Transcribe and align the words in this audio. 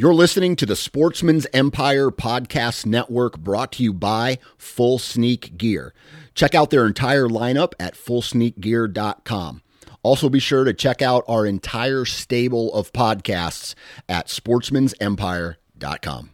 You're 0.00 0.14
listening 0.14 0.56
to 0.56 0.64
the 0.64 0.76
Sportsman's 0.76 1.46
Empire 1.52 2.10
Podcast 2.10 2.86
Network 2.86 3.38
brought 3.38 3.72
to 3.72 3.82
you 3.82 3.92
by 3.92 4.38
Full 4.56 4.98
Sneak 4.98 5.58
Gear. 5.58 5.92
Check 6.34 6.54
out 6.54 6.70
their 6.70 6.86
entire 6.86 7.28
lineup 7.28 7.74
at 7.78 7.96
fullsneakgear.com. 7.96 9.60
Also, 10.02 10.30
be 10.30 10.38
sure 10.38 10.64
to 10.64 10.72
check 10.72 11.02
out 11.02 11.22
our 11.28 11.44
entire 11.44 12.06
stable 12.06 12.72
of 12.72 12.94
podcasts 12.94 13.74
at 14.08 14.28
sportsmansempire.com. 14.28 16.30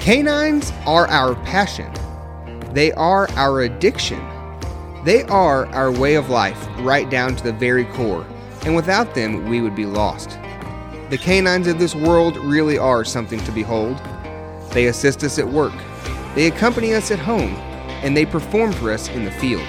Canines 0.00 0.72
are 0.88 1.06
our 1.06 1.36
passion. 1.44 1.94
They 2.74 2.90
are 2.94 3.30
our 3.36 3.60
addiction. 3.60 4.39
They 5.04 5.22
are 5.24 5.66
our 5.68 5.90
way 5.90 6.14
of 6.14 6.28
life, 6.28 6.68
right 6.80 7.08
down 7.08 7.34
to 7.36 7.42
the 7.42 7.52
very 7.52 7.86
core. 7.86 8.26
And 8.64 8.76
without 8.76 9.14
them, 9.14 9.48
we 9.48 9.62
would 9.62 9.74
be 9.74 9.86
lost. 9.86 10.38
The 11.08 11.18
canines 11.18 11.66
of 11.66 11.78
this 11.78 11.94
world 11.94 12.36
really 12.36 12.76
are 12.76 13.04
something 13.04 13.40
to 13.44 13.52
behold. 13.52 13.98
They 14.72 14.86
assist 14.86 15.24
us 15.24 15.38
at 15.38 15.48
work, 15.48 15.72
they 16.34 16.46
accompany 16.46 16.94
us 16.94 17.10
at 17.10 17.18
home, 17.18 17.54
and 18.04 18.16
they 18.16 18.26
perform 18.26 18.72
for 18.72 18.92
us 18.92 19.08
in 19.08 19.24
the 19.24 19.30
field. 19.32 19.66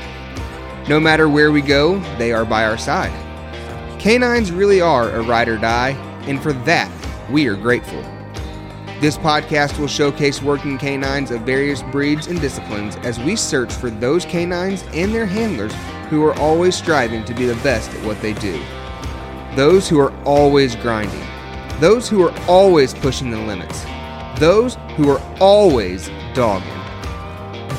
No 0.89 0.99
matter 0.99 1.29
where 1.29 1.51
we 1.51 1.61
go, 1.61 1.99
they 2.17 2.33
are 2.33 2.45
by 2.45 2.65
our 2.65 2.77
side. 2.77 3.11
Canines 3.99 4.51
really 4.51 4.81
are 4.81 5.09
a 5.11 5.21
ride 5.21 5.47
or 5.47 5.57
die, 5.57 5.91
and 6.27 6.41
for 6.41 6.53
that, 6.53 6.91
we 7.31 7.47
are 7.47 7.55
grateful. 7.55 8.03
This 9.01 9.17
podcast 9.17 9.79
will 9.79 9.87
showcase 9.87 10.43
working 10.43 10.77
canines 10.77 11.31
of 11.31 11.41
various 11.41 11.81
breeds 11.81 12.27
and 12.27 12.39
disciplines 12.39 12.97
as 12.97 13.19
we 13.19 13.35
search 13.35 13.73
for 13.73 13.89
those 13.89 14.25
canines 14.25 14.83
and 14.93 15.11
their 15.11 15.25
handlers 15.25 15.73
who 16.11 16.23
are 16.23 16.37
always 16.37 16.75
striving 16.75 17.25
to 17.25 17.33
be 17.33 17.47
the 17.47 17.55
best 17.63 17.89
at 17.95 18.05
what 18.05 18.21
they 18.21 18.33
do. 18.33 18.63
Those 19.55 19.89
who 19.89 19.99
are 19.99 20.13
always 20.23 20.75
grinding. 20.75 21.25
Those 21.79 22.07
who 22.07 22.21
are 22.23 22.39
always 22.47 22.93
pushing 22.93 23.31
the 23.31 23.39
limits. 23.39 23.83
Those 24.39 24.75
who 24.95 25.09
are 25.09 25.21
always 25.39 26.11
dogging. 26.35 26.69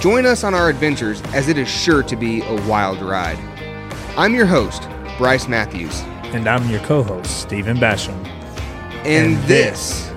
Join 0.01 0.27
us 0.27 0.43
on 0.43 0.55
our 0.55 0.69
adventures 0.69 1.23
as 1.35 1.47
it 1.47 1.57
is 1.57 1.69
sure 1.69 2.03
to 2.03 2.17
be 2.17 2.43
a 2.43 2.55
wild 2.67 3.01
ride. 3.01 3.39
I'm 4.17 4.35
your 4.35 4.47
host, 4.47 4.89
Bryce 5.19 5.47
Matthews. 5.47 6.01
And 6.35 6.49
I'm 6.49 6.69
your 6.69 6.81
co 6.81 7.05
host, 7.05 7.43
Steven 7.43 7.77
Basham. 7.77 8.27
And, 9.05 9.37
And 9.37 9.45
this, 9.45 10.12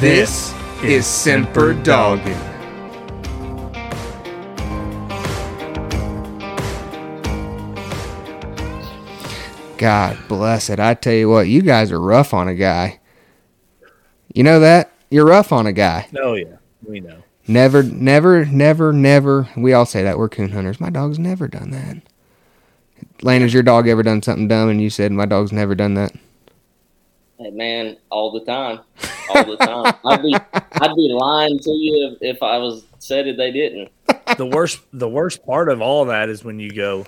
this 0.00 0.54
is 0.82 1.06
Semper 1.06 1.74
Doggin. 1.74 2.38
God 9.78 10.16
bless 10.28 10.70
it. 10.70 10.80
I 10.80 10.94
tell 10.94 11.12
you 11.12 11.28
what, 11.28 11.48
you 11.48 11.62
guys 11.62 11.92
are 11.92 12.00
rough 12.00 12.32
on 12.32 12.48
a 12.48 12.54
guy. 12.54 13.00
You 14.32 14.42
know 14.42 14.60
that? 14.60 14.90
You're 15.10 15.26
rough 15.26 15.52
on 15.52 15.66
a 15.66 15.72
guy. 15.72 16.08
Oh, 16.16 16.34
yeah. 16.34 16.56
We 16.82 17.00
know. 17.00 17.22
Never, 17.46 17.82
never, 17.82 18.44
never, 18.46 18.92
never. 18.92 19.48
We 19.56 19.72
all 19.74 19.86
say 19.86 20.02
that. 20.02 20.18
We're 20.18 20.28
coon 20.28 20.50
hunters. 20.50 20.80
My 20.80 20.90
dog's 20.90 21.18
never 21.18 21.46
done 21.48 21.70
that. 21.70 21.98
Lane, 23.22 23.42
has 23.42 23.52
your 23.52 23.62
dog 23.62 23.86
ever 23.86 24.02
done 24.02 24.22
something 24.22 24.48
dumb 24.48 24.70
and 24.70 24.80
you 24.80 24.90
said 24.90 25.12
my 25.12 25.26
dog's 25.26 25.52
never 25.52 25.74
done 25.74 25.94
that? 25.94 26.12
Hey 27.38 27.50
man, 27.50 27.96
all 28.10 28.30
the 28.30 28.44
time, 28.44 28.80
all 29.30 29.44
the 29.44 29.56
time. 29.56 29.94
I'd 30.04 30.22
be 30.22 30.34
I'd 30.54 30.94
be 30.94 31.08
lying 31.12 31.58
to 31.58 31.70
you 31.70 32.16
if, 32.20 32.36
if 32.36 32.42
I 32.42 32.58
was 32.58 32.84
said 32.98 33.26
it 33.26 33.36
they 33.36 33.50
didn't. 33.50 33.90
The 34.36 34.46
worst 34.46 34.80
the 34.92 35.08
worst 35.08 35.44
part 35.44 35.68
of 35.68 35.80
all 35.82 36.04
that 36.06 36.28
is 36.28 36.44
when 36.44 36.60
you 36.60 36.70
go, 36.70 37.06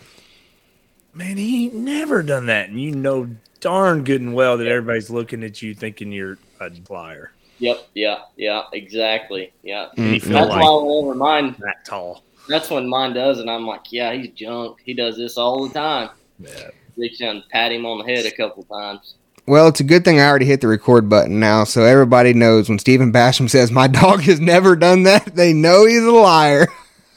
Man, 1.14 1.36
he 1.36 1.64
ain't 1.64 1.74
never 1.74 2.22
done 2.22 2.46
that. 2.46 2.68
And 2.68 2.80
you 2.80 2.94
know 2.94 3.28
darn 3.60 4.04
good 4.04 4.20
and 4.20 4.34
well 4.34 4.58
that 4.58 4.66
everybody's 4.66 5.10
looking 5.10 5.42
at 5.42 5.62
you 5.62 5.74
thinking 5.74 6.12
you're 6.12 6.38
a 6.60 6.70
liar. 6.90 7.32
Yep, 7.58 7.88
yeah, 7.94 8.18
yeah, 8.36 8.62
exactly, 8.72 9.52
yeah. 9.62 9.86
Mm, 9.96 9.98
and 9.98 10.14
you 10.14 10.20
feel 10.20 10.32
That's 10.34 10.50
like 10.50 10.62
why 10.62 10.82
whenever 10.82 11.14
mine, 11.14 11.56
that 11.60 11.84
tall. 11.86 12.22
that's 12.48 12.68
when 12.68 12.86
mine 12.86 13.14
does, 13.14 13.38
and 13.38 13.50
I'm 13.50 13.66
like, 13.66 13.90
yeah, 13.90 14.12
he's 14.12 14.30
junk. 14.34 14.80
He 14.84 14.92
does 14.92 15.16
this 15.16 15.38
all 15.38 15.66
the 15.66 15.72
time. 15.72 16.10
Yeah. 16.38 16.68
Reach 16.98 17.18
down, 17.18 17.44
pat 17.50 17.72
him 17.72 17.86
on 17.86 17.98
the 17.98 18.12
head 18.12 18.26
a 18.26 18.30
couple 18.30 18.64
times. 18.64 19.14
Well, 19.48 19.68
it's 19.68 19.78
a 19.78 19.84
good 19.84 20.04
thing 20.04 20.18
I 20.18 20.26
already 20.26 20.46
hit 20.46 20.60
the 20.60 20.66
record 20.66 21.08
button 21.08 21.38
now, 21.38 21.62
so 21.62 21.84
everybody 21.84 22.34
knows 22.34 22.68
when 22.68 22.80
Steven 22.80 23.12
Basham 23.12 23.48
says 23.48 23.70
my 23.70 23.86
dog 23.86 24.22
has 24.22 24.40
never 24.40 24.74
done 24.74 25.04
that, 25.04 25.24
they 25.36 25.52
know 25.52 25.86
he's 25.86 26.02
a 26.02 26.10
liar. 26.10 26.66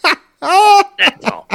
That's 0.39 1.25
all. 1.25 1.49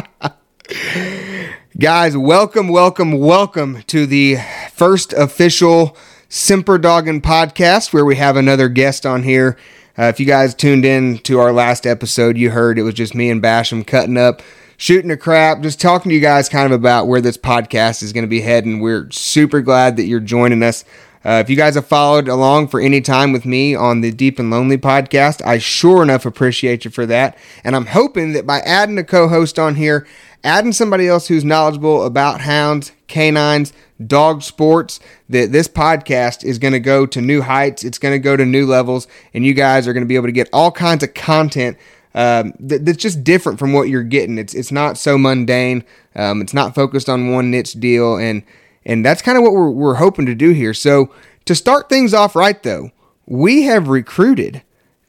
Guys, 1.78 2.16
welcome, 2.16 2.66
welcome, 2.66 3.12
welcome 3.12 3.82
to 3.84 4.04
the 4.04 4.38
first 4.72 5.12
official 5.12 5.96
Semper 6.28 6.78
Doggin 6.78 7.20
podcast 7.20 7.92
where 7.92 8.04
we 8.04 8.16
have 8.16 8.36
another 8.36 8.68
guest 8.68 9.06
on 9.06 9.22
here. 9.22 9.56
Uh, 9.96 10.06
if 10.06 10.18
you 10.18 10.26
guys 10.26 10.56
tuned 10.56 10.84
in 10.84 11.18
to 11.18 11.38
our 11.38 11.52
last 11.52 11.86
episode, 11.86 12.36
you 12.36 12.50
heard 12.50 12.80
it 12.80 12.82
was 12.82 12.94
just 12.94 13.14
me 13.14 13.30
and 13.30 13.40
Basham 13.40 13.86
cutting 13.86 14.16
up, 14.16 14.42
shooting 14.76 15.10
a 15.10 15.16
crap, 15.16 15.60
just 15.60 15.80
talking 15.80 16.10
to 16.10 16.14
you 16.14 16.20
guys 16.20 16.48
kind 16.48 16.66
of 16.66 16.72
about 16.72 17.06
where 17.06 17.20
this 17.20 17.36
podcast 17.36 18.02
is 18.02 18.12
going 18.12 18.24
to 18.24 18.28
be 18.28 18.40
heading. 18.40 18.80
We're 18.80 19.10
super 19.10 19.60
glad 19.60 19.96
that 19.96 20.04
you're 20.04 20.20
joining 20.20 20.62
us. 20.62 20.84
Uh, 21.24 21.42
if 21.42 21.48
you 21.48 21.56
guys 21.56 21.74
have 21.74 21.86
followed 21.86 22.28
along 22.28 22.68
for 22.68 22.80
any 22.80 23.00
time 23.00 23.32
with 23.32 23.46
me 23.46 23.74
on 23.74 24.02
the 24.02 24.10
Deep 24.10 24.38
and 24.38 24.50
Lonely 24.50 24.76
podcast, 24.76 25.44
I 25.44 25.56
sure 25.56 26.02
enough 26.02 26.26
appreciate 26.26 26.84
you 26.84 26.90
for 26.90 27.06
that. 27.06 27.38
And 27.62 27.74
I'm 27.74 27.86
hoping 27.86 28.34
that 28.34 28.46
by 28.46 28.60
adding 28.60 28.98
a 28.98 29.04
co 29.04 29.26
host 29.28 29.58
on 29.58 29.76
here, 29.76 30.06
adding 30.42 30.72
somebody 30.72 31.08
else 31.08 31.26
who's 31.26 31.44
knowledgeable 31.44 32.04
about 32.04 32.42
hounds, 32.42 32.92
canines, 33.06 33.72
dog 34.06 34.42
sports, 34.42 35.00
that 35.30 35.50
this 35.50 35.66
podcast 35.66 36.44
is 36.44 36.58
going 36.58 36.72
to 36.74 36.80
go 36.80 37.06
to 37.06 37.22
new 37.22 37.40
heights. 37.40 37.84
It's 37.84 37.98
going 37.98 38.12
to 38.12 38.18
go 38.18 38.36
to 38.36 38.44
new 38.44 38.66
levels, 38.66 39.08
and 39.32 39.46
you 39.46 39.54
guys 39.54 39.88
are 39.88 39.94
going 39.94 40.04
to 40.04 40.08
be 40.08 40.16
able 40.16 40.28
to 40.28 40.32
get 40.32 40.50
all 40.52 40.70
kinds 40.70 41.02
of 41.02 41.14
content 41.14 41.78
um, 42.14 42.54
that, 42.60 42.84
that's 42.84 43.02
just 43.02 43.24
different 43.24 43.58
from 43.58 43.72
what 43.72 43.88
you're 43.88 44.02
getting. 44.02 44.38
It's 44.38 44.54
it's 44.54 44.72
not 44.72 44.96
so 44.98 45.18
mundane. 45.18 45.84
Um, 46.14 46.40
it's 46.40 46.54
not 46.54 46.74
focused 46.74 47.08
on 47.08 47.32
one 47.32 47.50
niche 47.50 47.72
deal, 47.74 48.16
and 48.16 48.42
and 48.84 49.04
that's 49.04 49.22
kind 49.22 49.36
of 49.36 49.42
what 49.42 49.52
we're 49.52 49.70
we're 49.70 49.94
hoping 49.94 50.26
to 50.26 50.34
do 50.34 50.50
here. 50.50 50.74
So 50.74 51.12
to 51.46 51.54
start 51.54 51.88
things 51.88 52.14
off 52.14 52.36
right, 52.36 52.62
though, 52.62 52.90
we 53.26 53.62
have 53.62 53.88
recruited 53.88 54.62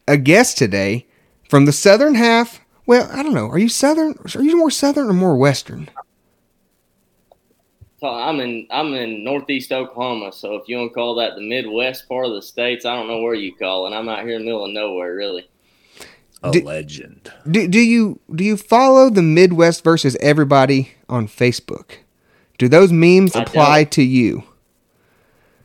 a 0.07 0.17
guest 0.17 0.57
today 0.57 1.05
from 1.49 1.65
the 1.65 1.71
southern 1.71 2.15
half. 2.15 2.61
Well, 2.87 3.09
I 3.11 3.23
don't 3.23 3.33
know. 3.33 3.49
Are 3.49 3.59
you 3.59 3.69
southern? 3.69 4.15
Are 4.35 4.43
you 4.43 4.57
more 4.57 4.71
southern 4.71 5.09
or 5.09 5.13
more 5.13 5.37
western? 5.37 5.89
So 7.99 8.07
I'm 8.07 8.39
in 8.39 8.67
I'm 8.71 8.93
in 8.93 9.23
northeast 9.23 9.71
Oklahoma, 9.71 10.31
so 10.31 10.55
if 10.55 10.67
you 10.67 10.77
want 10.77 10.91
to 10.91 10.93
call 10.93 11.15
that 11.15 11.35
the 11.35 11.41
Midwest 11.41 12.07
part 12.09 12.25
of 12.25 12.33
the 12.33 12.41
states, 12.41 12.85
I 12.85 12.95
don't 12.95 13.07
know 13.07 13.21
where 13.21 13.33
you 13.33 13.55
call 13.55 13.87
it. 13.87 13.95
I'm 13.95 14.09
out 14.09 14.25
here 14.25 14.35
in 14.35 14.41
the 14.41 14.45
middle 14.45 14.65
of 14.65 14.71
nowhere, 14.71 15.15
really. 15.15 15.47
A 16.49 16.51
Do- 16.51 16.61
legend. 16.63 17.31
Do, 17.49 17.67
do 17.67 17.79
you 17.79 18.19
do 18.33 18.43
you 18.43 18.57
follow 18.57 19.09
the 19.09 19.21
Midwest 19.21 19.83
versus 19.83 20.15
everybody 20.21 20.91
on 21.09 21.27
Facebook? 21.27 21.97
Do 22.57 22.67
those 22.67 22.91
memes 22.91 23.35
I 23.35 23.43
apply 23.43 23.83
don't. 23.83 23.91
to 23.93 24.03
you? 24.03 24.43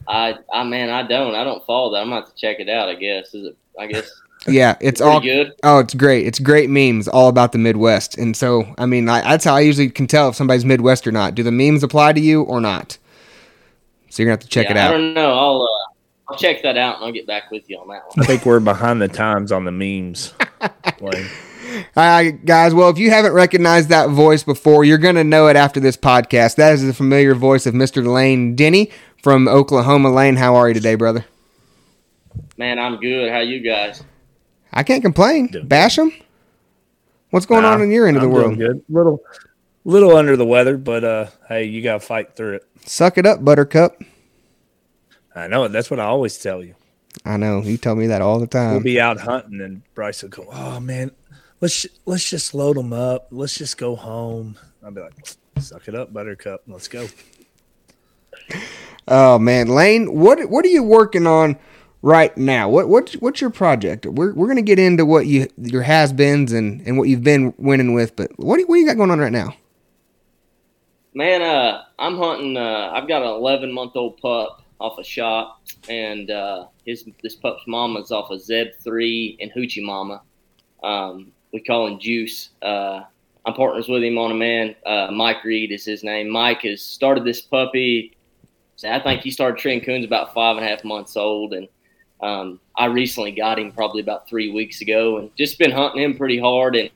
I 0.09 0.35
I 0.53 0.65
man, 0.65 0.91
I 0.91 1.07
don't 1.07 1.35
I 1.35 1.45
don't 1.45 1.65
follow 1.67 1.93
that. 1.93 1.99
I'm 1.99 2.09
gonna 2.09 2.23
have 2.23 2.31
to 2.31 2.37
check 2.37 2.59
it 2.61 2.69
out. 2.69 2.89
I 2.89 2.95
guess 2.95 3.33
is 3.35 3.47
it? 3.49 3.57
I 3.79 3.87
guess 3.87 4.11
Yeah, 4.49 4.77
it's 4.81 5.03
all 5.03 5.21
good. 5.21 5.53
Oh, 5.63 5.81
it's 5.81 5.93
great. 5.93 6.27
It's 6.27 6.39
great 6.39 6.71
memes 6.71 7.07
all 7.09 7.29
about 7.29 7.53
the 7.53 7.59
Midwest. 7.59 8.17
And 8.17 8.35
so, 8.35 8.75
I 8.79 8.87
mean, 8.87 9.07
I, 9.07 9.21
that's 9.21 9.45
how 9.45 9.55
I 9.55 9.61
usually 9.61 9.91
can 9.91 10.07
tell 10.07 10.31
if 10.31 10.35
somebody's 10.35 10.65
Midwest 10.65 11.07
or 11.07 11.13
not. 11.13 11.35
Do 11.35 11.43
the 11.43 11.53
memes 11.53 11.83
apply 11.83 12.15
to 12.15 12.21
you 12.21 12.45
or 12.45 12.59
not? 12.59 12.97
So 14.09 14.23
you're 14.23 14.31
going 14.31 14.39
to 14.39 14.43
have 14.43 14.49
to 14.49 14.53
check 14.53 14.65
Yeah, 14.71 14.73
it 14.73 14.77
out. 14.79 14.95
I 14.95 14.97
don't 14.97 15.13
know. 15.13 15.31
I'll 15.39 15.63
uh, 15.63 15.80
I'll 16.31 16.37
check 16.37 16.63
that 16.63 16.77
out 16.77 16.97
and 16.97 17.05
I'll 17.05 17.13
get 17.13 17.27
back 17.27 17.51
with 17.51 17.69
you 17.69 17.79
on 17.79 17.89
that 17.89 18.07
one. 18.07 18.25
I 18.25 18.27
think 18.27 18.47
we're 18.47 18.61
behind 18.61 19.03
the 19.03 19.09
times 19.09 19.51
on 19.51 19.65
the 19.65 19.73
memes. 19.73 20.33
All 21.01 21.11
right, 21.97 22.45
guys. 22.45 22.73
Well, 22.73 22.89
if 22.89 22.99
you 22.99 23.11
haven't 23.11 23.33
recognized 23.33 23.89
that 23.89 24.11
voice 24.11 24.45
before, 24.45 24.85
you're 24.85 24.99
going 24.99 25.17
to 25.17 25.25
know 25.25 25.49
it 25.49 25.57
after 25.57 25.81
this 25.81 25.97
podcast. 25.97 26.55
That 26.57 26.73
is 26.75 26.85
the 26.85 26.95
familiar 26.95 27.35
voice 27.35 27.67
of 27.67 27.75
Mr. 27.75 28.07
Lane 28.07 28.55
Denny 28.55 28.91
from 29.23 29.49
Oklahoma. 29.49 30.11
Lane, 30.11 30.37
how 30.37 30.55
are 30.55 30.69
you 30.69 30.75
today, 30.75 30.95
brother? 30.95 31.25
Man, 32.57 32.79
I'm 32.79 32.99
good. 32.99 33.31
How 33.31 33.41
you 33.41 33.61
guys? 33.61 34.05
I 34.73 34.85
can't 34.85 35.03
complain. 35.03 35.49
Doing 35.49 35.67
Basham? 35.69 36.13
What's 37.31 37.47
going 37.47 37.65
on 37.65 37.83
in 37.83 37.91
your 37.91 38.07
end 38.07 38.17
of 38.17 38.23
the 38.23 38.29
I'm 38.29 38.35
world? 38.35 38.57
doing 38.59 38.73
Good. 38.73 38.85
Little, 38.89 39.21
little 39.85 40.17
under 40.17 40.37
the 40.37 40.47
weather, 40.47 40.77
but 40.77 41.03
uh, 41.03 41.27
hey, 41.49 41.65
you 41.65 41.83
got 41.83 41.95
to 41.95 42.07
fight 42.07 42.37
through 42.37 42.57
it. 42.57 42.69
Suck 42.85 43.19
it 43.19 43.27
up, 43.27 43.45
Buttercup. 43.45 44.01
I 45.41 45.47
know. 45.47 45.67
That's 45.69 45.91
what 45.91 45.99
I 46.01 46.05
always 46.05 46.39
tell 46.39 46.63
you. 46.63 46.75
I 47.25 47.37
know. 47.37 47.63
You 47.63 47.77
tell 47.77 47.97
me 47.97 48.07
that 48.09 48.23
all 48.23 48.39
the 48.39 48.47
time. 48.47 48.73
We'll 48.73 48.83
be 48.83 49.01
out 49.01 49.19
hunting, 49.19 49.61
and 49.61 49.83
Bryce 49.95 50.23
will 50.23 50.31
go, 50.31 50.47
"Oh 50.53 50.81
man, 50.81 51.11
let's 51.61 51.87
let's 52.05 52.29
just 52.29 52.55
load 52.55 52.77
them 52.77 52.93
up. 52.93 53.29
Let's 53.31 53.55
just 53.55 53.79
go 53.79 53.97
home." 53.97 54.57
I'll 54.85 54.91
be 54.91 55.01
like, 55.01 55.15
"Suck 55.59 55.89
it 55.89 55.95
up, 55.95 56.13
Buttercup. 56.13 56.63
Let's 56.67 56.89
go." 56.89 57.09
Oh 59.09 59.39
man, 59.39 59.69
Lane, 59.69 60.15
what 60.15 60.49
what 60.51 60.65
are 60.65 60.69
you 60.69 60.83
working 60.83 61.27
on 61.27 61.59
right 62.03 62.37
now? 62.37 62.69
What 62.69 62.89
what 62.89 63.13
what's 63.15 63.41
your 63.41 63.51
project? 63.51 64.07
We're 64.07 64.33
we're 64.35 64.47
gonna 64.47 64.63
get 64.63 64.79
into 64.79 65.05
what 65.05 65.27
you 65.27 65.49
your 65.57 65.83
has 65.83 66.13
beens 66.13 66.53
and 66.53 66.81
and 66.87 66.97
what 66.97 67.09
you've 67.09 67.25
been 67.25 67.55
winning 67.59 67.95
with, 67.95 68.15
but 68.15 68.31
what 68.39 68.59
do, 68.59 68.67
what 68.67 68.77
do 68.77 68.81
you 68.81 68.87
got 68.87 68.97
going 68.97 69.11
on 69.11 69.19
right 69.19 69.33
now? 69.33 69.55
Man, 71.13 71.43
uh, 71.43 71.83
I'm 71.99 72.17
hunting. 72.17 72.57
Uh, 72.57 72.93
I've 72.95 73.09
got 73.09 73.23
an 73.23 73.29
11 73.31 73.73
month 73.73 73.97
old 73.97 74.19
pup 74.19 74.63
off 74.81 74.99
a 74.99 75.05
shop, 75.05 75.61
and 75.89 76.31
uh, 76.31 76.67
his 76.87 77.05
this 77.23 77.37
pup's 77.37 77.63
mama's 77.67 78.11
off 78.11 78.31
a 78.31 78.37
Zeb3 78.37 79.37
and 79.41 79.53
Hoochie 79.53 79.83
Mama. 79.83 80.23
Um, 80.83 81.33
we 81.53 81.61
call 81.61 81.87
him 81.87 82.01
Juice. 82.01 82.51
Uh, 82.63 83.03
I'm 83.45 83.55
partners 83.55 83.89
with 83.89 84.03
him 84.03 84.19
on 84.19 84.31
a 84.31 84.35
man. 84.35 84.75
Uh, 84.85 85.09
Mike 85.13 85.45
Reed 85.45 85.73
is 85.73 85.85
his 85.85 86.03
name. 86.03 86.29
Mike 86.29 86.63
has 86.63 86.83
started 86.83 87.25
this 87.25 87.41
puppy. 87.41 88.17
I 88.85 88.99
think 88.99 89.21
he 89.21 89.31
started 89.31 89.59
treeing 89.59 89.83
coons 89.83 90.07
about 90.07 90.33
five 90.33 90.57
and 90.57 90.65
a 90.65 90.69
half 90.69 90.85
months 90.85 91.17
old, 91.17 91.53
and 91.53 91.69
um, 92.23 92.61
I 92.77 92.87
recently 92.87 93.33
got 93.33 93.59
him 93.59 93.73
probably 93.73 94.01
about 94.01 94.29
three 94.29 94.51
weeks 94.51 94.81
ago, 94.81 95.19
and 95.19 95.35
just 95.37 95.59
been 95.59 95.71
hunting 95.71 96.03
him 96.03 96.17
pretty 96.17 96.39
hard 96.39 96.77
and 96.77 96.91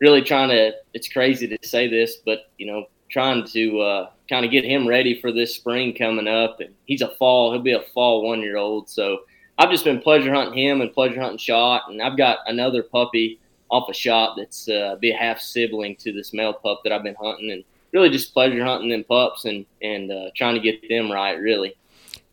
really 0.00 0.22
trying 0.22 0.50
to. 0.50 0.72
It's 0.92 1.08
crazy 1.08 1.48
to 1.48 1.58
say 1.66 1.88
this, 1.88 2.18
but 2.26 2.50
you 2.58 2.66
know, 2.66 2.86
trying 3.10 3.46
to 3.48 3.80
uh, 3.80 4.10
kind 4.30 4.46
of 4.46 4.50
get 4.50 4.64
him 4.64 4.86
ready 4.86 5.20
for 5.20 5.32
this 5.32 5.54
spring 5.54 5.94
coming 5.94 6.28
up. 6.28 6.60
And 6.60 6.74
he's 6.86 7.02
a 7.02 7.08
fall. 7.08 7.52
He'll 7.52 7.60
be 7.60 7.72
a 7.72 7.82
fall 7.82 8.22
one 8.22 8.40
year 8.40 8.56
old. 8.56 8.88
So 8.88 9.22
I've 9.60 9.70
just 9.70 9.84
been 9.84 10.00
pleasure 10.00 10.32
hunting 10.32 10.58
him 10.58 10.80
and 10.80 10.90
pleasure 10.90 11.20
hunting 11.20 11.36
shot, 11.36 11.82
and 11.90 12.00
I've 12.00 12.16
got 12.16 12.38
another 12.46 12.82
puppy 12.82 13.38
off 13.70 13.90
a 13.90 13.94
shot 13.94 14.36
that's 14.38 14.66
uh, 14.70 14.96
be 14.98 15.10
a 15.10 15.16
half 15.16 15.38
sibling 15.38 15.96
to 15.96 16.12
this 16.14 16.32
male 16.32 16.54
pup 16.54 16.80
that 16.82 16.92
I've 16.92 17.02
been 17.02 17.14
hunting, 17.16 17.50
and 17.50 17.62
really 17.92 18.08
just 18.08 18.32
pleasure 18.32 18.64
hunting 18.64 18.88
them 18.88 19.04
pups 19.04 19.44
and 19.44 19.66
and 19.82 20.10
uh, 20.10 20.30
trying 20.34 20.54
to 20.54 20.60
get 20.60 20.88
them 20.88 21.12
right. 21.12 21.32
Really. 21.32 21.74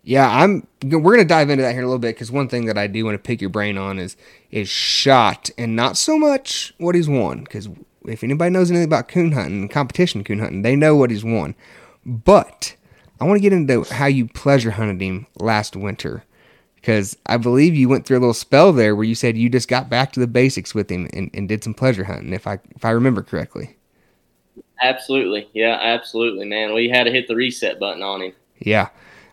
Yeah, 0.03 0.29
I'm. 0.29 0.65
We're 0.81 1.17
gonna 1.17 1.27
dive 1.27 1.49
into 1.49 1.63
that 1.63 1.71
here 1.71 1.79
in 1.79 1.83
a 1.83 1.87
little 1.87 1.99
bit 1.99 2.15
because 2.15 2.31
one 2.31 2.47
thing 2.47 2.65
that 2.67 2.77
I 2.77 2.87
do 2.87 3.03
want 3.03 3.15
to 3.15 3.27
pick 3.27 3.41
your 3.41 3.49
brain 3.49 3.77
on 3.77 3.99
is 3.99 4.15
is 4.49 4.69
shot 4.69 5.49
and 5.57 5.75
not 5.75 5.97
so 5.97 6.17
much 6.17 6.73
what 6.77 6.95
he's 6.95 7.09
won. 7.09 7.43
Because 7.43 7.67
if 8.05 8.23
anybody 8.23 8.51
knows 8.51 8.71
anything 8.71 8.85
about 8.85 9.09
coon 9.09 9.33
hunting, 9.33 9.67
competition 9.67 10.23
coon 10.23 10.39
hunting, 10.39 10.61
they 10.61 10.77
know 10.77 10.95
what 10.95 11.11
he's 11.11 11.25
won. 11.25 11.55
But 12.07 12.75
I 13.19 13.25
want 13.25 13.37
to 13.37 13.41
get 13.41 13.53
into 13.53 13.83
how 13.83 14.05
you 14.05 14.27
pleasure 14.27 14.71
hunted 14.71 15.01
him 15.01 15.27
last 15.39 15.75
winter 15.75 16.23
because 16.75 17.17
I 17.25 17.35
believe 17.35 17.75
you 17.75 17.89
went 17.89 18.05
through 18.05 18.17
a 18.17 18.21
little 18.21 18.33
spell 18.33 18.71
there 18.71 18.95
where 18.95 19.03
you 19.03 19.13
said 19.13 19.37
you 19.37 19.49
just 19.49 19.67
got 19.67 19.89
back 19.89 20.13
to 20.13 20.21
the 20.21 20.27
basics 20.27 20.73
with 20.73 20.89
him 20.89 21.09
and, 21.11 21.29
and 21.33 21.49
did 21.49 21.63
some 21.63 21.73
pleasure 21.73 22.05
hunting, 22.05 22.31
if 22.31 22.47
I 22.47 22.59
if 22.75 22.85
I 22.85 22.91
remember 22.91 23.23
correctly. 23.23 23.75
Absolutely, 24.81 25.49
yeah, 25.53 25.77
absolutely, 25.81 26.45
man. 26.45 26.73
We 26.73 26.87
had 26.87 27.03
to 27.03 27.11
hit 27.11 27.27
the 27.27 27.35
reset 27.35 27.79
button 27.79 28.03
on 28.03 28.21
him. 28.21 28.33
Yeah. 28.59 28.89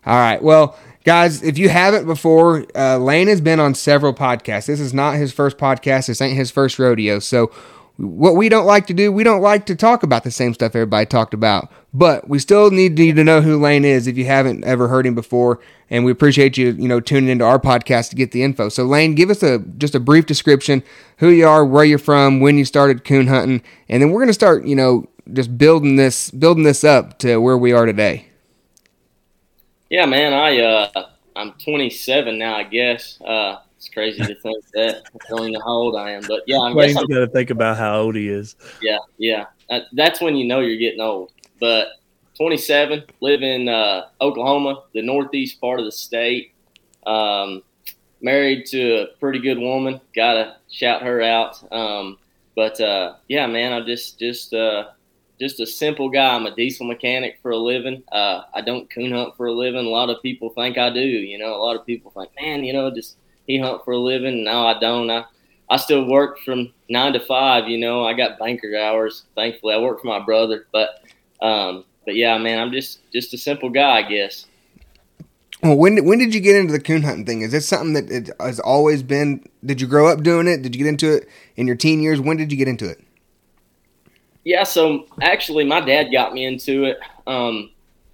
All 0.06 0.17
right. 0.17 0.43
Well, 0.43 0.77
guys, 1.05 1.43
if 1.43 1.56
you 1.56 1.69
haven't 1.69 2.06
before, 2.06 2.67
uh, 2.75 2.99
Lane 2.99 3.29
has 3.29 3.41
been 3.41 3.61
on 3.61 3.75
several 3.75 4.12
podcasts. 4.12 4.67
This 4.67 4.81
is 4.81 4.93
not 4.93 5.15
his 5.17 5.32
first 5.32 5.56
podcast. 5.56 6.09
This 6.09 6.20
ain't 6.20 6.37
his 6.37 6.50
first 6.50 6.79
rodeo. 6.79 7.20
So 7.20 7.53
what 7.96 8.35
we 8.35 8.49
don't 8.49 8.67
like 8.67 8.87
to 8.88 8.94
do, 8.94 9.12
we 9.12 9.23
don't 9.23 9.41
like 9.41 9.67
to 9.67 9.76
talk 9.76 10.02
about 10.02 10.25
the 10.25 10.31
same 10.31 10.52
stuff 10.52 10.75
everybody 10.75 11.06
talked 11.06 11.32
about. 11.32 11.70
But 11.93 12.29
we 12.29 12.41
still 12.41 12.70
need 12.70 12.99
you 12.99 13.12
to 13.14 13.23
know 13.23 13.41
who 13.41 13.61
Lane 13.61 13.85
is 13.85 14.08
if 14.08 14.19
you 14.19 14.25
haven't 14.25 14.64
ever 14.64 14.88
heard 14.88 15.06
him 15.06 15.14
before, 15.14 15.61
and 15.91 16.05
we 16.05 16.11
appreciate 16.11 16.58
you, 16.58 16.73
you 16.73 16.88
know, 16.88 16.99
tuning 16.99 17.31
into 17.31 17.44
our 17.44 17.61
podcast 17.61 18.11
to 18.11 18.17
get 18.17 18.32
the 18.32 18.43
info. 18.43 18.69
So 18.69 18.85
Lane, 18.85 19.14
give 19.14 19.31
us 19.31 19.43
a 19.43 19.61
just 19.79 19.94
a 19.94 20.00
brief 20.00 20.26
description, 20.26 20.82
who 21.19 21.29
you 21.29 21.46
are, 21.46 21.64
where 21.64 21.85
you're 21.85 21.99
from, 21.99 22.41
when 22.41 22.58
you 22.58 22.64
started 22.64 23.05
coon 23.05 23.29
hunting, 23.29 23.62
and 23.88 24.02
then 24.02 24.11
we're 24.11 24.20
gonna 24.20 24.32
start, 24.32 24.67
you 24.67 24.75
know, 24.75 25.08
just 25.32 25.56
building 25.56 25.94
this 25.94 26.31
building 26.32 26.64
this 26.64 26.82
up 26.82 27.19
to 27.20 27.37
where 27.38 27.56
we 27.56 27.73
are 27.73 27.87
today. 27.87 28.26
Yeah, 29.88 30.06
man, 30.06 30.32
I 30.32 30.58
uh, 30.61 31.06
I'm 31.37 31.52
27 31.52 32.38
now, 32.38 32.56
I 32.56 32.64
guess. 32.64 33.20
Uh, 33.20 33.58
it's 33.84 33.92
crazy 33.92 34.25
to 34.25 34.34
think 34.40 34.64
that. 34.72 35.02
Even 35.31 35.54
how 35.54 35.69
old 35.69 35.96
I 35.96 36.12
am, 36.12 36.22
but 36.26 36.42
yeah, 36.46 36.58
I'm 36.58 36.75
Wayne's 36.75 36.94
got 36.94 37.06
to 37.06 37.26
think 37.26 37.50
about 37.50 37.76
how 37.76 38.00
old 38.00 38.14
he 38.14 38.28
is. 38.28 38.56
Yeah, 38.81 38.98
yeah, 39.19 39.44
that's 39.92 40.20
when 40.20 40.36
you 40.36 40.46
know 40.46 40.60
you're 40.60 40.78
getting 40.78 41.00
old. 41.00 41.32
But 41.60 41.88
27, 42.36 43.04
live 43.20 43.42
in 43.42 43.69
uh, 43.69 44.06
Oklahoma, 44.20 44.84
the 44.94 45.02
northeast 45.02 45.60
part 45.60 45.81
of 45.81 45.84
the 45.84 45.92
state. 45.92 46.52
Um, 47.06 47.62
married 48.22 48.64
to 48.66 49.02
a 49.02 49.06
pretty 49.19 49.38
good 49.38 49.58
woman. 49.58 50.00
Gotta 50.16 50.56
shout 50.70 51.02
her 51.02 51.20
out. 51.20 51.62
Um, 51.70 52.16
but 52.56 52.81
uh, 52.81 53.16
yeah, 53.28 53.46
man, 53.46 53.75
I'm 53.75 53.84
just 53.84 54.19
just 54.19 54.54
uh, 54.54 54.92
just 55.38 55.60
a 55.60 55.66
simple 55.66 56.08
guy. 56.08 56.34
I'm 56.34 56.46
a 56.46 56.54
diesel 56.54 56.86
mechanic 56.86 57.38
for 57.42 57.50
a 57.50 57.58
living. 57.58 58.02
Uh, 58.10 58.42
I 58.54 58.62
don't 58.62 58.88
coon 58.88 59.12
hunt 59.12 59.36
for 59.36 59.46
a 59.46 59.52
living. 59.52 59.84
A 59.84 59.90
lot 59.90 60.08
of 60.08 60.22
people 60.22 60.48
think 60.50 60.78
I 60.78 60.88
do. 60.88 61.00
You 61.00 61.36
know, 61.36 61.54
a 61.54 61.62
lot 61.62 61.76
of 61.76 61.84
people 61.84 62.10
think, 62.12 62.31
man, 62.40 62.64
you 62.64 62.72
know, 62.72 62.90
just 62.90 63.16
he 63.46 63.58
hunt 63.58 63.85
for 63.85 63.93
a 63.93 63.99
living. 63.99 64.44
No, 64.44 64.67
I 64.67 64.79
don't. 64.79 65.11
I 65.11 65.25
I 65.69 65.76
still 65.76 66.05
work 66.05 66.38
from 66.41 66.73
nine 66.88 67.12
to 67.14 67.20
five. 67.20 67.69
You 67.69 67.79
know, 67.79 68.05
I 68.05 68.12
got 68.12 68.38
banker 68.38 68.76
hours. 68.76 69.25
Thankfully, 69.35 69.75
I 69.75 69.79
work 69.79 70.00
for 70.00 70.08
my 70.08 70.25
brother. 70.25 70.67
But 70.73 71.02
um, 71.41 71.85
but 72.05 72.14
yeah, 72.14 72.37
man, 72.38 72.58
I'm 72.58 72.73
just 72.73 73.00
just 73.12 73.35
a 73.35 73.38
simple 73.38 73.70
guy, 73.70 73.99
I 73.99 74.02
guess. 74.02 74.46
Well, 75.62 75.76
when 75.76 76.05
when 76.05 76.19
did 76.19 76.35
you 76.35 76.41
get 76.41 76.56
into 76.56 76.73
the 76.73 76.81
coon 76.81 77.02
hunting 77.02 77.25
thing? 77.25 77.43
Is 77.43 77.52
this 77.52 77.67
something 77.67 77.94
that 77.94 78.11
it 78.11 78.31
has 78.41 78.61
always 78.61 79.02
been? 79.02 79.44
Did 79.64 79.81
you 79.81 79.87
grow 79.87 80.08
up 80.08 80.23
doing 80.23 80.46
it? 80.46 80.62
Did 80.62 80.75
you 80.75 80.85
get 80.85 80.88
into 80.88 81.17
it 81.17 81.29
in 81.56 81.67
your 81.67 81.76
teen 81.76 82.02
years? 82.02 82.20
When 82.20 82.37
did 82.37 82.52
you 82.52 82.58
get 82.58 82.69
into 82.69 82.88
it? 82.88 83.00
Yeah, 84.44 84.64
so 84.64 85.06
actually, 85.23 85.64
my 85.64 85.81
dad 85.81 86.12
got 86.12 86.35
me 86.35 86.44
into 86.44 86.85
it. 86.85 86.99
Um, 87.26 87.70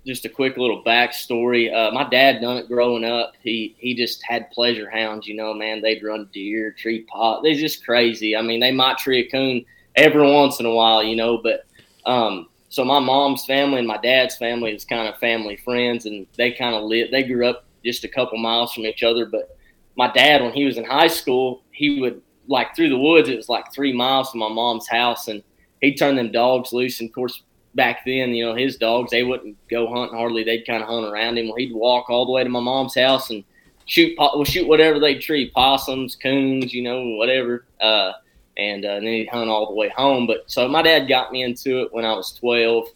just 0.07 0.25
a 0.25 0.29
quick 0.29 0.57
little 0.57 0.83
backstory. 0.83 1.73
Uh, 1.73 1.93
my 1.93 2.09
dad 2.09 2.41
done 2.41 2.57
it 2.57 2.69
growing 2.69 3.05
up. 3.05 3.35
He 3.43 3.77
he 3.79 3.95
just 3.95 4.23
had 4.23 4.51
pleasure 4.51 4.89
hounds. 4.89 5.27
You 5.27 5.35
know, 5.35 5.53
man, 5.55 5.83
they'd 5.83 6.03
run 6.03 6.29
deer, 6.33 6.73
tree 6.73 7.03
pot. 7.03 7.43
They're 7.43 7.55
just 7.55 7.85
crazy. 7.85 8.37
I 8.37 8.43
mean, 8.43 8.61
they 8.61 8.73
might 8.73 8.99
tree 8.99 9.21
a 9.21 9.31
coon 9.31 9.65
every 9.97 10.23
once 10.23 10.61
in 10.61 10.67
a 10.67 10.75
while, 10.75 11.03
you 11.03 11.17
know. 11.17 11.39
But 11.39 11.67
um, 12.07 12.49
so 12.69 12.85
my 12.85 12.99
mom's 12.99 13.45
family 13.45 13.79
and 13.79 13.89
my 13.89 13.99
dad's 13.99 14.37
family 14.37 14.73
is 14.75 14.85
kind 14.85 15.09
of 15.09 15.19
family 15.19 15.57
friends, 15.57 16.07
and 16.07 16.27
they 16.37 16.53
kind 16.53 16.75
of 16.75 16.85
lived. 16.85 17.13
They 17.13 17.25
grew 17.25 17.47
up 17.47 17.65
just 17.85 18.05
a 18.05 18.09
couple 18.09 18.39
miles 18.39 18.73
from 18.73 18.87
each 18.87 19.03
other. 19.03 19.27
But 19.27 19.57
my 19.97 20.11
dad, 20.13 20.43
when 20.43 20.53
he 20.53 20.65
was 20.65 20.79
in 20.79 20.85
high 20.85 21.09
school, 21.09 21.63
he 21.73 22.01
would 22.01 22.23
like 22.49 22.75
through 22.75 22.89
the 22.89 22.99
woods. 22.99 23.29
It 23.29 23.37
was 23.37 23.49
like 23.49 23.73
three 23.73 23.93
miles 23.93 24.31
from 24.31 24.41
my 24.41 24.49
mom's 24.49 24.89
house, 24.89 25.29
and 25.29 25.43
he'd 25.81 25.97
turn 25.97 26.17
them 26.17 26.33
dogs 26.33 26.73
loose. 26.73 27.01
And 27.01 27.11
of 27.11 27.15
course, 27.15 27.43
back 27.75 28.05
then, 28.05 28.31
you 28.31 28.47
know, 28.47 28.55
his 28.55 28.77
dogs, 28.77 29.11
they 29.11 29.23
wouldn't 29.23 29.57
go 29.69 29.93
hunting 29.93 30.17
hardly. 30.17 30.45
They'd 30.45 30.67
kind 30.67 30.83
of 30.83 30.89
hunt 30.89 31.07
around 31.07 31.39
him. 31.39 31.47
Well, 31.47 31.57
he'd 31.57 31.75
walk 31.75 32.11
all 32.11 32.27
the 32.27 32.33
way 32.33 32.45
to 32.45 32.51
my 32.51 32.61
mom's 32.61 32.95
house 32.95 33.31
and 33.31 33.45
shoot, 33.87 34.15
well, 34.19 34.45
shoot 34.45 34.67
whatever 34.67 34.99
they 34.99 35.19
tree, 35.19 35.51
possums, 35.51 36.17
coons, 36.17 36.73
you 36.73 36.83
know, 36.83 37.17
whatever. 37.17 37.67
Uh, 37.81 38.13
and, 38.57 38.85
uh, 38.85 38.91
and 38.91 39.07
then 39.07 39.13
he'd 39.13 39.29
hunt 39.29 39.51
all 39.51 39.67
the 39.67 39.75
way 39.75 39.89
home. 39.89 40.27
But 40.27 40.51
so 40.51 40.69
my 40.69 40.83
dad 40.83 41.09
got 41.09 41.33
me 41.33 41.43
into 41.43 41.83
it 41.83 41.93
when 41.93 42.05
I 42.05 42.13
was 42.13 42.33
12. 42.35 42.87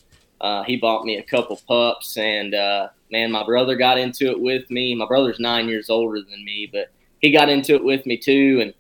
Uh, 0.41 0.63
he 0.65 0.77
bought 0.77 1.07
me 1.07 1.17
a 1.17 1.23
couple 1.23 1.59
pups, 1.67 2.19
and 2.19 2.55
uh, 2.55 2.89
man, 3.11 3.33
my 3.33 3.45
brother 3.45 3.77
got 3.77 3.99
into 3.99 4.31
it 4.31 4.39
with 4.39 4.69
me. 4.71 4.95
My 4.95 5.07
brother's 5.07 5.41
nine 5.41 5.69
years 5.69 5.89
older 5.89 6.21
than 6.21 6.45
me, 6.45 6.69
but 6.71 6.91
he 7.21 7.31
got 7.31 7.49
into 7.49 7.75
it 7.75 7.85
with 7.85 8.05
me 8.05 8.19
too. 8.19 8.59
And 8.61 8.75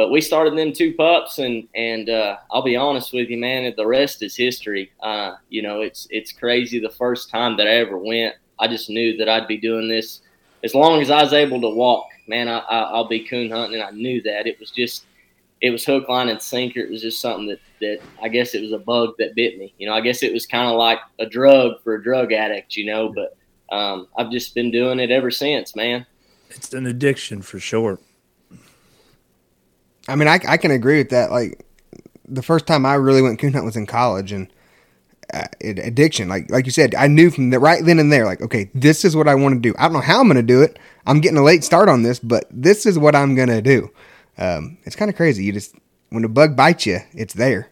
but 0.00 0.10
we 0.10 0.22
started 0.22 0.56
them 0.56 0.72
two 0.72 0.94
pups, 0.94 1.40
and 1.40 1.68
and 1.74 2.08
uh, 2.08 2.38
I'll 2.50 2.62
be 2.62 2.74
honest 2.74 3.12
with 3.12 3.28
you, 3.28 3.36
man. 3.36 3.70
The 3.76 3.86
rest 3.86 4.22
is 4.22 4.34
history. 4.34 4.90
Uh, 5.02 5.34
you 5.50 5.60
know, 5.60 5.82
it's 5.82 6.08
it's 6.08 6.32
crazy. 6.32 6.80
The 6.80 6.88
first 6.88 7.28
time 7.28 7.58
that 7.58 7.66
I 7.66 7.72
ever 7.72 7.98
went, 7.98 8.34
I 8.58 8.66
just 8.66 8.88
knew 8.88 9.18
that 9.18 9.28
I'd 9.28 9.46
be 9.46 9.58
doing 9.58 9.90
this 9.90 10.22
as 10.64 10.74
long 10.74 11.02
as 11.02 11.10
I 11.10 11.22
was 11.22 11.34
able 11.34 11.60
to 11.60 11.68
walk. 11.68 12.06
Man, 12.28 12.48
I, 12.48 12.60
I, 12.60 12.96
will 12.96 13.08
be 13.08 13.28
coon 13.28 13.50
hunting, 13.50 13.78
and 13.78 13.82
I 13.82 13.90
knew 13.90 14.22
that. 14.22 14.46
It 14.46 14.58
was 14.58 14.70
just, 14.70 15.04
it 15.60 15.68
was 15.68 15.84
hook, 15.84 16.08
line, 16.08 16.30
and 16.30 16.40
sinker. 16.40 16.80
It 16.80 16.90
was 16.90 17.02
just 17.02 17.20
something 17.20 17.48
that 17.48 17.60
that 17.82 18.00
I 18.22 18.28
guess 18.28 18.54
it 18.54 18.62
was 18.62 18.72
a 18.72 18.78
bug 18.78 19.16
that 19.18 19.34
bit 19.34 19.58
me. 19.58 19.74
You 19.76 19.86
know, 19.86 19.92
I 19.92 20.00
guess 20.00 20.22
it 20.22 20.32
was 20.32 20.46
kind 20.46 20.66
of 20.66 20.78
like 20.78 21.00
a 21.18 21.26
drug 21.26 21.82
for 21.84 21.96
a 21.96 22.02
drug 22.02 22.32
addict. 22.32 22.74
You 22.74 22.86
know, 22.86 23.12
but 23.12 23.36
um, 23.76 24.08
I've 24.16 24.30
just 24.30 24.54
been 24.54 24.70
doing 24.70 24.98
it 24.98 25.10
ever 25.10 25.30
since, 25.30 25.76
man. 25.76 26.06
It's 26.48 26.72
an 26.72 26.86
addiction 26.86 27.42
for 27.42 27.60
sure. 27.60 27.98
I 30.08 30.16
mean, 30.16 30.28
I, 30.28 30.40
I 30.46 30.56
can 30.56 30.70
agree 30.70 30.98
with 30.98 31.10
that. 31.10 31.30
Like 31.30 31.64
the 32.26 32.42
first 32.42 32.66
time 32.66 32.86
I 32.86 32.94
really 32.94 33.22
went 33.22 33.38
coon 33.38 33.52
hunt 33.52 33.64
was 33.64 33.76
in 33.76 33.86
college, 33.86 34.32
and 34.32 34.48
uh, 35.32 35.44
addiction, 35.60 36.28
like 36.28 36.50
like 36.50 36.66
you 36.66 36.72
said, 36.72 36.94
I 36.94 37.06
knew 37.06 37.30
from 37.30 37.50
the 37.50 37.58
right 37.58 37.84
then 37.84 37.98
and 37.98 38.12
there, 38.12 38.24
like 38.24 38.40
okay, 38.40 38.70
this 38.74 39.04
is 39.04 39.16
what 39.16 39.28
I 39.28 39.34
want 39.34 39.54
to 39.54 39.60
do. 39.60 39.74
I 39.78 39.84
don't 39.84 39.94
know 39.94 40.00
how 40.00 40.20
I'm 40.20 40.26
going 40.26 40.36
to 40.36 40.42
do 40.42 40.62
it. 40.62 40.78
I'm 41.06 41.20
getting 41.20 41.38
a 41.38 41.42
late 41.42 41.64
start 41.64 41.88
on 41.88 42.02
this, 42.02 42.18
but 42.18 42.44
this 42.50 42.86
is 42.86 42.98
what 42.98 43.14
I'm 43.14 43.34
going 43.34 43.48
to 43.48 43.62
do. 43.62 43.90
Um, 44.38 44.78
it's 44.84 44.96
kind 44.96 45.10
of 45.10 45.16
crazy. 45.16 45.44
You 45.44 45.52
just 45.52 45.74
when 46.10 46.24
a 46.24 46.28
bug 46.28 46.56
bites 46.56 46.86
you, 46.86 46.98
it's 47.12 47.34
there. 47.34 47.70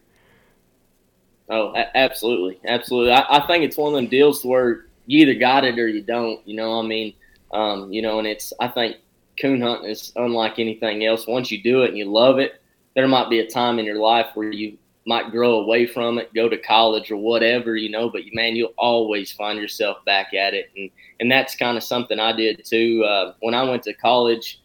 Oh, 1.49 1.73
a- 1.75 1.97
absolutely, 1.97 2.59
absolutely. 2.67 3.11
I, 3.11 3.25
I, 3.37 3.47
think 3.47 3.63
it's 3.63 3.75
one 3.75 3.93
of 3.93 3.95
them 3.95 4.07
deals 4.07 4.45
where 4.45 4.85
you 5.07 5.21
either 5.21 5.33
got 5.33 5.65
it 5.65 5.79
or 5.79 5.87
you 5.87 6.01
don't. 6.01 6.47
You 6.47 6.55
know, 6.55 6.79
I 6.79 6.83
mean, 6.83 7.15
um, 7.51 7.91
you 7.91 8.01
know, 8.01 8.19
and 8.19 8.27
it's 8.27 8.53
I 8.59 8.67
think 8.67 8.97
coon 9.39 9.61
hunting 9.61 9.89
is 9.89 10.11
unlike 10.15 10.59
anything 10.59 11.05
else. 11.05 11.27
Once 11.27 11.51
you 11.51 11.61
do 11.61 11.83
it 11.83 11.89
and 11.89 11.97
you 11.97 12.05
love 12.05 12.39
it, 12.39 12.61
there 12.95 13.07
might 13.07 13.29
be 13.29 13.39
a 13.39 13.49
time 13.49 13.79
in 13.79 13.85
your 13.85 13.99
life 13.99 14.27
where 14.33 14.51
you 14.51 14.77
might 15.05 15.31
grow 15.31 15.61
away 15.61 15.87
from 15.87 16.19
it, 16.19 16.33
go 16.35 16.47
to 16.49 16.57
college 16.57 17.09
or 17.09 17.17
whatever, 17.17 17.75
you 17.75 17.89
know, 17.89 18.09
but 18.09 18.21
man, 18.33 18.55
you'll 18.55 18.73
always 18.77 19.31
find 19.31 19.57
yourself 19.57 19.97
back 20.05 20.33
at 20.33 20.53
it. 20.53 20.69
And, 20.77 20.89
and 21.19 21.31
that's 21.31 21.55
kind 21.55 21.77
of 21.77 21.83
something 21.83 22.19
I 22.19 22.33
did 22.33 22.63
too. 22.63 23.03
Uh, 23.03 23.33
when 23.39 23.53
I 23.53 23.63
went 23.63 23.83
to 23.83 23.93
college, 23.93 24.59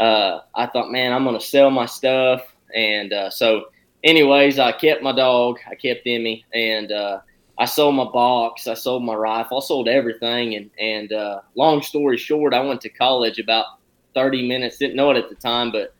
uh, 0.00 0.40
I 0.54 0.66
thought, 0.66 0.90
man, 0.90 1.12
I'm 1.12 1.24
gonna 1.24 1.40
sell 1.40 1.70
my 1.70 1.86
stuff, 1.86 2.42
and 2.74 3.12
uh, 3.12 3.30
so, 3.30 3.66
anyways, 4.02 4.58
I 4.58 4.72
kept 4.72 5.02
my 5.02 5.12
dog, 5.12 5.58
I 5.70 5.76
kept 5.76 6.02
Emmy, 6.06 6.44
and 6.52 6.90
uh, 6.90 7.20
I 7.58 7.64
sold 7.64 7.94
my 7.94 8.04
box, 8.04 8.66
I 8.66 8.74
sold 8.74 9.04
my 9.04 9.14
rifle, 9.14 9.58
I 9.58 9.60
sold 9.64 9.86
everything, 9.86 10.56
and 10.56 10.70
and 10.80 11.12
uh, 11.12 11.40
long 11.54 11.80
story 11.82 12.16
short, 12.16 12.54
I 12.54 12.60
went 12.60 12.80
to 12.80 12.88
college 12.88 13.38
about 13.38 13.66
30 14.14 14.46
minutes. 14.46 14.78
Didn't 14.78 14.96
know 14.96 15.10
it 15.10 15.16
at 15.16 15.28
the 15.28 15.34
time, 15.34 15.70
but 15.70 15.94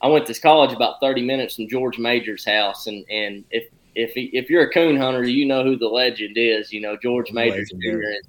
I 0.00 0.08
went 0.08 0.26
to 0.26 0.40
college 0.40 0.72
about 0.72 1.00
30 1.00 1.22
minutes 1.22 1.56
from 1.56 1.68
George 1.68 1.98
Major's 1.98 2.44
house, 2.44 2.86
and 2.86 3.04
and 3.10 3.44
if 3.50 3.68
if 3.94 4.12
if 4.14 4.48
you're 4.48 4.62
a 4.62 4.70
coon 4.70 4.96
hunter, 4.96 5.24
you 5.24 5.44
know 5.44 5.64
who 5.64 5.76
the 5.76 5.88
legend 5.88 6.36
is. 6.36 6.72
You 6.72 6.80
know 6.80 6.96
George 6.96 7.32
Major 7.32 7.64
Jr. 7.64 8.28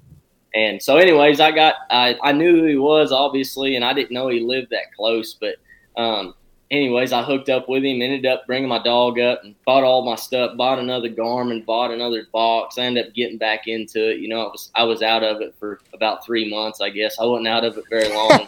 And 0.52 0.82
so, 0.82 0.96
anyways, 0.96 1.38
I 1.38 1.52
got 1.52 1.74
I, 1.90 2.16
I 2.22 2.32
knew 2.32 2.60
who 2.60 2.66
he 2.66 2.76
was 2.76 3.12
obviously, 3.12 3.76
and 3.76 3.84
I 3.84 3.92
didn't 3.92 4.12
know 4.12 4.28
he 4.28 4.40
lived 4.40 4.70
that 4.70 4.92
close. 4.96 5.34
But 5.34 5.56
um, 5.96 6.34
anyways, 6.70 7.12
I 7.12 7.22
hooked 7.22 7.48
up 7.48 7.68
with 7.68 7.84
him. 7.84 8.02
Ended 8.02 8.26
up 8.26 8.46
bringing 8.46 8.68
my 8.68 8.82
dog 8.82 9.18
up 9.18 9.42
and 9.44 9.54
bought 9.64 9.84
all 9.84 10.04
my 10.04 10.16
stuff. 10.16 10.56
Bought 10.56 10.78
another 10.78 11.08
Garmin. 11.08 11.64
Bought 11.64 11.90
another 11.90 12.26
box. 12.32 12.78
I 12.78 12.82
ended 12.82 13.06
up 13.06 13.14
getting 13.14 13.38
back 13.38 13.66
into 13.66 14.10
it. 14.10 14.18
You 14.18 14.28
know, 14.28 14.40
I 14.40 14.50
was 14.50 14.70
I 14.74 14.84
was 14.84 15.02
out 15.02 15.22
of 15.22 15.40
it 15.40 15.54
for 15.58 15.80
about 15.92 16.24
three 16.24 16.48
months. 16.48 16.80
I 16.80 16.90
guess 16.90 17.18
I 17.18 17.24
wasn't 17.24 17.48
out 17.48 17.64
of 17.64 17.76
it 17.78 17.84
very 17.90 18.08
long. 18.08 18.46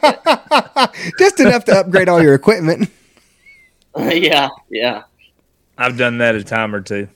Just 1.19 1.41
enough 1.41 1.65
to 1.67 1.79
upgrade 1.79 2.09
all 2.09 2.23
your 2.23 2.35
equipment. 2.35 2.91
yeah, 3.99 4.49
yeah. 4.71 5.03
I've 5.79 5.97
done 5.97 6.19
that 6.19 6.35
a 6.35 6.45
time 6.45 6.75
or 6.75 6.81
two. 6.81 7.09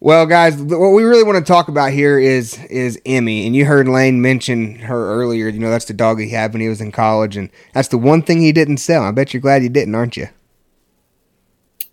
Well, 0.00 0.26
guys, 0.26 0.56
what 0.56 0.90
we 0.90 1.02
really 1.02 1.24
want 1.24 1.44
to 1.44 1.52
talk 1.52 1.66
about 1.66 1.90
here 1.90 2.20
is 2.20 2.56
is 2.66 3.00
Emmy, 3.04 3.46
and 3.46 3.56
you 3.56 3.64
heard 3.64 3.88
Lane 3.88 4.22
mention 4.22 4.76
her 4.76 5.12
earlier. 5.12 5.48
You 5.48 5.58
know, 5.58 5.70
that's 5.70 5.86
the 5.86 5.92
dog 5.92 6.20
he 6.20 6.28
had 6.28 6.52
when 6.52 6.62
he 6.62 6.68
was 6.68 6.80
in 6.80 6.92
college, 6.92 7.36
and 7.36 7.50
that's 7.74 7.88
the 7.88 7.98
one 7.98 8.22
thing 8.22 8.40
he 8.40 8.52
didn't 8.52 8.76
sell. 8.76 9.02
I 9.02 9.10
bet 9.10 9.34
you're 9.34 9.40
glad 9.40 9.62
he 9.62 9.68
didn't, 9.68 9.96
aren't 9.96 10.16
you? 10.16 10.28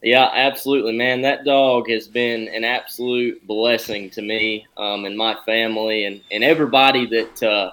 Yeah, 0.04 0.30
absolutely, 0.32 0.96
man. 0.96 1.24
That 1.24 1.46
dog 1.46 1.90
has 1.90 2.08
been 2.08 2.48
an 2.50 2.64
absolute 2.64 3.46
blessing 3.48 4.12
to 4.12 4.22
me 4.22 4.68
um, 4.78 5.06
and 5.06 5.18
my 5.18 5.36
family, 5.44 6.06
and 6.06 6.22
and 6.30 6.44
everybody 6.44 7.08
that 7.08 7.42
uh, 7.42 7.72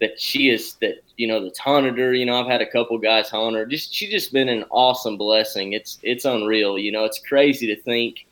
that 0.00 0.20
she 0.20 0.48
is 0.48 0.74
that 0.74 1.02
you 1.16 1.26
know 1.26 1.42
that's 1.42 1.58
hunted 1.58 1.98
her. 1.98 2.14
You 2.14 2.24
know, 2.24 2.40
I've 2.40 2.46
had 2.46 2.62
a 2.62 2.70
couple 2.70 2.98
guys 2.98 3.30
hunt 3.30 3.56
her. 3.56 3.66
Just 3.66 3.92
she's 3.92 4.12
just 4.12 4.32
been 4.32 4.48
an 4.48 4.64
awesome 4.70 5.16
blessing. 5.16 5.72
It's 5.72 5.98
it's 6.04 6.24
unreal. 6.24 6.78
You 6.78 6.92
know, 6.92 7.04
it's 7.04 7.18
crazy 7.18 7.66
to 7.66 7.82
think 7.82 8.25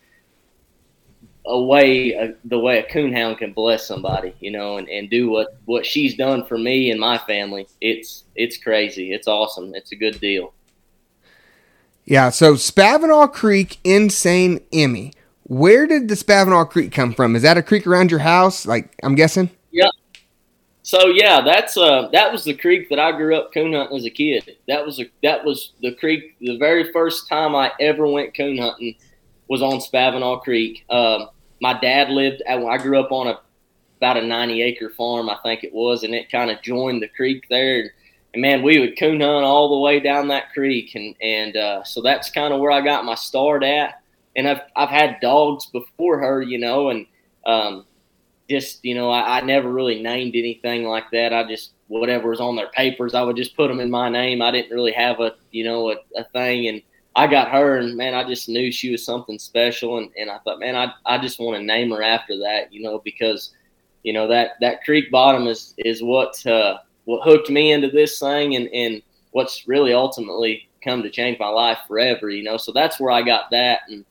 a 1.46 1.60
way 1.60 2.12
a, 2.12 2.34
the 2.44 2.58
way 2.58 2.78
a 2.78 2.86
coonhound 2.90 3.38
can 3.38 3.52
bless 3.52 3.86
somebody, 3.86 4.34
you 4.40 4.50
know, 4.50 4.78
and, 4.78 4.88
and 4.88 5.10
do 5.10 5.30
what 5.30 5.58
what 5.66 5.84
she's 5.84 6.16
done 6.16 6.44
for 6.44 6.56
me 6.56 6.90
and 6.90 6.98
my 6.98 7.18
family. 7.18 7.66
It's 7.80 8.24
it's 8.34 8.56
crazy. 8.56 9.12
It's 9.12 9.28
awesome. 9.28 9.74
It's 9.74 9.92
a 9.92 9.96
good 9.96 10.20
deal. 10.20 10.54
Yeah. 12.04 12.30
So 12.30 12.54
Spavinaw 12.54 13.32
Creek, 13.32 13.78
insane 13.84 14.60
Emmy. 14.72 15.12
Where 15.44 15.86
did 15.86 16.08
the 16.08 16.14
Spavinaw 16.14 16.70
Creek 16.70 16.92
come 16.92 17.12
from? 17.12 17.36
Is 17.36 17.42
that 17.42 17.58
a 17.58 17.62
creek 17.62 17.86
around 17.86 18.10
your 18.10 18.20
house? 18.20 18.66
Like 18.66 18.94
I'm 19.02 19.14
guessing. 19.14 19.50
Yeah. 19.70 19.90
So 20.82 21.06
yeah, 21.06 21.42
that's 21.42 21.76
uh 21.76 22.08
that 22.12 22.32
was 22.32 22.44
the 22.44 22.54
creek 22.54 22.88
that 22.88 22.98
I 22.98 23.12
grew 23.12 23.36
up 23.36 23.52
coon 23.52 23.74
hunting 23.74 23.96
as 23.98 24.06
a 24.06 24.10
kid. 24.10 24.56
That 24.68 24.84
was 24.84 24.98
a 24.98 25.04
that 25.22 25.44
was 25.44 25.72
the 25.82 25.94
creek. 25.94 26.36
The 26.40 26.56
very 26.56 26.90
first 26.92 27.28
time 27.28 27.54
I 27.54 27.72
ever 27.80 28.06
went 28.06 28.34
coon 28.34 28.56
hunting 28.56 28.96
was 29.48 29.62
on 29.62 29.74
Spavinaw 29.74 30.42
Creek. 30.42 30.84
Um, 30.88 31.28
my 31.64 31.73
dad 31.80 32.11
lived. 32.11 32.42
at. 32.47 32.62
I 32.62 32.76
grew 32.76 33.00
up 33.00 33.11
on 33.11 33.26
a 33.26 33.40
about 33.97 34.18
a 34.18 34.26
90 34.26 34.61
acre 34.61 34.90
farm, 34.90 35.30
I 35.30 35.38
think 35.42 35.64
it 35.64 35.73
was, 35.73 36.02
and 36.02 36.14
it 36.14 36.30
kind 36.30 36.50
of 36.50 36.61
joined 36.61 37.02
the 37.02 37.09
creek 37.09 37.47
there. 37.49 37.90
And 38.35 38.42
man, 38.42 38.62
we 38.62 38.78
would 38.78 38.99
coon 38.99 39.21
hunt 39.21 39.47
all 39.47 39.71
the 39.71 39.80
way 39.80 39.99
down 39.99 40.28
that 40.28 40.52
creek, 40.52 40.94
and 40.94 41.14
and 41.23 41.56
uh, 41.56 41.83
so 41.83 42.02
that's 42.02 42.30
kind 42.30 42.52
of 42.52 42.61
where 42.61 42.71
I 42.71 42.83
got 42.83 43.06
my 43.06 43.14
start 43.14 43.62
at. 43.64 44.02
And 44.37 44.47
I've 44.47 44.61
I've 44.76 44.90
had 44.90 45.21
dogs 45.21 45.64
before 45.66 46.18
her, 46.18 46.42
you 46.42 46.59
know, 46.59 46.90
and 46.90 47.06
um, 47.47 47.87
just 48.50 48.85
you 48.85 48.94
know 48.94 49.09
I, 49.09 49.38
I 49.38 49.40
never 49.40 49.73
really 49.73 50.02
named 50.02 50.37
anything 50.37 50.85
like 50.85 51.11
that. 51.12 51.33
I 51.33 51.49
just 51.49 51.73
whatever 51.88 52.28
was 52.28 52.40
on 52.40 52.56
their 52.56 52.71
papers, 52.73 53.14
I 53.14 53.23
would 53.23 53.37
just 53.37 53.56
put 53.56 53.68
them 53.68 53.80
in 53.80 53.90
my 53.90 54.11
name. 54.11 54.42
I 54.42 54.50
didn't 54.50 54.75
really 54.75 54.92
have 54.92 55.21
a 55.21 55.35
you 55.50 55.64
know 55.64 55.92
a, 55.92 55.97
a 56.14 56.25
thing, 56.25 56.68
and 56.68 56.83
I 57.16 57.26
got 57.28 57.50
her, 57.50 57.76
and 57.76 57.97
man, 57.97 58.14
I 58.14 58.25
just 58.26 58.49
knew 58.49 58.73
she 58.73 58.90
was 58.90 59.04
something 59.04 59.38
special, 59.38 59.99
and, 59.99 60.11
and 60.18 60.30
I 60.30 60.38
thought, 60.38 60.59
man, 60.59 60.75
I 60.75 60.92
I 61.06 61.18
just 61.18 61.38
want 61.38 61.56
to 61.56 61.64
name 61.64 61.90
her 61.90 62.02
after 62.02 62.37
that, 62.38 62.73
you 62.73 62.83
know, 62.83 63.00
because 63.04 63.54
you 64.02 64.12
know 64.12 64.26
that 64.28 64.52
that 64.61 64.85
creek 64.85 65.11
bottom 65.11 65.47
is 65.47 65.75
is 65.78 66.02
what 66.02 66.44
uh, 66.47 66.78
what 67.04 67.23
hooked 67.23 67.50
me 67.50 67.73
into 67.73 67.88
this 67.88 68.18
thing, 68.18 68.56
and 68.56 68.68
and 68.68 69.02
what's 69.30 69.68
really 69.68 69.92
ultimately 69.92 70.68
come 70.83 71.02
to 71.02 71.11
change 71.11 71.38
my 71.38 71.49
life 71.49 71.78
forever, 71.87 72.30
you 72.30 72.42
know. 72.42 72.56
So 72.56 72.73
that's 72.73 72.99
where 72.99 73.12
I 73.12 73.23
got 73.23 73.50
that, 73.52 73.83
and 73.88 74.04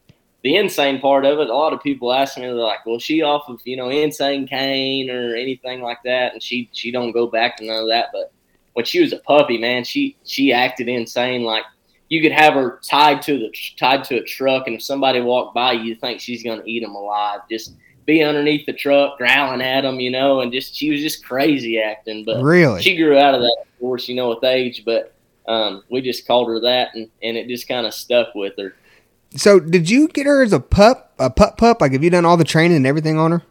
the 0.43 0.55
insane 0.55 0.99
part 0.99 1.25
of 1.25 1.39
it. 1.39 1.49
A 1.49 1.53
lot 1.53 1.73
of 1.73 1.83
people 1.83 2.13
ask 2.13 2.37
me, 2.37 2.43
they're 2.43 2.53
like, 2.53 2.85
"Well, 2.85 2.99
she 2.99 3.21
off 3.21 3.49
of 3.49 3.59
you 3.65 3.75
know 3.75 3.89
insane 3.89 4.47
cane 4.47 5.09
or 5.09 5.35
anything 5.35 5.81
like 5.81 5.99
that?" 6.05 6.33
And 6.33 6.41
she 6.41 6.69
she 6.71 6.89
don't 6.89 7.11
go 7.11 7.27
back 7.27 7.57
to 7.57 7.65
none 7.65 7.81
of 7.81 7.89
that, 7.89 8.09
but 8.13 8.31
when 8.73 8.85
she 8.85 9.01
was 9.01 9.13
a 9.13 9.19
puppy, 9.19 9.57
man, 9.57 9.83
she 9.83 10.15
she 10.23 10.53
acted 10.53 10.87
insane 10.87 11.43
like 11.43 11.63
you 12.09 12.21
could 12.21 12.31
have 12.31 12.53
her 12.53 12.79
tied 12.83 13.21
to 13.23 13.37
the 13.39 13.53
tied 13.77 14.03
to 14.05 14.17
a 14.17 14.23
truck, 14.23 14.67
and 14.67 14.75
if 14.75 14.83
somebody 14.83 15.21
walked 15.21 15.55
by, 15.55 15.71
you 15.73 15.95
think 15.95 16.19
she's 16.19 16.43
going 16.43 16.61
to 16.61 16.69
eat 16.69 16.81
them 16.81 16.95
alive. 16.95 17.41
Just 17.49 17.73
be 18.05 18.23
underneath 18.23 18.65
the 18.65 18.73
truck, 18.73 19.17
growling 19.17 19.61
at 19.61 19.81
them, 19.81 19.99
you 19.99 20.11
know, 20.11 20.41
and 20.41 20.51
just 20.51 20.75
she 20.75 20.91
was 20.91 21.01
just 21.01 21.25
crazy 21.25 21.79
acting. 21.79 22.25
But 22.25 22.43
really, 22.43 22.81
she 22.81 22.95
grew 22.95 23.17
out 23.17 23.33
of 23.33 23.41
that, 23.41 23.57
of 23.61 23.79
course, 23.79 24.07
you 24.07 24.15
know, 24.15 24.29
with 24.29 24.43
age. 24.43 24.83
But 24.85 25.13
um, 25.47 25.83
we 25.89 26.01
just 26.01 26.27
called 26.27 26.49
her 26.49 26.59
that, 26.61 26.89
and 26.95 27.09
and 27.21 27.37
it 27.37 27.47
just 27.47 27.67
kind 27.67 27.85
of 27.85 27.93
stuck 27.93 28.35
with 28.35 28.53
her. 28.57 28.75
So, 29.35 29.59
did 29.59 29.89
you 29.89 30.07
get 30.07 30.25
her 30.25 30.43
as 30.43 30.53
a 30.53 30.59
pup, 30.59 31.13
a 31.17 31.29
pup 31.29 31.57
pup? 31.57 31.81
Like, 31.81 31.93
have 31.93 32.03
you 32.03 32.09
done 32.09 32.25
all 32.25 32.37
the 32.37 32.43
training 32.43 32.77
and 32.77 32.87
everything 32.87 33.17
on 33.17 33.31
her? 33.31 33.41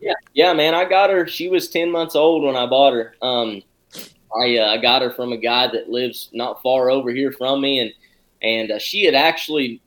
Yeah, 0.00 0.12
yeah, 0.34 0.52
man. 0.52 0.74
I 0.74 0.84
got 0.84 1.10
her. 1.10 1.26
She 1.26 1.48
was 1.48 1.68
ten 1.68 1.90
months 1.90 2.14
old 2.14 2.44
when 2.44 2.56
I 2.56 2.66
bought 2.66 2.92
her. 2.92 3.14
Um, 3.22 3.62
I 4.34 4.56
uh, 4.56 4.76
got 4.78 5.02
her 5.02 5.10
from 5.10 5.32
a 5.32 5.36
guy 5.36 5.68
that 5.68 5.88
lives 5.88 6.30
not 6.32 6.62
far 6.62 6.90
over 6.90 7.10
here 7.10 7.32
from 7.32 7.60
me, 7.60 7.80
and 7.80 7.92
and 8.42 8.72
uh, 8.72 8.78
she 8.78 9.04
had 9.04 9.14
actually 9.14 9.80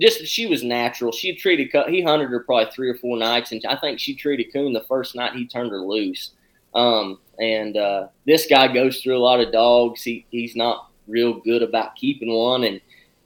just 0.00 0.26
she 0.26 0.46
was 0.46 0.62
natural. 0.62 1.12
She 1.12 1.34
treated 1.34 1.70
he 1.88 2.02
hunted 2.02 2.28
her 2.28 2.40
probably 2.40 2.70
three 2.72 2.88
or 2.88 2.96
four 2.96 3.16
nights, 3.16 3.52
and 3.52 3.62
I 3.68 3.76
think 3.76 3.98
she 3.98 4.14
treated 4.14 4.52
coon 4.52 4.72
the 4.72 4.84
first 4.84 5.14
night 5.14 5.34
he 5.34 5.46
turned 5.46 5.70
her 5.70 5.80
loose. 5.80 6.32
Um, 6.74 7.18
and 7.38 7.76
uh, 7.76 8.08
this 8.26 8.46
guy 8.46 8.72
goes 8.72 9.00
through 9.00 9.16
a 9.16 9.18
lot 9.18 9.40
of 9.40 9.52
dogs. 9.52 10.02
He 10.02 10.26
he's 10.30 10.56
not 10.56 10.90
real 11.06 11.40
good 11.40 11.62
about 11.62 11.96
keeping 11.96 12.32
one, 12.32 12.64
and 12.64 12.80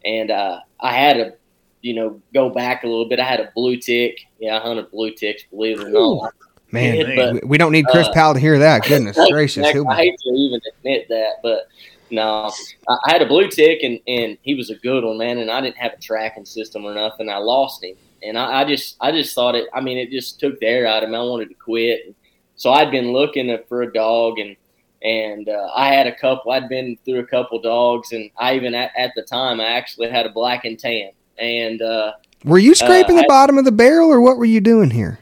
and 0.05 0.31
uh, 0.31 0.61
I 0.79 0.93
had 0.95 1.15
to, 1.15 1.35
you 1.83 1.95
know, 1.95 2.21
go 2.33 2.49
back 2.51 2.85
a 2.85 2.87
little 2.87 3.09
bit. 3.09 3.21
I 3.21 3.25
had 3.25 3.41
a 3.41 3.51
blue 3.55 3.77
tick. 3.77 4.21
Yeah, 4.39 4.59
I 4.59 4.61
hunted 4.61 4.91
blue 4.91 5.13
ticks. 5.13 5.43
Believe 5.51 5.81
it 5.81 5.89
or 5.89 5.91
not. 5.91 6.35
Man, 6.73 7.17
but, 7.17 7.45
we 7.45 7.59
don't 7.59 7.73
need 7.73 7.87
Chris 7.87 8.07
uh, 8.07 8.13
Powell 8.13 8.35
to 8.35 8.41
hear 8.41 8.59
that. 8.59 8.85
Goodness 8.89 9.19
gracious. 9.31 9.67
I 9.67 9.97
hate 9.97 10.19
to 10.21 10.31
even 10.31 10.61
admit 10.79 11.09
that, 11.09 11.37
but 11.43 11.69
no, 12.11 12.51
I 12.89 13.13
had 13.13 13.23
a 13.23 13.27
blue 13.27 13.49
tick, 13.49 13.81
and, 13.83 14.01
and 14.07 14.37
he 14.43 14.55
was 14.55 14.71
a 14.71 14.77
good 14.77 15.05
one, 15.05 15.19
man. 15.19 15.39
And 15.39 15.51
I 15.51 15.61
didn't 15.61 15.77
have 15.77 15.93
a 15.93 16.01
tracking 16.01 16.45
system 16.45 16.85
or 16.85 16.95
nothing. 16.95 17.29
I 17.29 17.39
lost 17.39 17.83
him, 17.83 17.97
and 18.23 18.39
I, 18.39 18.63
I 18.63 18.65
just 18.65 18.97
I 19.01 19.13
just 19.13 19.35
thought 19.35 19.55
it. 19.55 19.69
I 19.73 19.81
mean, 19.81 19.99
it 19.99 20.11
just 20.11 20.41
took 20.41 20.59
the 20.61 20.67
air 20.67 20.87
out 20.87 21.03
of 21.03 21.11
me. 21.11 21.17
I 21.17 21.23
wanted 21.23 21.49
to 21.49 21.55
quit. 21.55 22.15
So 22.57 22.71
I'd 22.71 22.91
been 22.91 23.13
looking 23.13 23.57
for 23.69 23.83
a 23.83 23.93
dog, 23.93 24.39
and 24.39 24.57
and 25.03 25.49
uh, 25.49 25.71
I 25.75 25.93
had 25.93 26.07
a 26.07 26.15
couple. 26.15 26.53
I'd 26.53 26.69
been 26.69 26.99
through 27.05 27.21
a 27.21 27.27
couple 27.27 27.61
dogs, 27.61 28.13
and 28.13 28.31
I 28.37 28.55
even 28.55 28.75
at, 28.75 28.93
at 28.97 29.13
the 29.15 29.23
time 29.23 29.61
I 29.61 29.67
actually 29.67 30.11
had 30.11 30.27
a 30.27 30.31
black 30.31 30.65
and 30.65 30.79
tan. 30.79 31.11
And 31.39 31.81
uh, 31.81 32.13
were 32.45 32.59
you 32.59 32.75
scraping 32.75 33.19
uh, 33.19 33.23
the 33.23 33.29
bottom 33.29 33.57
of 33.57 33.65
the 33.65 33.73
barrel, 33.73 34.13
or 34.13 34.21
what 34.21 34.37
were 34.37 34.45
you 34.45 34.61
doing 34.61 34.91
here? 34.91 35.21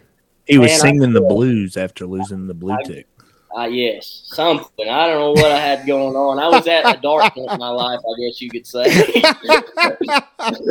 He 0.49 0.59
was 0.59 0.71
Man, 0.71 0.81
singing 0.81 1.13
the 1.13 1.21
blues 1.21 1.77
after 1.77 2.07
losing 2.07 2.47
the 2.47 2.55
blue 2.55 2.73
I, 2.73 2.83
tick. 2.83 3.07
Uh, 3.57 3.65
yes, 3.65 4.23
something. 4.27 4.89
I 4.89 5.07
don't 5.07 5.19
know 5.19 5.33
what 5.33 5.53
I 5.53 5.59
had 5.59 5.87
going 5.87 6.17
on. 6.17 6.39
I 6.39 6.49
was 6.49 6.67
at 6.67 6.99
a 6.99 7.01
dark 7.01 7.35
point 7.35 7.51
in 7.51 7.59
my 7.59 7.69
life, 7.69 8.01
I 8.01 8.21
guess 8.21 8.41
you 8.41 8.51
could 8.51 8.67
say. 8.67 9.23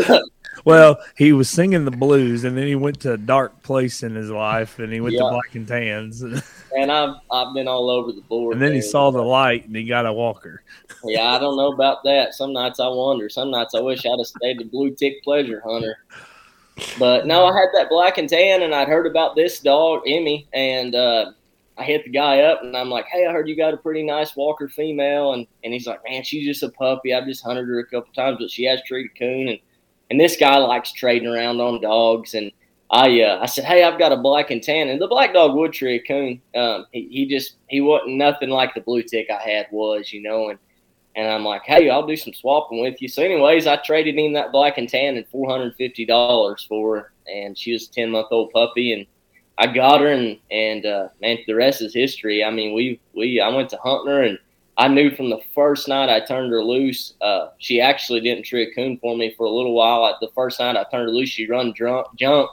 well, 0.65 1.00
he 1.15 1.34
was 1.34 1.50
singing 1.50 1.86
the 1.86 1.91
blues, 1.91 2.43
and 2.43 2.57
then 2.57 2.67
he 2.67 2.75
went 2.75 3.00
to 3.01 3.13
a 3.13 3.17
dark 3.17 3.62
place 3.63 4.03
in 4.03 4.15
his 4.15 4.29
life, 4.29 4.79
and 4.79 4.93
he 4.93 5.01
went 5.01 5.15
to 5.15 5.22
black 5.22 5.55
and 5.55 5.67
tans. 5.67 6.22
and 6.77 6.91
I've 6.91 7.15
I've 7.31 7.53
been 7.53 7.67
all 7.67 7.89
over 7.89 8.12
the 8.12 8.22
board. 8.22 8.53
And 8.53 8.62
then 8.62 8.74
he 8.74 8.81
saw 8.81 9.12
the 9.12 9.22
light, 9.22 9.65
and 9.65 9.75
he 9.75 9.84
got 9.84 10.05
a 10.05 10.13
walker. 10.13 10.63
yeah, 11.03 11.34
I 11.34 11.39
don't 11.39 11.57
know 11.57 11.72
about 11.72 12.03
that. 12.03 12.34
Some 12.34 12.53
nights 12.53 12.79
I 12.79 12.88
wonder. 12.88 13.29
Some 13.29 13.51
nights 13.51 13.75
I 13.75 13.79
wish 13.79 14.05
I'd 14.05 14.17
have 14.17 14.27
stayed 14.27 14.60
the 14.60 14.65
blue 14.65 14.91
tick 14.91 15.24
pleasure 15.24 15.62
hunter. 15.65 15.98
But 17.00 17.25
no, 17.25 17.46
I 17.46 17.53
had 17.57 17.69
that 17.74 17.89
black 17.89 18.17
and 18.17 18.29
tan, 18.29 18.62
and 18.62 18.74
I'd 18.74 18.88
heard 18.88 19.07
about 19.07 19.36
this 19.36 19.60
dog, 19.60 20.01
Emmy, 20.07 20.48
and 20.53 20.96
uh, 20.96 21.31
I 21.77 21.84
hit 21.84 22.03
the 22.03 22.12
guy 22.12 22.41
up, 22.41 22.63
and 22.63 22.75
I'm 22.75 22.89
like, 22.89 23.05
"Hey, 23.05 23.25
I 23.25 23.31
heard 23.31 23.48
you 23.48 23.55
got 23.55 23.74
a 23.74 23.77
pretty 23.77 24.03
nice 24.03 24.36
Walker 24.36 24.67
female," 24.67 25.34
and 25.34 25.48
and 25.63 25.74
he's 25.74 25.88
like, 25.88 26.01
"Man, 26.07 26.24
she's 26.24 26.46
just 26.46 26.63
a 26.63 26.69
puppy. 26.69 27.13
I've 27.13 27.25
just 27.25 27.43
hunted 27.43 27.67
her 27.67 27.79
a 27.79 27.86
couple 27.86 28.13
times, 28.13 28.38
but 28.39 28.51
she 28.51 28.63
has 28.65 28.81
treated 28.84 29.17
coon, 29.17 29.48
and 29.50 29.60
and 30.10 30.19
this 30.19 30.38
guy 30.38 30.57
likes 30.57 30.91
trading 30.91 31.27
around 31.27 31.60
on 31.60 31.81
dogs, 31.81 32.34
and 32.34 32.51
I 32.89 33.22
uh, 33.22 33.39
I 33.41 33.46
said, 33.46 33.65
"Hey, 33.65 33.84
I've 33.84 34.00
got 34.00 34.12
a 34.12 34.17
black 34.17 34.51
and 34.51 34.63
tan, 34.63 34.89
and 34.89 35.01
the 35.01 35.07
black 35.07 35.34
dog 35.34 35.55
would 35.55 35.74
treat 35.74 36.07
coon. 36.07 36.41
Um, 36.55 36.86
he, 36.91 37.07
he 37.10 37.25
just 37.27 37.55
he 37.67 37.81
wasn't 37.81 38.17
nothing 38.17 38.50
like 38.50 38.74
the 38.74 38.81
blue 38.81 39.03
tick 39.03 39.27
I 39.29 39.41
had 39.41 39.67
was, 39.72 40.13
you 40.13 40.22
know, 40.22 40.50
and 40.50 40.60
And 41.17 41.27
I'm 41.27 41.43
like, 41.43 41.63
hey, 41.65 41.89
I'll 41.89 42.05
do 42.05 42.15
some 42.15 42.33
swapping 42.33 42.79
with 42.79 43.01
you. 43.01 43.07
So, 43.07 43.24
anyways, 43.24 43.65
I 43.65 43.77
traded 43.77 44.15
in 44.15 44.33
that 44.33 44.51
black 44.51 44.77
and 44.77 44.88
tan 44.88 45.17
and 45.17 45.25
$450 45.31 46.67
for 46.67 46.97
her. 46.97 47.12
And 47.25 47.57
she 47.57 47.74
was 47.74 47.88
a 47.88 47.91
10 47.91 48.12
month 48.12 48.27
old 48.29 48.51
puppy. 48.51 48.93
And 48.93 49.07
I 49.57 49.67
got 49.67 50.01
her, 50.01 50.07
and, 50.07 50.38
and 50.51 50.86
uh, 50.86 51.07
man, 51.19 51.39
the 51.47 51.55
rest 51.55 51.81
is 51.81 51.93
history. 51.93 52.43
I 52.43 52.51
mean, 52.51 52.75
we, 52.75 53.00
we 53.15 53.41
I 53.41 53.50
went 53.50 53.69
to 53.71 53.77
hunting 53.77 54.12
her, 54.12 54.21
and 54.21 54.38
I 54.77 54.88
knew 54.88 55.15
from 55.15 55.31
the 55.31 55.41
first 55.55 55.88
night 55.88 56.09
I 56.09 56.19
turned 56.19 56.51
her 56.51 56.63
loose, 56.63 57.15
uh, 57.21 57.47
she 57.57 57.81
actually 57.81 58.21
didn't 58.21 58.43
tree 58.43 58.69
a 58.69 58.75
coon 58.75 59.00
for 59.00 59.17
me 59.17 59.33
for 59.36 59.47
a 59.47 59.51
little 59.51 59.74
while. 59.74 60.01
Like 60.01 60.19
The 60.21 60.29
first 60.36 60.59
night 60.59 60.77
I 60.77 60.83
turned 60.83 61.09
her 61.09 61.12
loose, 61.12 61.29
she 61.29 61.47
run 61.47 61.74
drunk, 61.75 62.07
junk. 62.15 62.51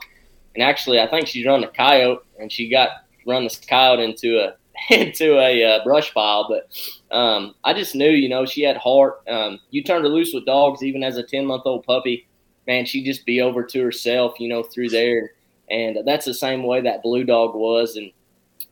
And 0.55 0.63
actually, 0.63 0.99
I 0.99 1.07
think 1.07 1.27
she's 1.27 1.45
run 1.45 1.63
a 1.63 1.67
coyote, 1.67 2.23
and 2.39 2.51
she 2.51 2.69
got 2.69 2.89
run 3.27 3.43
this 3.43 3.57
coyote 3.57 4.03
into 4.03 4.39
a 4.39 4.55
into 4.89 5.37
a 5.37 5.63
uh, 5.63 5.83
brush 5.83 6.11
pile. 6.13 6.47
But 6.49 6.69
um, 7.15 7.55
I 7.63 7.73
just 7.73 7.95
knew, 7.95 8.09
you 8.09 8.27
know, 8.27 8.45
she 8.45 8.61
had 8.61 8.77
heart. 8.77 9.21
Um, 9.27 9.59
you 9.71 9.83
turned 9.83 10.03
her 10.03 10.09
loose 10.09 10.33
with 10.33 10.45
dogs, 10.45 10.83
even 10.83 11.01
as 11.01 11.17
a 11.17 11.23
10 11.23 11.45
month 11.45 11.63
old 11.65 11.85
puppy, 11.85 12.27
man, 12.67 12.85
she'd 12.85 13.05
just 13.05 13.25
be 13.25 13.41
over 13.41 13.63
to 13.63 13.81
herself, 13.81 14.39
you 14.39 14.49
know, 14.49 14.63
through 14.63 14.89
there. 14.89 15.31
And 15.69 15.99
that's 16.05 16.25
the 16.25 16.33
same 16.33 16.63
way 16.63 16.81
that 16.81 17.01
blue 17.01 17.23
dog 17.23 17.55
was. 17.55 17.95
And 17.95 18.11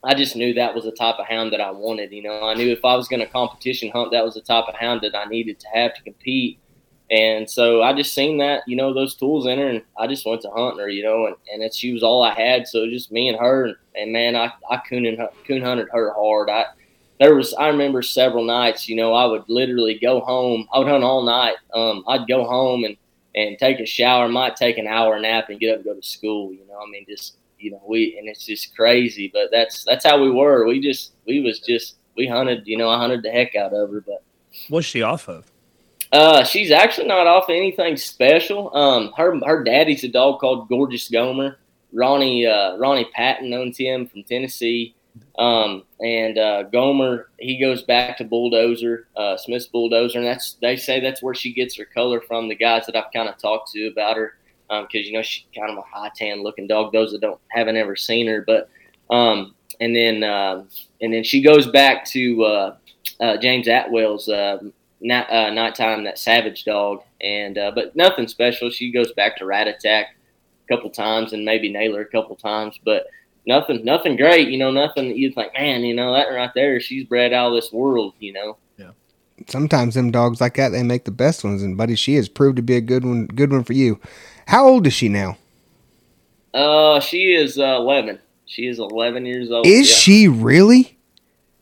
I 0.04 0.14
just 0.14 0.36
knew 0.36 0.52
that 0.54 0.74
was 0.74 0.84
the 0.84 0.92
type 0.92 1.16
of 1.18 1.26
hound 1.26 1.52
that 1.52 1.60
I 1.60 1.70
wanted. 1.70 2.12
You 2.12 2.22
know, 2.22 2.44
I 2.44 2.54
knew 2.54 2.70
if 2.70 2.84
I 2.84 2.94
was 2.96 3.08
going 3.08 3.20
to 3.20 3.26
competition 3.26 3.90
hunt, 3.90 4.12
that 4.12 4.24
was 4.24 4.34
the 4.34 4.42
type 4.42 4.66
of 4.68 4.74
hound 4.74 5.00
that 5.02 5.16
I 5.16 5.24
needed 5.24 5.58
to 5.60 5.68
have 5.72 5.94
to 5.94 6.02
compete. 6.02 6.58
And 7.10 7.48
so 7.48 7.82
I 7.82 7.92
just 7.92 8.14
seen 8.14 8.38
that, 8.38 8.62
you 8.66 8.76
know, 8.76 8.92
those 8.92 9.14
tools 9.14 9.46
in 9.46 9.58
her, 9.58 9.68
and 9.68 9.82
I 9.98 10.06
just 10.06 10.26
went 10.26 10.40
to 10.42 10.50
hunt 10.50 10.80
her, 10.80 10.88
you 10.88 11.02
know, 11.02 11.26
and, 11.26 11.36
and 11.62 11.74
she 11.74 11.92
was 11.92 12.02
all 12.02 12.22
I 12.22 12.34
had. 12.34 12.66
So 12.66 12.86
just 12.88 13.12
me 13.12 13.28
and 13.28 13.38
her, 13.38 13.66
and, 13.66 13.76
and 13.94 14.12
man, 14.12 14.34
I 14.36 14.52
I 14.70 14.78
coon, 14.88 15.04
and, 15.06 15.18
coon 15.46 15.62
hunted 15.62 15.88
her 15.92 16.12
hard. 16.14 16.48
I 16.48 16.64
there 17.20 17.34
was 17.34 17.54
I 17.54 17.68
remember 17.68 18.02
several 18.02 18.44
nights, 18.44 18.88
you 18.88 18.96
know, 18.96 19.12
I 19.12 19.26
would 19.26 19.44
literally 19.48 19.98
go 19.98 20.20
home. 20.20 20.68
I 20.72 20.78
would 20.78 20.88
hunt 20.88 21.04
all 21.04 21.22
night. 21.22 21.56
Um, 21.72 22.04
I'd 22.08 22.26
go 22.26 22.44
home 22.44 22.84
and 22.84 22.96
and 23.34 23.58
take 23.58 23.80
a 23.80 23.86
shower, 23.86 24.28
might 24.28 24.56
take 24.56 24.78
an 24.78 24.86
hour 24.86 25.18
nap, 25.18 25.48
and 25.48 25.58
get 25.58 25.70
up 25.70 25.76
and 25.76 25.84
go 25.84 25.94
to 25.94 26.02
school. 26.02 26.52
You 26.52 26.66
know, 26.68 26.78
I 26.78 26.88
mean, 26.90 27.04
just 27.08 27.36
you 27.58 27.70
know, 27.70 27.82
we 27.86 28.16
and 28.18 28.28
it's 28.28 28.46
just 28.46 28.74
crazy, 28.76 29.30
but 29.32 29.48
that's 29.50 29.84
that's 29.84 30.04
how 30.04 30.22
we 30.22 30.30
were. 30.30 30.66
We 30.66 30.80
just 30.80 31.12
we 31.26 31.40
was 31.40 31.60
just 31.60 31.96
we 32.16 32.26
hunted. 32.26 32.66
You 32.66 32.78
know, 32.78 32.88
I 32.88 32.98
hunted 32.98 33.22
the 33.22 33.30
heck 33.30 33.54
out 33.54 33.72
of 33.72 33.90
her. 33.90 34.00
But 34.00 34.22
what's 34.68 34.86
she 34.86 35.02
off 35.02 35.28
of? 35.28 35.50
Uh, 36.12 36.44
she's 36.44 36.70
actually 36.70 37.08
not 37.08 37.26
off 37.26 37.48
anything 37.48 37.96
special. 37.96 38.74
Um, 38.76 39.12
her 39.16 39.38
her 39.44 39.64
daddy's 39.64 40.04
a 40.04 40.08
dog 40.08 40.40
called 40.40 40.68
Gorgeous 40.68 41.08
Gomer. 41.08 41.58
Ronnie 41.92 42.46
uh, 42.46 42.76
Ronnie 42.76 43.08
Patton 43.14 43.52
owns 43.52 43.78
him 43.78 44.06
from 44.06 44.24
Tennessee. 44.24 44.94
Um, 45.38 45.82
and 46.00 46.38
uh, 46.38 46.62
Gomer 46.64 47.28
he 47.38 47.58
goes 47.58 47.82
back 47.82 48.16
to 48.18 48.24
Bulldozer, 48.24 49.08
uh, 49.16 49.36
Smith's 49.36 49.66
Bulldozer, 49.66 50.18
and 50.18 50.26
that's 50.26 50.54
they 50.60 50.76
say 50.76 51.00
that's 51.00 51.22
where 51.22 51.34
she 51.34 51.52
gets 51.52 51.76
her 51.76 51.84
color 51.84 52.20
from. 52.20 52.48
The 52.48 52.54
guys 52.54 52.86
that 52.86 52.96
I've 52.96 53.12
kind 53.12 53.28
of 53.28 53.36
talked 53.38 53.72
to 53.72 53.86
about 53.88 54.16
her, 54.16 54.36
because 54.68 54.84
um, 54.84 54.88
you 54.92 55.12
know 55.12 55.22
she's 55.22 55.46
kind 55.56 55.70
of 55.70 55.78
a 55.78 55.82
high 55.82 56.10
tan 56.14 56.42
looking 56.42 56.66
dog. 56.66 56.92
Those 56.92 57.12
that 57.12 57.20
don't 57.20 57.40
haven't 57.48 57.76
ever 57.76 57.96
seen 57.96 58.26
her, 58.28 58.44
but 58.46 58.68
um, 59.10 59.54
and 59.80 59.94
then 59.94 60.22
uh, 60.22 60.64
and 61.00 61.12
then 61.12 61.24
she 61.24 61.42
goes 61.42 61.66
back 61.66 62.04
to 62.06 62.44
uh, 62.44 62.76
uh, 63.20 63.36
James 63.36 63.66
Atwell's 63.66 64.28
uh, 64.28 64.58
night, 65.00 65.28
uh, 65.30 65.50
nighttime 65.50 66.04
that 66.04 66.18
savage 66.18 66.64
dog 66.64 67.02
and 67.20 67.56
but 67.74 67.94
nothing 67.96 68.28
special 68.28 68.70
she 68.70 68.90
goes 68.90 69.12
back 69.12 69.36
to 69.36 69.46
rat 69.46 69.68
attack 69.68 70.16
a 70.68 70.74
couple 70.74 70.90
times 70.90 71.32
and 71.32 71.44
maybe 71.44 71.72
Naylor 71.72 72.02
a 72.02 72.06
couple 72.06 72.36
times 72.36 72.78
but 72.84 73.06
nothing 73.46 73.84
nothing 73.84 74.16
great 74.16 74.48
you 74.48 74.58
know 74.58 74.70
nothing 74.70 75.08
that 75.08 75.16
you 75.16 75.30
think 75.32 75.52
man 75.54 75.82
you 75.82 75.94
know 75.94 76.12
that 76.12 76.28
right 76.28 76.52
there 76.54 76.80
she's 76.80 77.04
bred 77.04 77.32
out 77.32 77.48
of 77.48 77.54
this 77.54 77.72
world 77.72 78.14
you 78.18 78.32
know 78.32 78.56
yeah 78.78 78.90
sometimes 79.48 79.94
them 79.94 80.10
dogs 80.10 80.40
like 80.40 80.54
that 80.54 80.70
they 80.70 80.82
make 80.82 81.04
the 81.04 81.10
best 81.10 81.44
ones 81.44 81.62
and 81.62 81.76
buddy 81.76 81.94
she 81.94 82.14
has 82.14 82.28
proved 82.28 82.56
to 82.56 82.62
be 82.62 82.76
a 82.76 82.80
good 82.80 83.04
one 83.04 83.26
good 83.26 83.52
one 83.52 83.64
for 83.64 83.74
you 83.74 84.00
how 84.46 84.66
old 84.66 84.86
is 84.86 84.92
she 84.92 85.08
now 85.08 85.36
uh 86.54 87.00
she 87.00 87.34
is 87.34 87.58
uh, 87.58 87.76
11 87.76 88.18
she 88.46 88.66
is 88.66 88.78
11 88.78 89.26
years 89.26 89.50
old 89.50 89.66
is 89.66 89.88
yeah. 89.90 89.96
she 89.96 90.28
really 90.28 90.96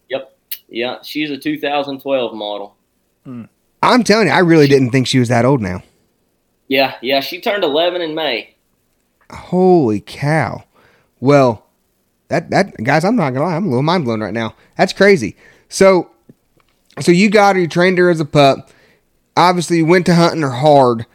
yep 0.08 0.36
yeah 0.68 0.98
she's 1.02 1.30
a 1.30 1.38
2012 1.38 2.34
model 2.34 2.76
Hmm. 3.24 3.44
I'm 3.82 4.04
telling 4.04 4.28
you, 4.28 4.32
I 4.32 4.38
really 4.38 4.68
didn't 4.68 4.90
think 4.90 5.06
she 5.06 5.18
was 5.18 5.28
that 5.28 5.44
old 5.44 5.60
now. 5.60 5.82
Yeah, 6.68 6.96
yeah, 7.02 7.20
she 7.20 7.40
turned 7.40 7.64
11 7.64 8.00
in 8.00 8.14
May. 8.14 8.54
Holy 9.30 10.00
cow! 10.00 10.64
Well, 11.20 11.66
that 12.32 12.48
that 12.50 12.82
guys, 12.82 13.04
I'm 13.04 13.14
not 13.14 13.34
gonna 13.34 13.44
lie, 13.44 13.56
I'm 13.56 13.66
a 13.66 13.68
little 13.68 13.82
mind 13.82 14.04
blown 14.04 14.22
right 14.22 14.32
now. 14.32 14.54
That's 14.76 14.92
crazy. 14.92 15.36
So, 15.68 16.10
so 17.00 17.12
you 17.12 17.30
got 17.30 17.56
her, 17.56 17.62
you 17.62 17.68
trained 17.68 17.98
her 17.98 18.10
as 18.10 18.20
a 18.20 18.24
pup. 18.24 18.70
Obviously, 19.36 19.78
you 19.78 19.86
went 19.86 20.06
to 20.06 20.14
hunting 20.14 20.42
her 20.42 20.50
hard. 20.50 21.06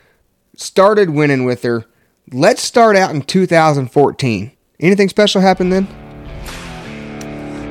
Started 0.55 1.09
winning 1.09 1.43
with 1.43 1.63
her. 1.63 1.85
Let's 2.31 2.61
start 2.61 2.95
out 2.95 3.13
in 3.13 3.21
2014. 3.21 4.51
Anything 4.79 5.09
special 5.09 5.41
happened 5.41 5.73
then? 5.73 5.87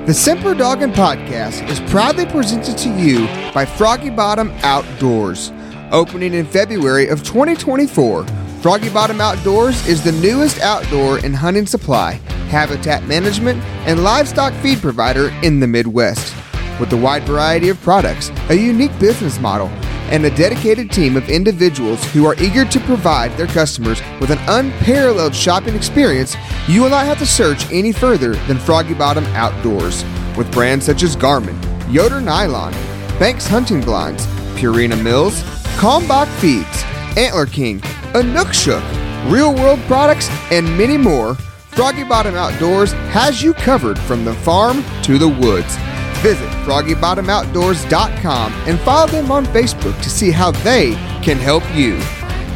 The 0.07 0.15
Semper 0.15 0.55
Doggin 0.55 0.93
podcast 0.93 1.69
is 1.69 1.81
proudly 1.91 2.27
presented 2.27 2.79
to 2.79 2.89
you 2.91 3.27
by 3.53 3.65
Froggy 3.65 4.11
Bottom 4.11 4.51
Outdoors. 4.63 5.53
Opening 5.93 6.35
in 6.35 6.47
February 6.47 7.09
of 7.09 7.23
2024, 7.23 8.25
Froggy 8.67 8.89
Bottom 8.91 9.21
Outdoors 9.21 9.87
is 9.87 10.03
the 10.03 10.11
newest 10.11 10.59
outdoor 10.59 11.19
and 11.19 11.37
hunting 11.37 11.67
supply, 11.67 12.15
habitat 12.49 13.05
management, 13.05 13.63
and 13.87 14.03
livestock 14.03 14.53
feed 14.55 14.81
provider 14.81 15.29
in 15.45 15.61
the 15.61 15.69
Midwest. 15.69 16.35
With 16.81 16.93
a 16.93 16.97
wide 16.97 17.23
variety 17.23 17.69
of 17.69 17.81
products, 17.81 18.33
a 18.49 18.55
unique 18.55 18.99
business 18.99 19.39
model, 19.39 19.69
and 20.11 20.25
a 20.25 20.35
dedicated 20.35 20.91
team 20.91 21.17
of 21.17 21.29
individuals 21.29 22.05
who 22.11 22.27
are 22.27 22.35
eager 22.41 22.65
to 22.65 22.81
provide 22.81 23.31
their 23.37 23.47
customers 23.47 24.03
with 24.21 24.33
an 24.33 24.41
unparalleled 24.49 25.33
shopping 25.33 25.77
experience, 25.77 26.35
you 26.67 26.83
will 26.83 26.91
not 26.91 27.07
have 27.07 27.21
to 27.21 27.25
search 27.25 27.71
any 27.71 27.93
further 27.93 28.35
than 28.49 28.59
Froggy 28.59 28.95
Bottom 28.95 29.27
Outdoors. 29.27 30.05
With 30.37 30.51
brands 30.51 30.87
such 30.87 31.05
as 31.05 31.15
Garmin, 31.15 31.57
Yoder 31.89 32.21
Nylon, 32.21 32.73
Banks 33.21 33.47
Hunting 33.47 33.81
Blinds, 33.81 34.27
Purina 34.57 35.01
Mills, 35.01 35.45
Kalmbach 35.79 36.27
Feeds, 36.41 36.83
Antler 37.17 37.47
King, 37.47 37.81
Inukshuk, 38.13 38.83
Real 39.31 39.55
World 39.55 39.81
Products, 39.87 40.29
and 40.51 40.67
many 40.77 40.97
more, 40.99 41.35
Froggy 41.71 42.05
Bottom 42.05 42.35
Outdoors 42.35 42.93
has 43.13 43.43
you 43.43 43.55
covered 43.55 43.99
from 43.99 44.25
the 44.25 44.35
farm 44.35 44.85
to 45.03 45.19
the 45.19 45.29
woods. 45.29 45.77
Visit 46.23 46.49
FroggyBottomOutdoors.com 46.65 48.53
and 48.53 48.81
follow 48.81 49.07
them 49.07 49.31
on 49.31 49.45
Facebook 49.47 50.01
to 50.03 50.11
see 50.11 50.31
how 50.31 50.51
they 50.51 50.93
can 51.23 51.39
help 51.39 51.63
you. 51.75 51.97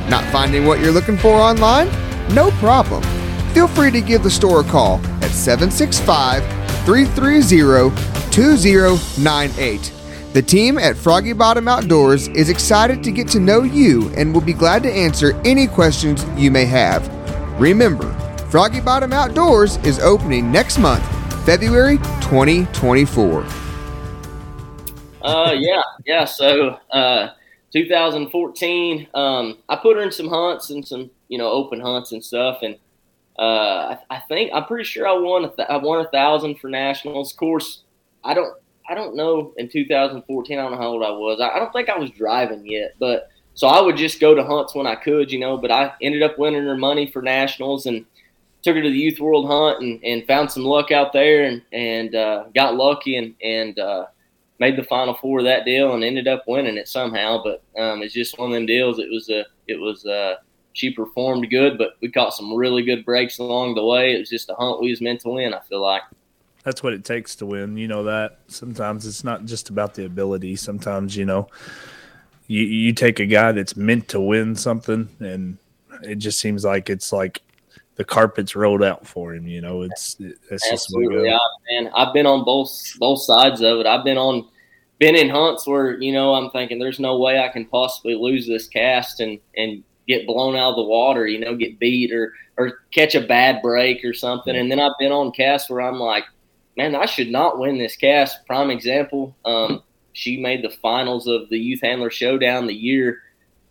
Not 0.09 0.25
finding 0.33 0.67
what 0.67 0.81
you're 0.81 0.93
looking 0.93 1.19
for 1.19 1.35
online? 1.35 1.89
No 2.35 2.51
problem. 2.53 3.03
Feel 3.53 3.69
free 3.69 3.91
to 3.91 4.01
give 4.01 4.23
the 4.23 4.31
store 4.31 4.61
a 4.61 4.65
call 4.65 4.99
at 5.23 5.31
765 5.31 6.43
330 6.85 8.31
2098. 8.31 10.00
The 10.33 10.43
team 10.43 10.79
at 10.79 10.97
Froggy 10.97 11.33
Bottom 11.33 11.67
Outdoors 11.67 12.29
is 12.29 12.51
excited 12.51 13.03
to 13.03 13.11
get 13.11 13.27
to 13.31 13.41
know 13.41 13.65
you 13.65 14.11
and 14.11 14.33
will 14.33 14.41
be 14.41 14.53
glad 14.53 14.81
to 14.85 14.93
answer 14.93 15.35
any 15.45 15.67
questions 15.67 16.25
you 16.37 16.53
may 16.53 16.67
have. 16.67 17.09
Remember, 17.61 18.13
Froggy 18.49 18.81
Bottom 18.81 19.13
Outdoors 19.13 19.79
is 19.79 19.99
opening 19.99 20.53
next 20.53 20.79
month 20.79 21.05
February 21.45 21.97
2024. 22.21 23.45
Uh, 25.23 25.53
yeah, 25.59 25.83
yeah. 26.07 26.25
So, 26.25 26.79
uh, 26.93 27.31
2014, 27.73 29.09
um, 29.15 29.59
I 29.69 29.75
put 29.75 29.97
her 29.97 30.03
in 30.05 30.13
some 30.13 30.29
hunts 30.29 30.71
and 30.71 30.87
some, 30.87 31.11
you 31.27 31.39
know, 31.39 31.51
open 31.51 31.81
hunts 31.81 32.13
and 32.13 32.25
stuff. 32.25 32.61
And, 32.63 32.77
uh, 33.37 33.97
I, 33.97 33.99
I 34.11 34.19
think, 34.29 34.53
I'm 34.55 34.67
pretty 34.67 34.85
sure 34.85 35.09
I 35.09 35.13
won, 35.13 35.47
a 35.47 35.49
th- 35.49 35.69
I 35.69 35.77
won 35.79 36.07
a 36.07 36.09
thousand 36.11 36.61
for 36.61 36.71
nationals. 36.71 37.33
Of 37.33 37.37
course, 37.37 37.83
I 38.23 38.35
don't, 38.35 38.55
I 38.91 38.95
don't 38.95 39.15
know 39.15 39.55
in 39.57 39.69
2014, 39.69 40.59
I 40.59 40.63
don't 40.63 40.73
know 40.73 40.77
how 40.77 40.89
old 40.89 41.05
I 41.05 41.11
was. 41.11 41.41
I, 41.41 41.57
I 41.57 41.59
don't 41.59 41.73
think 41.73 41.89
I 41.89 41.97
was 41.97 42.11
driving 42.11 42.67
yet, 42.67 42.95
but 42.99 43.29
so 43.55 43.69
I 43.69 43.81
would 43.81 43.97
just 43.97 44.21
go 44.21 44.35
to 44.35 44.45
hunts 44.45 44.75
when 44.75 44.87
I 44.87 44.97
could, 44.97 45.31
you 45.31 45.39
know, 45.39 45.57
but 45.57 45.71
I 45.71 45.93
ended 46.03 46.23
up 46.23 46.39
winning 46.39 46.65
her 46.65 46.77
money 46.77 47.07
for 47.07 47.23
nationals 47.23 47.87
and, 47.87 48.05
took 48.63 48.77
her 48.77 48.83
to 48.83 48.91
the 48.91 48.99
youth 48.99 49.21
world 49.21 49.47
hunt 49.47 49.83
and, 49.83 50.03
and 50.05 50.27
found 50.27 50.51
some 50.51 50.65
luck 50.65 50.91
out 50.91 51.13
there 51.13 51.45
and, 51.45 51.63
and 51.73 52.15
uh, 52.15 52.45
got 52.55 52.75
lucky 52.77 53.17
and, 53.17 53.35
and 53.43 53.79
uh, 53.79 54.07
made 54.59 54.77
the 54.77 54.85
final 54.85 55.15
four 55.15 55.39
of 55.39 55.45
that 55.45 55.65
deal 55.65 55.95
and 55.95 56.05
ended 56.05 56.29
up 56.29 56.45
winning 56.47 56.77
it 56.77 56.89
somehow. 56.89 57.43
But 57.43 57.63
um, 57.81 58.03
it's 58.03 58.15
just 58.15 58.39
one 58.39 58.51
of 58.51 58.55
them 58.55 58.67
deals. 58.67 58.99
It 58.99 59.11
was 59.11 59.31
a, 59.31 59.45
it 59.67 59.81
was 59.81 60.05
uh, 60.05 60.37
she 60.75 60.91
performed 60.91 61.49
good, 61.51 61.79
but 61.79 61.93
we 62.01 62.11
caught 62.11 62.35
some 62.35 62.55
really 62.55 62.83
good 62.83 63.05
breaks 63.05 63.39
along 63.39 63.75
the 63.75 63.85
way. 63.85 64.15
It 64.15 64.19
was 64.19 64.31
just 64.31 64.51
a 64.51 64.55
hunt 64.55 64.81
we 64.81 64.91
was 64.91 65.01
meant 65.01 65.21
to 65.23 65.31
win. 65.31 65.55
I 65.55 65.61
feel 65.61 65.81
like. 65.81 66.03
That's 66.65 66.83
what 66.83 66.93
it 66.93 67.05
takes 67.05 67.37
to 67.37 67.47
win. 67.47 67.77
You 67.77 67.89
know 67.89 68.05
that 68.05 68.41
sometimes 68.49 69.07
it's 69.07 69.25
not 69.25 69.45
just 69.45 69.71
about 69.71 69.95
the 69.95 70.05
ability. 70.05 70.57
Sometimes 70.57 71.17
you 71.17 71.25
know, 71.25 71.49
you 72.47 72.63
you 72.63 72.93
take 72.93 73.21
a 73.21 73.27
guy 73.27 73.53
that's 73.53 73.77
meant 73.77 74.09
to 74.09 74.21
win 74.21 74.55
something, 74.55 75.09
and 75.21 75.57
it 76.03 76.17
just 76.17 76.39
seems 76.39 76.65
like 76.65 76.91
it's 76.91 77.13
like 77.13 77.43
the 77.97 78.05
carpet's 78.05 78.57
rolled 78.57 78.83
out 78.83 79.07
for 79.07 79.35
him. 79.35 79.47
You 79.47 79.61
know, 79.61 79.83
it's 79.83 80.17
it's 80.21 80.69
just 80.69 80.73
absolutely. 80.73 81.31
I, 81.31 81.39
man, 81.71 81.91
I've 81.95 82.13
been 82.13 82.27
on 82.27 82.45
both 82.45 82.99
both 82.99 83.23
sides 83.23 83.61
of 83.61 83.81
it. 83.81 83.87
I've 83.87 84.05
been 84.05 84.19
on 84.19 84.47
been 84.99 85.17
in 85.17 85.31
hunts 85.31 85.67
where 85.67 86.01
you 86.01 86.13
know 86.13 86.35
I'm 86.35 86.51
thinking 86.51 86.79
there's 86.79 87.01
no 87.01 87.19
way 87.19 87.39
I 87.39 87.49
can 87.49 87.65
possibly 87.67 88.15
lose 88.15 88.47
this 88.47 88.69
cast 88.69 89.21
and 89.21 89.39
and 89.57 89.83
get 90.07 90.27
blown 90.27 90.57
out 90.57 90.71
of 90.71 90.77
the 90.77 90.83
water, 90.83 91.27
you 91.27 91.39
know, 91.39 91.57
get 91.57 91.79
beat 91.79 92.13
or 92.13 92.35
or 92.57 92.81
catch 92.91 93.15
a 93.15 93.21
bad 93.21 93.63
break 93.63 94.05
or 94.05 94.13
something. 94.13 94.55
And 94.55 94.71
then 94.71 94.81
I've 94.81 94.99
been 94.99 95.13
on 95.13 95.33
casts 95.33 95.71
where 95.71 95.81
I'm 95.81 95.99
like, 95.99 96.25
man, 96.77 96.95
I 96.95 97.07
should 97.07 97.31
not 97.31 97.59
win 97.59 97.79
this 97.79 97.97
cast. 97.97 98.47
Prime 98.47 98.71
example, 98.71 99.35
um, 99.45 99.83
she 100.13 100.37
made 100.37 100.63
the 100.63 100.71
finals 100.71 101.27
of 101.27 101.49
the 101.49 101.59
Youth 101.59 101.81
Handler 101.83 102.11
Showdown 102.11 102.67
the 102.67 102.75
year 102.75 103.23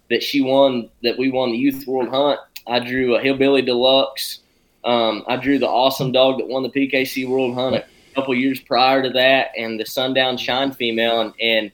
that 0.09 0.23
she 0.23 0.41
won, 0.41 0.89
that 1.03 1.17
we 1.17 1.29
won 1.29 1.51
the 1.51 1.57
Youth 1.57 1.85
World 1.88 2.09
Hunt. 2.09 2.39
I 2.67 2.79
drew 2.79 3.15
a 3.15 3.21
Hillbilly 3.21 3.62
Deluxe. 3.62 4.39
Um, 4.83 5.23
I 5.27 5.38
drew 5.38 5.59
the 5.59 5.67
awesome 5.67 6.12
dog 6.12 6.38
that 6.38 6.47
won 6.47 6.63
the 6.63 6.69
PKC 6.69 7.27
World 7.27 7.53
Hunt 7.53 7.75
a 7.75 7.85
couple 8.15 8.33
years 8.35 8.59
prior 8.59 9.03
to 9.03 9.09
that, 9.12 9.51
and 9.57 9.79
the 9.79 9.85
Sundown 9.85 10.38
Shine 10.38 10.71
female. 10.71 11.21
And, 11.21 11.33
and 11.41 11.71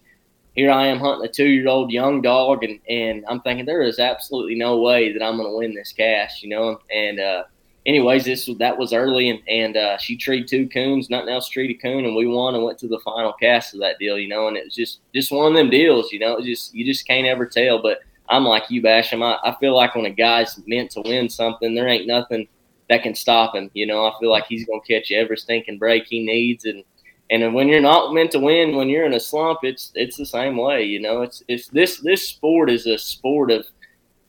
here 0.56 0.72
I 0.72 0.88
am 0.88 1.00
hunting 1.00 1.28
a 1.28 1.32
two 1.32 1.48
year 1.48 1.68
old 1.68 1.92
young 1.92 2.22
dog, 2.22 2.64
and, 2.64 2.80
and 2.90 3.26
I'm 3.28 3.42
thinking 3.42 3.66
there 3.66 3.82
is 3.82 4.00
absolutely 4.00 4.56
no 4.56 4.82
way 4.82 5.14
that 5.14 5.24
I'm 5.24 5.38
going 5.38 5.50
to 5.50 5.58
win 5.58 5.76
this 5.76 5.92
cast, 5.92 6.42
you 6.42 6.50
know. 6.50 6.80
And 6.94 7.20
uh, 7.20 7.44
anyways, 7.86 8.26
this 8.26 8.50
that 8.60 8.78
was 8.78 8.94
early, 8.94 9.30
and 9.30 9.40
and 9.48 9.78
uh, 9.78 9.98
she 9.98 10.18
treed 10.18 10.48
two 10.48 10.68
coons, 10.70 11.10
nothing 11.10 11.30
else 11.30 11.50
treated 11.50 11.78
a 11.78 11.80
coon, 11.80 12.06
and 12.06 12.16
we 12.16 12.28
won 12.28 12.56
and 12.56 12.64
went 12.64 12.80
to 12.80 12.88
the 12.88 13.00
final 13.00 13.34
cast 13.34 13.74
of 13.74 13.80
that 13.82 14.00
deal, 14.00 14.18
you 14.18 14.28
know. 14.28 14.48
And 14.48 14.58
it 14.58 14.66
was 14.66 14.76
just 14.76 15.00
just 15.14 15.32
one 15.32 15.52
of 15.52 15.58
them 15.58 15.70
deals, 15.70 16.12
you 16.12 16.20
know. 16.20 16.40
Just 16.42 16.74
you 16.74 16.86
just 16.86 17.08
can't 17.08 17.28
ever 17.28 17.46
tell. 17.46 17.82
But 17.82 18.00
I'm 18.30 18.46
like 18.46 18.70
you, 18.70 18.82
Basham. 18.82 19.24
I, 19.24 19.50
I 19.50 19.56
feel 19.60 19.76
like 19.76 19.96
when 19.96 20.06
a 20.06 20.12
guy's 20.12 20.60
meant 20.66 20.92
to 20.92 21.02
win 21.02 21.30
something, 21.30 21.76
there 21.76 21.88
ain't 21.88 22.08
nothing 22.08 22.48
that 22.90 23.04
can 23.04 23.16
stop 23.16 23.56
him. 23.56 23.70
You 23.74 23.86
know, 23.86 24.06
I 24.06 24.14
feel 24.20 24.32
like 24.32 24.46
he's 24.48 24.66
gonna 24.66 24.82
catch 24.82 25.12
every 25.12 25.38
stinking 25.38 25.78
break 25.78 26.06
he 26.08 26.26
needs, 26.26 26.66
and 26.66 26.84
and 27.32 27.54
when 27.56 27.68
you're 27.68 27.82
not 27.82 28.14
meant 28.14 28.32
to 28.32 28.40
win, 28.40 28.76
when 28.76 28.90
you're 28.90 29.06
in 29.06 29.14
a 29.14 29.20
slump, 29.20 29.60
it's 29.64 29.92
it's 29.96 30.18
the 30.18 30.26
same 30.26 30.58
way. 30.58 30.84
You 30.84 31.00
know, 31.00 31.22
it's 31.22 31.44
it's 31.48 31.68
this 31.70 32.00
this 32.00 32.28
sport 32.28 32.70
is 32.70 32.86
a 32.86 32.98
sport 32.98 33.52
of 33.52 33.66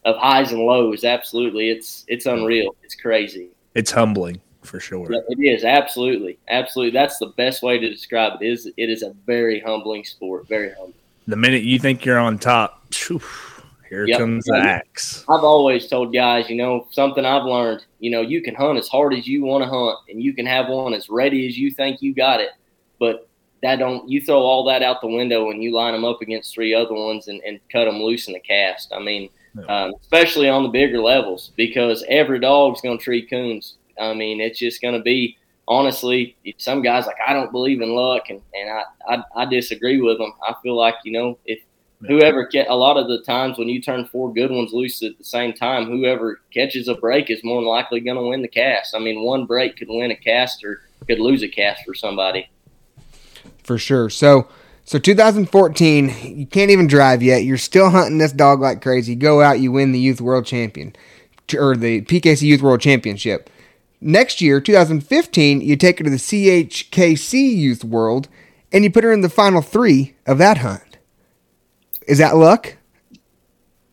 of 0.07 0.17
highs 0.17 0.53
and 0.53 0.63
lows. 0.63 1.05
Absolutely, 1.05 1.69
it's 1.69 2.05
it's 2.09 2.25
unreal. 2.25 2.75
It's 2.83 2.95
crazy. 2.95 3.51
It's 3.75 3.91
humbling 3.91 4.41
for 4.63 4.81
sure. 4.81 5.07
Yeah, 5.11 5.21
it 5.29 5.39
is 5.39 5.65
absolutely, 5.65 6.39
absolutely. 6.49 6.99
That's 6.99 7.19
the 7.19 7.29
best 7.37 7.63
way 7.63 7.79
to 7.79 7.89
describe 7.91 8.41
it. 8.41 8.47
Is 8.47 8.67
it 8.77 8.89
is 8.89 9.03
a 9.03 9.15
very 9.27 9.61
humbling 9.61 10.05
sport. 10.05 10.49
Very 10.49 10.71
humbling. 10.71 10.95
The 11.27 11.37
minute 11.37 11.65
you 11.65 11.79
think 11.79 12.05
you're 12.05 12.19
on 12.19 12.39
top, 12.39 12.85
whew, 12.95 13.21
here 13.89 14.07
yep. 14.07 14.21
comes 14.21 14.45
the 14.45 14.57
axe. 14.57 15.25
I've 15.29 15.43
always 15.43 15.89
told 15.89 16.15
guys, 16.15 16.49
you 16.49 16.57
know, 16.57 16.87
something 16.91 17.25
I've 17.25 17.45
learned. 17.45 17.85
You 17.99 18.11
know, 18.11 18.21
you 18.21 18.43
can 18.43 18.55
hunt 18.55 18.79
as 18.79 18.89
hard 18.89 19.13
as 19.13 19.27
you 19.27 19.45
want 19.45 19.65
to 19.65 19.69
hunt, 19.69 19.99
and 20.09 20.23
you 20.23 20.33
can 20.33 20.47
have 20.47 20.69
one 20.69 20.95
as 20.95 21.11
ready 21.11 21.47
as 21.49 21.59
you 21.59 21.71
think 21.71 22.01
you 22.01 22.15
got 22.15 22.41
it. 22.41 22.51
But 23.01 23.29
that 23.63 23.77
don't 23.77 24.09
you 24.09 24.21
throw 24.21 24.39
all 24.39 24.65
that 24.67 24.83
out 24.83 25.01
the 25.01 25.09
window 25.09 25.47
when 25.47 25.61
you 25.61 25.75
line 25.75 25.95
them 25.95 26.05
up 26.05 26.23
against 26.23 26.55
three 26.55 26.75
other 26.75 26.95
ones 26.95 27.27
and, 27.27 27.41
and 27.43 27.59
cut 27.73 27.87
them 27.87 27.97
loose 27.97 28.29
in 28.29 28.35
the 28.35 28.41
cast. 28.41 28.93
I 28.93 29.01
mean, 29.01 29.29
um, 29.69 29.95
especially 30.01 30.49
on 30.49 30.63
the 30.63 30.69
bigger 30.69 31.01
levels, 31.01 31.53
because 31.57 32.05
every 32.09 32.41
dog's 32.41 32.81
going 32.81 32.99
to 32.99 33.05
treat 33.05 33.31
coons. 33.31 33.77
I 34.01 34.15
mean, 34.15 34.41
it's 34.41 34.59
just 34.59 34.81
going 34.81 34.95
to 34.95 35.03
be 35.03 35.37
honestly. 35.69 36.37
Some 36.59 36.83
guys 36.83 37.07
like 37.07 37.17
I 37.27 37.33
don't 37.33 37.53
believe 37.53 37.81
in 37.81 37.95
luck, 37.95 38.25
and 38.29 38.41
and 38.55 38.71
I, 38.71 38.83
I 39.09 39.43
I 39.43 39.45
disagree 39.47 40.01
with 40.01 40.19
them. 40.19 40.33
I 40.43 40.55
feel 40.63 40.77
like 40.77 40.97
you 41.05 41.13
know 41.13 41.39
if 41.45 41.61
whoever 42.07 42.47
get 42.47 42.69
a 42.69 42.75
lot 42.75 42.97
of 42.97 43.09
the 43.09 43.23
times 43.23 43.59
when 43.59 43.69
you 43.69 43.81
turn 43.81 44.07
four 44.07 44.33
good 44.33 44.51
ones 44.51 44.73
loose 44.73 45.03
at 45.03 45.17
the 45.19 45.25
same 45.25 45.53
time, 45.53 45.87
whoever 45.87 46.41
catches 46.53 46.89
a 46.89 46.95
break 46.95 47.31
is 47.31 47.43
more 47.43 47.63
likely 47.63 48.01
going 48.01 48.17
to 48.17 48.29
win 48.29 48.43
the 48.43 48.49
cast. 48.49 48.95
I 48.95 48.99
mean, 48.99 49.23
one 49.23 49.47
break 49.47 49.77
could 49.77 49.89
win 49.89 50.11
a 50.11 50.17
cast 50.17 50.63
or 50.65 50.83
could 51.07 51.19
lose 51.19 51.43
a 51.43 51.49
cast 51.49 51.85
for 51.85 51.95
somebody. 51.95 52.49
For 53.63 53.79
sure. 53.79 54.11
So 54.11 54.49
so 54.87 55.01
2014, 55.01 56.15
you 56.39 56.47
can't 56.47 56.71
even 56.71 56.87
drive 56.87 57.21
yet. 57.21 57.43
You're 57.43 57.59
still 57.59 57.91
hunting 57.91 58.19
this 58.19 58.31
dog 58.31 58.61
like 58.61 58.81
crazy. 58.81 59.17
Go 59.17 59.43
out, 59.43 59.59
you 59.59 59.73
win 59.73 59.91
the 59.91 59.99
Youth 59.99 60.21
World 60.21 60.47
Champion 60.47 60.95
or 61.59 61.77
the 61.77 62.03
PKC 62.03 62.43
Youth 62.43 62.63
World 62.63 62.81
Championship. 62.81 63.51
Next 64.01 64.41
year, 64.41 64.61
2015, 64.61 65.61
you 65.61 65.75
take 65.77 65.99
her 65.99 66.05
to 66.05 66.11
the 66.11 66.17
CHKC 66.17 67.57
Youth 67.57 67.83
World 67.83 68.29
and 68.73 68.85
you 68.85 68.91
put 68.93 69.03
her 69.03 69.13
in 69.13 69.23
the 69.23 69.29
final 69.29 69.61
three 69.61 70.15
of 70.25 70.39
that 70.39 70.59
hunt. 70.59 70.99
Is 72.07 72.19
that 72.19 72.37
luck? 72.37 72.77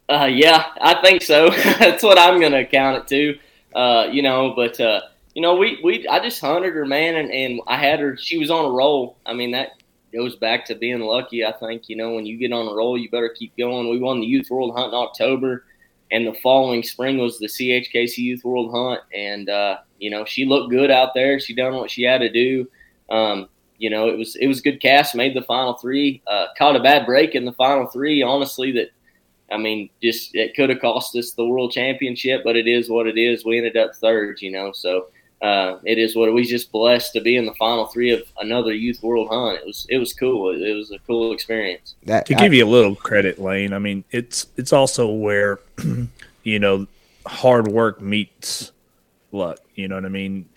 Uh, 0.07 0.29
yeah, 0.31 0.65
I 0.79 1.01
think 1.01 1.23
so. 1.23 1.49
That's 1.79 2.03
what 2.03 2.19
I'm 2.19 2.39
going 2.39 2.51
to 2.51 2.65
count 2.65 2.97
it 2.97 3.07
to. 3.07 3.39
Uh, 3.75 4.07
you 4.11 4.21
know, 4.21 4.53
but 4.55 4.79
uh, 4.79 5.01
you 5.33 5.41
know, 5.41 5.55
we 5.55 5.79
we 5.83 6.07
I 6.07 6.19
just 6.19 6.39
hunted 6.39 6.75
her, 6.75 6.85
man, 6.85 7.15
and, 7.15 7.31
and 7.31 7.61
I 7.65 7.77
had 7.77 7.99
her. 7.99 8.15
She 8.15 8.37
was 8.37 8.51
on 8.51 8.65
a 8.65 8.69
roll. 8.69 9.17
I 9.25 9.33
mean, 9.33 9.51
that 9.51 9.71
goes 10.13 10.35
back 10.35 10.65
to 10.65 10.75
being 10.75 10.99
lucky. 10.99 11.45
I 11.45 11.51
think 11.51 11.89
you 11.89 11.95
know 11.95 12.13
when 12.13 12.25
you 12.25 12.37
get 12.37 12.53
on 12.53 12.67
a 12.67 12.73
roll, 12.73 12.97
you 12.97 13.09
better 13.09 13.33
keep 13.35 13.55
going. 13.57 13.89
We 13.89 13.99
won 13.99 14.19
the 14.19 14.27
Youth 14.27 14.49
World 14.49 14.75
Hunt 14.75 14.93
in 14.93 14.99
October, 14.99 15.65
and 16.11 16.27
the 16.27 16.33
following 16.41 16.83
spring 16.83 17.17
was 17.17 17.39
the 17.39 17.47
CHKC 17.47 18.17
Youth 18.17 18.43
World 18.43 18.71
Hunt, 18.71 19.01
and 19.13 19.49
uh, 19.49 19.77
you 19.99 20.09
know 20.09 20.25
she 20.25 20.45
looked 20.45 20.71
good 20.71 20.91
out 20.91 21.13
there. 21.13 21.39
She 21.39 21.55
done 21.55 21.75
what 21.75 21.91
she 21.91 22.03
had 22.03 22.19
to 22.19 22.29
do. 22.29 22.69
Um, 23.09 23.49
you 23.77 23.89
know 23.89 24.07
it 24.07 24.17
was 24.17 24.35
it 24.35 24.47
was 24.47 24.61
good 24.61 24.81
cast. 24.81 25.15
Made 25.15 25.35
the 25.35 25.41
final 25.41 25.73
three. 25.73 26.21
Uh, 26.27 26.47
caught 26.57 26.75
a 26.75 26.83
bad 26.83 27.05
break 27.05 27.35
in 27.35 27.45
the 27.45 27.53
final 27.53 27.87
three. 27.87 28.21
Honestly, 28.21 28.71
that 28.73 28.89
I 29.51 29.57
mean, 29.57 29.89
just 30.01 30.35
it 30.35 30.55
could 30.55 30.69
have 30.69 30.79
cost 30.79 31.15
us 31.15 31.31
the 31.31 31.45
world 31.45 31.71
championship, 31.71 32.41
but 32.43 32.55
it 32.55 32.67
is 32.67 32.89
what 32.89 33.07
it 33.07 33.17
is. 33.17 33.45
We 33.45 33.57
ended 33.57 33.77
up 33.77 33.95
third, 33.95 34.41
you 34.41 34.51
know, 34.51 34.71
so 34.71 35.07
uh, 35.43 35.77
it 35.83 35.97
is 35.97 36.15
what 36.15 36.33
we 36.33 36.45
just 36.45 36.71
blessed 36.71 37.11
to 37.11 37.19
be 37.19 37.35
in 37.35 37.45
the 37.45 37.53
final 37.55 37.85
three 37.87 38.11
of 38.11 38.21
another 38.39 38.73
youth 38.73 39.03
world 39.03 39.27
hunt. 39.29 39.59
It 39.59 39.65
was 39.65 39.85
it 39.89 39.97
was 39.97 40.13
cool. 40.13 40.51
It, 40.55 40.61
it 40.61 40.73
was 40.73 40.91
a 40.91 40.99
cool 40.99 41.33
experience. 41.33 41.95
That, 42.03 42.25
to 42.27 42.35
I, 42.35 42.39
give 42.39 42.53
you 42.53 42.65
a 42.65 42.69
little 42.69 42.95
credit, 42.95 43.39
Lane. 43.39 43.73
I 43.73 43.79
mean, 43.79 44.05
it's 44.09 44.47
it's 44.55 44.71
also 44.71 45.11
where 45.11 45.59
you 46.43 46.59
know 46.59 46.87
hard 47.25 47.67
work 47.67 47.99
meets 47.99 48.71
luck. 49.33 49.59
You 49.75 49.89
know 49.89 49.95
what 49.95 50.05
I 50.05 50.09
mean? 50.09 50.47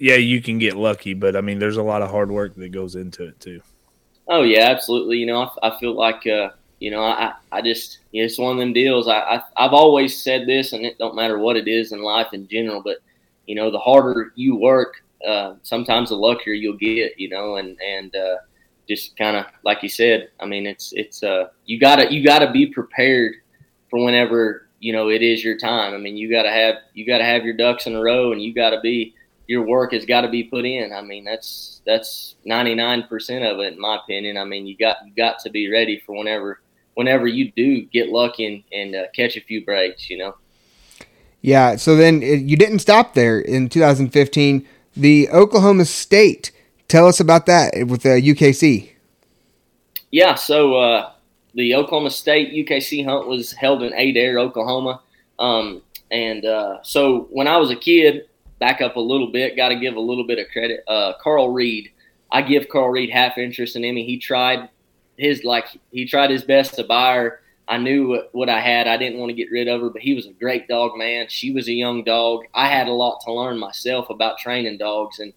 Yeah, 0.00 0.16
you 0.16 0.42
can 0.42 0.58
get 0.58 0.76
lucky, 0.76 1.14
but 1.14 1.36
I 1.36 1.40
mean, 1.40 1.60
there's 1.60 1.76
a 1.76 1.82
lot 1.82 2.02
of 2.02 2.10
hard 2.10 2.32
work 2.32 2.56
that 2.56 2.70
goes 2.70 2.96
into 2.96 3.28
it 3.28 3.38
too. 3.38 3.62
Oh 4.26 4.42
yeah, 4.42 4.70
absolutely. 4.70 5.18
You 5.18 5.26
know, 5.26 5.42
I, 5.62 5.68
I 5.68 5.78
feel 5.78 5.94
like 5.94 6.26
uh, 6.26 6.50
you 6.80 6.90
know, 6.90 7.04
I, 7.04 7.34
I 7.52 7.62
just 7.62 8.00
it's 8.12 8.40
one 8.40 8.50
of 8.50 8.58
them 8.58 8.72
deals. 8.72 9.06
I, 9.06 9.20
I 9.20 9.42
I've 9.56 9.72
always 9.72 10.20
said 10.20 10.48
this, 10.48 10.72
and 10.72 10.84
it 10.84 10.98
don't 10.98 11.14
matter 11.14 11.38
what 11.38 11.56
it 11.56 11.68
is 11.68 11.92
in 11.92 12.02
life 12.02 12.32
in 12.32 12.48
general, 12.48 12.82
but 12.82 12.96
you 13.46 13.54
know, 13.54 13.70
the 13.70 13.78
harder 13.78 14.32
you 14.34 14.56
work, 14.56 15.02
uh, 15.26 15.54
sometimes 15.62 16.10
the 16.10 16.16
luckier 16.16 16.52
you'll 16.52 16.76
get, 16.76 17.18
you 17.18 17.28
know, 17.28 17.56
and, 17.56 17.78
and, 17.80 18.14
uh, 18.14 18.36
just 18.88 19.16
kind 19.16 19.36
of 19.36 19.46
like 19.64 19.82
you 19.82 19.88
said, 19.88 20.28
I 20.38 20.46
mean, 20.46 20.66
it's, 20.66 20.92
it's, 20.94 21.22
uh, 21.22 21.48
you 21.64 21.80
gotta, 21.80 22.12
you 22.12 22.24
gotta 22.24 22.50
be 22.50 22.66
prepared 22.66 23.34
for 23.90 24.04
whenever, 24.04 24.68
you 24.78 24.92
know, 24.92 25.08
it 25.08 25.22
is 25.22 25.42
your 25.42 25.58
time. 25.58 25.94
I 25.94 25.98
mean, 25.98 26.16
you 26.16 26.30
gotta 26.30 26.50
have, 26.50 26.76
you 26.94 27.04
gotta 27.04 27.24
have 27.24 27.44
your 27.44 27.56
ducks 27.56 27.86
in 27.86 27.96
a 27.96 28.00
row 28.00 28.32
and 28.32 28.40
you 28.40 28.54
gotta 28.54 28.80
be, 28.80 29.14
your 29.46 29.64
work 29.64 29.92
has 29.92 30.04
got 30.04 30.22
to 30.22 30.28
be 30.28 30.44
put 30.44 30.64
in. 30.64 30.92
I 30.92 31.02
mean, 31.02 31.24
that's, 31.24 31.80
that's 31.86 32.36
99% 32.46 33.08
of 33.50 33.60
it, 33.60 33.74
in 33.74 33.80
my 33.80 33.96
opinion. 34.02 34.36
I 34.36 34.44
mean, 34.44 34.66
you 34.66 34.76
got, 34.76 34.98
you 35.06 35.12
got 35.16 35.38
to 35.40 35.50
be 35.50 35.70
ready 35.70 36.02
for 36.04 36.16
whenever, 36.16 36.60
whenever 36.94 37.26
you 37.26 37.52
do 37.52 37.82
get 37.86 38.08
lucky 38.08 38.46
and, 38.46 38.64
and 38.72 38.96
uh, 38.96 39.08
catch 39.14 39.36
a 39.36 39.40
few 39.40 39.64
breaks, 39.64 40.10
you 40.10 40.18
know? 40.18 40.34
Yeah, 41.46 41.76
so 41.76 41.94
then 41.94 42.24
it, 42.24 42.40
you 42.40 42.56
didn't 42.56 42.80
stop 42.80 43.14
there 43.14 43.38
in 43.38 43.68
2015. 43.68 44.66
The 44.96 45.28
Oklahoma 45.30 45.84
State. 45.84 46.50
Tell 46.88 47.06
us 47.06 47.20
about 47.20 47.46
that 47.46 47.86
with 47.86 48.02
the 48.02 48.20
UKC. 48.20 48.90
Yeah, 50.10 50.34
so 50.34 50.74
uh, 50.74 51.12
the 51.54 51.76
Oklahoma 51.76 52.10
State 52.10 52.52
UKC 52.52 53.04
hunt 53.04 53.28
was 53.28 53.52
held 53.52 53.84
in 53.84 53.92
Adair, 53.92 54.40
Oklahoma. 54.40 55.02
Um, 55.38 55.82
and 56.10 56.44
uh, 56.44 56.82
so 56.82 57.28
when 57.30 57.46
I 57.46 57.58
was 57.58 57.70
a 57.70 57.76
kid, 57.76 58.24
back 58.58 58.80
up 58.80 58.96
a 58.96 59.00
little 59.00 59.30
bit, 59.30 59.54
got 59.54 59.68
to 59.68 59.76
give 59.76 59.94
a 59.94 60.00
little 60.00 60.26
bit 60.26 60.40
of 60.40 60.48
credit. 60.48 60.82
Uh, 60.88 61.12
Carl 61.22 61.50
Reed, 61.50 61.92
I 62.32 62.42
give 62.42 62.68
Carl 62.68 62.88
Reed 62.88 63.10
half 63.10 63.38
interest 63.38 63.76
in 63.76 63.84
him. 63.84 63.94
He 63.94 64.18
tried 64.18 64.68
his 65.16 65.44
like 65.44 65.66
he 65.92 66.06
tried 66.06 66.30
his 66.30 66.42
best 66.42 66.74
to 66.74 66.82
buy 66.82 67.14
her 67.14 67.40
I 67.68 67.78
knew 67.78 68.22
what 68.32 68.48
I 68.48 68.60
had. 68.60 68.86
I 68.86 68.96
didn't 68.96 69.18
want 69.18 69.30
to 69.30 69.36
get 69.36 69.50
rid 69.50 69.66
of 69.66 69.80
her, 69.80 69.90
but 69.90 70.02
he 70.02 70.14
was 70.14 70.26
a 70.26 70.32
great 70.32 70.68
dog, 70.68 70.96
man. 70.96 71.26
She 71.28 71.52
was 71.52 71.68
a 71.68 71.72
young 71.72 72.04
dog. 72.04 72.44
I 72.54 72.68
had 72.68 72.86
a 72.86 72.92
lot 72.92 73.20
to 73.24 73.32
learn 73.32 73.58
myself 73.58 74.08
about 74.08 74.38
training 74.38 74.78
dogs. 74.78 75.18
And 75.18 75.32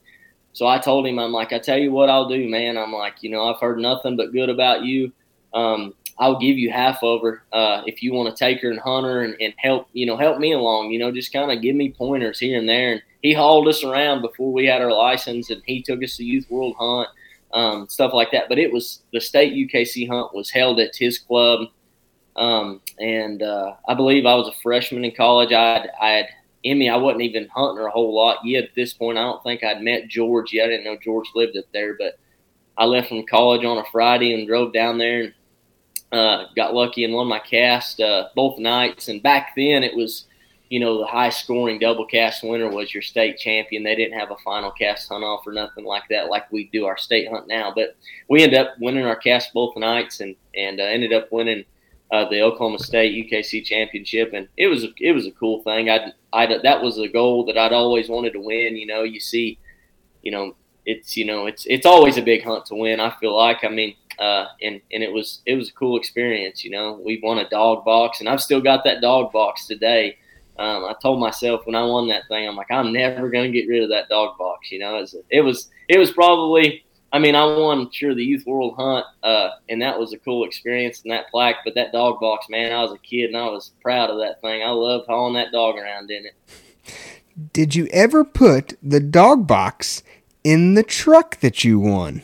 so 0.54 0.68
I 0.68 0.78
told 0.78 1.08
him, 1.08 1.18
I'm 1.18 1.32
like, 1.32 1.54
I 1.54 1.60
tell 1.60 1.78
you 1.78 1.92
what 1.92 2.10
I'll 2.10 2.30
do, 2.30 2.48
man. 2.48 2.78
I'm 2.78 2.94
like, 2.94 3.24
you 3.24 3.32
know, 3.32 3.46
I've 3.46 3.60
heard 3.60 3.80
nothing 3.80 4.16
but 4.16 4.32
good 4.32 4.50
about 4.50 4.84
you. 4.84 5.12
Um, 5.54 5.96
I'll 6.20 6.38
give 6.38 6.58
you 6.58 6.70
half 6.70 7.02
of 7.02 7.22
her 7.22 7.44
uh, 7.52 7.82
if 7.88 8.04
you 8.04 8.14
want 8.14 8.36
to 8.36 8.40
take 8.40 8.62
her 8.62 8.70
and 8.70 8.80
hunt 8.80 9.06
her 9.06 9.24
and, 9.24 9.36
and 9.42 9.54
help, 9.58 9.88
you 9.94 10.06
know, 10.06 10.18
help 10.18 10.38
me 10.38 10.52
along, 10.52 10.92
you 10.92 11.00
know, 11.00 11.12
just 11.12 11.34
kind 11.34 11.52
of 11.52 11.62
give 11.62 11.76
me 11.76 11.94
pointers 11.98 12.40
here 12.40 12.60
and 12.60 12.70
there. 12.70 12.92
And 12.92 13.02
he 13.24 13.34
hauled 13.34 13.68
us 13.68 13.84
around 13.84 14.22
before 14.22 14.52
we 14.52 14.66
had 14.66 14.82
our 14.82 14.92
license 14.92 15.50
and 15.50 15.64
he 15.66 15.82
took 15.82 16.04
us 16.04 16.18
to 16.18 16.26
Youth 16.26 16.46
World 16.50 16.76
Hunt, 16.78 17.08
um, 17.54 17.88
stuff 17.88 18.14
like 18.14 18.32
that. 18.32 18.50
But 18.50 18.60
it 18.60 18.72
was 18.72 19.02
the 19.14 19.22
state 19.22 19.54
UKC 19.54 20.10
hunt 20.10 20.36
was 20.36 20.52
held 20.52 20.80
at 20.80 20.96
his 20.96 21.18
club 21.18 21.70
um, 22.36 22.82
and 23.00 23.42
uh, 23.42 23.74
I 23.88 23.94
believe 23.94 24.26
I 24.26 24.36
was 24.36 24.48
a 24.48 24.62
freshman 24.62 25.06
in 25.06 25.16
college. 25.16 25.52
I 25.52 25.74
had, 25.74 25.92
I 26.02 26.10
had 26.10 26.26
Emmy. 26.64 26.90
I 26.90 26.98
wasn't 26.98 27.24
even 27.24 27.48
hunting 27.48 27.78
her 27.78 27.88
a 27.88 27.92
whole 27.92 28.14
lot 28.14 28.38
yet 28.46 28.66
at 28.66 28.76
this 28.76 28.94
point. 28.94 29.18
I 29.18 29.24
don't 29.24 29.44
think 29.44 29.64
I'd 29.64 29.82
met 29.82 30.08
George 30.08 30.54
yet. 30.54 30.66
I 30.66 30.68
didn't 30.70 30.86
know 30.86 30.98
George 31.04 31.28
lived 31.36 31.58
up 31.58 31.66
there, 31.74 31.96
but 31.98 32.20
I 32.78 32.86
left 32.86 33.10
from 33.10 33.26
college 33.26 33.66
on 33.66 33.78
a 33.78 33.84
Friday 33.92 34.34
and 34.34 34.48
drove 34.48 34.74
down 34.74 34.98
there 34.98 35.22
and 35.22 35.34
uh, 36.12 36.46
got 36.56 36.74
lucky 36.74 37.04
and 37.04 37.14
won 37.14 37.28
my 37.28 37.40
cast 37.40 38.00
uh, 38.00 38.30
both 38.36 38.58
nights. 38.58 39.10
And 39.10 39.22
back 39.22 39.54
then 39.56 39.84
it 39.84 39.96
was, 39.96 40.26
you 40.70 40.80
know, 40.80 41.00
the 41.00 41.06
high 41.06 41.30
scoring 41.30 41.80
double 41.80 42.06
cast 42.06 42.44
winner 42.44 42.70
was 42.70 42.94
your 42.94 43.04
state 43.04 43.38
champion. 43.38 43.84
They 43.84 43.96
didn't 43.96 44.18
have 44.18 44.32
a 44.32 44.38
final 44.44 44.72
cast 44.72 45.10
hunt 45.10 45.24
off 45.24 45.46
or 45.46 45.52
nothing 45.52 45.86
like 45.86 46.04
that, 46.10 46.30
like 46.30 46.52
we 46.52 46.70
do 46.72 46.86
our 46.86 46.98
state 46.98 47.30
hunt 47.30 47.48
now. 47.48 47.74
But 47.76 47.96
we 48.30 48.44
ended 48.44 48.60
up 48.60 48.76
winning 48.80 49.06
our 49.06 49.16
cast 49.16 49.54
both 49.54 49.76
nights 49.76 50.22
and 50.22 50.36
and 50.56 50.80
uh, 50.80 50.84
ended 50.84 51.14
up 51.14 51.32
winning 51.32 51.66
uh, 52.12 52.28
the 52.28 52.42
Oklahoma 52.42 52.80
State 52.80 53.30
UKC 53.30 53.64
championship, 53.64 54.32
and 54.34 54.48
it 54.58 54.68
was 54.68 54.86
it 54.98 55.12
was 55.12 55.28
a 55.28 55.32
cool 55.32 55.62
thing. 55.62 55.90
I 55.90 56.12
that 56.64 56.82
was 56.82 56.98
a 56.98 57.08
goal 57.08 57.46
that 57.46 57.58
I'd 57.58 57.74
always 57.74 58.10
wanted 58.10 58.34
to 58.34 58.40
win. 58.40 58.78
You 58.78 58.88
know, 58.88 59.04
you 59.04 59.20
see, 59.20 59.60
you 60.24 60.32
know, 60.32 60.56
it's 60.86 61.16
you 61.16 61.26
know 61.26 61.46
it's 61.46 61.66
it's 61.68 61.86
always 61.86 62.18
a 62.18 62.22
big 62.22 62.44
hunt 62.44 62.66
to 62.68 62.76
win. 62.76 63.00
I 63.00 63.12
feel 63.20 63.36
like 63.36 63.64
I 63.64 63.70
mean, 63.70 63.96
uh, 64.18 64.48
and 64.62 64.82
and 64.92 65.04
it 65.04 65.12
was 65.12 65.42
it 65.46 65.56
was 65.56 65.70
a 65.70 65.74
cool 65.74 65.98
experience. 65.98 66.64
You 66.64 66.72
know, 66.72 67.00
we 67.04 67.20
won 67.22 67.38
a 67.38 67.50
dog 67.50 67.86
box, 67.86 68.20
and 68.20 68.30
I've 68.30 68.42
still 68.42 68.62
got 68.62 68.84
that 68.86 69.02
dog 69.02 69.32
box 69.32 69.68
today. 69.68 70.18
Um, 70.58 70.84
I 70.84 70.96
told 71.02 71.22
myself 71.22 71.66
when 71.66 71.76
I 71.76 71.84
won 71.84 72.10
that 72.10 72.28
thing, 72.28 72.46
I'm 72.46 72.58
like, 72.58 72.70
I'm 72.70 72.92
never 72.92 73.30
gonna 73.30 73.52
get 73.52 73.70
rid 73.70 73.84
of 73.84 73.90
that 73.90 74.10
dog 74.10 74.38
box. 74.38 74.72
You 74.72 74.80
know, 74.80 74.98
it 74.98 75.02
was 75.02 75.16
it 75.30 75.42
was, 75.42 75.70
it 75.88 76.00
was 76.00 76.12
probably 76.12 76.84
I 77.12 77.20
mean, 77.20 77.36
I 77.36 77.44
won 77.46 77.90
sure 77.92 78.14
the 78.14 78.24
Youth 78.24 78.46
World 78.46 78.76
Hunt, 78.78 79.06
uh, 79.24 79.50
and 79.68 79.82
that 79.82 79.98
was 79.98 80.14
a 80.14 80.18
cool 80.18 80.46
experience 80.46 81.02
and 81.02 81.12
that 81.12 81.30
plaque. 81.32 81.58
But 81.66 81.76
that 81.76 81.92
dog 81.92 82.20
box, 82.20 82.48
man, 82.50 82.72
I 82.72 82.82
was 82.82 82.92
a 82.92 82.98
kid 83.00 83.30
and 83.30 83.38
I 83.38 83.46
was 83.46 83.72
proud 83.82 84.10
of 84.10 84.20
that 84.20 84.42
thing. 84.42 84.62
I 84.62 84.70
loved 84.70 85.08
hauling 85.08 85.34
that 85.34 85.52
dog 85.52 85.78
around 85.78 86.12
in 86.12 86.26
it. 86.26 86.36
Did 87.54 87.74
you 87.74 87.88
ever 87.88 88.24
put 88.24 88.78
the 88.84 89.00
dog 89.00 89.48
box 89.48 90.04
in 90.44 90.76
the 90.76 90.84
truck 90.84 91.40
that 91.40 91.64
you 91.64 91.80
won? 91.80 92.22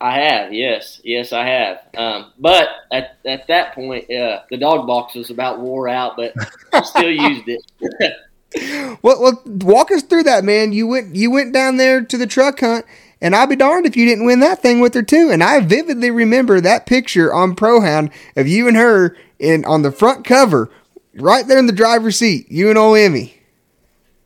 I 0.00 0.18
have, 0.18 0.52
yes, 0.52 1.00
yes, 1.04 1.32
I 1.32 1.46
have. 1.46 1.78
Um, 1.96 2.32
but 2.36 2.68
at, 2.90 3.18
at 3.24 3.46
that 3.46 3.72
point, 3.74 4.10
uh, 4.10 4.40
the 4.50 4.56
dog 4.56 4.86
box 4.86 5.14
was 5.14 5.30
about 5.30 5.60
wore 5.60 5.88
out, 5.88 6.16
but 6.16 6.34
I 6.72 6.82
still 6.82 7.10
used 7.10 7.44
it. 7.46 8.98
well, 9.02 9.22
well, 9.22 9.42
walk 9.46 9.92
us 9.92 10.02
through 10.02 10.24
that, 10.24 10.42
man. 10.42 10.72
You 10.72 10.88
went, 10.88 11.14
you 11.14 11.30
went 11.30 11.54
down 11.54 11.76
there 11.76 12.02
to 12.02 12.18
the 12.18 12.26
truck 12.26 12.60
hunt 12.60 12.84
and 13.22 13.36
I'll 13.36 13.46
be 13.46 13.56
darned 13.56 13.86
if 13.86 13.96
you 13.96 14.04
didn't 14.04 14.26
win 14.26 14.40
that 14.40 14.60
thing 14.60 14.80
with 14.80 14.92
her 14.94 15.02
too. 15.02 15.30
And 15.30 15.44
I 15.44 15.60
vividly 15.60 16.10
remember 16.10 16.60
that 16.60 16.86
picture 16.86 17.32
on 17.32 17.54
ProHound 17.54 18.12
of 18.36 18.48
you 18.48 18.66
and 18.66 18.76
her 18.76 19.16
in 19.38 19.64
on 19.64 19.82
the 19.82 19.92
front 19.92 20.26
cover, 20.26 20.68
right 21.14 21.46
there 21.46 21.58
in 21.58 21.66
the 21.66 21.72
driver's 21.72 22.18
seat. 22.18 22.50
You 22.50 22.68
and 22.68 22.76
old 22.76 22.98
Emmy. 22.98 23.38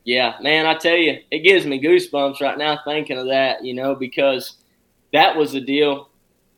Yeah, 0.05 0.37
man, 0.41 0.67
I 0.67 0.75
tell 0.75 0.97
you, 0.97 1.19
it 1.31 1.41
gives 1.41 1.67
me 1.67 1.83
goosebumps 1.83 2.41
right 2.41 2.57
now 2.57 2.79
thinking 2.85 3.19
of 3.19 3.27
that. 3.27 3.63
You 3.63 3.75
know, 3.75 3.95
because 3.95 4.57
that 5.13 5.37
was 5.37 5.53
the 5.53 5.61
deal. 5.61 6.09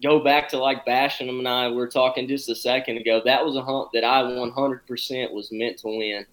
Go 0.00 0.20
back 0.20 0.48
to 0.50 0.58
like 0.58 0.86
Basham 0.86 1.28
and 1.28 1.48
I 1.48 1.68
we 1.68 1.74
were 1.74 1.88
talking 1.88 2.28
just 2.28 2.48
a 2.48 2.54
second 2.54 2.98
ago. 2.98 3.20
That 3.24 3.44
was 3.44 3.56
a 3.56 3.62
hunt 3.62 3.88
that 3.94 4.04
I 4.04 4.22
100% 4.22 5.32
was 5.32 5.50
meant 5.50 5.78
to 5.78 5.88
win. 5.88 6.24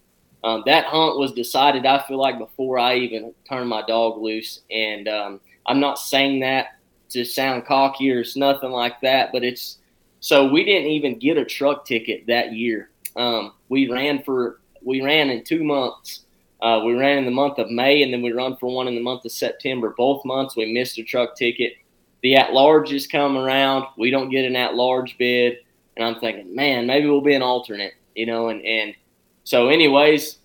Um, 0.44 0.62
that 0.66 0.84
hunt 0.84 1.18
was 1.18 1.32
decided. 1.32 1.84
I 1.84 2.00
feel 2.06 2.18
like 2.18 2.38
before 2.38 2.78
I 2.78 2.94
even 2.98 3.34
turned 3.48 3.68
my 3.68 3.82
dog 3.82 4.22
loose, 4.22 4.60
and 4.70 5.08
um, 5.08 5.40
I'm 5.66 5.80
not 5.80 5.98
saying 5.98 6.40
that 6.40 6.78
to 7.10 7.24
sound 7.24 7.66
cocky 7.66 8.10
or 8.10 8.24
nothing 8.36 8.70
like 8.70 9.00
that, 9.00 9.30
but 9.32 9.44
it's 9.44 9.78
so 10.20 10.48
we 10.48 10.64
didn't 10.64 10.90
even 10.90 11.18
get 11.18 11.36
a 11.36 11.44
truck 11.44 11.84
ticket 11.84 12.26
that 12.26 12.52
year. 12.52 12.90
Um, 13.14 13.52
we 13.68 13.90
ran 13.90 14.22
for 14.22 14.60
we 14.82 15.00
ran 15.02 15.30
in 15.30 15.44
two 15.44 15.64
months. 15.64 16.20
Uh, 16.60 16.80
we 16.84 16.94
ran 16.94 17.18
in 17.18 17.24
the 17.26 17.30
month 17.30 17.58
of 17.58 17.70
May, 17.70 18.02
and 18.02 18.12
then 18.12 18.22
we 18.22 18.32
run 18.32 18.56
for 18.56 18.74
one 18.74 18.88
in 18.88 18.94
the 18.94 19.02
month 19.02 19.24
of 19.24 19.32
September. 19.32 19.94
Both 19.96 20.24
months 20.24 20.56
we 20.56 20.72
missed 20.72 20.98
a 20.98 21.04
truck 21.04 21.36
ticket. 21.36 21.74
The 22.22 22.36
at 22.36 22.52
large 22.52 22.88
larges 22.88 23.10
come 23.10 23.36
around. 23.36 23.86
We 23.98 24.10
don't 24.10 24.30
get 24.30 24.46
an 24.46 24.56
at 24.56 24.74
large 24.74 25.18
bid, 25.18 25.58
and 25.96 26.04
I'm 26.04 26.18
thinking, 26.18 26.54
man, 26.54 26.86
maybe 26.86 27.06
we'll 27.06 27.20
be 27.20 27.34
an 27.34 27.42
alternate, 27.42 27.94
you 28.14 28.26
know. 28.26 28.48
And 28.48 28.64
and 28.64 28.94
so, 29.44 29.68
anyways, 29.68 30.38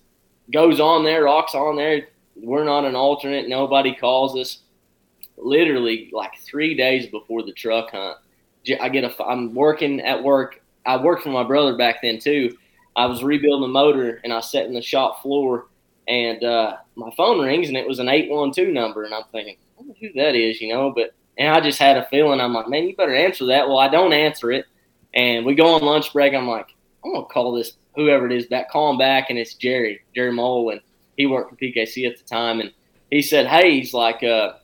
goes 0.52 0.80
on 0.80 1.04
there, 1.04 1.24
rocks 1.24 1.54
on 1.54 1.76
there. 1.76 2.08
We're 2.36 2.64
not 2.64 2.84
an 2.84 2.94
alternate. 2.94 3.48
Nobody 3.48 3.94
calls 3.94 4.36
us 4.36 4.58
literally 5.36 6.10
like 6.12 6.38
three 6.38 6.74
days 6.74 7.06
before 7.06 7.42
the 7.42 7.52
truck 7.52 7.90
hunt. 7.90 8.18
I 8.80 8.88
get 8.88 9.04
a. 9.04 9.24
I'm 9.24 9.54
working 9.54 10.00
at 10.00 10.22
work. 10.22 10.62
I 10.86 10.96
worked 10.96 11.22
for 11.22 11.30
my 11.30 11.44
brother 11.44 11.76
back 11.76 11.96
then 12.02 12.18
too. 12.18 12.56
I 12.94 13.06
was 13.06 13.24
rebuilding 13.24 13.62
the 13.62 13.72
motor 13.72 14.20
and 14.22 14.32
I 14.32 14.40
sat 14.40 14.66
in 14.66 14.74
the 14.74 14.82
shop 14.82 15.22
floor 15.22 15.66
and 16.06 16.42
uh, 16.44 16.76
my 16.94 17.10
phone 17.16 17.40
rings 17.40 17.68
and 17.68 17.76
it 17.76 17.88
was 17.88 17.98
an 17.98 18.08
812 18.08 18.68
number 18.68 19.04
and 19.04 19.14
I'm 19.14 19.24
thinking, 19.32 19.56
who 20.00 20.12
that 20.14 20.34
is, 20.34 20.60
you 20.60 20.72
know, 20.72 20.92
but 20.94 21.14
and 21.38 21.48
I 21.48 21.60
just 21.60 21.78
had 21.78 21.96
a 21.96 22.06
feeling 22.06 22.40
I'm 22.40 22.52
like, 22.52 22.68
man, 22.68 22.86
you 22.86 22.94
better 22.94 23.14
answer 23.14 23.46
that. 23.46 23.66
Well, 23.66 23.78
I 23.78 23.88
don't 23.88 24.12
answer 24.12 24.52
it. 24.52 24.66
And 25.14 25.46
we 25.46 25.54
go 25.54 25.74
on 25.74 25.82
lunch 25.82 26.12
break. 26.12 26.34
I'm 26.34 26.48
like, 26.48 26.68
I'm 27.04 27.12
gonna 27.14 27.26
call 27.26 27.52
this 27.52 27.72
whoever 27.94 28.26
it 28.26 28.32
is 28.32 28.46
back, 28.46 28.70
call 28.70 28.90
him 28.90 28.98
back, 28.98 29.30
and 29.30 29.38
it's 29.38 29.54
Jerry, 29.54 30.00
Jerry 30.14 30.32
Mole, 30.32 30.70
and 30.70 30.80
he 31.16 31.26
worked 31.26 31.50
for 31.50 31.56
PKC 31.56 32.08
at 32.10 32.16
the 32.16 32.24
time, 32.24 32.60
and 32.60 32.72
he 33.10 33.22
said, 33.22 33.46
hey, 33.46 33.78
he's 33.78 33.92
like, 33.92 34.22
uh, 34.22 34.54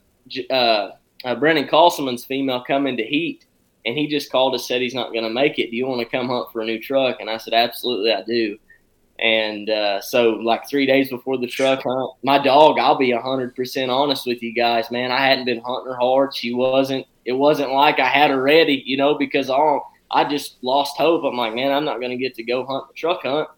uh, 0.50 0.90
uh, 1.24 1.34
Brennan 1.34 1.68
Castleman's 1.68 2.24
female 2.24 2.64
come 2.66 2.86
into 2.86 3.02
heat, 3.02 3.46
and 3.84 3.96
he 3.96 4.06
just 4.06 4.30
called 4.30 4.54
us 4.54 4.66
said 4.66 4.80
he's 4.80 4.94
not 4.94 5.12
going 5.12 5.24
to 5.24 5.30
make 5.30 5.58
it. 5.58 5.70
Do 5.70 5.76
you 5.76 5.86
want 5.86 6.00
to 6.00 6.06
come 6.06 6.28
hunt 6.28 6.52
for 6.52 6.60
a 6.60 6.66
new 6.66 6.80
truck? 6.80 7.20
And 7.20 7.30
I 7.30 7.38
said, 7.38 7.54
absolutely, 7.54 8.12
I 8.12 8.22
do. 8.22 8.58
And 9.18 9.68
uh, 9.68 10.00
so, 10.00 10.30
like 10.30 10.68
three 10.68 10.86
days 10.86 11.10
before 11.10 11.38
the 11.38 11.48
truck 11.48 11.82
hunt, 11.82 12.12
my 12.22 12.38
dog, 12.38 12.78
I'll 12.78 12.96
be 12.96 13.10
hundred 13.10 13.56
percent 13.56 13.90
honest 13.90 14.26
with 14.26 14.42
you 14.42 14.54
guys, 14.54 14.92
man. 14.92 15.10
I 15.10 15.26
hadn't 15.26 15.44
been 15.44 15.60
hunting 15.60 15.92
her 15.92 15.98
hard. 15.98 16.36
She 16.36 16.54
wasn't. 16.54 17.04
It 17.24 17.32
wasn't 17.32 17.72
like 17.72 17.98
I 17.98 18.06
had 18.06 18.30
her 18.30 18.40
ready, 18.40 18.82
you 18.86 18.96
know, 18.96 19.18
because 19.18 19.50
all 19.50 19.92
I 20.10 20.24
just 20.24 20.62
lost 20.62 20.96
hope. 20.96 21.24
I'm 21.24 21.36
like, 21.36 21.54
man, 21.54 21.72
I'm 21.72 21.84
not 21.84 21.98
going 21.98 22.12
to 22.12 22.16
get 22.16 22.34
to 22.36 22.44
go 22.44 22.64
hunt 22.64 22.86
the 22.88 22.94
truck 22.94 23.22
hunt. 23.22 23.48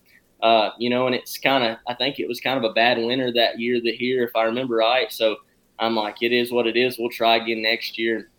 Uh, 0.42 0.70
you 0.78 0.88
know, 0.88 1.06
and 1.06 1.14
it's 1.14 1.36
kind 1.36 1.62
of, 1.62 1.76
I 1.86 1.94
think 1.94 2.18
it 2.18 2.26
was 2.26 2.40
kind 2.40 2.56
of 2.56 2.68
a 2.68 2.72
bad 2.72 2.96
winter 2.96 3.30
that 3.34 3.60
year, 3.60 3.78
the 3.80 3.92
here, 3.92 4.24
if 4.24 4.34
I 4.34 4.44
remember 4.44 4.76
right. 4.76 5.12
So 5.12 5.36
I'm 5.80 5.96
like, 5.96 6.22
it 6.22 6.32
is 6.32 6.52
what 6.52 6.66
it 6.66 6.76
is. 6.76 6.98
We'll 6.98 7.10
try 7.10 7.36
again 7.36 7.62
next 7.62 7.98
year. 7.98 8.30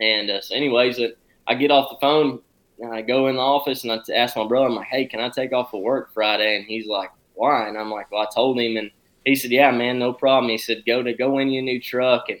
And 0.00 0.30
uh, 0.30 0.40
so, 0.40 0.54
anyways, 0.54 0.98
uh, 0.98 1.08
I 1.46 1.54
get 1.54 1.70
off 1.70 1.90
the 1.90 1.98
phone 2.00 2.40
and 2.80 2.92
I 2.92 3.02
go 3.02 3.28
in 3.28 3.36
the 3.36 3.42
office 3.42 3.84
and 3.84 3.92
I 3.92 4.00
ask 4.14 4.36
my 4.36 4.46
brother, 4.46 4.66
I'm 4.66 4.74
like, 4.74 4.88
hey, 4.88 5.06
can 5.06 5.20
I 5.20 5.28
take 5.28 5.52
off 5.52 5.72
of 5.72 5.82
work 5.82 6.12
Friday? 6.12 6.56
And 6.56 6.66
he's 6.66 6.86
like, 6.86 7.10
why? 7.34 7.68
And 7.68 7.78
I'm 7.78 7.90
like, 7.90 8.10
well, 8.10 8.22
I 8.22 8.34
told 8.34 8.58
him, 8.58 8.76
and 8.76 8.90
he 9.24 9.36
said, 9.36 9.50
yeah, 9.50 9.70
man, 9.70 9.98
no 9.98 10.12
problem. 10.12 10.50
He 10.50 10.58
said, 10.58 10.84
go 10.86 11.02
to 11.02 11.14
go 11.14 11.38
in 11.38 11.50
your 11.50 11.62
new 11.62 11.80
truck. 11.80 12.28
And 12.28 12.40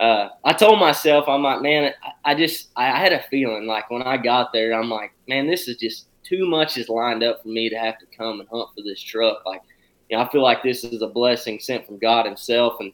uh, 0.00 0.28
I 0.44 0.52
told 0.52 0.78
myself, 0.78 1.28
I'm 1.28 1.42
like, 1.42 1.62
man, 1.62 1.92
I, 2.02 2.32
I 2.32 2.34
just, 2.34 2.68
I 2.76 2.86
had 2.86 3.12
a 3.12 3.22
feeling 3.30 3.66
like 3.66 3.90
when 3.90 4.02
I 4.02 4.16
got 4.16 4.52
there, 4.52 4.72
I'm 4.72 4.90
like, 4.90 5.12
man, 5.28 5.46
this 5.46 5.68
is 5.68 5.76
just 5.76 6.06
too 6.24 6.46
much 6.46 6.78
is 6.78 6.88
lined 6.88 7.22
up 7.22 7.42
for 7.42 7.48
me 7.48 7.68
to 7.68 7.78
have 7.78 7.98
to 7.98 8.06
come 8.16 8.40
and 8.40 8.48
hunt 8.48 8.68
for 8.74 8.82
this 8.82 9.00
truck. 9.00 9.44
Like, 9.44 9.62
you 10.08 10.16
know, 10.16 10.22
I 10.22 10.30
feel 10.30 10.42
like 10.42 10.62
this 10.62 10.84
is 10.84 11.02
a 11.02 11.06
blessing 11.06 11.58
sent 11.60 11.86
from 11.86 11.98
God 11.98 12.26
Himself, 12.26 12.74
and 12.80 12.92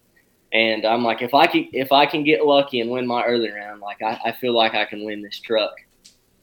and 0.53 0.85
I'm 0.85 1.05
like, 1.05 1.23
if 1.23 1.33
I 1.33 1.47
can, 1.47 1.69
if 1.73 1.93
I 1.93 2.07
can 2.07 2.25
get 2.25 2.45
lucky 2.45 2.81
and 2.81 2.91
win 2.91 3.07
my 3.07 3.25
early 3.25 3.51
round, 3.51 3.81
like 3.81 4.03
I, 4.03 4.21
I 4.27 4.33
feel 4.33 4.55
like 4.55 4.75
I 4.75 4.85
can 4.85 5.05
win 5.05 5.23
this 5.23 5.39
truck. 5.39 5.73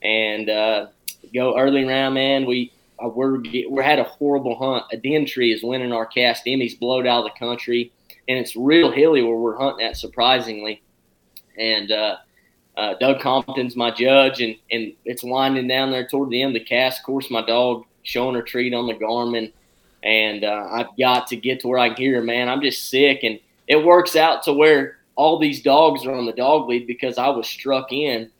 And 0.02 0.48
uh, 0.48 0.86
go 1.34 1.58
early 1.58 1.84
round, 1.84 2.14
man. 2.14 2.46
We 2.46 2.72
uh, 3.04 3.08
we're 3.08 3.38
we 3.38 3.82
had 3.82 3.98
a 3.98 4.04
horrible 4.04 4.56
hunt. 4.56 4.84
A 4.92 4.96
den 4.96 5.26
tree 5.26 5.52
is 5.52 5.62
winning 5.62 5.92
our 5.92 6.06
cast. 6.06 6.44
Emmy's 6.46 6.74
blowed 6.74 7.06
out 7.06 7.26
of 7.26 7.32
the 7.32 7.38
country, 7.38 7.92
and 8.28 8.38
it's 8.38 8.56
real 8.56 8.90
hilly 8.90 9.22
where 9.22 9.36
we're 9.36 9.58
hunting 9.58 9.86
at, 9.86 9.96
surprisingly. 9.96 10.82
And 11.58 11.90
uh, 11.92 12.16
uh, 12.78 12.94
Doug 12.98 13.20
Compton's 13.20 13.76
my 13.76 13.90
judge, 13.90 14.40
and 14.40 14.56
and 14.70 14.94
it's 15.04 15.22
winding 15.22 15.68
down 15.68 15.90
there 15.90 16.06
toward 16.06 16.30
the 16.30 16.40
end 16.40 16.56
of 16.56 16.62
the 16.62 16.66
cast. 16.66 17.00
Of 17.00 17.04
course, 17.04 17.30
my 17.30 17.44
dog 17.44 17.84
showing 18.04 18.36
her 18.36 18.42
treat 18.42 18.72
on 18.72 18.86
the 18.86 18.94
Garmin, 18.94 19.52
and 20.02 20.44
uh, 20.44 20.68
I've 20.70 20.96
got 20.98 21.26
to 21.26 21.36
get 21.36 21.60
to 21.60 21.68
where 21.68 21.78
I 21.78 21.88
can 21.88 21.98
hear 21.98 22.14
her. 22.14 22.22
Man, 22.22 22.48
I'm 22.48 22.62
just 22.62 22.88
sick 22.88 23.20
and 23.22 23.38
it 23.68 23.84
works 23.84 24.16
out 24.16 24.42
to 24.44 24.52
where 24.52 24.96
all 25.14 25.38
these 25.38 25.62
dogs 25.62 26.06
are 26.06 26.14
on 26.14 26.26
the 26.26 26.32
dog 26.32 26.68
lead 26.68 26.86
because 26.86 27.18
I 27.18 27.28
was 27.28 27.46
struck 27.46 27.92
in, 27.92 28.30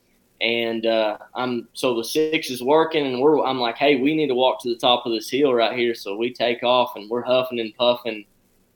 and 0.41 0.87
uh, 0.87 1.19
I'm 1.35 1.69
so 1.75 1.97
the 1.97 2.05
six 2.05 2.51
is 2.51 2.63
working, 2.63 3.07
and 3.07 3.21
we're 3.21 3.45
I'm 3.45 3.59
like, 3.59 3.77
hey, 3.77 3.97
we 3.97 4.17
need 4.17 4.29
to 4.29 4.35
walk 4.35 4.63
to 4.63 4.69
the 4.69 4.81
top 4.81 5.05
of 5.05 5.13
this 5.13 5.29
hill 5.29 5.53
right 5.53 5.77
here. 5.77 5.95
So 5.95 6.17
we 6.17 6.33
take 6.33 6.63
off, 6.63 6.93
and 6.97 7.11
we're 7.11 7.23
huffing 7.23 7.61
and 7.61 7.75
puffing, 7.77 8.25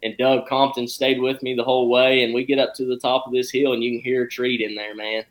and 0.02 0.16
Doug 0.18 0.46
Compton 0.46 0.86
stayed 0.86 1.20
with 1.20 1.42
me 1.42 1.54
the 1.54 1.64
whole 1.64 1.88
way, 1.88 2.22
and 2.22 2.34
we 2.34 2.44
get 2.44 2.58
up 2.58 2.74
to 2.74 2.84
the 2.84 2.98
top 2.98 3.26
of 3.26 3.32
this 3.32 3.50
hill, 3.50 3.72
and 3.72 3.82
you 3.82 3.92
can 3.92 4.04
hear 4.04 4.24
a 4.24 4.28
treat 4.28 4.60
in 4.60 4.74
there, 4.74 4.94
man. 4.94 5.24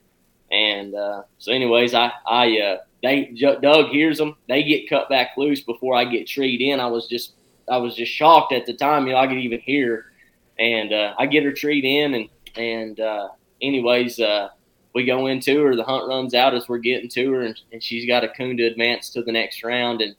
And 0.52 0.96
uh, 0.96 1.24
so, 1.38 1.52
anyways, 1.52 1.94
I 1.94 2.12
I 2.26 2.60
uh, 2.60 2.78
they 3.04 3.34
Doug 3.62 3.90
hears 3.90 4.18
them, 4.18 4.36
they 4.48 4.64
get 4.64 4.90
cut 4.90 5.08
back 5.10 5.38
loose 5.38 5.62
before 5.62 5.96
I 5.96 6.06
get 6.06 6.28
treed 6.28 6.62
in. 6.62 6.80
I 6.80 6.88
was 6.88 7.08
just 7.08 7.34
I 7.70 7.78
was 7.78 7.96
just 7.96 8.12
shocked 8.12 8.54
at 8.54 8.66
the 8.66 8.74
time, 8.74 9.08
you 9.08 9.14
know, 9.14 9.20
I 9.20 9.28
could 9.28 9.38
even 9.38 9.60
hear 9.60 10.11
and 10.60 10.94
uh, 10.94 11.14
I 11.18 11.26
get 11.26 11.44
her 11.44 11.52
treat 11.52 11.84
in, 11.84 12.14
and 12.14 12.30
and 12.56 13.00
uh, 13.00 13.30
anyways, 13.62 14.20
uh, 14.20 14.50
we 14.94 15.06
go 15.06 15.28
into 15.28 15.64
her. 15.64 15.76
The 15.76 15.84
hunt 15.84 16.08
runs 16.08 16.34
out 16.34 16.54
as 16.54 16.68
we're 16.68 16.80
getting 16.80 17.10
to 17.10 17.32
her, 17.34 17.42
and, 17.42 17.60
and 17.72 17.82
she's 17.84 18.08
got 18.08 18.24
a 18.24 18.30
coon 18.30 18.58
to 18.58 18.64
advance 18.64 19.10
to 19.12 19.24
the 19.24 19.32
next 19.32 19.64
round, 19.64 20.02
and 20.02 20.16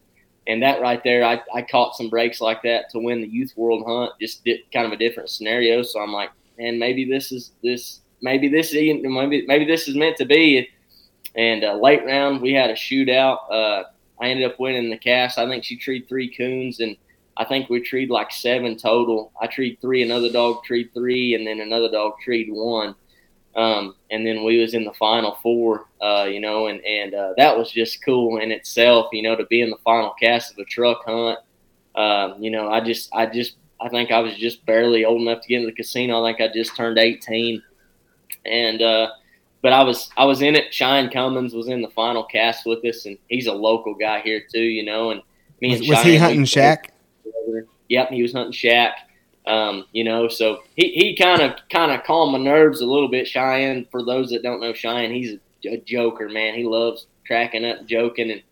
and 0.46 0.62
that 0.62 0.80
right 0.80 1.02
there, 1.04 1.24
I, 1.24 1.40
I 1.54 1.62
caught 1.62 1.96
some 1.96 2.08
breaks 2.08 2.40
like 2.40 2.62
that 2.62 2.90
to 2.90 2.98
win 2.98 3.20
the 3.20 3.28
youth 3.28 3.52
world 3.56 3.84
hunt. 3.86 4.12
Just 4.20 4.44
did 4.44 4.60
kind 4.72 4.86
of 4.86 4.92
a 4.92 4.96
different 4.96 5.30
scenario. 5.30 5.82
So 5.82 6.00
I'm 6.00 6.12
like, 6.12 6.30
man, 6.58 6.78
maybe 6.78 7.04
this 7.04 7.30
is 7.30 7.52
this 7.62 8.00
maybe 8.22 8.48
this 8.48 8.72
maybe 8.72 9.46
maybe 9.46 9.64
this 9.64 9.86
is 9.88 9.94
meant 9.94 10.16
to 10.16 10.24
be. 10.24 10.68
And 11.34 11.64
uh, 11.64 11.74
late 11.74 12.04
round, 12.04 12.42
we 12.42 12.52
had 12.52 12.70
a 12.70 12.74
shootout. 12.74 13.38
Uh, 13.50 13.84
I 14.20 14.28
ended 14.28 14.50
up 14.50 14.58
winning 14.58 14.90
the 14.90 14.98
cast. 14.98 15.38
I 15.38 15.48
think 15.48 15.64
she 15.64 15.76
treed 15.76 16.08
three 16.08 16.28
coons, 16.34 16.80
and 16.80 16.96
I 17.36 17.44
think 17.44 17.70
we 17.70 17.80
treed 17.80 18.10
like 18.10 18.30
seven 18.30 18.76
total. 18.76 19.32
I 19.40 19.46
treed 19.46 19.78
three, 19.80 20.02
another 20.02 20.30
dog 20.30 20.64
treed 20.64 20.92
three, 20.92 21.34
and 21.34 21.46
then 21.46 21.60
another 21.60 21.90
dog 21.90 22.14
treed 22.22 22.48
one. 22.50 22.94
Um, 23.54 23.96
and 24.10 24.26
then 24.26 24.44
we 24.44 24.58
was 24.60 24.74
in 24.74 24.84
the 24.84 24.94
final 24.94 25.36
four, 25.42 25.86
uh, 26.00 26.24
you 26.24 26.40
know, 26.40 26.68
and 26.68 26.84
and 26.84 27.14
uh, 27.14 27.32
that 27.36 27.56
was 27.56 27.70
just 27.70 28.04
cool 28.04 28.38
in 28.38 28.50
itself, 28.50 29.08
you 29.12 29.22
know, 29.22 29.36
to 29.36 29.44
be 29.46 29.60
in 29.60 29.70
the 29.70 29.76
final 29.84 30.14
cast 30.20 30.52
of 30.52 30.58
a 30.58 30.64
truck 30.64 31.04
hunt. 31.04 31.38
Um, 31.94 32.42
you 32.42 32.50
know, 32.50 32.70
I 32.70 32.80
just 32.80 33.10
I 33.12 33.26
just 33.26 33.56
I 33.80 33.88
think 33.88 34.10
I 34.10 34.20
was 34.20 34.36
just 34.36 34.64
barely 34.64 35.04
old 35.04 35.20
enough 35.20 35.42
to 35.42 35.48
get 35.48 35.56
into 35.56 35.66
the 35.66 35.76
casino. 35.76 36.24
I 36.24 36.30
think 36.30 36.40
I 36.40 36.52
just 36.52 36.76
turned 36.76 36.98
18, 36.98 37.62
and 38.46 38.80
uh, 38.80 39.10
but 39.60 39.72
I 39.72 39.82
was 39.82 40.10
I 40.16 40.24
was 40.24 40.40
in 40.40 40.54
it. 40.54 40.72
Cheyenne 40.72 41.10
Cummins 41.10 41.52
was 41.52 41.68
in 41.68 41.82
the 41.82 41.90
final 41.90 42.24
cast 42.24 42.64
with 42.66 42.84
us, 42.84 43.04
and 43.04 43.18
he's 43.28 43.46
a 43.46 43.52
local 43.52 43.94
guy 43.94 44.20
here 44.20 44.42
too, 44.50 44.62
you 44.62 44.84
know. 44.84 45.10
And 45.10 45.22
me 45.60 45.70
was, 45.70 45.80
and 45.80 45.88
was 45.88 45.98
Cheyenne, 45.98 46.12
he 46.12 46.16
hunting 46.16 46.44
Shaq? 46.44 46.88
Yep, 47.88 48.10
he 48.10 48.22
was 48.22 48.32
hunting 48.32 48.52
Shaq. 48.52 48.92
Um, 49.46 49.86
you 49.92 50.04
know, 50.04 50.28
so 50.28 50.62
he, 50.76 50.92
he 50.92 51.16
kind 51.16 51.42
of 51.42 51.56
kind 51.68 51.90
of 51.90 52.04
calmed 52.04 52.32
my 52.32 52.38
nerves 52.38 52.80
a 52.80 52.86
little 52.86 53.08
bit. 53.08 53.26
Cheyenne, 53.26 53.86
for 53.90 54.04
those 54.04 54.30
that 54.30 54.42
don't 54.42 54.60
know 54.60 54.72
Cheyenne, 54.72 55.12
he's 55.12 55.32
a, 55.64 55.68
a 55.68 55.76
joker, 55.78 56.28
man. 56.28 56.54
He 56.54 56.64
loves 56.64 57.06
cracking 57.26 57.64
up, 57.64 57.84
joking, 57.86 58.30
and 58.30 58.42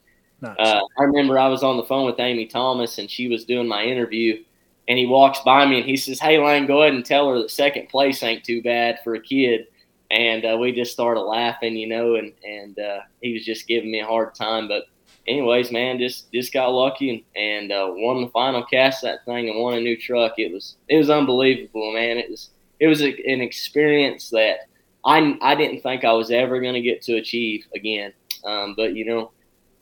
nice. 0.41 0.57
uh, 0.59 0.81
I 0.99 1.03
remember 1.05 1.39
I 1.39 1.49
was 1.49 1.63
on 1.63 1.77
the 1.77 1.85
phone 1.85 2.07
with 2.07 2.19
Amy 2.19 2.47
Thomas, 2.47 2.99
and 2.99 3.09
she 3.09 3.29
was 3.29 3.45
doing 3.45 3.69
my 3.69 3.85
interview, 3.85 4.43
and 4.89 4.99
he 4.99 5.07
walks 5.07 5.41
by 5.41 5.65
me 5.65 5.79
and 5.79 5.89
he 5.89 5.97
says, 5.97 6.19
"Hey, 6.19 6.45
Lane, 6.45 6.67
go 6.67 6.83
ahead 6.83 6.95
and 6.95 7.05
tell 7.05 7.29
her 7.29 7.39
that 7.39 7.51
second 7.51 7.89
place 7.89 8.23
ain't 8.23 8.45
too 8.45 8.63
bad 8.63 8.99
for 9.05 9.15
a 9.15 9.23
kid." 9.23 9.67
And 10.11 10.45
uh, 10.45 10.59
we 10.59 10.73
just 10.73 10.93
started 10.93 11.21
laughing, 11.21 11.77
you 11.77 11.87
know, 11.87 12.17
and 12.17 12.33
and 12.45 12.77
uh, 12.81 13.01
he 13.23 13.33
was 13.33 13.45
just 13.45 13.69
giving 13.69 13.93
me 13.93 14.01
a 14.01 14.07
hard 14.07 14.35
time, 14.35 14.67
but 14.67 14.87
anyways, 15.27 15.71
man, 15.71 15.99
just 15.99 16.33
just 16.33 16.53
got 16.53 16.69
lucky 16.69 17.11
and, 17.11 17.43
and 17.43 17.73
uh, 17.73 17.89
won 17.91 18.23
the 18.23 18.31
final 18.31 18.65
cast 18.65 19.03
that 19.03 19.25
thing 19.25 19.49
and 19.49 19.59
won 19.59 19.75
a 19.75 19.81
new 19.81 19.97
truck. 19.97 20.35
It 20.39 20.53
was 20.53 20.77
it 20.89 20.97
was 20.97 21.11
unbelievable, 21.11 21.93
man. 21.93 22.19
It 22.19 22.31
was 22.31 22.51
it 22.79 22.87
was 22.87 23.03
a, 23.03 23.09
an 23.09 23.41
experience 23.41 24.31
that 24.31 24.69
I 25.05 25.37
I 25.41 25.55
didn't 25.55 25.83
think 25.83 26.05
I 26.05 26.13
was 26.13 26.31
ever 26.31 26.61
going 26.61 26.75
to 26.75 26.81
get 26.81 27.03
to 27.03 27.17
achieve 27.17 27.67
again. 27.75 28.13
Um, 28.45 28.75
but 28.77 28.95
you 28.95 29.05
know, 29.05 29.33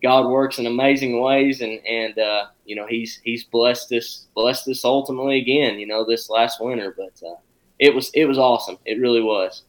God 0.03 0.29
works 0.29 0.59
in 0.59 0.67
amazing 0.67 1.21
ways, 1.21 1.61
and 1.61 1.81
and 1.87 2.19
uh, 2.19 2.47
you 2.65 2.77
know 2.77 2.87
he's 2.87 3.21
he's 3.25 3.45
blessed 3.45 3.93
us 3.93 4.27
blessed 4.35 4.69
us 4.69 4.85
ultimately 4.85 5.39
again. 5.41 5.79
You 5.79 5.87
know 5.87 6.05
this 6.05 6.29
last 6.29 6.61
winter, 6.61 6.95
but 6.97 7.27
uh, 7.27 7.37
it 7.79 7.95
was 7.95 8.11
it 8.15 8.27
was 8.27 8.39
awesome. 8.39 8.79
It 8.85 9.01
really 9.01 9.23
was. 9.23 9.63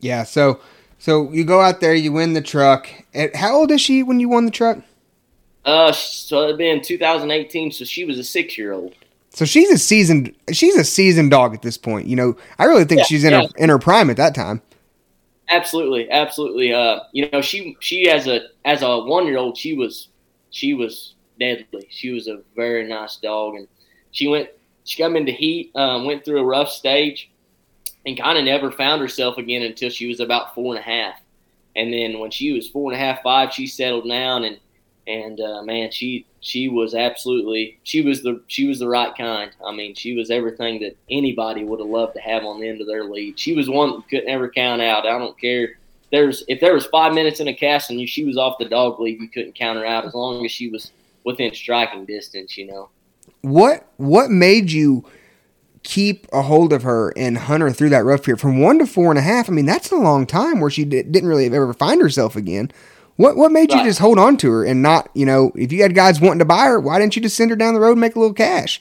Yeah. 0.00 0.24
So 0.24 0.60
so 0.98 1.30
you 1.32 1.44
go 1.44 1.60
out 1.60 1.80
there, 1.80 1.94
you 1.94 2.12
win 2.12 2.32
the 2.32 2.40
truck. 2.40 2.88
And 3.14 3.34
how 3.34 3.54
old 3.54 3.70
is 3.70 3.80
she 3.80 4.02
when 4.02 4.20
you 4.20 4.28
won 4.28 4.44
the 4.44 4.50
truck? 4.50 4.78
Uh, 5.64 5.92
so 5.92 6.44
it'd 6.44 6.58
been 6.58 6.80
2018. 6.80 7.72
So 7.72 7.84
she 7.84 8.04
was 8.04 8.18
a 8.18 8.24
six 8.24 8.56
year 8.56 8.72
old. 8.72 8.94
So 9.30 9.44
she's 9.44 9.70
a 9.70 9.76
seasoned 9.76 10.34
she's 10.50 10.76
a 10.76 10.84
seasoned 10.84 11.30
dog 11.30 11.54
at 11.54 11.62
this 11.62 11.76
point. 11.76 12.06
You 12.06 12.16
know, 12.16 12.36
I 12.58 12.64
really 12.64 12.84
think 12.84 13.00
yeah, 13.00 13.04
she's 13.04 13.24
in 13.24 13.32
yeah. 13.32 13.42
her 13.42 13.48
in 13.58 13.68
her 13.68 13.78
prime 13.78 14.08
at 14.08 14.16
that 14.16 14.34
time. 14.34 14.62
Absolutely, 15.48 16.10
absolutely. 16.10 16.72
Uh, 16.72 17.00
you 17.12 17.28
know, 17.30 17.42
she 17.42 17.76
she 17.80 18.08
as 18.08 18.26
a 18.26 18.40
as 18.64 18.82
a 18.82 19.00
one 19.00 19.26
year 19.26 19.36
old, 19.36 19.58
she 19.58 19.74
was 19.74 20.08
she 20.50 20.72
was 20.72 21.14
deadly. 21.38 21.86
She 21.90 22.12
was 22.12 22.28
a 22.28 22.40
very 22.56 22.88
nice 22.88 23.16
dog, 23.16 23.56
and 23.56 23.68
she 24.10 24.26
went 24.26 24.48
she 24.84 25.02
got 25.02 25.14
into 25.14 25.32
heat, 25.32 25.70
um, 25.74 26.06
went 26.06 26.24
through 26.24 26.40
a 26.40 26.44
rough 26.44 26.70
stage, 26.70 27.30
and 28.06 28.18
kind 28.18 28.38
of 28.38 28.44
never 28.44 28.70
found 28.70 29.02
herself 29.02 29.36
again 29.36 29.62
until 29.62 29.90
she 29.90 30.06
was 30.06 30.20
about 30.20 30.54
four 30.54 30.74
and 30.74 30.78
a 30.78 30.88
half. 30.88 31.20
And 31.74 31.92
then 31.92 32.20
when 32.20 32.30
she 32.30 32.52
was 32.52 32.68
four 32.68 32.90
and 32.90 33.00
a 33.00 33.04
half, 33.04 33.22
five, 33.22 33.52
she 33.52 33.66
settled 33.66 34.08
down 34.08 34.44
and 34.44 34.58
and 35.08 35.40
uh, 35.40 35.62
man, 35.62 35.90
she 35.92 36.26
she 36.40 36.68
was 36.68 36.94
absolutely 36.94 37.78
she 37.84 38.02
was 38.02 38.22
the 38.22 38.42
she 38.48 38.66
was 38.66 38.78
the 38.78 38.88
right 38.88 39.16
kind. 39.16 39.50
I 39.64 39.72
mean, 39.72 39.94
she 39.94 40.14
was 40.14 40.30
everything 40.30 40.80
that 40.80 40.96
anybody 41.10 41.64
would 41.64 41.80
have 41.80 41.88
loved 41.88 42.14
to 42.14 42.20
have 42.20 42.44
on 42.44 42.60
the 42.60 42.68
end 42.68 42.80
of 42.80 42.86
their 42.86 43.04
lead. 43.04 43.38
She 43.38 43.54
was 43.54 43.68
one 43.68 43.92
that 43.92 44.08
couldn't 44.08 44.28
ever 44.28 44.48
count 44.48 44.82
out. 44.82 45.06
I 45.06 45.18
don't 45.18 45.38
care. 45.40 45.78
There's 46.10 46.44
if 46.48 46.60
there 46.60 46.74
was 46.74 46.86
five 46.86 47.12
minutes 47.12 47.40
in 47.40 47.48
a 47.48 47.54
cast 47.54 47.90
and 47.90 48.00
you, 48.00 48.06
she 48.06 48.24
was 48.24 48.36
off 48.36 48.58
the 48.58 48.64
dog 48.64 48.98
lead, 48.98 49.20
you 49.20 49.28
couldn't 49.28 49.54
count 49.54 49.78
her 49.78 49.86
out 49.86 50.06
as 50.06 50.14
long 50.14 50.44
as 50.44 50.50
she 50.50 50.68
was 50.68 50.92
within 51.24 51.54
striking 51.54 52.04
distance. 52.04 52.56
You 52.56 52.66
know. 52.66 52.88
What 53.42 53.86
what 53.96 54.30
made 54.30 54.72
you 54.72 55.04
keep 55.86 56.26
a 56.32 56.42
hold 56.42 56.72
of 56.72 56.82
her 56.82 57.12
and 57.16 57.38
hunt 57.38 57.62
her 57.62 57.70
through 57.70 57.90
that 57.90 58.04
rough 58.04 58.24
period 58.24 58.40
from 58.40 58.60
one 58.60 58.78
to 58.80 58.86
four 58.86 59.10
and 59.10 59.18
a 59.18 59.22
half. 59.22 59.48
I 59.48 59.52
mean, 59.52 59.66
that's 59.66 59.92
a 59.92 59.96
long 59.96 60.26
time 60.26 60.58
where 60.58 60.68
she 60.68 60.84
didn't 60.84 61.26
really 61.26 61.46
ever 61.46 61.72
find 61.72 62.02
herself 62.02 62.34
again. 62.34 62.72
What 63.14 63.36
what 63.36 63.52
made 63.52 63.70
right. 63.70 63.78
you 63.78 63.88
just 63.88 64.00
hold 64.00 64.18
on 64.18 64.36
to 64.38 64.50
her 64.50 64.64
and 64.64 64.82
not, 64.82 65.08
you 65.14 65.24
know, 65.24 65.52
if 65.54 65.72
you 65.72 65.82
had 65.82 65.94
guys 65.94 66.20
wanting 66.20 66.40
to 66.40 66.44
buy 66.44 66.64
her, 66.66 66.80
why 66.80 66.98
didn't 66.98 67.14
you 67.14 67.22
just 67.22 67.36
send 67.36 67.50
her 67.50 67.56
down 67.56 67.72
the 67.72 67.80
road 67.80 67.92
and 67.92 68.00
make 68.00 68.16
a 68.16 68.18
little 68.18 68.34
cash? 68.34 68.80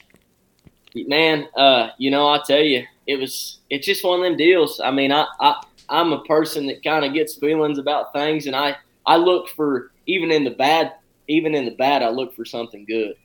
Man, 0.95 1.47
uh, 1.55 1.89
you 1.99 2.09
know, 2.09 2.27
I'll 2.27 2.41
tell 2.41 2.61
you, 2.61 2.83
it 3.05 3.17
was 3.17 3.59
it's 3.69 3.85
just 3.85 4.03
one 4.03 4.19
of 4.19 4.25
them 4.25 4.35
deals. 4.35 4.81
I 4.83 4.89
mean, 4.89 5.11
I, 5.11 5.27
I 5.39 5.63
I'm 5.89 6.11
a 6.11 6.23
person 6.23 6.65
that 6.67 6.83
kind 6.83 7.05
of 7.05 7.13
gets 7.13 7.35
feelings 7.35 7.77
about 7.77 8.13
things, 8.13 8.47
and 8.47 8.55
I 8.55 8.75
I 9.05 9.17
look 9.17 9.47
for 9.49 9.91
even 10.07 10.31
in 10.31 10.43
the 10.43 10.51
bad, 10.51 10.93
even 11.27 11.53
in 11.53 11.65
the 11.65 11.75
bad, 11.75 12.01
I 12.01 12.09
look 12.09 12.35
for 12.35 12.45
something 12.45 12.83
good. 12.85 13.15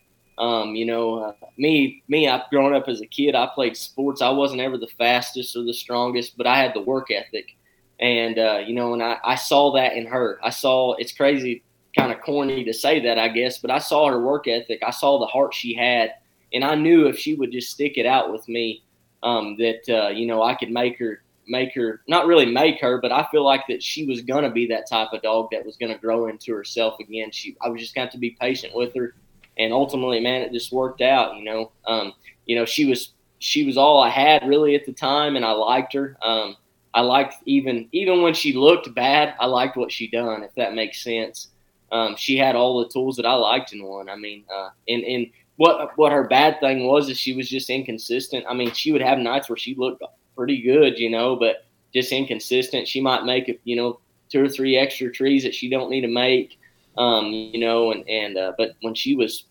Um, 0.40 0.74
you 0.74 0.87
know, 0.87 1.18
uh, 1.18 1.33
me, 1.59 2.03
me, 2.09 2.26
I've 2.26 2.48
grown 2.48 2.74
up 2.74 2.88
as 2.88 3.03
a 3.03 3.07
kid. 3.07 3.35
I 3.35 3.50
played 3.55 3.76
sports. 3.76 4.22
I 4.22 4.31
wasn't 4.31 4.62
ever 4.62 4.79
the 4.79 4.88
fastest 4.98 5.55
or 5.55 5.64
the 5.64 5.74
strongest, 5.74 6.38
but 6.38 6.46
I 6.46 6.57
had 6.57 6.72
the 6.72 6.81
work 6.81 7.11
ethic. 7.11 7.57
And, 8.00 8.38
uh, 8.38 8.61
you 8.66 8.74
know, 8.74 8.94
and 8.94 9.03
I, 9.03 9.18
I 9.22 9.35
saw 9.35 9.72
that 9.72 9.92
in 9.92 10.07
her. 10.07 10.40
I 10.42 10.48
saw, 10.48 10.94
it's 10.94 11.12
crazy, 11.12 11.62
kind 11.94 12.11
of 12.11 12.22
corny 12.22 12.64
to 12.64 12.72
say 12.72 13.00
that, 13.00 13.18
I 13.18 13.29
guess, 13.29 13.59
but 13.59 13.70
I 13.70 13.79
saw 13.79 14.09
her 14.09 14.24
work 14.24 14.48
ethic. 14.48 14.83
I 14.83 14.92
saw 14.92 15.18
the 15.18 15.26
heart 15.26 15.53
she 15.53 15.74
had. 15.74 16.14
And 16.55 16.64
I 16.64 16.74
knew 16.74 17.07
if 17.07 17.18
she 17.18 17.35
would 17.35 17.53
just 17.53 17.70
stick 17.70 17.98
it 17.98 18.07
out 18.07 18.33
with 18.33 18.48
me, 18.48 18.83
um, 19.22 19.59
that, 19.59 19.83
uh, 19.90 20.09
you 20.09 20.24
know, 20.24 20.42
I 20.42 20.55
could 20.55 20.70
make 20.70 20.98
her, 21.00 21.22
make 21.48 21.74
her, 21.74 22.00
not 22.09 22.26
really 22.26 22.46
make 22.46 22.81
her, 22.81 22.98
but 22.98 23.12
I 23.12 23.29
feel 23.31 23.44
like 23.44 23.66
that 23.68 23.83
she 23.83 24.07
was 24.07 24.22
going 24.22 24.44
to 24.44 24.50
be 24.50 24.66
that 24.68 24.88
type 24.88 25.12
of 25.12 25.20
dog 25.20 25.48
that 25.53 25.66
was 25.66 25.76
going 25.76 25.92
to 25.92 25.98
grow 25.98 26.29
into 26.29 26.55
herself 26.55 26.98
again. 26.98 27.31
She, 27.31 27.59
I 27.61 27.68
was 27.68 27.83
just 27.83 27.94
going 27.94 28.09
to 28.09 28.18
be 28.18 28.38
patient 28.40 28.74
with 28.74 28.94
her 28.96 29.14
and 29.60 29.72
ultimately, 29.72 30.20
man, 30.20 30.42
it 30.42 30.52
just 30.52 30.72
worked 30.72 31.02
out. 31.02 31.36
You 31.36 31.44
know, 31.44 31.72
um, 31.86 32.14
you 32.46 32.56
know, 32.56 32.64
she 32.64 32.86
was 32.86 33.12
she 33.38 33.64
was 33.64 33.76
all 33.76 34.02
I 34.02 34.08
had 34.08 34.46
really 34.48 34.74
at 34.74 34.86
the 34.86 34.92
time, 34.92 35.36
and 35.36 35.44
I 35.44 35.52
liked 35.52 35.92
her. 35.94 36.16
Um, 36.22 36.56
I 36.94 37.02
liked 37.02 37.36
even 37.44 37.88
even 37.92 38.22
when 38.22 38.34
she 38.34 38.52
looked 38.52 38.92
bad, 38.94 39.34
I 39.38 39.46
liked 39.46 39.76
what 39.76 39.92
she 39.92 40.08
done. 40.08 40.42
If 40.42 40.54
that 40.54 40.74
makes 40.74 41.04
sense, 41.04 41.48
um, 41.92 42.16
she 42.16 42.36
had 42.36 42.56
all 42.56 42.80
the 42.80 42.88
tools 42.88 43.16
that 43.16 43.26
I 43.26 43.34
liked 43.34 43.72
in 43.72 43.84
one. 43.84 44.08
I 44.08 44.16
mean, 44.16 44.44
uh, 44.54 44.70
and 44.88 45.04
and 45.04 45.26
what 45.56 45.96
what 45.96 46.12
her 46.12 46.26
bad 46.26 46.58
thing 46.60 46.86
was 46.86 47.08
is 47.08 47.18
she 47.18 47.34
was 47.34 47.48
just 47.48 47.70
inconsistent. 47.70 48.44
I 48.48 48.54
mean, 48.54 48.72
she 48.72 48.92
would 48.92 49.02
have 49.02 49.18
nights 49.18 49.48
where 49.48 49.56
she 49.56 49.74
looked 49.74 50.02
pretty 50.36 50.62
good, 50.62 50.98
you 50.98 51.10
know, 51.10 51.36
but 51.36 51.66
just 51.92 52.12
inconsistent. 52.12 52.88
She 52.88 53.00
might 53.00 53.24
make 53.24 53.60
you 53.64 53.76
know 53.76 54.00
two 54.30 54.42
or 54.42 54.48
three 54.48 54.76
extra 54.76 55.12
trees 55.12 55.42
that 55.42 55.54
she 55.54 55.68
don't 55.68 55.90
need 55.90 56.00
to 56.02 56.08
make, 56.08 56.58
um, 56.96 57.26
you 57.26 57.60
know, 57.60 57.92
and 57.92 58.08
and 58.08 58.36
uh, 58.36 58.52
but 58.58 58.76
when 58.80 58.94
she 58.94 59.14
was 59.14 59.44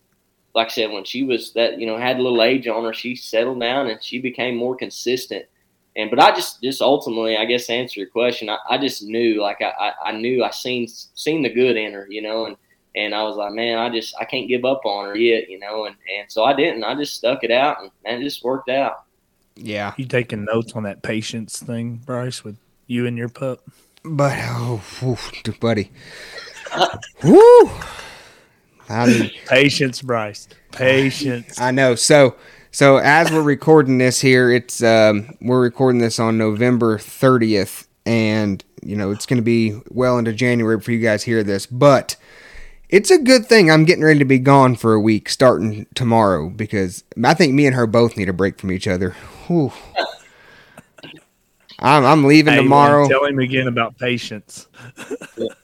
like 0.56 0.68
I 0.68 0.72
said, 0.72 0.92
when 0.92 1.04
she 1.04 1.24
was 1.24 1.54
that, 1.54 1.80
you 1.80 1.86
know, 1.86 1.98
had 1.98 2.18
a 2.18 2.22
little 2.22 2.42
age 2.42 2.68
on 2.68 2.84
her, 2.84 2.94
she 2.94 3.16
settled 3.16 3.60
down 3.60 3.88
and 3.88 4.04
she 4.04 4.20
became 4.20 4.56
more 4.56 4.76
consistent. 4.76 5.46
And 5.96 6.10
but 6.10 6.20
I 6.20 6.32
just 6.32 6.62
just 6.62 6.82
ultimately, 6.82 7.38
I 7.38 7.46
guess, 7.46 7.68
to 7.68 7.74
answer 7.74 8.00
your 8.00 8.10
question, 8.10 8.50
I, 8.50 8.58
I 8.70 8.78
just 8.78 9.04
knew, 9.04 9.42
like 9.42 9.62
I, 9.62 9.94
I 10.06 10.12
knew 10.14 10.44
I 10.44 10.52
seen 10.52 10.88
seen 10.88 11.42
the 11.42 11.50
good 11.50 11.78
in 11.78 11.94
her, 11.94 12.08
you 12.10 12.22
know, 12.22 12.46
and 12.46 12.56
and 12.96 13.14
I 13.14 13.24
was 13.24 13.38
like, 13.38 13.54
man, 13.54 13.78
I 13.78 13.90
just 13.90 14.16
I 14.20 14.26
can't 14.26 14.48
give 14.48 14.66
up 14.66 14.82
on 14.86 15.08
her 15.08 15.18
yet, 15.18 15.50
you 15.50 15.60
know, 15.60 15.86
and 15.86 15.96
and 16.18 16.32
so 16.32 16.44
I 16.44 16.54
didn't. 16.54 16.84
I 16.84 16.96
just 16.96 17.16
stuck 17.16 17.44
it 17.44 17.52
out, 17.52 17.82
and 17.82 17.92
man, 18.04 18.22
it 18.22 18.24
just 18.24 18.44
worked 18.44 18.70
out. 18.70 19.04
Yeah, 19.56 19.94
you 19.98 20.06
taking 20.06 20.46
notes 20.46 20.74
on 20.74 20.84
that 20.84 21.04
patience 21.04 21.60
thing, 21.60 22.02
Bryce, 22.06 22.44
with 22.44 22.58
you 22.88 23.06
and 23.06 23.18
your 23.18 23.30
pup? 23.30 23.62
But 24.04 24.34
oh, 24.38 24.82
buddy, 25.60 25.92
woo. 27.24 27.72
I 28.90 29.06
mean, 29.06 29.32
patience, 29.48 30.02
Bryce. 30.02 30.48
Patience. 30.72 31.60
I 31.60 31.72
know. 31.72 31.96
So, 31.96 32.36
so 32.72 32.98
as 32.98 33.32
we're 33.32 33.44
recording 33.44 33.98
this 33.98 34.20
here, 34.20 34.52
it's 34.52 34.84
um, 34.84 35.38
we're 35.42 35.62
recording 35.62 36.02
this 36.02 36.20
on 36.20 36.38
November 36.38 36.98
30th, 36.98 37.88
and 38.06 38.64
you 38.84 38.96
know 38.96 39.12
it's 39.12 39.26
going 39.26 39.38
to 39.38 39.44
be 39.44 39.80
well 39.90 40.18
into 40.18 40.34
January 40.34 40.78
before 40.78 40.94
you 40.94 41.02
guys 41.02 41.24
hear 41.24 41.44
this, 41.44 41.66
but 41.66 42.16
it's 42.90 43.12
a 43.12 43.20
good 43.20 43.46
thing 43.46 43.70
I'm 43.70 43.86
getting 43.86 44.04
ready 44.04 44.20
to 44.20 44.26
be 44.26 44.40
gone 44.40 44.76
for 44.76 44.94
a 44.94 45.00
week 45.00 45.30
starting 45.30 45.86
tomorrow 45.94 46.50
because 46.50 47.04
I 47.24 47.36
think 47.36 47.54
me 47.54 47.68
and 47.68 47.76
her 47.76 47.86
both 47.86 48.18
need 48.18 48.30
a 48.30 48.34
break 48.34 48.60
from 48.60 48.72
each 48.72 48.88
other. 48.88 49.12
Whew. 49.48 49.72
I'm, 51.82 52.04
I'm 52.04 52.24
leaving 52.26 52.56
hey, 52.56 52.62
tomorrow. 52.62 53.08
Tell 53.08 53.26
him 53.26 53.40
again 53.40 53.68
about 53.68 53.98
patience. 53.98 54.68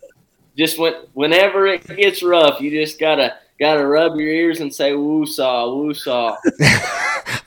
just 0.57 0.79
when, 0.79 0.93
whenever 1.13 1.67
it 1.67 1.85
gets 1.85 2.23
rough, 2.23 2.61
you 2.61 2.71
just 2.71 2.99
gotta 2.99 3.37
gotta 3.59 3.85
rub 3.85 4.15
your 4.15 4.27
ears 4.27 4.59
and 4.59 4.73
say 4.73 4.93
woo 4.93 5.25
saw, 5.25 5.73
woo 5.73 5.93
saw. 5.93 6.35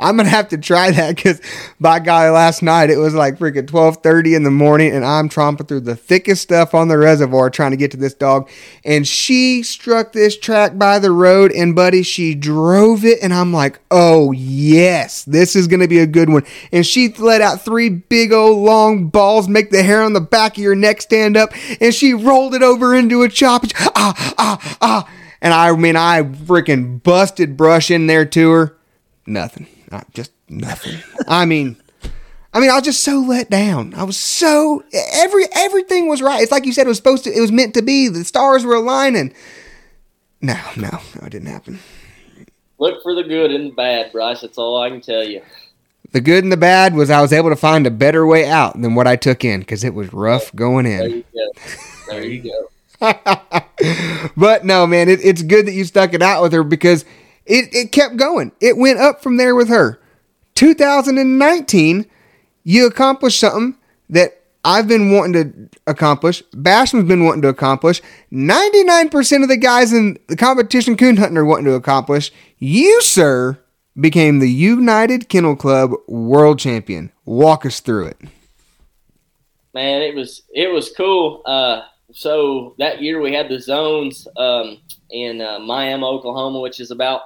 I'm 0.01 0.17
gonna 0.17 0.29
have 0.29 0.49
to 0.49 0.59
try 0.59 0.91
that 0.91 1.17
because 1.17 1.41
by 1.81 1.99
golly, 1.99 2.31
last 2.31 2.63
night 2.63 2.89
it 2.89 2.97
was 2.99 3.15
like 3.15 3.39
freaking 3.39 3.67
12:30 3.67 4.37
in 4.37 4.43
the 4.43 4.51
morning, 4.51 4.93
and 4.93 5.05
I'm 5.05 5.29
tromping 5.29 5.69
through 5.69 5.81
the 5.81 5.97
thickest 5.97 6.43
stuff 6.43 6.75
on 6.75 6.89
the 6.89 6.97
reservoir 6.97 7.51
trying 7.51 7.73
to 7.73 7.77
get 7.77 7.91
to 7.91 7.97
this 7.97 8.15
dog, 8.15 8.49
and 8.85 9.07
she 9.07 9.63
struck 9.63 10.13
this 10.13 10.39
track 10.39 10.79
by 10.79 10.99
the 10.99 11.11
road, 11.11 11.53
and 11.53 11.75
buddy, 11.75 12.03
she 12.03 12.35
drove 12.35 13.05
it, 13.05 13.19
and 13.23 13.35
I'm 13.35 13.53
like, 13.53 13.81
oh 13.91 14.33
yes, 14.33 15.25
this 15.25 15.57
is 15.57 15.67
gonna 15.67 15.89
be 15.89 15.99
a 15.99 16.07
good 16.07 16.31
one, 16.31 16.45
and 16.73 16.87
she 16.87 17.13
let 17.19 17.41
out 17.41 17.63
three 17.63 17.89
big 17.89 18.33
old 18.33 18.59
long 18.59 19.09
balls, 19.09 19.49
make 19.49 19.71
the 19.71 19.83
hair 19.83 20.03
on 20.03 20.13
the 20.13 20.21
back 20.21 20.57
of 20.57 20.63
your 20.63 20.77
neck 20.77 21.03
stand 21.03 21.37
up, 21.37 21.53
and 21.81 21.93
she 21.93 22.15
rolled 22.15 22.55
it 22.55 22.63
over 22.63 22.95
into 22.95 23.23
a 23.23 23.29
chop, 23.29 23.65
ah 23.95 24.35
ah 24.39 24.77
ah. 24.81 25.11
And 25.41 25.55
I 25.55 25.75
mean, 25.77 25.97
I 25.97 26.23
freaking 26.23 27.03
busted 27.03 27.57
brush 27.57 27.91
in 27.91 28.07
there 28.07 28.25
to 28.25 28.51
her. 28.51 28.77
Nothing. 29.27 29.67
Not 29.91 30.13
just 30.13 30.33
nothing. 30.49 30.99
I 31.29 31.45
mean, 31.45 31.77
I 32.53 32.61
mean, 32.61 32.71
I 32.71 32.75
was 32.75 32.85
just 32.85 33.05
so 33.05 33.21
let 33.21 33.51
down. 33.51 33.95
I 33.95 34.05
was 34.05 34.17
so 34.17 34.83
every 34.93 35.45
everything 35.55 36.09
was 36.09 36.23
right. 36.23 36.43
It's 36.43 36.51
like 36.51 36.65
you 36.65 36.73
said 36.73 36.87
it 36.87 36.89
was 36.89 36.97
supposed 36.97 37.25
to. 37.25 37.31
It 37.31 37.41
was 37.41 37.53
meant 37.53 37.75
to 37.75 37.83
be. 37.83 38.09
The 38.09 38.25
stars 38.25 38.65
were 38.65 38.75
aligning. 38.75 39.35
No, 40.41 40.59
no, 40.77 40.91
no, 40.91 41.27
it 41.27 41.31
didn't 41.31 41.49
happen. 41.49 41.79
Look 42.79 43.03
for 43.03 43.15
the 43.15 43.25
good 43.25 43.51
and 43.51 43.71
the 43.71 43.75
bad, 43.75 44.13
Bryce. 44.13 44.41
That's 44.41 44.57
all 44.57 44.81
I 44.81 44.89
can 44.89 45.01
tell 45.01 45.25
you. 45.25 45.43
The 46.13 46.21
good 46.21 46.43
and 46.43 46.53
the 46.53 46.57
bad 46.57 46.95
was 46.95 47.11
I 47.11 47.21
was 47.21 47.33
able 47.33 47.51
to 47.51 47.57
find 47.57 47.87
a 47.87 47.91
better 47.91 48.27
way 48.27 48.49
out 48.49 48.81
than 48.81 48.95
what 48.95 49.07
I 49.07 49.17
took 49.17 49.45
in 49.45 49.61
because 49.61 49.85
it 49.85 49.95
was 49.95 50.13
rough 50.13 50.55
going 50.55 50.87
in. 50.87 50.99
There 50.99 51.09
you 51.09 51.25
go. 51.35 51.61
There 52.09 52.25
you 52.25 52.43
go. 52.43 52.71
but 54.37 54.65
no, 54.65 54.87
man, 54.87 55.09
it, 55.09 55.21
it's 55.23 55.43
good 55.43 55.67
that 55.67 55.73
you 55.73 55.85
stuck 55.85 56.15
it 56.15 56.23
out 56.23 56.43
with 56.43 56.53
her 56.53 56.65
because 56.65 57.05
it, 57.47 57.75
it 57.75 57.93
kept 57.93 58.17
going. 58.17 58.53
It 58.61 58.77
went 58.77 58.99
up 58.99 59.23
from 59.23 59.37
there 59.37 59.55
with 59.55 59.69
her. 59.69 60.01
2019, 60.55 62.07
you 62.65 62.87
accomplished 62.87 63.39
something 63.39 63.77
that 64.11 64.43
I've 64.65 64.89
been 64.89 65.13
wanting 65.13 65.33
to 65.33 65.79
accomplish. 65.87 66.43
Basham's 66.53 67.09
been 67.09 67.25
wanting 67.25 67.43
to 67.43 67.49
accomplish. 67.49 68.03
99% 68.33 69.43
of 69.43 69.49
the 69.49 69.57
guys 69.57 69.93
in 69.93 70.19
the 70.27 70.37
competition 70.37 70.97
coon 70.97 71.17
hunting 71.17 71.39
are 71.39 71.45
wanting 71.45 71.67
to 71.67 71.75
accomplish. 71.75 72.33
You, 72.59 73.01
sir, 73.01 73.59
became 73.99 74.41
the 74.41 74.51
United 74.51 75.29
Kennel 75.29 75.57
Club 75.57 75.93
world 76.07 76.59
champion. 76.59 77.13
Walk 77.25 77.65
us 77.65 77.81
through 77.81 78.07
it. 78.07 78.19
Man, 79.75 80.03
it 80.03 80.15
was 80.15 80.43
it 80.53 80.69
was 80.73 80.91
cool. 80.97 81.43
Uh, 81.47 81.83
so 82.13 82.75
that 82.79 83.03
year 83.03 83.21
we 83.21 83.33
had 83.35 83.49
the 83.49 83.61
zones 83.61 84.27
um, 84.37 84.79
in 85.11 85.41
uh, 85.41 85.59
Miami, 85.59 86.05
Oklahoma, 86.05 86.61
which 86.61 86.81
is 86.81 86.91
about 86.91 87.23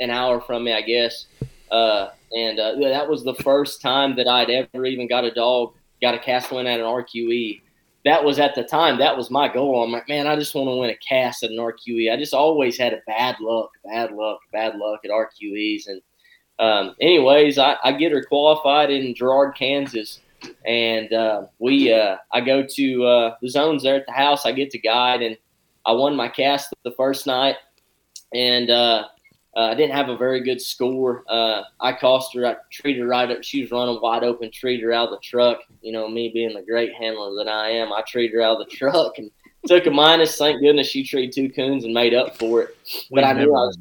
an 0.00 0.10
hour 0.10 0.40
from 0.40 0.64
me, 0.64 0.72
I 0.72 0.80
guess. 0.80 1.26
Uh, 1.70 2.08
and 2.32 2.58
uh, 2.58 2.74
that 2.80 3.08
was 3.08 3.24
the 3.24 3.34
first 3.36 3.80
time 3.82 4.16
that 4.16 4.28
I'd 4.28 4.50
ever 4.50 4.86
even 4.86 5.06
got 5.06 5.24
a 5.24 5.30
dog, 5.30 5.74
got 6.00 6.14
a 6.14 6.18
cast 6.18 6.50
win 6.50 6.66
at 6.66 6.80
an 6.80 6.86
RQE. 6.86 7.60
That 8.04 8.24
was 8.24 8.38
at 8.38 8.54
the 8.54 8.64
time, 8.64 8.98
that 8.98 9.16
was 9.16 9.30
my 9.30 9.52
goal. 9.52 9.84
I'm 9.84 9.92
like, 9.92 10.08
man, 10.08 10.26
I 10.26 10.34
just 10.34 10.54
want 10.54 10.68
to 10.68 10.76
win 10.76 10.90
a 10.90 10.96
cast 10.96 11.44
at 11.44 11.50
an 11.50 11.58
RQE. 11.58 12.12
I 12.12 12.16
just 12.16 12.34
always 12.34 12.76
had 12.76 12.92
a 12.92 13.02
bad 13.06 13.36
luck, 13.40 13.70
bad 13.84 14.12
luck, 14.12 14.40
bad 14.52 14.76
luck 14.76 15.00
at 15.04 15.10
RQEs. 15.10 15.86
And, 15.86 16.02
um, 16.58 16.96
anyways, 17.00 17.58
I, 17.58 17.76
I 17.84 17.92
get 17.92 18.12
her 18.12 18.24
qualified 18.24 18.90
in 18.90 19.14
Girard, 19.14 19.54
Kansas 19.54 20.20
and 20.64 21.12
uh, 21.12 21.46
we 21.58 21.92
uh, 21.92 22.16
I 22.32 22.40
go 22.40 22.64
to 22.66 23.04
uh, 23.04 23.34
the 23.40 23.48
zones 23.48 23.82
there 23.82 23.96
at 23.96 24.06
the 24.06 24.12
house. 24.12 24.46
I 24.46 24.52
get 24.52 24.70
to 24.70 24.78
guide, 24.78 25.22
and 25.22 25.36
I 25.84 25.92
won 25.92 26.16
my 26.16 26.28
cast 26.28 26.72
the 26.84 26.92
first 26.92 27.26
night, 27.26 27.56
and 28.34 28.70
uh, 28.70 29.04
uh, 29.56 29.60
I 29.60 29.74
didn't 29.74 29.94
have 29.94 30.08
a 30.08 30.16
very 30.16 30.42
good 30.42 30.60
score. 30.60 31.24
Uh, 31.28 31.62
I 31.80 31.92
cost 31.92 32.34
her. 32.34 32.46
I 32.46 32.56
treated 32.70 33.00
her 33.00 33.08
right 33.08 33.30
up. 33.30 33.42
She 33.42 33.62
was 33.62 33.70
running 33.70 33.98
wide 34.00 34.24
open. 34.24 34.50
Treated 34.50 34.84
her 34.84 34.92
out 34.92 35.08
of 35.08 35.14
the 35.14 35.20
truck. 35.22 35.58
You 35.80 35.92
know, 35.92 36.08
me 36.08 36.30
being 36.32 36.54
the 36.54 36.62
great 36.62 36.94
handler 36.94 37.34
that 37.42 37.50
I 37.50 37.70
am, 37.70 37.92
I 37.92 38.02
treated 38.06 38.34
her 38.34 38.42
out 38.42 38.60
of 38.60 38.68
the 38.68 38.76
truck 38.76 39.18
and 39.18 39.30
took 39.66 39.86
a 39.86 39.90
minus. 39.90 40.36
Thank 40.36 40.60
goodness 40.60 40.88
she 40.88 41.04
treated 41.04 41.34
two 41.34 41.52
coons 41.52 41.84
and 41.84 41.92
made 41.92 42.14
up 42.14 42.38
for 42.38 42.62
it. 42.62 42.76
But 43.10 43.24
I 43.24 43.32
knew 43.32 43.54
I 43.54 43.66
was. 43.66 43.78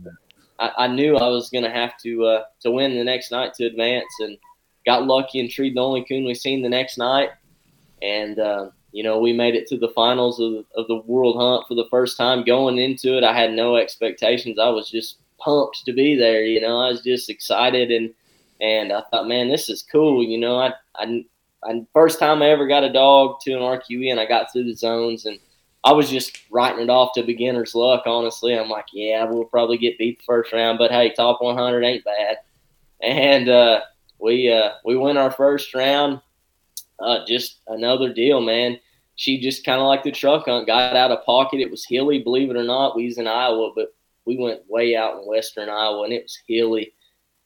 I, 0.60 0.72
I, 0.78 0.88
knew 0.88 1.18
I 1.18 1.28
was 1.28 1.50
going 1.50 1.64
to 1.64 1.72
have 1.72 1.98
to 2.04 2.42
to 2.62 2.72
win 2.72 2.96
the 2.96 3.04
next 3.04 3.32
night 3.32 3.54
to 3.56 3.66
advance, 3.66 4.14
and 4.20 4.38
got 4.86 5.06
lucky 5.06 5.40
and 5.40 5.50
treed 5.50 5.76
the 5.76 5.82
only 5.82 6.04
coon 6.04 6.26
we 6.26 6.34
seen 6.34 6.62
the 6.62 6.70
next 6.70 6.98
night. 6.98 7.30
And, 8.02 8.40
uh, 8.40 8.70
you 8.92 9.04
know, 9.04 9.20
we 9.20 9.34
made 9.34 9.56
it 9.56 9.68
to 9.68 9.78
the 9.78 9.90
finals 9.90 10.40
of, 10.40 10.66
of 10.76 10.88
the 10.88 11.02
world 11.06 11.38
hunt 11.38 11.68
for 11.68 11.76
the 11.76 11.88
first 11.90 12.18
time. 12.18 12.44
Going 12.44 12.78
into 12.78 13.18
it, 13.18 13.24
I 13.24 13.38
had 13.38 13.54
no 13.54 13.76
expectations. 13.76 14.60
I 14.60 14.70
was 14.70 14.90
just 14.90 15.18
pumped 15.40 15.86
to 15.86 15.94
be 15.94 16.16
there. 16.16 16.44
You 16.44 16.62
know, 16.62 16.80
I 16.80 16.90
was 16.90 17.02
just 17.02 17.30
excited 17.30 17.92
and, 17.92 18.14
and 18.60 18.92
I 18.92 19.04
thought, 19.10 19.28
man, 19.28 19.50
this 19.50 19.70
is 19.70 19.84
cool. 19.84 20.24
You 20.24 20.40
know, 20.40 20.60
I, 20.60 20.74
I, 20.96 21.26
I 21.64 21.86
first 21.94 22.20
time 22.20 22.42
I 22.42 22.50
ever 22.50 22.68
got 22.68 22.84
a 22.84 22.92
dog 22.92 23.40
to 23.42 23.54
an 23.54 23.60
RQE 23.60 24.12
and 24.12 24.20
I 24.20 24.26
got 24.26 24.52
through 24.52 24.66
the 24.66 24.76
zones 24.76 25.26
and 25.26 25.40
I 25.84 25.94
was 25.94 26.10
just 26.10 26.40
writing 26.52 26.84
it 26.84 26.90
off 26.90 27.14
to 27.16 27.24
beginner's 27.24 27.74
luck. 27.74 28.04
Honestly, 28.06 28.58
I'm 28.58 28.70
like, 28.70 28.86
yeah, 28.94 29.24
we'll 29.26 29.46
probably 29.46 29.78
get 29.78 29.98
beat 29.98 30.20
the 30.20 30.26
first 30.26 30.54
round, 30.54 30.78
but 30.78 30.92
hey, 30.92 31.12
top 31.12 31.42
100 31.42 31.84
ain't 31.84 32.06
bad. 32.06 32.38
And 33.02 33.50
uh, 33.50 33.82
we 34.22 34.52
uh, 34.52 34.72
we 34.86 34.96
win 34.96 35.18
our 35.18 35.32
first 35.32 35.74
round. 35.74 36.22
Uh, 37.00 37.26
just 37.26 37.62
another 37.68 38.14
deal, 38.14 38.40
man. 38.40 38.80
She 39.16 39.40
just 39.40 39.66
kind 39.66 39.82
of 39.82 39.88
like 39.88 40.04
the 40.04 40.12
truck 40.12 40.46
hunt, 40.46 40.68
got 40.68 40.96
out 40.96 41.12
of 41.12 41.26
pocket. 41.26 41.60
It 41.60 41.72
was 41.72 41.86
hilly, 41.86 42.24
believe 42.24 42.50
it 42.50 42.56
or 42.56 42.64
not. 42.64 42.96
We 42.96 43.06
was 43.06 43.18
in 43.18 43.28
Iowa, 43.28 43.72
but 43.76 43.94
we 44.26 44.38
went 44.38 44.62
way 44.70 44.96
out 44.96 45.18
in 45.18 45.28
western 45.28 45.70
Iowa, 45.70 46.04
and 46.04 46.14
it 46.14 46.24
was 46.24 46.40
hilly. 46.48 46.94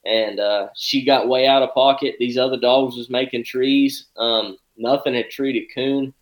And 0.05 0.39
uh, 0.39 0.67
she 0.75 1.03
got 1.03 1.27
way 1.27 1.47
out 1.47 1.63
of 1.63 1.73
pocket. 1.73 2.15
These 2.19 2.37
other 2.37 2.57
dogs 2.57 2.95
was 2.95 3.09
making 3.09 3.45
trees. 3.45 4.07
Um, 4.17 4.57
nothing 4.77 5.15
had 5.15 5.29
treated 5.29 5.73
coon. 5.73 6.13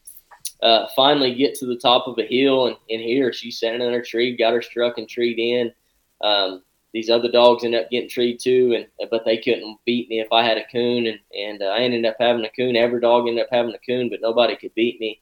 Uh, 0.61 0.87
finally, 0.95 1.35
get 1.35 1.55
to 1.55 1.65
the 1.65 1.77
top 1.77 2.07
of 2.07 2.17
a 2.17 2.25
hill, 2.25 2.67
and, 2.67 2.77
and 2.89 3.01
here 3.01 3.33
she's 3.33 3.59
sitting 3.59 3.81
in 3.81 3.93
her 3.93 4.01
tree, 4.01 4.37
got 4.37 4.53
her 4.53 4.61
struck 4.61 4.97
and 4.97 5.09
treed 5.09 5.37
in. 5.37 5.73
Um, 6.21 6.63
these 6.93 7.09
other 7.09 7.29
dogs 7.29 7.63
ended 7.63 7.83
up 7.83 7.89
getting 7.89 8.09
treed 8.09 8.39
too, 8.39 8.73
and 8.75 9.09
but 9.09 9.25
they 9.25 9.37
couldn't 9.37 9.79
beat 9.85 10.09
me 10.09 10.19
if 10.19 10.31
I 10.31 10.43
had 10.43 10.57
a 10.57 10.67
coon, 10.67 11.07
and 11.07 11.19
and 11.37 11.61
uh, 11.61 11.65
I 11.65 11.79
ended 11.79 12.05
up 12.05 12.17
having 12.19 12.45
a 12.45 12.49
coon. 12.49 12.75
Every 12.75 13.01
dog 13.01 13.27
ended 13.27 13.43
up 13.43 13.49
having 13.51 13.73
a 13.73 13.79
coon, 13.79 14.09
but 14.09 14.21
nobody 14.21 14.55
could 14.55 14.73
beat 14.75 14.99
me. 14.99 15.21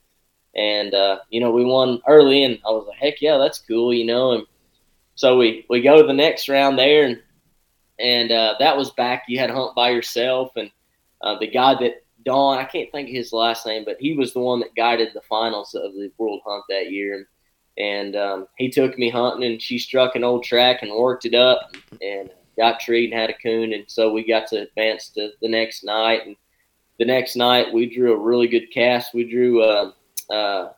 And 0.56 0.94
uh, 0.94 1.20
you 1.30 1.40
know, 1.40 1.52
we 1.52 1.64
won 1.64 2.02
early, 2.08 2.44
and 2.44 2.60
I 2.68 2.72
was 2.72 2.86
like, 2.88 2.98
heck 2.98 3.22
yeah, 3.22 3.38
that's 3.38 3.60
cool, 3.60 3.94
you 3.94 4.06
know. 4.06 4.34
And 4.34 4.46
so 5.16 5.38
we 5.38 5.66
we 5.70 5.82
go 5.82 6.02
to 6.02 6.08
the 6.08 6.14
next 6.14 6.50
round 6.50 6.78
there, 6.78 7.06
and 7.06 7.22
and 8.00 8.32
uh, 8.32 8.56
that 8.60 8.76
was 8.76 8.92
back. 8.92 9.24
You 9.28 9.40
had 9.40 9.48
to 9.48 9.56
hunt 9.56 9.74
by 9.74 9.92
yourself, 9.92 10.52
and 10.58 10.70
uh, 11.22 11.40
the 11.40 11.48
guy 11.48 11.76
that 11.76 12.04
Don, 12.26 12.60
I 12.60 12.66
can't 12.66 12.92
think 12.92 13.10
of 13.10 13.16
his 13.16 13.34
last 13.34 13.66
name, 13.66 13.84
but 13.86 13.98
he 14.00 14.14
was 14.14 14.34
the 14.34 14.40
one 14.40 14.60
that 14.60 14.76
guided 14.76 15.10
the 15.14 15.22
finals 15.22 15.74
of 15.74 15.94
the 15.94 16.12
World 16.18 16.42
Hunt 16.46 16.64
that 16.70 16.92
year. 16.92 17.16
And 17.16 17.26
and 17.78 18.16
um, 18.16 18.48
he 18.58 18.70
took 18.70 18.98
me 18.98 19.10
hunting, 19.10 19.50
and 19.50 19.62
she 19.62 19.78
struck 19.78 20.16
an 20.16 20.24
old 20.24 20.44
track 20.44 20.82
and 20.82 20.92
worked 20.92 21.26
it 21.26 21.36
up, 21.36 21.76
and 22.02 22.30
got 22.58 22.80
treed 22.80 23.12
and 23.12 23.20
had 23.20 23.30
a 23.30 23.34
coon, 23.34 23.74
and 23.74 23.86
so 23.88 24.12
we 24.12 24.28
got 24.28 24.48
to 24.48 24.62
advance 24.62 25.10
to 25.10 25.30
the 25.42 25.50
next 25.50 25.84
night. 25.84 26.26
And 26.26 26.36
the 27.00 27.06
next 27.06 27.36
night, 27.36 27.74
we 27.74 27.94
drew 27.94 28.14
a 28.14 28.20
really 28.20 28.48
good 28.48 28.72
cast. 28.72 29.14
We 29.14 29.30
drew 29.30 29.64
uh, 29.64 29.92
uh, 30.30 30.74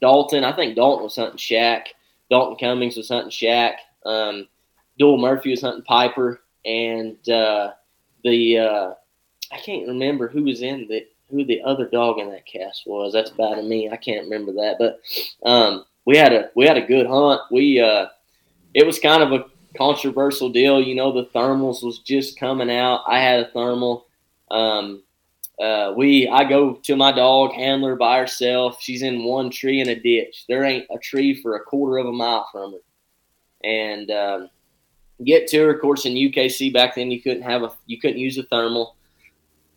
Dalton. 0.00 0.44
I 0.44 0.54
think 0.54 0.76
Dalton 0.76 1.04
was 1.04 1.16
hunting 1.16 1.36
Shack. 1.36 1.88
Dalton 2.30 2.56
Cummings 2.56 2.96
was 2.96 3.08
hunting 3.08 3.30
Shack. 3.30 3.78
Um, 4.04 4.48
Dual 4.98 5.18
Murphy 5.18 5.50
was 5.50 5.60
hunting 5.60 5.84
Piper, 5.84 6.40
and 6.64 7.16
uh, 7.28 7.72
the 8.24 8.58
uh, 8.58 8.94
I 9.52 9.58
can't 9.58 9.88
remember 9.88 10.28
who 10.28 10.44
was 10.44 10.62
in 10.62 10.86
the 10.88 11.06
who 11.30 11.44
the 11.44 11.62
other 11.62 11.86
dog 11.86 12.18
in 12.18 12.30
that 12.30 12.46
cast 12.46 12.86
was. 12.86 13.12
That's 13.12 13.30
bad 13.30 13.58
of 13.58 13.64
me. 13.64 13.90
I 13.90 13.96
can't 13.96 14.24
remember 14.24 14.52
that, 14.54 14.76
but 14.78 15.00
um, 15.48 15.84
we 16.08 16.16
had 16.16 16.32
a 16.32 16.48
we 16.54 16.66
had 16.66 16.78
a 16.78 16.86
good 16.86 17.06
hunt. 17.06 17.42
We 17.50 17.80
uh, 17.80 18.06
it 18.72 18.86
was 18.86 18.98
kind 18.98 19.22
of 19.22 19.30
a 19.30 19.44
controversial 19.76 20.48
deal. 20.48 20.80
You 20.80 20.94
know, 20.94 21.12
the 21.12 21.26
thermals 21.34 21.84
was 21.84 21.98
just 21.98 22.40
coming 22.40 22.70
out. 22.70 23.04
I 23.06 23.20
had 23.20 23.40
a 23.40 23.50
thermal. 23.50 24.06
Um, 24.50 25.02
uh, 25.60 25.92
we 25.94 26.26
I 26.26 26.48
go 26.48 26.76
to 26.76 26.96
my 26.96 27.12
dog 27.12 27.52
handler 27.52 27.94
by 27.94 28.20
herself. 28.20 28.78
She's 28.80 29.02
in 29.02 29.22
one 29.22 29.50
tree 29.50 29.82
in 29.82 29.90
a 29.90 30.00
ditch. 30.00 30.46
There 30.48 30.64
ain't 30.64 30.86
a 30.90 30.96
tree 30.96 31.42
for 31.42 31.56
a 31.56 31.62
quarter 31.62 31.98
of 31.98 32.06
a 32.06 32.12
mile 32.12 32.48
from 32.50 32.72
her, 32.72 33.68
and 33.68 34.10
um, 34.10 34.50
get 35.26 35.46
to 35.48 35.58
her. 35.58 35.74
Of 35.74 35.82
course, 35.82 36.06
in 36.06 36.14
UKC 36.14 36.72
back 36.72 36.94
then, 36.94 37.10
you 37.10 37.20
couldn't 37.20 37.42
have 37.42 37.64
a 37.64 37.72
you 37.84 38.00
couldn't 38.00 38.18
use 38.18 38.38
a 38.38 38.44
thermal. 38.44 38.96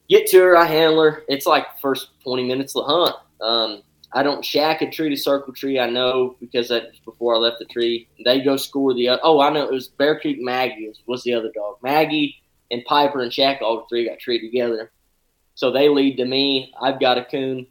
Get 0.08 0.28
to 0.28 0.40
her, 0.40 0.56
I 0.56 0.64
handler. 0.64 1.24
It's 1.28 1.46
like 1.46 1.78
first 1.82 2.12
twenty 2.24 2.46
minutes 2.46 2.74
of 2.74 2.86
the 2.86 2.94
hunt. 2.94 3.16
Um, 3.42 3.84
I 4.14 4.24
don't 4.24 4.44
shack 4.44 4.82
a 4.82 4.90
tree 4.90 5.10
to 5.10 5.16
circle 5.16 5.54
tree. 5.54 5.80
I 5.80 5.90
know 5.90 6.36
because 6.40 6.70
that's 6.70 7.00
before 7.00 7.36
I 7.36 7.38
left 7.38 7.60
the 7.60 7.66
tree. 7.66 8.10
They 8.26 8.42
go 8.42 8.58
score 8.58 8.94
the 8.94 9.08
other. 9.08 9.22
Oh, 9.24 9.40
I 9.40 9.50
know 9.50 9.64
it 9.64 9.72
was 9.72 9.88
Bear 9.88 10.20
Creek 10.20 10.38
Maggie 10.42 10.92
was 11.08 11.24
the 11.24 11.34
other 11.34 11.52
dog. 11.54 11.78
Maggie 11.82 12.36
and 12.72 12.84
Piper 12.86 13.22
and 13.22 13.34
Shack 13.34 13.62
all 13.62 13.86
three 13.88 14.08
got 14.08 14.20
treated 14.20 14.48
together. 14.48 14.92
So 15.56 15.72
they 15.72 15.90
lead 15.90 16.18
to 16.18 16.26
me. 16.26 16.74
I've 16.82 17.00
got 17.00 17.18
a 17.18 17.26
coon. 17.26 17.68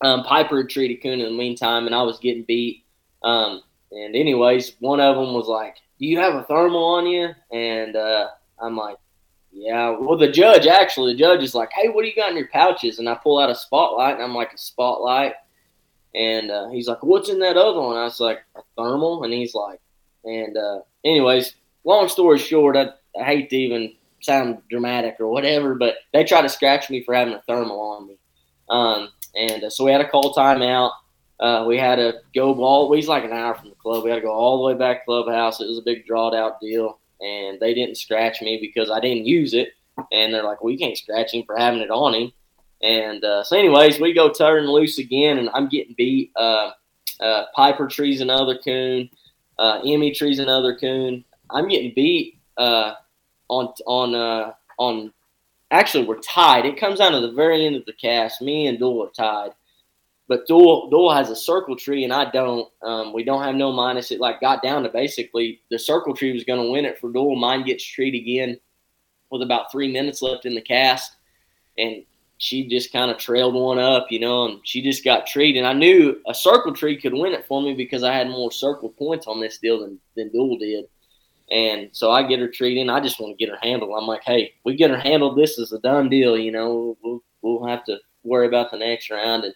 Um, 0.00 0.22
Piper 0.24 0.58
had 0.58 0.70
treated 0.70 1.02
coon 1.02 1.20
in 1.20 1.26
the 1.26 1.38
meantime, 1.38 1.86
and 1.86 1.94
I 1.94 2.02
was 2.02 2.18
getting 2.18 2.44
beat. 2.44 2.84
Um, 3.22 3.62
and 3.90 4.14
anyways, 4.14 4.76
one 4.80 5.00
of 5.00 5.16
them 5.16 5.34
was 5.34 5.48
like, 5.48 5.76
"Do 5.98 6.06
you 6.06 6.18
have 6.18 6.34
a 6.34 6.44
thermal 6.44 6.84
on 6.84 7.06
you?" 7.06 7.30
And 7.52 7.96
uh, 7.96 8.28
I'm 8.60 8.76
like, 8.76 8.96
"Yeah." 9.50 9.96
Well, 9.98 10.16
the 10.16 10.30
judge 10.30 10.66
actually, 10.66 11.12
the 11.12 11.18
judge 11.18 11.42
is 11.42 11.54
like, 11.54 11.70
"Hey, 11.72 11.88
what 11.88 12.02
do 12.02 12.08
you 12.08 12.14
got 12.14 12.30
in 12.30 12.36
your 12.36 12.48
pouches?" 12.48 12.98
And 12.98 13.08
I 13.08 13.16
pull 13.16 13.38
out 13.38 13.50
a 13.50 13.54
spotlight, 13.54 14.14
and 14.14 14.22
I'm 14.22 14.34
like, 14.34 14.52
"A 14.52 14.58
spotlight." 14.58 15.34
And 16.14 16.50
uh, 16.50 16.68
he's 16.70 16.88
like, 16.88 17.02
"What's 17.02 17.28
in 17.28 17.38
that 17.40 17.56
other 17.56 17.80
one?" 17.80 17.96
I 17.96 18.04
was 18.04 18.20
like, 18.20 18.40
"A 18.56 18.62
thermal," 18.76 19.24
and 19.24 19.32
he's 19.32 19.54
like, 19.54 19.80
and 20.24 20.56
uh, 20.56 20.80
anyways, 21.04 21.54
long 21.84 22.08
story 22.08 22.38
short, 22.38 22.76
I, 22.76 22.90
I 23.18 23.24
hate 23.24 23.50
to 23.50 23.56
even 23.56 23.94
sound 24.20 24.58
dramatic 24.68 25.16
or 25.20 25.28
whatever, 25.28 25.74
but 25.74 25.96
they 26.12 26.24
tried 26.24 26.42
to 26.42 26.48
scratch 26.48 26.90
me 26.90 27.02
for 27.02 27.14
having 27.14 27.34
a 27.34 27.42
thermal 27.42 27.80
on 27.80 28.08
me. 28.08 28.18
Um, 28.68 29.08
and 29.34 29.64
uh, 29.64 29.70
so 29.70 29.84
we 29.84 29.92
had 29.92 30.00
a 30.00 30.08
call 30.08 30.34
timeout. 30.34 30.92
Uh, 31.40 31.64
we 31.68 31.78
had 31.78 31.96
to 31.96 32.14
go 32.34 32.54
all. 32.62 32.92
He's 32.92 33.08
like 33.08 33.24
an 33.24 33.32
hour 33.32 33.54
from 33.54 33.68
the 33.68 33.76
club. 33.76 34.04
We 34.04 34.10
had 34.10 34.16
to 34.16 34.22
go 34.22 34.32
all 34.32 34.58
the 34.58 34.64
way 34.64 34.78
back 34.78 35.04
clubhouse. 35.04 35.60
It 35.60 35.68
was 35.68 35.78
a 35.78 35.82
big 35.82 36.04
drawed 36.06 36.34
out 36.34 36.60
deal, 36.60 36.98
and 37.20 37.60
they 37.60 37.74
didn't 37.74 37.96
scratch 37.96 38.42
me 38.42 38.58
because 38.60 38.90
I 38.90 38.98
didn't 38.98 39.26
use 39.26 39.54
it. 39.54 39.68
And 40.12 40.34
they're 40.34 40.42
like, 40.42 40.62
"We 40.62 40.72
well, 40.72 40.78
can't 40.80 40.98
scratch 40.98 41.32
him 41.32 41.44
for 41.46 41.56
having 41.56 41.80
it 41.80 41.90
on 41.90 42.14
him." 42.14 42.32
And 42.82 43.24
uh, 43.24 43.42
so, 43.42 43.56
anyways, 43.56 44.00
we 44.00 44.12
go 44.12 44.30
turn 44.30 44.70
loose 44.70 44.98
again, 44.98 45.38
and 45.38 45.50
I'm 45.52 45.68
getting 45.68 45.94
beat. 45.96 46.32
Uh, 46.36 46.70
uh, 47.20 47.44
Piper 47.54 47.88
trees 47.88 48.20
another 48.20 48.58
coon. 48.58 49.10
Uh, 49.58 49.80
Emmy 49.84 50.12
trees 50.12 50.38
another 50.38 50.76
coon. 50.76 51.24
I'm 51.50 51.68
getting 51.68 51.92
beat 51.94 52.40
uh, 52.56 52.94
on 53.48 53.72
on 53.86 54.14
uh, 54.14 54.52
on. 54.78 55.12
Actually, 55.70 56.06
we're 56.06 56.20
tied. 56.20 56.64
It 56.64 56.78
comes 56.78 56.98
down 56.98 57.12
to 57.12 57.20
the 57.20 57.32
very 57.32 57.66
end 57.66 57.76
of 57.76 57.84
the 57.84 57.92
cast. 57.92 58.40
Me 58.40 58.68
and 58.68 58.78
Duel 58.78 59.04
are 59.04 59.10
tied, 59.10 59.50
but 60.28 60.46
Duel 60.46 60.88
Duel 60.90 61.12
has 61.12 61.30
a 61.30 61.36
circle 61.36 61.76
tree 61.76 62.04
and 62.04 62.12
I 62.12 62.30
don't. 62.30 62.68
Um, 62.82 63.12
we 63.12 63.24
don't 63.24 63.42
have 63.42 63.56
no 63.56 63.72
minus. 63.72 64.10
It 64.10 64.20
like 64.20 64.40
got 64.40 64.62
down 64.62 64.84
to 64.84 64.88
basically 64.88 65.60
the 65.70 65.78
circle 65.78 66.14
tree 66.14 66.32
was 66.32 66.44
going 66.44 66.62
to 66.62 66.70
win 66.70 66.84
it 66.84 66.98
for 66.98 67.10
Duel. 67.12 67.34
Mine 67.36 67.64
gets 67.64 67.84
treed 67.84 68.14
again 68.14 68.58
with 69.30 69.42
about 69.42 69.70
three 69.72 69.92
minutes 69.92 70.22
left 70.22 70.46
in 70.46 70.54
the 70.54 70.62
cast, 70.62 71.16
and 71.76 72.04
she 72.38 72.68
just 72.68 72.92
kind 72.92 73.10
of 73.10 73.18
trailed 73.18 73.54
one 73.54 73.80
up, 73.80 74.06
you 74.10 74.20
know, 74.20 74.46
and 74.46 74.60
she 74.62 74.80
just 74.80 75.04
got 75.04 75.26
treated. 75.26 75.58
And 75.58 75.66
I 75.66 75.72
knew 75.72 76.20
a 76.26 76.32
circle 76.32 76.72
tree 76.72 77.00
could 77.00 77.12
win 77.12 77.32
it 77.32 77.46
for 77.46 77.60
me 77.60 77.74
because 77.74 78.04
I 78.04 78.14
had 78.14 78.28
more 78.28 78.52
circle 78.52 78.90
points 78.90 79.26
on 79.26 79.40
this 79.40 79.58
deal 79.58 79.80
than, 79.80 79.98
than 80.16 80.30
Duel 80.30 80.56
did. 80.56 80.86
And 81.50 81.88
so 81.92 82.12
I 82.12 82.22
get 82.22 82.38
her 82.38 82.48
treated. 82.48 82.88
I 82.88 83.00
just 83.00 83.18
want 83.18 83.36
to 83.36 83.44
get 83.44 83.52
her 83.52 83.58
handled. 83.60 83.92
I'm 83.96 84.06
like, 84.06 84.22
hey, 84.24 84.54
we 84.64 84.76
get 84.76 84.90
her 84.90 84.98
handled. 84.98 85.36
This 85.36 85.58
is 85.58 85.72
a 85.72 85.80
done 85.80 86.08
deal. 86.08 86.38
You 86.38 86.52
know, 86.52 86.96
we'll, 87.02 87.22
we'll 87.42 87.66
have 87.66 87.84
to 87.86 87.98
worry 88.22 88.46
about 88.46 88.70
the 88.70 88.78
next 88.78 89.10
round 89.10 89.44
and 89.44 89.54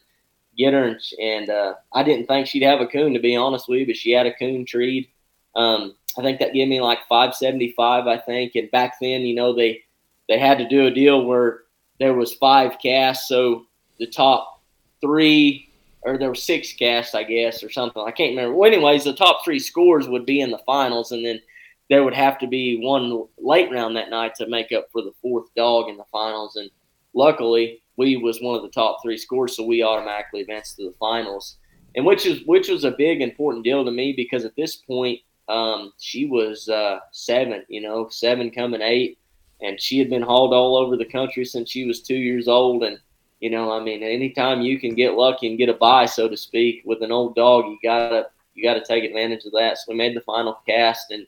get 0.58 0.72
her. 0.72 0.84
And, 0.84 1.00
and 1.20 1.50
uh, 1.50 1.74
I 1.92 2.02
didn't 2.02 2.26
think 2.26 2.48
she'd 2.48 2.64
have 2.64 2.80
a 2.80 2.86
coon, 2.86 3.14
to 3.14 3.20
be 3.20 3.36
honest 3.36 3.68
with 3.68 3.80
you, 3.80 3.86
but 3.86 3.96
she 3.96 4.10
had 4.10 4.26
a 4.26 4.34
coon 4.34 4.66
treed. 4.66 5.08
Um, 5.54 5.94
I 6.18 6.22
think 6.22 6.40
that 6.40 6.54
gave 6.54 6.66
me 6.66 6.80
like 6.80 6.98
575, 7.08 8.08
I 8.08 8.18
think. 8.18 8.56
And 8.56 8.70
back 8.72 8.94
then, 9.00 9.20
you 9.20 9.36
know, 9.36 9.54
they 9.54 9.82
they 10.28 10.38
had 10.38 10.58
to 10.58 10.68
do 10.68 10.86
a 10.86 10.90
deal 10.90 11.24
where 11.24 11.60
there 12.02 12.14
was 12.14 12.34
five 12.34 12.78
casts, 12.82 13.28
so 13.28 13.64
the 14.00 14.08
top 14.08 14.60
three 15.00 15.70
or 16.02 16.18
there 16.18 16.28
were 16.28 16.34
six 16.34 16.72
casts, 16.72 17.14
I 17.14 17.22
guess, 17.22 17.62
or 17.62 17.70
something. 17.70 18.02
I 18.04 18.10
can't 18.10 18.30
remember. 18.30 18.56
Well, 18.56 18.72
anyways, 18.72 19.04
the 19.04 19.14
top 19.14 19.44
three 19.44 19.60
scores 19.60 20.08
would 20.08 20.26
be 20.26 20.40
in 20.40 20.50
the 20.50 20.58
finals, 20.66 21.12
and 21.12 21.24
then 21.24 21.40
there 21.88 22.02
would 22.02 22.14
have 22.14 22.38
to 22.40 22.48
be 22.48 22.80
one 22.82 23.24
late 23.38 23.70
round 23.70 23.94
that 23.94 24.10
night 24.10 24.34
to 24.36 24.48
make 24.48 24.72
up 24.72 24.88
for 24.90 25.00
the 25.00 25.12
fourth 25.22 25.46
dog 25.54 25.88
in 25.88 25.96
the 25.96 26.04
finals. 26.10 26.56
And 26.56 26.70
luckily, 27.14 27.82
we 27.96 28.16
was 28.16 28.40
one 28.40 28.56
of 28.56 28.62
the 28.62 28.68
top 28.70 28.98
three 29.00 29.16
scores, 29.16 29.56
so 29.56 29.64
we 29.64 29.84
automatically 29.84 30.40
advanced 30.40 30.74
to 30.76 30.84
the 30.84 30.96
finals. 30.98 31.58
And 31.94 32.04
which 32.04 32.26
is 32.26 32.40
which 32.46 32.68
was 32.68 32.82
a 32.82 32.96
big 32.98 33.20
important 33.20 33.64
deal 33.64 33.84
to 33.84 33.92
me 33.92 34.12
because 34.12 34.44
at 34.44 34.56
this 34.56 34.74
point, 34.76 35.20
um, 35.48 35.92
she 36.00 36.26
was 36.26 36.68
uh, 36.68 36.98
seven, 37.12 37.64
you 37.68 37.80
know, 37.80 38.08
seven 38.08 38.50
coming 38.50 38.82
eight 38.82 39.18
and 39.62 39.80
she 39.80 39.98
had 39.98 40.10
been 40.10 40.22
hauled 40.22 40.52
all 40.52 40.76
over 40.76 40.96
the 40.96 41.04
country 41.04 41.44
since 41.44 41.70
she 41.70 41.86
was 41.86 42.02
two 42.02 42.16
years 42.16 42.48
old. 42.48 42.82
And 42.82 42.98
you 43.40 43.50
know, 43.50 43.72
I 43.72 43.82
mean, 43.82 44.02
anytime 44.02 44.60
you 44.60 44.78
can 44.78 44.94
get 44.94 45.14
lucky 45.14 45.48
and 45.48 45.58
get 45.58 45.68
a 45.68 45.74
buy, 45.74 46.06
so 46.06 46.28
to 46.28 46.36
speak, 46.36 46.82
with 46.84 47.02
an 47.02 47.12
old 47.12 47.34
dog, 47.34 47.66
you 47.66 47.78
gotta 47.82 48.26
you 48.54 48.62
gotta 48.62 48.84
take 48.84 49.04
advantage 49.04 49.44
of 49.44 49.52
that. 49.52 49.78
So 49.78 49.84
we 49.88 49.94
made 49.94 50.16
the 50.16 50.20
final 50.20 50.60
cast, 50.68 51.10
and 51.10 51.26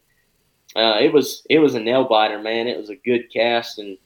uh, 0.76 0.99
it 1.01 1.12
was 1.12 1.47
it 1.49 1.59
was 1.59 1.74
a 1.74 1.80
nail 1.80 2.05
biter, 2.05 2.41
man. 2.41 2.68
It 2.68 2.76
was 2.76 2.91
a 2.91 2.97
good 2.97 3.32
cast, 3.32 3.78
and 3.78 3.97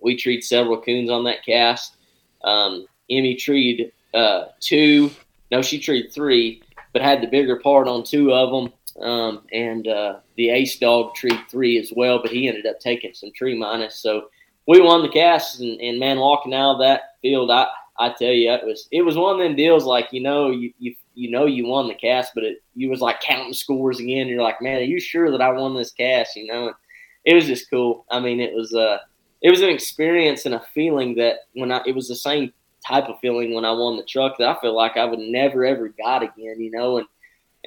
we 0.00 0.16
treed 0.16 0.42
several 0.42 0.80
coons 0.80 1.10
on 1.10 1.24
that 1.24 1.44
cast. 1.44 1.96
Um, 2.42 2.86
Emmy 3.10 3.34
treed 3.34 3.92
uh, 4.14 4.46
two, 4.60 5.10
no, 5.50 5.62
she 5.62 5.78
treed 5.78 6.12
three, 6.12 6.62
but 6.92 7.02
had 7.02 7.22
the 7.22 7.26
bigger 7.26 7.56
part 7.56 7.88
on 7.88 8.04
two 8.04 8.32
of 8.32 8.50
them. 8.50 8.72
Um, 9.00 9.42
and 9.52 9.86
uh, 9.86 10.16
the 10.36 10.50
ace 10.50 10.78
dog 10.78 11.14
tree 11.14 11.38
three 11.50 11.78
as 11.78 11.92
well, 11.94 12.20
but 12.20 12.32
he 12.32 12.48
ended 12.48 12.66
up 12.66 12.80
taking 12.80 13.14
some 13.14 13.30
tree 13.32 13.56
minus. 13.56 14.00
So 14.00 14.28
we 14.66 14.80
won 14.80 15.02
the 15.02 15.08
cast, 15.08 15.60
and, 15.60 15.80
and 15.80 15.98
man, 15.98 16.18
walking 16.18 16.52
out 16.52 16.74
of 16.74 16.80
that 16.80 17.16
field, 17.22 17.50
I 17.50 17.68
I 17.98 18.10
tell 18.10 18.32
you, 18.32 18.50
it 18.52 18.64
was 18.64 18.88
it 18.92 19.02
was 19.02 19.16
one 19.16 19.34
of 19.34 19.40
them 19.40 19.56
deals 19.56 19.84
like 19.84 20.08
you 20.12 20.22
know 20.22 20.50
you 20.50 20.72
you, 20.78 20.94
you 21.14 21.30
know 21.30 21.46
you 21.46 21.66
won 21.66 21.88
the 21.88 21.94
cast, 21.94 22.32
but 22.34 22.44
it 22.44 22.62
you 22.74 22.88
was 22.88 23.00
like 23.00 23.20
counting 23.20 23.52
scores 23.52 23.98
again. 23.98 24.28
You're 24.28 24.42
like, 24.42 24.62
man, 24.62 24.78
are 24.78 24.84
you 24.84 25.00
sure 25.00 25.30
that 25.32 25.42
I 25.42 25.50
won 25.50 25.74
this 25.74 25.90
cast? 25.90 26.36
You 26.36 26.46
know, 26.46 26.68
and 26.68 26.76
it 27.24 27.34
was 27.34 27.46
just 27.46 27.68
cool. 27.70 28.04
I 28.10 28.20
mean, 28.20 28.40
it 28.40 28.54
was 28.54 28.72
uh 28.72 28.98
it 29.42 29.50
was 29.50 29.62
an 29.62 29.70
experience 29.70 30.46
and 30.46 30.54
a 30.54 30.64
feeling 30.74 31.16
that 31.16 31.40
when 31.54 31.72
I 31.72 31.82
it 31.86 31.94
was 31.94 32.08
the 32.08 32.16
same 32.16 32.52
type 32.86 33.04
of 33.04 33.18
feeling 33.20 33.52
when 33.54 33.64
I 33.64 33.72
won 33.72 33.96
the 33.96 34.04
truck 34.04 34.38
that 34.38 34.48
I 34.48 34.60
feel 34.60 34.76
like 34.76 34.96
I 34.96 35.04
would 35.04 35.18
never 35.18 35.64
ever 35.64 35.88
got 35.88 36.22
again. 36.22 36.60
You 36.60 36.70
know, 36.70 36.98
and 36.98 37.06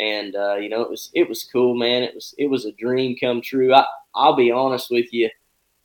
and 0.02 0.36
uh, 0.36 0.56
you 0.56 0.68
know 0.68 0.82
it 0.82 0.90
was 0.90 1.12
it 1.14 1.30
was 1.30 1.48
cool, 1.52 1.76
man. 1.76 2.04
It 2.04 2.16
was 2.16 2.34
it 2.38 2.48
was 2.48 2.66
a 2.66 2.72
dream 2.74 3.16
come 3.22 3.42
true. 3.42 3.74
I 3.74 3.86
I'll 4.16 4.36
be 4.36 4.52
honest 4.52 4.90
with 4.90 5.14
you. 5.14 5.30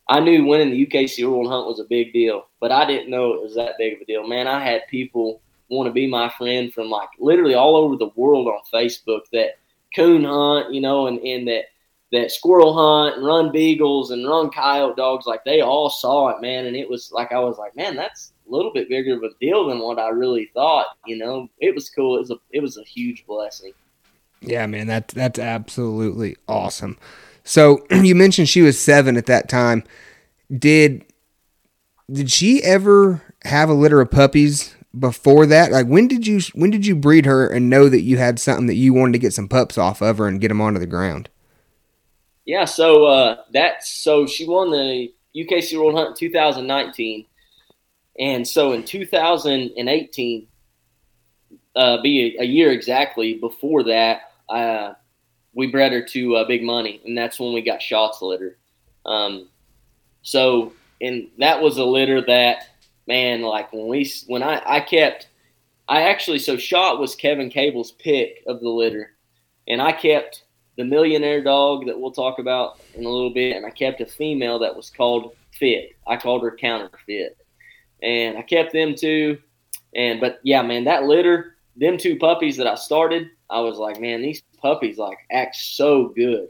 I 0.08 0.20
knew 0.20 0.46
winning 0.46 0.70
the 0.70 0.86
UKC 0.86 1.28
World 1.28 1.50
Hunt 1.50 1.66
was 1.66 1.80
a 1.80 1.84
big 1.84 2.12
deal, 2.12 2.46
but 2.60 2.72
I 2.72 2.86
didn't 2.86 3.10
know 3.10 3.34
it 3.34 3.42
was 3.42 3.54
that 3.56 3.74
big 3.78 3.94
of 3.94 4.00
a 4.00 4.04
deal. 4.04 4.26
Man, 4.26 4.46
I 4.46 4.64
had 4.64 4.86
people 4.88 5.42
want 5.68 5.88
to 5.88 5.92
be 5.92 6.06
my 6.06 6.28
friend 6.38 6.72
from 6.72 6.88
like 6.88 7.08
literally 7.18 7.54
all 7.54 7.76
over 7.76 7.96
the 7.96 8.10
world 8.14 8.46
on 8.46 8.60
Facebook 8.72 9.22
that 9.32 9.58
coon 9.94 10.24
hunt, 10.24 10.72
you 10.72 10.80
know, 10.80 11.08
and, 11.08 11.18
and 11.20 11.46
that 11.48 11.64
that 12.12 12.30
squirrel 12.30 12.72
hunt 12.72 13.16
and 13.16 13.26
run 13.26 13.50
beagles 13.52 14.12
and 14.12 14.26
run 14.26 14.48
coyote 14.48 14.96
dogs, 14.96 15.26
like 15.26 15.44
they 15.44 15.60
all 15.60 15.90
saw 15.90 16.28
it, 16.28 16.40
man. 16.40 16.66
And 16.66 16.76
it 16.76 16.88
was 16.88 17.10
like 17.12 17.32
I 17.32 17.40
was 17.40 17.58
like, 17.58 17.76
man, 17.76 17.96
that's 17.96 18.32
a 18.48 18.50
little 18.50 18.72
bit 18.72 18.88
bigger 18.88 19.16
of 19.16 19.24
a 19.24 19.34
deal 19.40 19.66
than 19.66 19.80
what 19.80 19.98
I 19.98 20.08
really 20.08 20.50
thought. 20.54 20.86
You 21.04 21.18
know, 21.18 21.48
it 21.58 21.74
was 21.74 21.90
cool. 21.90 22.16
It 22.16 22.20
was 22.20 22.30
a 22.30 22.36
it 22.52 22.60
was 22.60 22.78
a 22.78 22.84
huge 22.84 23.26
blessing. 23.26 23.72
Yeah, 24.46 24.66
man, 24.66 24.86
that 24.86 25.08
that's 25.08 25.38
absolutely 25.38 26.36
awesome. 26.48 26.96
So 27.42 27.84
you 27.90 28.14
mentioned 28.14 28.48
she 28.48 28.62
was 28.62 28.80
seven 28.80 29.16
at 29.16 29.26
that 29.26 29.48
time. 29.48 29.82
Did 30.56 31.04
did 32.10 32.30
she 32.30 32.62
ever 32.62 33.22
have 33.44 33.68
a 33.68 33.74
litter 33.74 34.00
of 34.00 34.10
puppies 34.10 34.74
before 34.96 35.46
that? 35.46 35.72
Like 35.72 35.86
when 35.86 36.06
did 36.06 36.26
you 36.26 36.40
when 36.54 36.70
did 36.70 36.86
you 36.86 36.94
breed 36.94 37.26
her 37.26 37.46
and 37.46 37.68
know 37.68 37.88
that 37.88 38.02
you 38.02 38.18
had 38.18 38.38
something 38.38 38.66
that 38.68 38.74
you 38.74 38.94
wanted 38.94 39.12
to 39.14 39.18
get 39.18 39.34
some 39.34 39.48
pups 39.48 39.76
off 39.76 40.00
of 40.00 40.18
her 40.18 40.28
and 40.28 40.40
get 40.40 40.48
them 40.48 40.60
onto 40.60 40.78
the 40.78 40.86
ground? 40.86 41.28
Yeah, 42.44 42.64
so 42.64 43.04
uh, 43.06 43.38
that's 43.52 43.90
so 43.90 44.24
she 44.26 44.46
won 44.46 44.70
the 44.70 45.12
UKC 45.34 45.76
World 45.76 45.94
Hunt 45.94 46.10
in 46.10 46.16
2019, 46.16 47.26
and 48.20 48.46
so 48.46 48.72
in 48.72 48.84
2018, 48.84 50.46
uh, 51.74 52.00
be 52.00 52.36
a, 52.38 52.42
a, 52.42 52.46
year 52.46 52.70
exactly 52.70 53.34
before 53.34 53.82
that, 53.82 54.25
uh, 54.48 54.94
we 55.54 55.66
bred 55.66 55.92
her 55.92 56.02
to 56.02 56.36
uh, 56.36 56.46
Big 56.46 56.62
Money, 56.62 57.00
and 57.04 57.16
that's 57.16 57.40
when 57.40 57.52
we 57.52 57.62
got 57.62 57.82
Shots 57.82 58.22
litter. 58.22 58.58
Um, 59.04 59.48
so, 60.22 60.72
and 61.00 61.28
that 61.38 61.60
was 61.60 61.78
a 61.78 61.84
litter 61.84 62.20
that, 62.26 62.68
man, 63.06 63.42
like 63.42 63.72
when 63.72 63.88
we 63.88 64.10
when 64.26 64.42
I 64.42 64.62
I 64.66 64.80
kept, 64.80 65.28
I 65.88 66.02
actually 66.02 66.38
so 66.38 66.56
Shot 66.56 66.98
was 66.98 67.14
Kevin 67.14 67.48
Cable's 67.48 67.92
pick 67.92 68.42
of 68.46 68.60
the 68.60 68.68
litter, 68.68 69.12
and 69.68 69.80
I 69.80 69.92
kept 69.92 70.44
the 70.76 70.84
millionaire 70.84 71.42
dog 71.42 71.86
that 71.86 71.98
we'll 71.98 72.12
talk 72.12 72.38
about 72.38 72.78
in 72.94 73.04
a 73.04 73.08
little 73.08 73.32
bit, 73.32 73.56
and 73.56 73.64
I 73.64 73.70
kept 73.70 74.00
a 74.00 74.06
female 74.06 74.58
that 74.58 74.76
was 74.76 74.90
called 74.90 75.34
Fit. 75.52 75.92
I 76.06 76.16
called 76.16 76.42
her 76.42 76.54
Counterfeit, 76.54 77.38
and 78.02 78.36
I 78.36 78.42
kept 78.42 78.72
them 78.72 78.94
two. 78.94 79.38
And 79.94 80.20
but 80.20 80.40
yeah, 80.42 80.62
man, 80.62 80.84
that 80.84 81.04
litter 81.04 81.56
them 81.76 81.96
two 81.98 82.16
puppies 82.16 82.56
that 82.56 82.66
I 82.66 82.74
started, 82.74 83.30
I 83.50 83.60
was 83.60 83.78
like, 83.78 84.00
man, 84.00 84.22
these 84.22 84.42
puppies 84.60 84.98
like 84.98 85.18
act 85.30 85.56
so 85.56 86.08
good. 86.08 86.48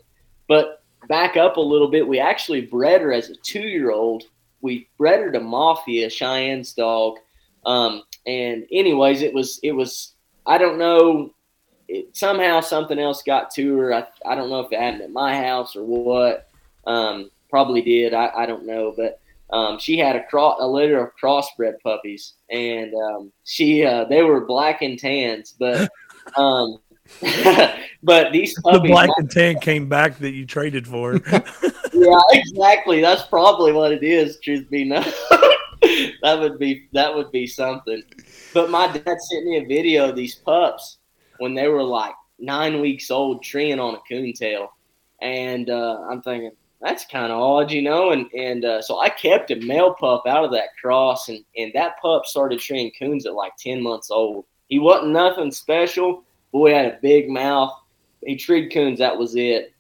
But 0.49 0.83
back 1.09 1.37
up 1.37 1.57
a 1.57 1.61
little 1.61 1.89
bit, 1.89 2.07
we 2.07 2.19
actually 2.19 2.63
bred 2.63 3.01
her 3.01 3.13
as 3.13 3.31
a 3.31 3.37
two 3.37 3.61
year 3.61 3.91
old. 3.91 4.25
We 4.61 4.89
bred 4.99 5.21
her 5.21 5.33
to 5.33 5.41
Mafia, 5.41 6.09
Cheyenne's 6.09 6.73
dog. 6.73 7.19
Um, 7.65 8.03
and 8.27 8.67
anyways, 8.73 9.23
it 9.23 9.35
was 9.35 9.61
it 9.63 9.73
was 9.73 10.15
I 10.47 10.59
don't 10.59 10.79
know. 10.79 11.35
It, 11.89 12.17
somehow 12.17 12.61
something 12.61 12.99
else 12.99 13.23
got 13.23 13.51
to 13.55 13.77
her. 13.79 13.95
I, 13.95 14.07
I 14.25 14.35
don't 14.35 14.51
know 14.51 14.61
if 14.61 14.73
it 14.73 14.81
happened 14.81 15.03
at 15.03 15.11
my 15.11 15.37
house 15.37 15.77
or 15.77 15.85
what. 15.85 16.49
Um, 16.87 17.31
probably 17.49 17.83
did. 17.83 18.15
I, 18.15 18.31
I 18.37 18.47
don't 18.47 18.67
know, 18.67 18.93
but 18.97 19.21
um, 19.51 19.79
she 19.79 19.99
had 19.99 20.17
a, 20.17 20.25
cro- 20.25 20.57
a 20.59 20.67
litter 20.67 20.99
of 20.99 21.13
crossbred 21.21 21.81
puppies, 21.83 22.35
and 22.51 22.93
um, 22.95 23.33
she 23.45 23.85
uh, 23.85 24.05
they 24.05 24.23
were 24.23 24.45
black 24.45 24.83
and 24.83 24.99
tans, 24.99 25.55
but 25.59 25.89
um, 26.37 26.79
but 28.03 28.33
these 28.33 28.55
The 28.65 28.81
black 28.81 29.11
and 29.17 29.31
tan 29.31 29.61
came 29.61 29.89
back 29.89 30.19
that 30.19 30.33
you 30.33 30.47
traded 30.47 30.87
for. 30.87 31.15
yeah, 31.93 32.21
exactly. 32.33 33.01
That's 33.01 33.23
probably 33.23 33.73
what 33.73 33.93
it 33.93 34.03
is. 34.03 34.39
Truth 34.41 34.71
be 34.71 34.85
known, 34.85 35.05
that 36.23 36.39
would 36.39 36.59
be 36.59 36.89
that 36.93 37.15
would 37.15 37.31
be 37.33 37.47
something. 37.47 38.03
But 38.55 38.71
my 38.71 38.87
dad 38.87 39.17
sent 39.21 39.45
me 39.45 39.59
a 39.59 39.67
video 39.67 40.09
of 40.09 40.17
these 40.17 40.35
pups 40.35 40.99
when 41.39 41.55
they 41.55 41.69
were 41.69 41.85
like 41.85 42.15
nine 42.39 42.81
weeks 42.81 43.11
old, 43.11 43.43
treeing 43.43 43.81
on 43.81 43.95
a 43.95 44.01
coontail, 44.09 44.73
and 45.21 45.71
uh, 45.71 46.01
I'm 46.11 46.23
thinking 46.23 46.53
that's 46.81 47.07
kind 47.07 47.33
of 47.33 47.41
odd, 47.41 47.71
you 47.71 47.83
know. 47.83 48.11
And 48.11 48.31
and 48.33 48.65
uh, 48.65 48.83
so 48.83 49.01
I 49.01 49.09
kept 49.09 49.51
a 49.51 49.57
male 49.57 49.95
pup 49.95 50.25
out 50.27 50.45
of 50.45 50.53
that 50.53 50.77
cross, 50.81 51.29
and 51.29 51.45
and 51.57 51.73
that 51.75 52.01
pup 52.01 52.27
started 52.27 52.61
treeing 52.61 52.93
coons 52.99 53.27
at 53.27 53.35
like 53.35 53.57
ten 53.57 53.83
months 53.83 54.11
old. 54.11 54.45
He 54.69 54.79
wasn't 54.79 55.13
nothing 55.13 55.53
special. 55.53 56.25
Boy 56.53 56.73
had 56.73 56.87
a 56.87 56.99
big 57.03 57.29
mouth. 57.29 57.73
He 58.25 58.37
treed 58.37 58.73
coons. 58.73 58.99
That 58.99 59.19
was 59.19 59.35
it. 59.37 59.75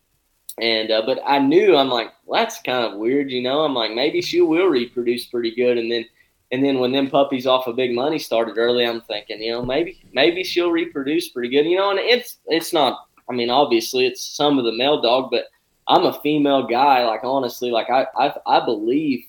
And 0.60 0.90
uh, 0.90 1.02
but 1.04 1.20
I 1.26 1.38
knew 1.38 1.76
I'm 1.76 1.88
like 1.88 2.12
well, 2.24 2.42
that's 2.42 2.60
kind 2.62 2.84
of 2.84 2.98
weird, 2.98 3.30
you 3.30 3.42
know. 3.42 3.60
I'm 3.60 3.74
like 3.74 3.92
maybe 3.92 4.22
she 4.22 4.40
will 4.40 4.66
reproduce 4.66 5.26
pretty 5.26 5.54
good, 5.54 5.76
and 5.76 5.90
then 5.90 6.06
and 6.50 6.64
then 6.64 6.78
when 6.78 6.92
them 6.92 7.10
puppies 7.10 7.46
off 7.46 7.66
of 7.66 7.76
big 7.76 7.94
money 7.94 8.18
started 8.18 8.56
early, 8.56 8.86
I'm 8.86 9.02
thinking 9.02 9.42
you 9.42 9.52
know 9.52 9.62
maybe 9.64 10.00
maybe 10.12 10.42
she'll 10.44 10.70
reproduce 10.70 11.28
pretty 11.28 11.50
good, 11.50 11.66
you 11.66 11.76
know. 11.76 11.90
And 11.90 11.98
it's 11.98 12.38
it's 12.46 12.72
not. 12.72 13.06
I 13.28 13.32
mean, 13.32 13.50
obviously 13.50 14.06
it's 14.06 14.24
some 14.24 14.58
of 14.58 14.64
the 14.64 14.72
male 14.72 15.02
dog, 15.02 15.30
but 15.30 15.46
I'm 15.88 16.04
a 16.04 16.20
female 16.20 16.66
guy. 16.66 17.04
Like 17.04 17.20
honestly, 17.22 17.70
like 17.70 17.90
I 17.90 18.06
I, 18.18 18.34
I 18.46 18.64
believe 18.64 19.24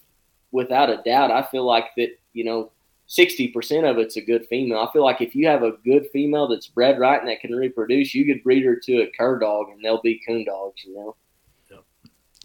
without 0.51 0.89
a 0.89 1.01
doubt, 1.03 1.31
I 1.31 1.43
feel 1.43 1.65
like 1.65 1.87
that 1.97 2.17
you 2.33 2.45
know. 2.45 2.71
60% 3.09 3.89
of 3.89 3.97
it's 3.97 4.17
a 4.17 4.21
good 4.21 4.45
female. 4.47 4.79
I 4.79 4.91
feel 4.91 5.03
like 5.03 5.21
if 5.21 5.33
you 5.35 5.47
have 5.47 5.63
a 5.63 5.71
good 5.85 6.07
female 6.11 6.47
that's 6.47 6.67
bred 6.67 6.99
right 6.99 7.19
and 7.19 7.29
that 7.29 7.39
can 7.39 7.55
reproduce, 7.55 8.13
you 8.13 8.25
could 8.25 8.43
breed 8.43 8.65
her 8.65 8.75
to 8.75 9.01
a 9.01 9.11
cur 9.17 9.39
dog 9.39 9.69
and 9.69 9.83
they'll 9.83 10.01
be 10.01 10.21
coon 10.27 10.43
dogs, 10.45 10.83
you 10.83 10.93
know? 10.93 11.15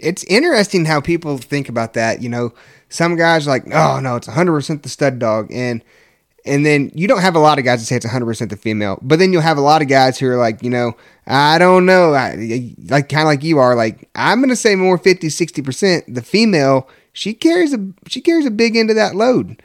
It's 0.02 0.24
interesting 0.24 0.84
how 0.84 1.00
people 1.00 1.38
think 1.38 1.68
about 1.68 1.94
that. 1.94 2.22
You 2.22 2.28
know, 2.28 2.52
some 2.88 3.16
guys 3.16 3.46
are 3.46 3.50
like, 3.50 3.72
oh 3.72 4.00
no, 4.00 4.16
it's 4.16 4.26
100% 4.26 4.82
the 4.82 4.88
stud 4.88 5.18
dog, 5.20 5.50
and 5.52 5.82
and 6.44 6.66
then 6.66 6.90
you 6.92 7.06
don't 7.06 7.20
have 7.20 7.36
a 7.36 7.38
lot 7.38 7.60
of 7.60 7.64
guys 7.64 7.80
that 7.80 7.86
say 7.86 7.96
it's 7.96 8.06
100% 8.06 8.50
the 8.50 8.56
female, 8.56 8.98
but 9.00 9.20
then 9.20 9.32
you'll 9.32 9.42
have 9.42 9.58
a 9.58 9.62
lot 9.62 9.80
of 9.80 9.86
guys 9.86 10.18
who 10.18 10.28
are 10.28 10.36
like, 10.36 10.60
you 10.60 10.70
know, 10.70 10.96
I 11.24 11.58
don't 11.58 11.86
know, 11.86 12.14
I, 12.14 12.74
like 12.88 13.08
kind 13.08 13.22
of 13.22 13.26
like 13.26 13.44
you 13.44 13.58
are, 13.58 13.76
like 13.76 14.10
I'm 14.16 14.40
gonna 14.40 14.56
say 14.56 14.74
more 14.74 14.98
50, 14.98 15.28
60%. 15.28 16.12
The 16.12 16.22
female, 16.22 16.88
she 17.12 17.32
carries 17.32 17.72
a 17.72 17.78
she 18.08 18.20
carries 18.20 18.44
a 18.44 18.50
big 18.50 18.74
end 18.74 18.90
of 18.90 18.96
that 18.96 19.14
load, 19.14 19.62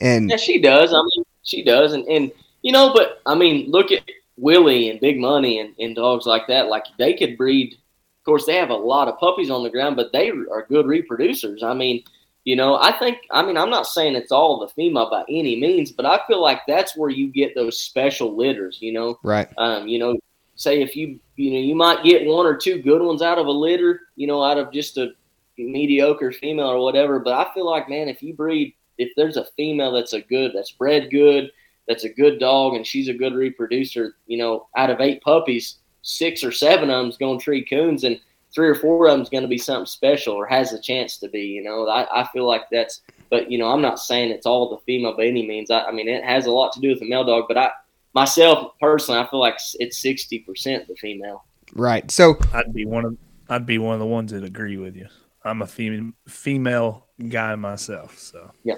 and 0.00 0.30
Yeah, 0.30 0.36
she 0.36 0.60
does. 0.60 0.92
I 0.92 1.02
mean, 1.02 1.24
she 1.42 1.62
does, 1.62 1.92
and 1.92 2.06
and 2.06 2.32
you 2.62 2.72
know, 2.72 2.92
but 2.92 3.20
I 3.26 3.34
mean, 3.34 3.70
look 3.70 3.92
at 3.92 4.02
Willie 4.36 4.90
and 4.90 5.00
Big 5.00 5.18
Money 5.18 5.60
and, 5.60 5.74
and 5.78 5.94
dogs 5.94 6.26
like 6.26 6.46
that. 6.48 6.68
Like 6.68 6.84
they 6.98 7.14
could 7.14 7.36
breed. 7.36 7.74
Of 7.74 8.24
course, 8.24 8.46
they 8.46 8.56
have 8.56 8.70
a 8.70 8.74
lot 8.74 9.08
of 9.08 9.18
puppies 9.18 9.50
on 9.50 9.62
the 9.62 9.70
ground, 9.70 9.96
but 9.96 10.12
they 10.12 10.30
are 10.30 10.66
good 10.68 10.86
reproducers. 10.86 11.62
I 11.62 11.74
mean, 11.74 12.02
you 12.44 12.56
know, 12.56 12.76
I 12.76 12.92
think. 12.98 13.18
I 13.30 13.44
mean, 13.44 13.56
I'm 13.56 13.70
not 13.70 13.86
saying 13.86 14.14
it's 14.14 14.32
all 14.32 14.60
the 14.60 14.68
female 14.68 15.10
by 15.10 15.24
any 15.28 15.60
means, 15.60 15.92
but 15.92 16.06
I 16.06 16.20
feel 16.26 16.40
like 16.40 16.60
that's 16.66 16.96
where 16.96 17.10
you 17.10 17.28
get 17.28 17.54
those 17.54 17.78
special 17.78 18.36
litters. 18.36 18.78
You 18.80 18.92
know, 18.92 19.18
right, 19.22 19.48
um, 19.58 19.88
you 19.88 19.98
know, 19.98 20.16
say 20.54 20.80
if 20.80 20.96
you 20.96 21.18
you 21.36 21.52
know 21.52 21.58
you 21.58 21.74
might 21.74 22.04
get 22.04 22.26
one 22.26 22.46
or 22.46 22.56
two 22.56 22.80
good 22.82 23.02
ones 23.02 23.20
out 23.20 23.38
of 23.38 23.46
a 23.46 23.50
litter, 23.50 24.00
you 24.16 24.26
know, 24.26 24.42
out 24.42 24.58
of 24.58 24.72
just 24.72 24.96
a 24.96 25.10
mediocre 25.58 26.32
female 26.32 26.68
or 26.68 26.82
whatever. 26.82 27.18
But 27.18 27.34
I 27.34 27.52
feel 27.52 27.66
like, 27.66 27.88
man, 27.88 28.08
if 28.08 28.22
you 28.22 28.34
breed, 28.34 28.74
if 28.98 29.12
there's 29.16 29.36
a 29.36 29.46
female 29.56 29.92
that's 29.92 30.12
a 30.12 30.20
good, 30.20 30.52
that's 30.54 30.72
bred 30.72 31.10
good, 31.10 31.50
that's 31.86 32.04
a 32.04 32.08
good 32.08 32.38
dog, 32.38 32.74
and 32.74 32.86
she's 32.86 33.08
a 33.08 33.14
good 33.14 33.34
reproducer, 33.34 34.16
you 34.26 34.38
know, 34.38 34.68
out 34.76 34.90
of 34.90 35.00
eight 35.00 35.22
puppies, 35.22 35.76
six 36.02 36.42
or 36.42 36.52
seven 36.52 36.90
of 36.90 37.02
them's 37.02 37.16
going 37.16 37.38
to 37.38 37.44
treat 37.44 37.70
coons, 37.70 38.04
and 38.04 38.20
three 38.52 38.68
or 38.68 38.74
four 38.74 39.06
of 39.06 39.12
them's 39.16 39.28
going 39.28 39.42
to 39.42 39.48
be 39.48 39.58
something 39.58 39.86
special 39.86 40.34
or 40.34 40.46
has 40.46 40.72
a 40.72 40.80
chance 40.80 41.18
to 41.18 41.28
be. 41.28 41.42
You 41.42 41.62
know, 41.62 41.88
I, 41.88 42.22
I 42.22 42.28
feel 42.28 42.46
like 42.46 42.62
that's. 42.70 43.02
But 43.28 43.50
you 43.50 43.58
know, 43.58 43.68
I'm 43.68 43.82
not 43.82 43.98
saying 43.98 44.30
it's 44.30 44.46
all 44.46 44.70
the 44.70 44.78
female 44.86 45.16
by 45.16 45.26
any 45.26 45.46
means. 45.46 45.70
I, 45.70 45.84
I 45.84 45.92
mean, 45.92 46.08
it 46.08 46.24
has 46.24 46.46
a 46.46 46.52
lot 46.52 46.72
to 46.72 46.80
do 46.80 46.90
with 46.90 47.00
the 47.00 47.08
male 47.08 47.24
dog, 47.24 47.44
but 47.48 47.58
I 47.58 47.70
myself 48.14 48.72
personally, 48.80 49.20
I 49.20 49.28
feel 49.28 49.40
like 49.40 49.58
it's 49.74 49.98
sixty 49.98 50.38
percent 50.40 50.88
the 50.88 50.96
female. 50.96 51.44
right. 51.74 52.10
So 52.10 52.38
I'd 52.54 52.72
be 52.72 52.86
one 52.86 53.04
of 53.04 53.16
I'd 53.48 53.66
be 53.66 53.78
one 53.78 53.94
of 53.94 54.00
the 54.00 54.06
ones 54.06 54.32
that 54.32 54.44
agree 54.44 54.76
with 54.76 54.96
you. 54.96 55.06
I'm 55.46 55.62
a 55.62 55.66
fem- 55.66 56.14
female 56.26 57.06
guy 57.28 57.54
myself, 57.54 58.18
so 58.18 58.50
yeah. 58.64 58.74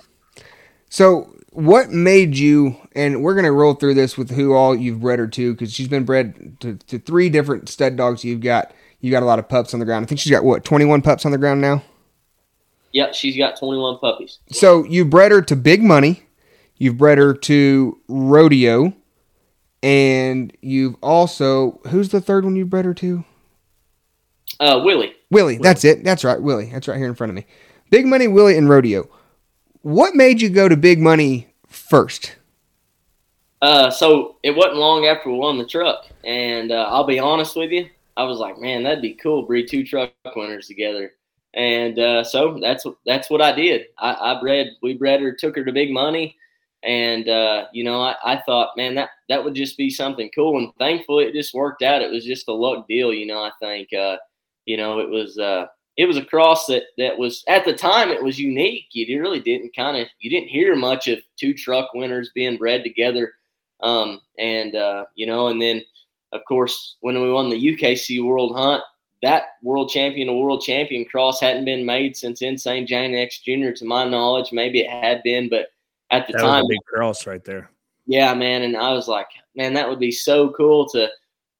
So, 0.90 1.34
what 1.50 1.90
made 1.90 2.36
you? 2.36 2.76
And 2.94 3.22
we're 3.22 3.34
gonna 3.34 3.52
roll 3.52 3.74
through 3.74 3.94
this 3.94 4.16
with 4.16 4.30
who 4.30 4.54
all 4.54 4.76
you've 4.76 5.00
bred 5.00 5.18
her 5.18 5.26
to, 5.28 5.52
because 5.52 5.72
she's 5.72 5.88
been 5.88 6.04
bred 6.04 6.58
to, 6.60 6.76
to 6.76 6.98
three 6.98 7.28
different 7.28 7.68
stud 7.68 7.96
dogs. 7.96 8.24
You've 8.24 8.40
got 8.40 8.72
you 9.00 9.10
got 9.10 9.22
a 9.22 9.26
lot 9.26 9.38
of 9.38 9.48
pups 9.48 9.74
on 9.74 9.80
the 9.80 9.86
ground. 9.86 10.04
I 10.04 10.06
think 10.06 10.20
she's 10.20 10.32
got 10.32 10.44
what 10.44 10.64
twenty 10.64 10.84
one 10.84 11.02
pups 11.02 11.24
on 11.24 11.32
the 11.32 11.38
ground 11.38 11.60
now. 11.60 11.82
Yep, 12.92 13.14
she's 13.14 13.36
got 13.36 13.56
twenty 13.58 13.80
one 13.80 13.98
puppies. 13.98 14.38
So 14.50 14.84
you 14.84 15.04
bred 15.04 15.32
her 15.32 15.42
to 15.42 15.56
Big 15.56 15.82
Money, 15.82 16.22
you've 16.76 16.98
bred 16.98 17.18
her 17.18 17.34
to 17.34 17.98
Rodeo, 18.08 18.94
and 19.82 20.54
you've 20.60 20.96
also 21.02 21.80
who's 21.88 22.10
the 22.10 22.20
third 22.20 22.44
one 22.44 22.56
you 22.56 22.66
bred 22.66 22.84
her 22.84 22.94
to? 22.94 23.24
Uh, 24.60 24.80
Willie. 24.82 25.14
Willie. 25.30 25.58
That's 25.58 25.84
it. 25.84 26.04
That's 26.04 26.24
right, 26.24 26.40
Willie. 26.40 26.70
That's 26.70 26.88
right 26.88 26.98
here 26.98 27.08
in 27.08 27.14
front 27.14 27.30
of 27.30 27.36
me. 27.36 27.46
Big 27.90 28.06
Money, 28.06 28.28
Willie, 28.28 28.56
and 28.56 28.68
Rodeo. 28.68 29.08
What 29.82 30.14
made 30.14 30.40
you 30.40 30.48
go 30.48 30.68
to 30.68 30.76
Big 30.76 31.00
Money 31.00 31.48
first? 31.66 32.36
Uh, 33.60 33.90
so 33.90 34.36
it 34.42 34.52
wasn't 34.52 34.76
long 34.76 35.06
after 35.06 35.30
we 35.30 35.36
won 35.36 35.58
the 35.58 35.66
truck, 35.66 36.06
and 36.24 36.70
uh, 36.70 36.88
I'll 36.90 37.04
be 37.04 37.18
honest 37.18 37.56
with 37.56 37.70
you, 37.70 37.88
I 38.16 38.24
was 38.24 38.38
like, 38.38 38.58
man, 38.58 38.82
that'd 38.82 39.02
be 39.02 39.14
cool, 39.14 39.42
breed 39.42 39.68
two 39.68 39.84
truck 39.84 40.12
winners 40.36 40.66
together. 40.66 41.12
And 41.54 41.98
uh, 41.98 42.24
so 42.24 42.58
that's 42.60 42.86
that's 43.06 43.30
what 43.30 43.40
I 43.40 43.52
did. 43.52 43.86
I, 43.98 44.34
I 44.36 44.40
bred, 44.40 44.68
we 44.82 44.94
bred 44.94 45.20
her, 45.22 45.32
took 45.32 45.56
her 45.56 45.64
to 45.64 45.72
Big 45.72 45.90
Money, 45.90 46.36
and 46.84 47.28
uh, 47.28 47.66
you 47.72 47.84
know, 47.84 48.00
I, 48.00 48.14
I 48.24 48.42
thought, 48.46 48.76
man, 48.76 48.94
that 48.94 49.10
that 49.28 49.42
would 49.42 49.54
just 49.54 49.76
be 49.76 49.90
something 49.90 50.30
cool. 50.34 50.58
And 50.58 50.72
thankfully, 50.78 51.24
it 51.24 51.32
just 51.32 51.54
worked 51.54 51.82
out. 51.82 52.02
It 52.02 52.10
was 52.10 52.24
just 52.24 52.48
a 52.48 52.52
luck 52.52 52.86
deal, 52.86 53.12
you 53.12 53.26
know. 53.26 53.42
I 53.42 53.50
think, 53.60 53.92
uh, 53.92 54.18
you 54.68 54.76
know, 54.76 54.98
it 54.98 55.08
was 55.08 55.38
uh, 55.38 55.66
it 55.96 56.04
was 56.04 56.18
a 56.18 56.24
cross 56.24 56.66
that 56.66 56.82
that 56.98 57.18
was 57.18 57.42
at 57.48 57.64
the 57.64 57.72
time 57.72 58.10
it 58.10 58.22
was 58.22 58.38
unique. 58.38 58.84
You 58.92 59.20
really 59.20 59.40
didn't 59.40 59.74
kind 59.74 59.96
of 59.96 60.06
you 60.20 60.28
didn't 60.28 60.50
hear 60.50 60.76
much 60.76 61.08
of 61.08 61.20
two 61.40 61.54
truck 61.54 61.94
winners 61.94 62.30
being 62.34 62.58
bred 62.58 62.84
together. 62.84 63.32
Um, 63.80 64.20
and 64.38 64.76
uh, 64.76 65.06
you 65.14 65.26
know, 65.26 65.48
and 65.48 65.60
then 65.60 65.82
of 66.32 66.42
course 66.46 66.96
when 67.00 67.20
we 67.20 67.32
won 67.32 67.48
the 67.48 67.76
UKC 67.76 68.22
World 68.22 68.54
Hunt, 68.54 68.82
that 69.22 69.44
world 69.62 69.88
champion 69.88 70.28
to 70.28 70.34
world 70.34 70.60
champion 70.60 71.06
cross 71.06 71.40
hadn't 71.40 71.64
been 71.64 71.86
made 71.86 72.14
since 72.14 72.42
Insane 72.42 72.86
Jane 72.86 73.14
X 73.14 73.40
Jr. 73.40 73.70
to 73.76 73.86
my 73.86 74.04
knowledge. 74.04 74.52
Maybe 74.52 74.80
it 74.80 74.90
had 74.90 75.22
been, 75.22 75.48
but 75.48 75.68
at 76.10 76.26
the 76.26 76.34
that 76.34 76.42
time, 76.42 76.64
was 76.64 76.72
a 76.72 76.74
big 76.74 76.84
cross 76.84 77.26
right 77.26 77.44
there. 77.44 77.70
yeah, 78.06 78.34
man. 78.34 78.64
And 78.64 78.76
I 78.76 78.92
was 78.92 79.08
like, 79.08 79.28
man, 79.56 79.72
that 79.72 79.88
would 79.88 79.98
be 79.98 80.12
so 80.12 80.50
cool 80.50 80.86
to 80.90 81.08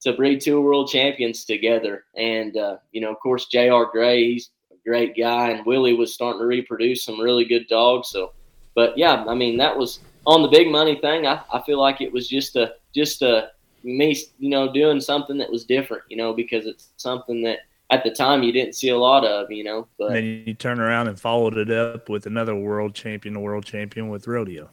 to 0.01 0.13
breed 0.13 0.41
two 0.41 0.61
world 0.61 0.89
champions 0.89 1.45
together. 1.45 2.05
And 2.15 2.55
uh, 2.57 2.77
you 2.91 3.01
know, 3.01 3.11
of 3.11 3.19
course, 3.19 3.47
J.R. 3.47 3.85
Gray, 3.85 4.33
he's 4.33 4.49
a 4.71 4.75
great 4.87 5.17
guy, 5.17 5.49
and 5.49 5.65
Willie 5.65 5.93
was 5.93 6.13
starting 6.13 6.39
to 6.39 6.45
reproduce 6.45 7.03
some 7.03 7.19
really 7.19 7.45
good 7.45 7.67
dogs. 7.67 8.09
So, 8.09 8.33
but 8.75 8.97
yeah, 8.97 9.25
I 9.27 9.35
mean, 9.35 9.57
that 9.57 9.77
was 9.77 9.99
on 10.25 10.41
the 10.41 10.47
big 10.47 10.69
money 10.69 10.99
thing. 10.99 11.27
I, 11.27 11.41
I 11.53 11.61
feel 11.61 11.79
like 11.79 12.01
it 12.01 12.11
was 12.11 12.27
just 12.27 12.55
a 12.55 12.75
just 12.93 13.21
a 13.21 13.51
me, 13.83 14.15
you 14.39 14.49
know, 14.49 14.71
doing 14.71 14.99
something 14.99 15.37
that 15.37 15.51
was 15.51 15.65
different, 15.65 16.03
you 16.09 16.17
know, 16.17 16.33
because 16.33 16.65
it's 16.65 16.89
something 16.97 17.41
that 17.43 17.59
at 17.91 18.03
the 18.03 18.11
time 18.11 18.43
you 18.43 18.51
didn't 18.51 18.75
see 18.75 18.89
a 18.89 18.97
lot 18.97 19.25
of, 19.25 19.51
you 19.51 19.63
know. 19.63 19.87
But 19.97 20.07
And 20.07 20.15
then 20.15 20.43
you 20.45 20.53
turn 20.53 20.79
around 20.79 21.07
and 21.07 21.19
followed 21.19 21.57
it 21.57 21.71
up 21.71 22.09
with 22.09 22.25
another 22.25 22.55
world 22.55 22.93
champion, 22.93 23.41
world 23.41 23.65
champion 23.65 24.09
with 24.09 24.27
rodeo. 24.27 24.69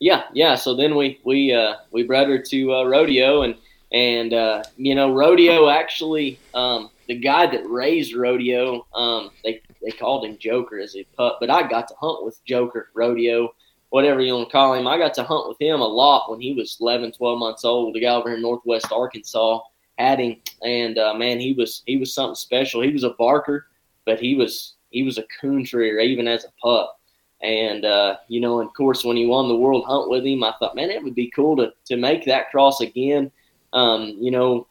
Yeah, 0.00 0.24
yeah. 0.32 0.54
So 0.54 0.76
then 0.76 0.94
we 0.94 1.20
we 1.24 1.52
uh, 1.52 1.76
we 1.90 2.04
bred 2.04 2.28
her 2.28 2.38
to 2.40 2.74
uh, 2.74 2.84
rodeo, 2.84 3.42
and 3.42 3.56
and 3.92 4.34
uh, 4.34 4.62
you 4.76 4.94
know 4.94 5.14
rodeo 5.14 5.68
actually 5.68 6.38
um, 6.54 6.90
the 7.08 7.16
guy 7.16 7.46
that 7.46 7.68
raised 7.68 8.14
rodeo 8.14 8.86
um, 8.94 9.30
they 9.44 9.62
they 9.82 9.90
called 9.90 10.24
him 10.24 10.36
Joker 10.38 10.78
as 10.78 10.96
a 10.96 11.04
pup, 11.16 11.38
but 11.40 11.50
I 11.50 11.68
got 11.68 11.88
to 11.88 11.94
hunt 12.00 12.24
with 12.24 12.44
Joker 12.44 12.90
rodeo, 12.94 13.54
whatever 13.90 14.20
you 14.20 14.34
want 14.34 14.48
to 14.48 14.52
call 14.52 14.74
him. 14.74 14.86
I 14.86 14.98
got 14.98 15.14
to 15.14 15.24
hunt 15.24 15.48
with 15.48 15.60
him 15.60 15.80
a 15.80 15.86
lot 15.86 16.30
when 16.30 16.40
he 16.40 16.52
was 16.52 16.76
11, 16.80 17.12
12 17.12 17.38
months 17.38 17.64
old. 17.64 17.94
The 17.94 18.00
guy 18.00 18.14
over 18.14 18.34
in 18.34 18.42
Northwest 18.42 18.92
Arkansas 18.92 19.60
had 19.98 20.18
him, 20.20 20.36
and 20.62 20.98
uh, 20.98 21.14
man, 21.14 21.40
he 21.40 21.52
was 21.52 21.82
he 21.86 21.96
was 21.96 22.14
something 22.14 22.34
special. 22.34 22.82
He 22.82 22.92
was 22.92 23.04
a 23.04 23.10
barker, 23.10 23.66
but 24.04 24.20
he 24.20 24.34
was 24.34 24.74
he 24.90 25.02
was 25.02 25.18
a 25.18 25.24
coon 25.40 25.64
treer 25.64 26.00
even 26.00 26.28
as 26.28 26.44
a 26.44 26.52
pup. 26.62 26.98
And 27.40 27.84
uh, 27.84 28.16
you 28.26 28.40
know, 28.40 28.60
of 28.60 28.72
course, 28.74 29.04
when 29.04 29.16
he 29.16 29.26
won 29.26 29.48
the 29.48 29.56
world 29.56 29.84
hunt 29.86 30.10
with 30.10 30.24
him, 30.24 30.42
I 30.42 30.54
thought, 30.58 30.74
man, 30.74 30.90
it 30.90 31.02
would 31.02 31.14
be 31.14 31.30
cool 31.34 31.56
to 31.56 31.72
to 31.86 31.96
make 31.96 32.24
that 32.24 32.50
cross 32.50 32.80
again. 32.80 33.30
Um, 33.72 34.16
you 34.20 34.30
know, 34.30 34.66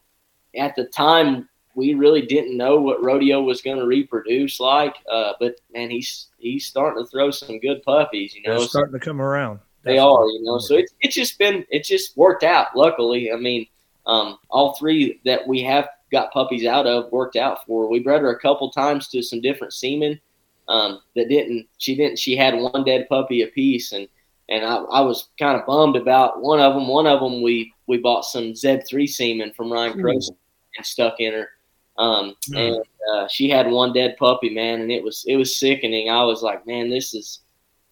at 0.56 0.74
the 0.76 0.84
time, 0.86 1.48
we 1.74 1.94
really 1.94 2.22
didn't 2.22 2.56
know 2.56 2.80
what 2.80 3.02
rodeo 3.02 3.40
was 3.40 3.62
going 3.62 3.78
to 3.78 3.86
reproduce 3.86 4.58
like, 4.58 4.96
uh, 5.10 5.34
but 5.38 5.54
man, 5.72 5.90
he's 5.90 6.26
he's 6.38 6.66
starting 6.66 7.02
to 7.02 7.08
throw 7.08 7.30
some 7.30 7.60
good 7.60 7.82
puppies. 7.84 8.34
You 8.34 8.42
know, 8.42 8.58
They're 8.58 8.68
starting 8.68 8.98
to 8.98 9.04
come 9.04 9.20
around. 9.20 9.60
they 9.84 9.98
are. 9.98 10.26
You 10.26 10.42
know, 10.42 10.58
so 10.58 10.74
it's 10.76 10.92
it's 11.00 11.14
just 11.14 11.38
been 11.38 11.64
it's 11.70 11.88
just 11.88 12.16
worked 12.16 12.42
out. 12.42 12.76
Luckily, 12.76 13.32
I 13.32 13.36
mean, 13.36 13.66
um, 14.06 14.38
all 14.50 14.74
three 14.74 15.20
that 15.24 15.46
we 15.46 15.62
have 15.62 15.88
got 16.10 16.32
puppies 16.32 16.66
out 16.66 16.86
of 16.86 17.12
worked 17.12 17.36
out 17.36 17.64
for. 17.64 17.88
We 17.88 18.00
bred 18.00 18.22
her 18.22 18.30
a 18.30 18.40
couple 18.40 18.70
times 18.70 19.08
to 19.08 19.22
some 19.22 19.40
different 19.40 19.72
semen 19.72 20.20
um, 20.68 21.00
that 21.14 21.28
didn't. 21.28 21.68
She 21.78 21.94
didn't. 21.94 22.18
She 22.18 22.36
had 22.36 22.54
one 22.54 22.84
dead 22.84 23.08
puppy 23.08 23.42
apiece, 23.42 23.92
and 23.92 24.08
and 24.48 24.64
I, 24.64 24.76
I 24.76 25.00
was 25.00 25.28
kind 25.38 25.58
of 25.58 25.66
bummed 25.66 25.96
about 25.96 26.42
one 26.42 26.60
of 26.60 26.74
them. 26.74 26.88
One 26.88 27.06
of 27.06 27.20
them 27.20 27.42
we 27.42 27.72
we 27.88 27.98
bought 27.98 28.24
some 28.24 28.54
Z 28.54 28.82
three 28.88 29.06
semen 29.06 29.52
from 29.52 29.72
Ryan 29.72 29.94
hmm. 29.94 30.04
Croson 30.04 30.36
and 30.76 30.86
stuck 30.86 31.18
in 31.18 31.32
her. 31.32 31.48
Um, 31.96 32.36
mm. 32.48 32.76
and 32.76 32.84
uh, 33.12 33.26
she 33.26 33.50
had 33.50 33.68
one 33.68 33.92
dead 33.92 34.16
puppy, 34.18 34.50
man, 34.50 34.82
and 34.82 34.92
it 34.92 35.02
was 35.02 35.24
it 35.26 35.34
was 35.34 35.56
sickening. 35.56 36.10
I 36.10 36.22
was 36.22 36.42
like, 36.42 36.64
man, 36.64 36.88
this 36.88 37.12
is 37.12 37.40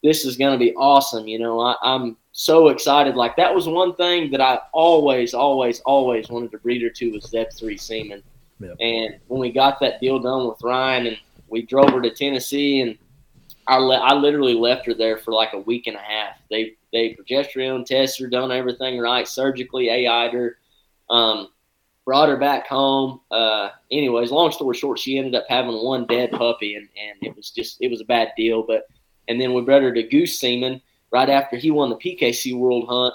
this 0.05 0.25
is 0.25 0.37
going 0.37 0.53
to 0.53 0.65
be 0.65 0.73
awesome. 0.77 1.27
You 1.27 1.41
know, 1.41 1.59
I, 1.59 1.75
I'm 1.83 2.17
so 2.31 2.69
excited. 2.69 3.17
Like 3.17 3.35
that 3.37 3.53
was 3.53 3.67
one 3.67 3.97
thing 3.97 4.31
that 4.31 4.41
I 4.41 4.61
always, 4.73 5.35
always, 5.35 5.81
always 5.81 6.29
wanted 6.29 6.53
to 6.53 6.59
breed 6.59 6.83
her 6.83 6.91
to 6.91 7.13
was 7.13 7.25
Z 7.25 7.47
three 7.59 7.77
semen. 7.77 8.23
Yep. 8.61 8.77
And 8.79 9.17
when 9.27 9.41
we 9.41 9.51
got 9.51 9.81
that 9.81 10.01
deal 10.01 10.21
done 10.21 10.47
with 10.47 10.63
Ryan, 10.63 11.09
and 11.09 11.19
we 11.49 11.63
drove 11.63 11.91
her 11.91 12.01
to 12.01 12.11
Tennessee, 12.11 12.83
and 12.83 12.97
I 13.69 13.79
le- 13.79 13.99
I 13.99 14.15
literally 14.15 14.55
left 14.55 14.87
her 14.87 14.95
there 14.95 15.19
for 15.19 15.33
like 15.33 15.53
a 15.53 15.59
week 15.59 15.87
and 15.87 15.97
a 15.97 16.01
half. 16.01 16.37
They 16.51 16.75
they 16.93 17.15
progesterone 17.15 17.85
tested 17.85 18.25
her, 18.25 18.31
done 18.31 18.53
everything 18.53 18.99
right, 18.99 19.27
surgically 19.27 19.91
AI'd 19.91 20.33
her. 20.33 20.57
Um, 21.11 21.49
brought 22.05 22.29
her 22.29 22.37
back 22.37 22.67
home. 22.69 23.21
Uh, 23.31 23.71
anyways, 23.91 24.31
long 24.31 24.53
story 24.53 24.77
short, 24.77 24.99
she 24.99 25.19
ended 25.19 25.35
up 25.35 25.45
having 25.49 25.85
one 25.85 26.07
dead 26.07 26.31
puppy, 26.31 26.77
and, 26.77 26.89
and 26.97 27.19
it 27.23 27.37
was 27.37 27.51
just 27.51 27.79
it 27.81 27.91
was 27.91 28.01
a 28.01 28.07
bad 28.07 28.33
deal. 28.37 28.63
But 28.63 28.87
and 29.29 29.41
then 29.41 29.53
we 29.53 29.61
bred 29.63 29.83
her 29.83 29.93
to 29.93 30.03
Goose 30.05 30.39
semen 30.39 30.81
right 31.13 31.29
after 31.29 31.57
he 31.57 31.71
won 31.71 31.91
the 31.91 31.97
PKC 31.97 32.57
World 32.57 32.87
Hunt, 32.89 33.15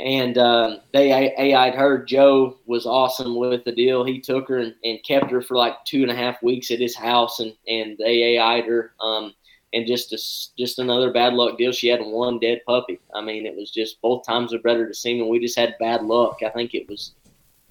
and 0.00 0.36
um, 0.36 0.80
they 0.92 1.12
AI'd 1.12 1.74
her. 1.76 2.04
Joe 2.04 2.58
was 2.66 2.84
awesome 2.84 3.36
with 3.36 3.64
the 3.64 3.72
deal. 3.72 4.04
He 4.04 4.20
took 4.20 4.48
her 4.48 4.58
and, 4.58 4.74
and, 4.84 5.02
kept 5.04 5.30
her 5.30 5.40
for 5.40 5.56
like 5.56 5.84
two 5.84 6.02
and 6.02 6.10
a 6.10 6.16
half 6.16 6.42
weeks 6.42 6.70
at 6.72 6.80
his 6.80 6.96
house, 6.96 7.38
and 7.38 7.54
and 7.68 7.96
they 7.98 8.36
AI'd 8.36 8.66
her. 8.66 8.92
Um, 9.00 9.32
and 9.72 9.86
just 9.86 10.12
a, 10.12 10.18
just 10.58 10.78
another 10.78 11.12
bad 11.12 11.34
luck 11.34 11.58
deal. 11.58 11.72
She 11.72 11.88
had 11.88 12.00
one 12.00 12.38
dead 12.38 12.60
puppy. 12.66 13.00
I 13.14 13.20
mean, 13.20 13.46
it 13.46 13.56
was 13.56 13.70
just 13.70 14.00
both 14.00 14.26
times 14.26 14.52
we 14.52 14.58
bred 14.58 14.76
her 14.76 14.86
to 14.86 14.94
semen. 14.94 15.28
We 15.28 15.40
just 15.40 15.58
had 15.58 15.76
bad 15.78 16.04
luck. 16.04 16.40
I 16.44 16.50
think 16.50 16.74
it 16.74 16.88
was 16.88 17.12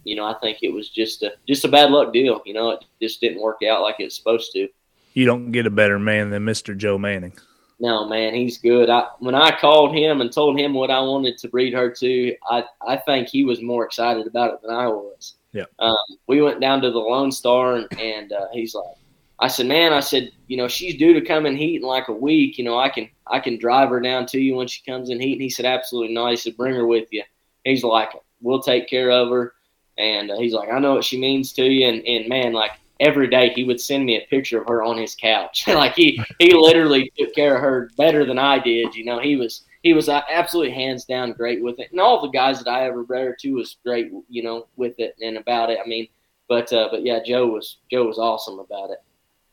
you 0.03 0.15
know, 0.15 0.25
I 0.25 0.33
think 0.39 0.59
it 0.61 0.73
was 0.73 0.89
just 0.89 1.23
a 1.23 1.33
just 1.47 1.65
a 1.65 1.67
bad 1.67 1.91
luck 1.91 2.13
deal. 2.13 2.41
You 2.45 2.53
know, 2.53 2.71
it 2.71 2.83
just 3.01 3.21
didn't 3.21 3.41
work 3.41 3.61
out 3.63 3.81
like 3.81 3.95
it's 3.99 4.15
supposed 4.15 4.51
to. 4.53 4.67
You 5.13 5.25
don't 5.25 5.51
get 5.51 5.65
a 5.65 5.71
better 5.71 5.99
man 5.99 6.29
than 6.29 6.45
Mr. 6.45 6.75
Joe 6.75 6.97
Manning. 6.97 7.33
No, 7.79 8.07
man, 8.07 8.33
he's 8.33 8.57
good. 8.57 8.89
I 8.89 9.07
when 9.19 9.35
I 9.35 9.57
called 9.57 9.95
him 9.95 10.21
and 10.21 10.31
told 10.31 10.59
him 10.59 10.73
what 10.73 10.91
I 10.91 10.99
wanted 10.99 11.37
to 11.39 11.49
breed 11.49 11.73
her 11.73 11.91
to, 11.91 12.35
I 12.49 12.63
I 12.87 12.97
think 12.97 13.27
he 13.27 13.43
was 13.43 13.61
more 13.61 13.85
excited 13.85 14.27
about 14.27 14.53
it 14.53 14.61
than 14.61 14.71
I 14.71 14.87
was. 14.87 15.35
Yeah. 15.53 15.65
Um, 15.79 15.97
we 16.27 16.41
went 16.41 16.61
down 16.61 16.81
to 16.81 16.91
the 16.91 16.99
Lone 16.99 17.31
Star 17.31 17.75
and, 17.75 17.99
and 17.99 18.31
uh, 18.31 18.47
he's 18.53 18.73
like, 18.73 18.95
I 19.41 19.47
said, 19.47 19.65
man, 19.65 19.91
I 19.91 20.01
said, 20.01 20.31
you 20.47 20.55
know, 20.55 20.67
she's 20.67 20.97
due 20.97 21.13
to 21.13 21.21
come 21.21 21.47
in 21.47 21.57
heat 21.57 21.81
in 21.81 21.87
like 21.87 22.07
a 22.09 22.13
week. 22.13 22.59
You 22.59 22.63
know, 22.63 22.77
I 22.77 22.89
can 22.89 23.09
I 23.25 23.39
can 23.39 23.57
drive 23.57 23.89
her 23.89 23.99
down 23.99 24.27
to 24.27 24.39
you 24.39 24.55
when 24.55 24.67
she 24.67 24.83
comes 24.83 25.09
in 25.09 25.19
heat. 25.19 25.33
And 25.33 25.41
he 25.41 25.49
said, 25.49 25.65
absolutely 25.65 26.13
not. 26.13 26.29
He 26.29 26.35
said, 26.35 26.55
bring 26.55 26.75
her 26.75 26.85
with 26.85 27.07
you. 27.11 27.23
He's 27.63 27.83
like, 27.83 28.09
we'll 28.41 28.61
take 28.61 28.87
care 28.87 29.09
of 29.09 29.29
her. 29.29 29.53
And 29.97 30.29
uh, 30.29 30.37
he's 30.37 30.53
like, 30.53 30.69
I 30.71 30.79
know 30.79 30.93
what 30.93 31.03
she 31.03 31.19
means 31.19 31.53
to 31.53 31.65
you. 31.65 31.87
And, 31.87 32.05
and 32.05 32.29
man, 32.29 32.53
like 32.53 32.71
every 32.99 33.27
day 33.27 33.49
he 33.49 33.63
would 33.63 33.81
send 33.81 34.05
me 34.05 34.17
a 34.17 34.27
picture 34.27 34.61
of 34.61 34.67
her 34.67 34.83
on 34.83 34.97
his 34.97 35.15
couch. 35.15 35.63
like 35.67 35.95
he, 35.95 36.21
he 36.37 36.53
literally 36.53 37.11
took 37.17 37.33
care 37.33 37.55
of 37.55 37.61
her 37.61 37.89
better 37.97 38.25
than 38.25 38.37
I 38.37 38.59
did. 38.59 38.95
You 38.95 39.05
know, 39.05 39.19
he 39.19 39.37
was, 39.37 39.65
he 39.81 39.93
was 39.93 40.07
uh, 40.07 40.21
absolutely 40.29 40.73
hands 40.73 41.05
down 41.05 41.33
great 41.33 41.63
with 41.63 41.79
it. 41.79 41.91
And 41.91 41.99
all 41.99 42.21
the 42.21 42.29
guys 42.29 42.63
that 42.63 42.69
I 42.69 42.85
ever 42.85 43.03
bred 43.03 43.25
her 43.25 43.37
to 43.41 43.53
was 43.53 43.77
great, 43.83 44.11
you 44.29 44.43
know, 44.43 44.67
with 44.75 44.99
it 44.99 45.15
and 45.21 45.37
about 45.37 45.71
it. 45.71 45.79
I 45.83 45.87
mean, 45.87 46.07
but, 46.47 46.71
uh, 46.71 46.89
but 46.91 47.03
yeah, 47.03 47.19
Joe 47.25 47.47
was, 47.47 47.77
Joe 47.89 48.05
was 48.05 48.19
awesome 48.19 48.59
about 48.59 48.91
it. 48.91 48.99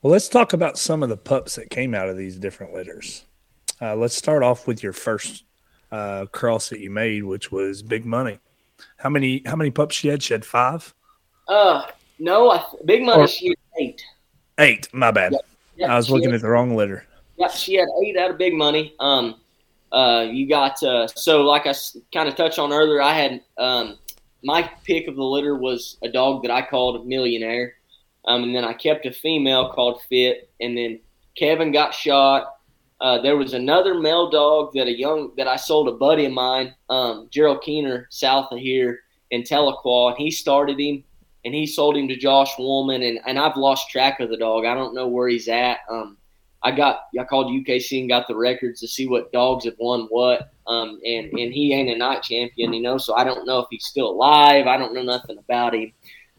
Well, 0.00 0.12
let's 0.12 0.28
talk 0.28 0.52
about 0.52 0.78
some 0.78 1.02
of 1.02 1.08
the 1.08 1.16
pups 1.16 1.56
that 1.56 1.70
came 1.70 1.92
out 1.92 2.08
of 2.08 2.16
these 2.16 2.36
different 2.36 2.72
litters. 2.72 3.24
Uh, 3.82 3.96
let's 3.96 4.14
start 4.14 4.44
off 4.44 4.68
with 4.68 4.80
your 4.80 4.92
first 4.92 5.44
uh, 5.90 6.26
cross 6.26 6.68
that 6.68 6.78
you 6.78 6.88
made, 6.88 7.24
which 7.24 7.50
was 7.50 7.82
Big 7.82 8.06
Money. 8.06 8.38
How 8.98 9.08
many 9.08 9.42
how 9.44 9.56
many 9.56 9.72
pups 9.72 9.96
she 9.96 10.06
had? 10.06 10.22
She 10.22 10.34
had 10.34 10.44
five. 10.44 10.94
Uh, 11.48 11.86
no, 12.20 12.48
I, 12.50 12.64
Big 12.84 13.02
Money 13.02 13.22
or, 13.22 13.26
she 13.26 13.48
had 13.48 13.56
eight. 13.80 14.02
Eight. 14.58 14.88
My 14.92 15.10
bad. 15.10 15.32
Yeah, 15.32 15.38
yeah, 15.76 15.92
I 15.92 15.96
was 15.96 16.10
looking 16.10 16.30
had, 16.30 16.36
at 16.36 16.42
the 16.42 16.48
wrong 16.48 16.76
litter. 16.76 17.04
Yeah, 17.36 17.48
she 17.48 17.74
had 17.74 17.88
eight 18.04 18.16
out 18.16 18.30
of 18.30 18.38
Big 18.38 18.54
Money. 18.54 18.94
Um, 19.00 19.34
uh, 19.90 20.26
you 20.30 20.48
got 20.48 20.80
uh, 20.80 21.08
so 21.08 21.42
like 21.42 21.66
I 21.66 21.74
kind 22.12 22.28
of 22.28 22.36
touched 22.36 22.60
on 22.60 22.72
earlier. 22.72 23.02
I 23.02 23.14
had 23.14 23.40
um, 23.56 23.98
my 24.44 24.70
pick 24.84 25.08
of 25.08 25.16
the 25.16 25.24
litter 25.24 25.56
was 25.56 25.96
a 26.02 26.08
dog 26.08 26.42
that 26.42 26.52
I 26.52 26.62
called 26.62 27.04
Millionaire, 27.04 27.74
um, 28.26 28.44
and 28.44 28.54
then 28.54 28.64
I 28.64 28.72
kept 28.72 29.06
a 29.06 29.12
female 29.12 29.70
called 29.72 30.02
Fit, 30.08 30.50
and 30.60 30.76
then 30.76 31.00
Kevin 31.36 31.72
got 31.72 31.94
shot. 31.94 32.56
Uh, 33.00 33.20
there 33.20 33.36
was 33.36 33.54
another 33.54 33.94
male 33.94 34.28
dog 34.28 34.72
that 34.74 34.88
a 34.88 34.98
young 34.98 35.32
that 35.36 35.46
I 35.46 35.56
sold 35.56 35.88
a 35.88 35.92
buddy 35.92 36.24
of 36.24 36.32
mine, 36.32 36.74
um, 36.90 37.28
Gerald 37.30 37.62
Keener, 37.62 38.08
south 38.10 38.50
of 38.50 38.58
here 38.58 39.00
in 39.30 39.42
Tahlequah, 39.42 40.10
and 40.10 40.18
he 40.18 40.30
started 40.30 40.80
him 40.80 41.04
and 41.44 41.54
he 41.54 41.66
sold 41.66 41.96
him 41.96 42.08
to 42.08 42.16
Josh 42.16 42.58
Woolman, 42.58 43.02
and, 43.02 43.20
and 43.26 43.38
I've 43.38 43.56
lost 43.56 43.90
track 43.90 44.20
of 44.20 44.28
the 44.28 44.36
dog. 44.36 44.64
I 44.64 44.74
don't 44.74 44.94
know 44.94 45.06
where 45.08 45.28
he's 45.28 45.48
at. 45.48 45.78
Um, 45.90 46.16
I 46.62 46.72
got 46.72 47.02
I 47.18 47.24
called 47.24 47.46
UKC 47.46 48.00
and 48.00 48.08
got 48.08 48.26
the 48.26 48.36
records 48.36 48.80
to 48.80 48.88
see 48.88 49.06
what 49.06 49.32
dogs 49.32 49.64
have 49.64 49.76
won 49.78 50.08
what, 50.10 50.50
um, 50.66 51.00
and 51.04 51.30
and 51.32 51.52
he 51.52 51.72
ain't 51.72 51.90
a 51.90 51.96
night 51.96 52.22
champion, 52.22 52.72
you 52.72 52.82
know, 52.82 52.98
so 52.98 53.14
I 53.14 53.22
don't 53.24 53.46
know 53.46 53.60
if 53.60 53.66
he's 53.70 53.86
still 53.86 54.10
alive. 54.10 54.66
I 54.66 54.76
don't 54.76 54.92
know 54.92 55.02
nothing 55.02 55.38
about 55.38 55.74
him. 55.74 55.92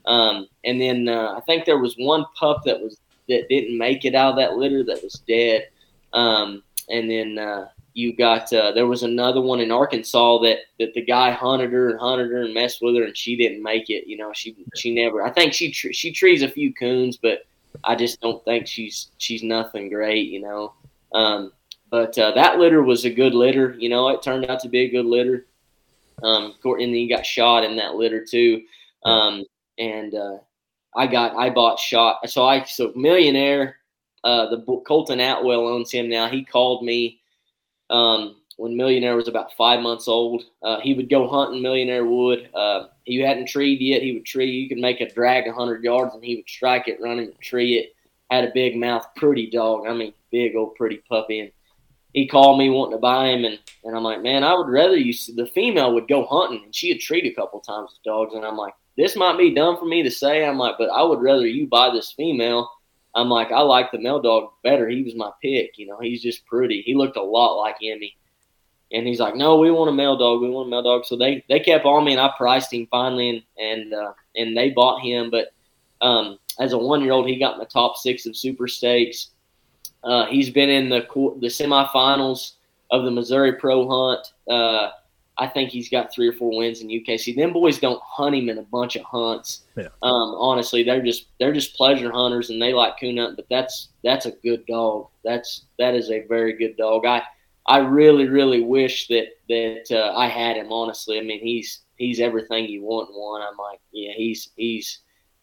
Um, 0.05 0.47
and 0.63 0.79
then 0.81 1.07
uh, 1.07 1.35
I 1.37 1.41
think 1.41 1.65
there 1.65 1.77
was 1.77 1.95
one 1.97 2.25
pup 2.39 2.61
that 2.65 2.79
was 2.79 2.99
that 3.27 3.47
didn't 3.49 3.77
make 3.77 4.05
it 4.05 4.15
out 4.15 4.31
of 4.31 4.37
that 4.37 4.57
litter 4.57 4.83
that 4.83 5.03
was 5.03 5.21
dead. 5.27 5.67
Um, 6.13 6.63
and 6.89 7.09
then 7.09 7.37
uh, 7.37 7.67
you 7.93 8.15
got 8.15 8.51
uh, 8.51 8.71
there 8.71 8.87
was 8.87 9.03
another 9.03 9.41
one 9.41 9.59
in 9.59 9.71
Arkansas 9.71 10.39
that 10.39 10.59
that 10.79 10.93
the 10.93 11.05
guy 11.05 11.31
hunted 11.31 11.71
her 11.71 11.89
and 11.89 11.99
hunted 11.99 12.31
her 12.31 12.43
and 12.43 12.53
messed 12.53 12.81
with 12.81 12.95
her 12.95 13.03
and 13.03 13.17
she 13.17 13.35
didn't 13.35 13.61
make 13.63 13.89
it. 13.89 14.07
You 14.07 14.17
know, 14.17 14.31
she 14.33 14.55
she 14.75 14.93
never. 14.93 15.21
I 15.21 15.31
think 15.31 15.53
she 15.53 15.71
she 15.71 16.11
trees 16.11 16.41
a 16.41 16.49
few 16.49 16.73
coons, 16.73 17.17
but 17.17 17.45
I 17.83 17.95
just 17.95 18.19
don't 18.21 18.43
think 18.45 18.67
she's 18.67 19.11
she's 19.17 19.43
nothing 19.43 19.89
great. 19.89 20.27
You 20.27 20.41
know. 20.41 20.73
Um, 21.13 21.51
but 21.91 22.17
uh, 22.17 22.31
that 22.35 22.59
litter 22.59 22.83
was 22.83 23.05
a 23.05 23.09
good 23.09 23.33
litter. 23.33 23.75
You 23.77 23.89
know, 23.89 24.09
it 24.09 24.21
turned 24.21 24.45
out 24.45 24.59
to 24.61 24.69
be 24.69 24.81
a 24.81 24.89
good 24.89 25.05
litter. 25.05 25.45
Um, 26.21 26.53
and 26.63 26.81
then 26.81 26.93
he 26.93 27.07
got 27.07 27.25
shot 27.25 27.63
in 27.63 27.77
that 27.77 27.95
litter 27.95 28.23
too. 28.23 28.63
Um, 29.05 29.45
and 29.79 30.13
uh, 30.13 30.37
I 30.95 31.07
got 31.07 31.35
I 31.35 31.49
bought 31.49 31.79
shot. 31.79 32.29
So 32.29 32.45
I 32.45 32.63
so 32.63 32.91
millionaire 32.95 33.77
uh, 34.23 34.49
the 34.49 34.61
Colton 34.85 35.19
Atwell 35.19 35.67
owns 35.67 35.91
him 35.91 36.09
now. 36.09 36.29
He 36.29 36.43
called 36.43 36.83
me 36.83 37.21
um, 37.89 38.35
when 38.57 38.75
Millionaire 38.75 39.15
was 39.15 39.27
about 39.27 39.53
five 39.53 39.81
months 39.81 40.07
old. 40.07 40.43
Uh, 40.61 40.79
he 40.81 40.93
would 40.93 41.09
go 41.09 41.27
hunting. 41.27 41.61
Millionaire 41.61 42.05
would. 42.05 42.49
Uh, 42.53 42.87
he 43.05 43.19
hadn't 43.19 43.47
treed 43.47 43.79
yet. 43.79 44.01
He 44.01 44.13
would 44.13 44.25
tree. 44.25 44.51
You 44.51 44.69
could 44.69 44.77
make 44.77 45.01
a 45.01 45.13
drag 45.13 45.49
hundred 45.51 45.83
yards, 45.83 46.13
and 46.13 46.23
he 46.23 46.35
would 46.35 46.49
strike 46.49 46.87
it, 46.87 47.01
running 47.01 47.27
and 47.27 47.39
tree 47.39 47.75
it. 47.75 47.95
Had 48.29 48.43
a 48.43 48.51
big 48.53 48.75
mouth, 48.75 49.07
pretty 49.15 49.49
dog. 49.49 49.87
I 49.87 49.93
mean, 49.93 50.13
big 50.31 50.55
old 50.55 50.75
pretty 50.75 50.97
puppy. 51.09 51.39
And 51.39 51.51
he 52.13 52.27
called 52.27 52.59
me 52.59 52.69
wanting 52.69 52.97
to 52.97 53.01
buy 53.01 53.29
him, 53.29 53.45
and, 53.45 53.59
and 53.83 53.95
I'm 53.95 54.03
like, 54.03 54.21
man, 54.21 54.43
I 54.43 54.53
would 54.53 54.67
rather 54.67 54.97
you. 54.97 55.13
The 55.35 55.47
female 55.47 55.93
would 55.93 56.07
go 56.07 56.25
hunting, 56.25 56.63
and 56.65 56.75
she 56.75 56.89
had 56.89 56.99
treat 56.99 57.25
a 57.25 57.33
couple 57.33 57.59
times 57.61 57.91
with 57.91 58.03
dogs, 58.03 58.35
and 58.35 58.45
I'm 58.45 58.57
like, 58.57 58.73
this 58.97 59.15
might 59.15 59.37
be 59.37 59.53
dumb 59.53 59.77
for 59.77 59.85
me 59.85 60.03
to 60.03 60.11
say. 60.11 60.45
I'm 60.45 60.57
like, 60.57 60.75
but 60.77 60.89
I 60.89 61.03
would 61.03 61.21
rather 61.21 61.47
you 61.47 61.67
buy 61.67 61.89
this 61.89 62.11
female 62.11 62.69
I'm 63.15 63.29
like, 63.29 63.51
I 63.51 63.61
like 63.61 63.91
the 63.91 63.99
male 63.99 64.21
dog 64.21 64.51
better. 64.63 64.87
He 64.87 65.03
was 65.03 65.15
my 65.15 65.31
pick. 65.41 65.77
You 65.77 65.87
know, 65.87 65.99
he's 65.99 66.21
just 66.21 66.45
pretty. 66.45 66.81
He 66.81 66.95
looked 66.95 67.17
a 67.17 67.21
lot 67.21 67.55
like 67.55 67.75
Emmy. 67.83 68.15
And 68.91 69.05
he's 69.05 69.19
like, 69.19 69.35
no, 69.35 69.57
we 69.57 69.71
want 69.71 69.89
a 69.89 69.93
male 69.93 70.17
dog. 70.17 70.41
We 70.41 70.49
want 70.49 70.67
a 70.67 70.71
male 70.71 70.83
dog. 70.83 71.05
So 71.05 71.15
they, 71.15 71.43
they 71.47 71.59
kept 71.59 71.85
on 71.85 72.05
me, 72.05 72.13
and 72.13 72.21
I 72.21 72.31
priced 72.35 72.73
him 72.73 72.87
finally, 72.89 73.29
and 73.29 73.43
and, 73.57 73.93
uh, 73.93 74.13
and 74.35 74.57
they 74.57 74.71
bought 74.71 75.01
him. 75.01 75.29
But 75.29 75.53
um, 76.01 76.39
as 76.59 76.73
a 76.73 76.77
one 76.77 77.01
year 77.01 77.11
old, 77.11 77.27
he 77.27 77.37
got 77.37 77.53
in 77.53 77.59
the 77.59 77.65
top 77.65 77.97
six 77.97 78.25
of 78.25 78.35
Super 78.35 78.67
Stakes. 78.67 79.29
Uh, 80.03 80.25
he's 80.25 80.49
been 80.49 80.69
in 80.69 80.89
the 80.89 81.01
the 81.39 81.47
semifinals 81.47 82.53
of 82.89 83.03
the 83.03 83.11
Missouri 83.11 83.53
Pro 83.53 83.87
Hunt. 83.87 84.33
Uh, 84.49 84.89
I 85.39 85.47
think 85.47 85.69
he's 85.69 85.89
got 85.89 86.13
three 86.13 86.27
or 86.27 86.33
four 86.33 86.55
wins 86.55 86.81
in 86.81 86.89
UKC. 86.89 87.35
Them 87.35 87.53
boys 87.53 87.79
don't 87.79 88.01
hunt 88.03 88.35
him 88.35 88.49
in 88.49 88.57
a 88.57 88.63
bunch 88.63 88.97
of 88.97 89.03
hunts. 89.03 89.63
Yeah. 89.77 89.87
Um, 90.03 90.35
honestly, 90.37 90.83
they're 90.83 91.01
just 91.01 91.27
they're 91.39 91.53
just 91.53 91.75
pleasure 91.75 92.11
hunters 92.11 92.49
and 92.49 92.61
they 92.61 92.73
like 92.73 92.99
coon 92.99 93.17
hunting. 93.17 93.37
But 93.37 93.47
that's 93.49 93.89
that's 94.03 94.25
a 94.25 94.31
good 94.31 94.65
dog. 94.65 95.07
That's 95.23 95.65
that 95.79 95.95
is 95.95 96.11
a 96.11 96.25
very 96.27 96.53
good 96.57 96.75
dog. 96.75 97.05
I 97.05 97.23
I 97.65 97.77
really 97.77 98.27
really 98.27 98.61
wish 98.61 99.07
that 99.07 99.27
that 99.47 99.85
uh, 99.91 100.13
I 100.17 100.27
had 100.27 100.57
him. 100.57 100.73
Honestly, 100.73 101.17
I 101.17 101.21
mean 101.21 101.39
he's 101.39 101.83
he's 101.95 102.19
everything 102.19 102.65
you 102.65 102.83
want 102.83 103.09
in 103.09 103.15
one. 103.15 103.41
I'm 103.41 103.57
like 103.57 103.79
yeah 103.93 104.11
he's 104.15 104.49
he's 104.57 104.99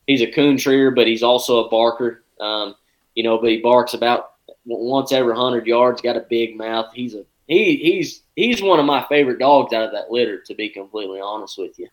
he's 0.06 0.20
a 0.20 0.30
coon 0.30 0.58
treer, 0.58 0.90
but 0.90 1.06
he's 1.06 1.22
also 1.22 1.64
a 1.64 1.70
barker. 1.70 2.24
Um, 2.38 2.74
you 3.14 3.22
know, 3.22 3.38
but 3.38 3.48
he 3.48 3.60
barks 3.62 3.94
about 3.94 4.32
once 4.66 5.10
every 5.10 5.34
hundred 5.34 5.66
yards. 5.66 6.02
Got 6.02 6.16
a 6.16 6.26
big 6.28 6.54
mouth. 6.54 6.92
He's 6.94 7.14
a 7.14 7.24
he 7.46 7.76
he's 7.76 8.22
he's 8.34 8.62
one 8.62 8.80
of 8.80 8.86
my 8.86 9.04
favorite 9.08 9.38
dogs 9.38 9.72
out 9.72 9.84
of 9.84 9.92
that 9.92 10.10
litter. 10.10 10.40
To 10.42 10.54
be 10.54 10.68
completely 10.68 11.20
honest 11.20 11.58
with 11.58 11.78
you, 11.78 11.88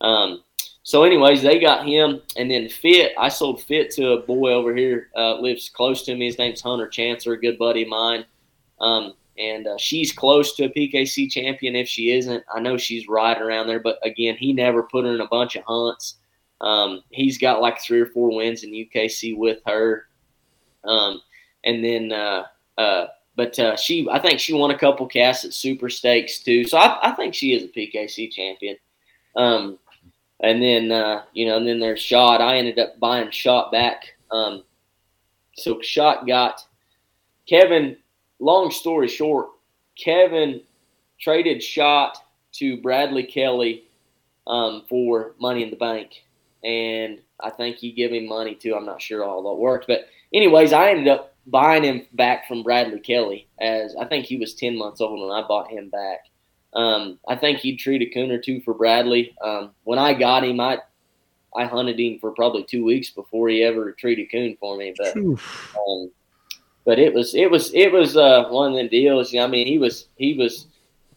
um, 0.00 0.42
so, 0.84 1.04
anyways, 1.04 1.42
they 1.42 1.60
got 1.60 1.86
him, 1.86 2.20
and 2.36 2.50
then 2.50 2.68
Fit. 2.68 3.12
I 3.16 3.28
sold 3.28 3.62
Fit 3.62 3.90
to 3.92 4.12
a 4.12 4.22
boy 4.22 4.52
over 4.52 4.74
here, 4.74 5.10
uh, 5.16 5.38
lives 5.40 5.68
close 5.68 6.02
to 6.02 6.16
me. 6.16 6.26
His 6.26 6.38
name's 6.38 6.60
Hunter 6.60 6.88
Chancellor, 6.88 7.34
a 7.34 7.40
good 7.40 7.56
buddy 7.56 7.82
of 7.82 7.88
mine. 7.88 8.24
Um, 8.80 9.14
and 9.38 9.66
uh, 9.66 9.76
she's 9.78 10.12
close 10.12 10.56
to 10.56 10.64
a 10.64 10.68
PKC 10.68 11.30
champion. 11.30 11.76
If 11.76 11.88
she 11.88 12.10
isn't, 12.10 12.44
I 12.52 12.58
know 12.60 12.76
she's 12.76 13.06
right 13.08 13.40
around 13.40 13.68
there. 13.68 13.78
But 13.78 13.98
again, 14.04 14.36
he 14.36 14.52
never 14.52 14.82
put 14.82 15.04
her 15.04 15.14
in 15.14 15.20
a 15.20 15.28
bunch 15.28 15.54
of 15.54 15.62
hunts. 15.64 16.16
Um, 16.60 17.02
he's 17.10 17.38
got 17.38 17.62
like 17.62 17.80
three 17.80 18.00
or 18.00 18.06
four 18.06 18.34
wins 18.34 18.64
in 18.64 18.72
UKC 18.72 19.36
with 19.36 19.60
her. 19.66 20.08
Um, 20.84 21.22
and 21.64 21.84
then, 21.84 22.10
uh, 22.10 22.44
uh, 22.76 23.06
but 23.36 23.58
uh, 23.58 23.76
she, 23.76 24.06
I 24.10 24.18
think 24.18 24.38
she 24.38 24.52
won 24.52 24.70
a 24.70 24.78
couple 24.78 25.06
casts 25.06 25.44
at 25.44 25.54
Super 25.54 25.88
Stakes 25.88 26.40
too. 26.40 26.64
So 26.64 26.78
I, 26.78 27.10
I 27.10 27.12
think 27.12 27.34
she 27.34 27.52
is 27.52 27.64
a 27.64 27.68
PKC 27.68 28.30
champion. 28.30 28.76
Um, 29.36 29.78
and 30.40 30.62
then, 30.62 30.90
uh, 30.92 31.22
you 31.32 31.46
know, 31.46 31.56
and 31.56 31.66
then 31.66 31.80
there's 31.80 32.00
Shot. 32.00 32.40
I 32.40 32.56
ended 32.56 32.78
up 32.78 32.98
buying 32.98 33.30
Shot 33.30 33.72
back. 33.72 34.04
Um, 34.30 34.64
so 35.56 35.80
Shot 35.80 36.26
got 36.26 36.60
Kevin. 37.48 37.96
Long 38.38 38.70
story 38.70 39.08
short, 39.08 39.50
Kevin 39.96 40.60
traded 41.20 41.62
Shot 41.62 42.18
to 42.54 42.80
Bradley 42.82 43.22
Kelly 43.22 43.84
um, 44.46 44.82
for 44.88 45.34
Money 45.38 45.62
in 45.62 45.70
the 45.70 45.76
Bank 45.76 46.24
and 46.64 47.20
I 47.40 47.50
think 47.50 47.76
he 47.76 47.92
gave 47.92 48.12
him 48.12 48.26
money 48.26 48.54
too. 48.54 48.74
I'm 48.74 48.86
not 48.86 49.02
sure 49.02 49.24
all 49.24 49.42
that 49.42 49.60
worked, 49.60 49.86
but 49.86 50.06
anyways, 50.32 50.72
I 50.72 50.90
ended 50.90 51.08
up 51.08 51.31
buying 51.46 51.84
him 51.84 52.06
back 52.12 52.46
from 52.46 52.62
Bradley 52.62 53.00
Kelly 53.00 53.48
as 53.60 53.96
I 53.96 54.04
think 54.04 54.26
he 54.26 54.36
was 54.36 54.54
10 54.54 54.76
months 54.76 55.00
old 55.00 55.20
when 55.20 55.30
I 55.30 55.46
bought 55.46 55.70
him 55.70 55.88
back. 55.88 56.26
Um, 56.74 57.18
I 57.28 57.36
think 57.36 57.58
he'd 57.58 57.76
treat 57.76 58.02
a 58.02 58.06
coon 58.06 58.30
or 58.30 58.38
two 58.38 58.60
for 58.60 58.74
Bradley. 58.74 59.34
Um, 59.42 59.72
when 59.84 59.98
I 59.98 60.14
got 60.14 60.44
him, 60.44 60.60
I 60.60 60.78
I 61.54 61.66
hunted 61.66 62.00
him 62.00 62.18
for 62.18 62.30
probably 62.30 62.64
two 62.64 62.84
weeks 62.84 63.10
before 63.10 63.48
he 63.48 63.62
ever 63.62 63.92
treated 63.92 64.30
coon 64.30 64.56
for 64.58 64.76
me. 64.76 64.94
But 64.96 65.16
um, 65.16 66.10
but 66.84 66.98
it 66.98 67.12
was 67.12 67.34
it 67.34 67.50
was 67.50 67.72
it 67.74 67.92
was 67.92 68.16
uh, 68.16 68.48
one 68.48 68.72
of 68.72 68.78
the 68.78 68.88
deals. 68.88 69.32
You 69.32 69.40
know, 69.40 69.46
I 69.46 69.48
mean, 69.48 69.66
he 69.66 69.78
was 69.78 70.08
he 70.16 70.34
was. 70.34 70.66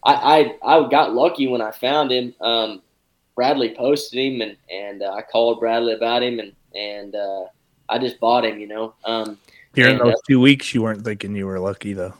I, 0.04 0.54
I 0.62 0.76
I 0.76 0.88
got 0.88 1.14
lucky 1.14 1.46
when 1.46 1.62
I 1.62 1.70
found 1.70 2.12
him. 2.12 2.34
Um, 2.40 2.82
Bradley 3.34 3.74
posted 3.74 4.18
him, 4.18 4.42
and 4.42 4.56
and 4.70 5.02
uh, 5.02 5.12
I 5.12 5.22
called 5.22 5.58
Bradley 5.58 5.94
about 5.94 6.22
him, 6.22 6.38
and 6.38 6.52
and 6.74 7.14
uh, 7.14 7.44
I 7.88 7.98
just 7.98 8.20
bought 8.20 8.44
him. 8.44 8.58
You 8.58 8.68
know. 8.68 8.94
During 9.76 9.98
those 9.98 10.14
uh, 10.14 10.28
two 10.28 10.40
weeks, 10.40 10.74
you 10.74 10.82
weren't 10.82 11.04
thinking 11.04 11.36
you 11.36 11.46
were 11.46 11.60
lucky 11.60 11.92
though. 11.92 12.14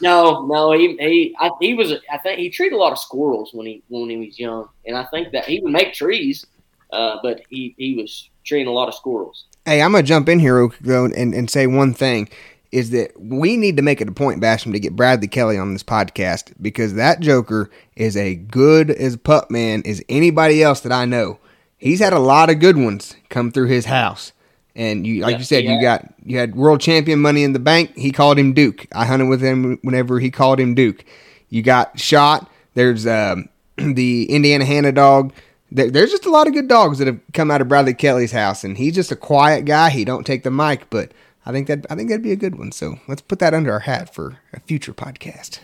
No, 0.00 0.46
no, 0.46 0.72
he 0.72 0.96
he 0.96 1.36
I, 1.38 1.50
he 1.60 1.74
was. 1.74 1.92
I 2.10 2.18
think 2.18 2.40
he 2.40 2.50
treated 2.50 2.74
a 2.74 2.78
lot 2.78 2.92
of 2.92 2.98
squirrels 2.98 3.50
when 3.52 3.66
he 3.66 3.82
when 3.88 4.10
he 4.10 4.16
was 4.16 4.38
young, 4.38 4.68
and 4.86 4.96
I 4.96 5.04
think 5.04 5.30
that 5.32 5.44
he 5.44 5.60
would 5.60 5.72
make 5.72 5.94
trees, 5.94 6.44
uh, 6.92 7.18
but 7.22 7.42
he 7.50 7.74
he 7.78 7.94
was 7.94 8.30
treating 8.44 8.66
a 8.66 8.72
lot 8.72 8.88
of 8.88 8.94
squirrels. 8.94 9.44
Hey, 9.64 9.80
I'm 9.80 9.92
gonna 9.92 10.02
jump 10.02 10.28
in 10.28 10.40
here 10.40 10.68
though 10.80 11.04
and, 11.04 11.34
and 11.34 11.48
say 11.48 11.68
one 11.68 11.94
thing 11.94 12.28
is 12.72 12.90
that 12.90 13.12
we 13.20 13.56
need 13.56 13.76
to 13.76 13.82
make 13.82 14.00
it 14.00 14.08
a 14.08 14.12
point, 14.12 14.42
Basham, 14.42 14.72
to 14.72 14.80
get 14.80 14.96
Bradley 14.96 15.28
Kelly 15.28 15.58
on 15.58 15.74
this 15.74 15.82
podcast 15.82 16.54
because 16.60 16.94
that 16.94 17.20
Joker 17.20 17.70
is 17.94 18.16
a 18.16 18.34
good 18.34 18.90
as 18.90 19.16
pup 19.18 19.50
man 19.50 19.82
as 19.84 20.02
anybody 20.08 20.62
else 20.62 20.80
that 20.80 20.92
I 20.92 21.04
know. 21.04 21.38
He's 21.76 22.00
had 22.00 22.14
a 22.14 22.18
lot 22.18 22.48
of 22.48 22.60
good 22.60 22.78
ones 22.78 23.14
come 23.28 23.52
through 23.52 23.68
his 23.68 23.84
house. 23.84 24.32
And 24.74 25.06
you, 25.06 25.22
like 25.22 25.32
yeah, 25.32 25.38
you 25.38 25.44
said, 25.44 25.64
yeah. 25.64 25.74
you 25.74 25.82
got 25.82 26.14
you 26.24 26.38
had 26.38 26.54
world 26.54 26.80
champion 26.80 27.20
money 27.20 27.44
in 27.44 27.52
the 27.52 27.58
bank. 27.58 27.96
He 27.96 28.10
called 28.10 28.38
him 28.38 28.54
Duke. 28.54 28.86
I 28.92 29.04
hunted 29.04 29.26
with 29.26 29.42
him 29.42 29.78
whenever 29.82 30.18
he 30.18 30.30
called 30.30 30.58
him 30.58 30.74
Duke. 30.74 31.04
You 31.50 31.62
got 31.62 32.00
shot. 32.00 32.50
There's 32.74 33.06
um, 33.06 33.48
the 33.76 34.24
Indiana 34.30 34.64
Hannah 34.64 34.92
dog. 34.92 35.34
there's 35.70 36.10
just 36.10 36.24
a 36.24 36.30
lot 36.30 36.46
of 36.46 36.54
good 36.54 36.68
dogs 36.68 36.98
that 36.98 37.06
have 37.06 37.20
come 37.34 37.50
out 37.50 37.60
of 37.60 37.68
Bradley 37.68 37.94
Kelly's 37.94 38.32
house, 38.32 38.64
and 38.64 38.78
he's 38.78 38.94
just 38.94 39.12
a 39.12 39.16
quiet 39.16 39.66
guy. 39.66 39.90
He 39.90 40.04
don't 40.04 40.26
take 40.26 40.42
the 40.42 40.50
mic, 40.50 40.88
but 40.88 41.12
I 41.44 41.52
think 41.52 41.66
that 41.66 41.86
I 41.90 41.94
think 41.94 42.08
that'd 42.08 42.22
be 42.22 42.32
a 42.32 42.36
good 42.36 42.56
one. 42.58 42.72
So 42.72 42.98
let's 43.08 43.22
put 43.22 43.40
that 43.40 43.52
under 43.52 43.72
our 43.72 43.80
hat 43.80 44.14
for 44.14 44.38
a 44.52 44.60
future 44.60 44.94
podcast. 44.94 45.58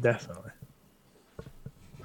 Definitely. 0.00 0.50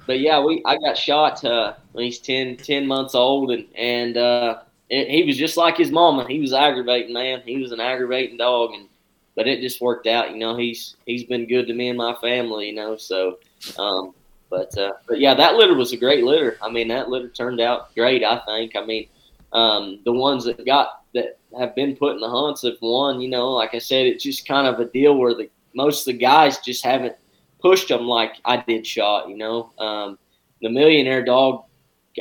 But 0.06 0.20
yeah, 0.20 0.40
we 0.40 0.62
I 0.64 0.76
got 0.76 0.96
shot 0.96 1.44
uh, 1.44 1.74
when 1.92 2.04
he's 2.04 2.18
10, 2.18 2.58
10 2.58 2.86
months 2.86 3.14
old, 3.14 3.50
and 3.50 3.66
and 3.74 4.16
uh, 4.16 4.58
it, 4.94 5.10
he 5.10 5.24
was 5.24 5.36
just 5.36 5.56
like 5.56 5.76
his 5.76 5.90
mama. 5.90 6.26
He 6.28 6.40
was 6.40 6.52
aggravating, 6.52 7.12
man. 7.12 7.42
He 7.44 7.58
was 7.58 7.72
an 7.72 7.80
aggravating 7.80 8.36
dog, 8.36 8.72
and 8.74 8.88
but 9.34 9.48
it 9.48 9.60
just 9.60 9.80
worked 9.80 10.06
out. 10.06 10.30
You 10.30 10.38
know, 10.38 10.56
he's 10.56 10.96
he's 11.06 11.24
been 11.24 11.46
good 11.46 11.66
to 11.66 11.74
me 11.74 11.88
and 11.88 11.98
my 11.98 12.14
family. 12.20 12.68
You 12.68 12.74
know, 12.74 12.96
so. 12.96 13.38
Um, 13.78 14.14
but 14.54 14.76
uh, 14.78 14.92
but 15.08 15.18
yeah, 15.18 15.34
that 15.34 15.56
litter 15.56 15.74
was 15.74 15.92
a 15.92 15.96
great 15.96 16.22
litter. 16.22 16.58
I 16.62 16.70
mean, 16.70 16.88
that 16.88 17.08
litter 17.08 17.28
turned 17.28 17.60
out 17.60 17.94
great. 17.94 18.22
I 18.22 18.40
think. 18.46 18.76
I 18.76 18.84
mean, 18.84 19.08
um, 19.52 20.00
the 20.04 20.12
ones 20.12 20.44
that 20.44 20.64
got 20.64 21.02
that 21.14 21.38
have 21.58 21.74
been 21.74 21.96
put 21.96 22.14
in 22.14 22.20
the 22.20 22.28
hunts 22.28 22.62
have 22.62 22.80
won. 22.80 23.20
You 23.20 23.28
know, 23.28 23.50
like 23.50 23.74
I 23.74 23.78
said, 23.78 24.06
it's 24.06 24.22
just 24.22 24.46
kind 24.46 24.66
of 24.66 24.78
a 24.78 24.84
deal 24.84 25.16
where 25.16 25.34
the 25.34 25.50
most 25.74 26.06
of 26.06 26.12
the 26.12 26.18
guys 26.18 26.58
just 26.58 26.84
haven't 26.84 27.16
pushed 27.60 27.88
them 27.88 28.02
like 28.02 28.34
I 28.44 28.58
did. 28.58 28.86
Shot, 28.86 29.28
you 29.28 29.36
know, 29.36 29.72
um, 29.78 30.18
the 30.62 30.68
millionaire 30.68 31.24
dog. 31.24 31.64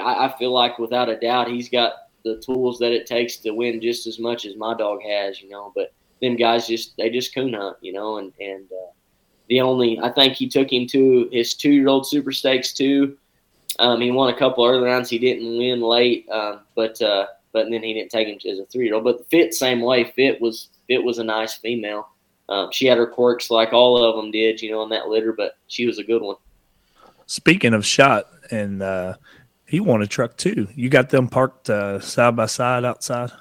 I, 0.01 0.25
I 0.25 0.37
feel 0.39 0.51
like 0.51 0.79
without 0.79 1.09
a 1.09 1.19
doubt 1.19 1.49
he's 1.49 1.69
got 1.69 1.93
the 2.23 2.41
tools 2.45 2.79
that 2.79 2.91
it 2.91 3.05
takes 3.05 3.37
to 3.37 3.51
win 3.51 3.81
just 3.81 4.07
as 4.07 4.19
much 4.19 4.45
as 4.45 4.55
my 4.55 4.73
dog 4.75 5.01
has. 5.03 5.41
You 5.41 5.49
know, 5.49 5.71
but 5.75 5.93
them 6.21 6.35
guys 6.35 6.67
just 6.67 6.95
they 6.97 7.09
just 7.09 7.33
coon 7.33 7.53
hunt. 7.53 7.77
You 7.81 7.93
know, 7.93 8.17
and 8.17 8.33
and 8.39 8.65
uh, 8.71 8.91
the 9.49 9.61
only 9.61 9.99
I 9.99 10.09
think 10.09 10.33
he 10.33 10.47
took 10.47 10.71
him 10.71 10.87
to 10.87 11.29
his 11.31 11.53
two 11.53 11.71
year 11.71 11.87
old 11.87 12.07
super 12.07 12.31
stakes 12.31 12.73
too. 12.73 13.17
Um, 13.79 14.01
he 14.01 14.11
won 14.11 14.33
a 14.33 14.37
couple 14.37 14.65
early 14.65 14.83
rounds. 14.83 15.09
He 15.09 15.17
didn't 15.17 15.57
win 15.57 15.81
late, 15.81 16.29
um, 16.29 16.61
but 16.75 17.01
uh, 17.01 17.27
but 17.51 17.69
then 17.69 17.83
he 17.83 17.93
didn't 17.93 18.11
take 18.11 18.27
him 18.27 18.51
as 18.51 18.59
a 18.59 18.65
three 18.65 18.85
year 18.85 18.95
old. 18.95 19.03
But 19.03 19.27
Fit 19.29 19.53
same 19.53 19.81
way. 19.81 20.03
Fit 20.03 20.41
was 20.41 20.69
Fit 20.87 21.03
was 21.03 21.19
a 21.19 21.23
nice 21.23 21.55
female. 21.55 22.09
Um, 22.49 22.69
she 22.71 22.85
had 22.85 22.97
her 22.97 23.07
quirks 23.07 23.49
like 23.49 23.71
all 23.73 23.97
of 23.97 24.15
them 24.15 24.29
did, 24.29 24.61
you 24.61 24.69
know, 24.69 24.83
in 24.83 24.89
that 24.89 25.07
litter, 25.07 25.33
but 25.33 25.57
she 25.67 25.85
was 25.85 25.97
a 25.97 26.03
good 26.03 26.21
one. 26.21 26.35
Speaking 27.25 27.73
of 27.73 27.85
shot, 27.85 28.27
and 28.51 28.83
uh, 28.83 29.15
he 29.73 29.79
won 29.79 30.03
a 30.03 30.07
truck 30.07 30.37
too. 30.37 30.67
You 30.75 30.87
got 30.87 31.09
them 31.09 31.27
parked 31.27 31.67
uh, 31.67 31.99
side 31.99 32.35
by 32.35 32.45
side 32.45 32.85
outside. 32.85 33.31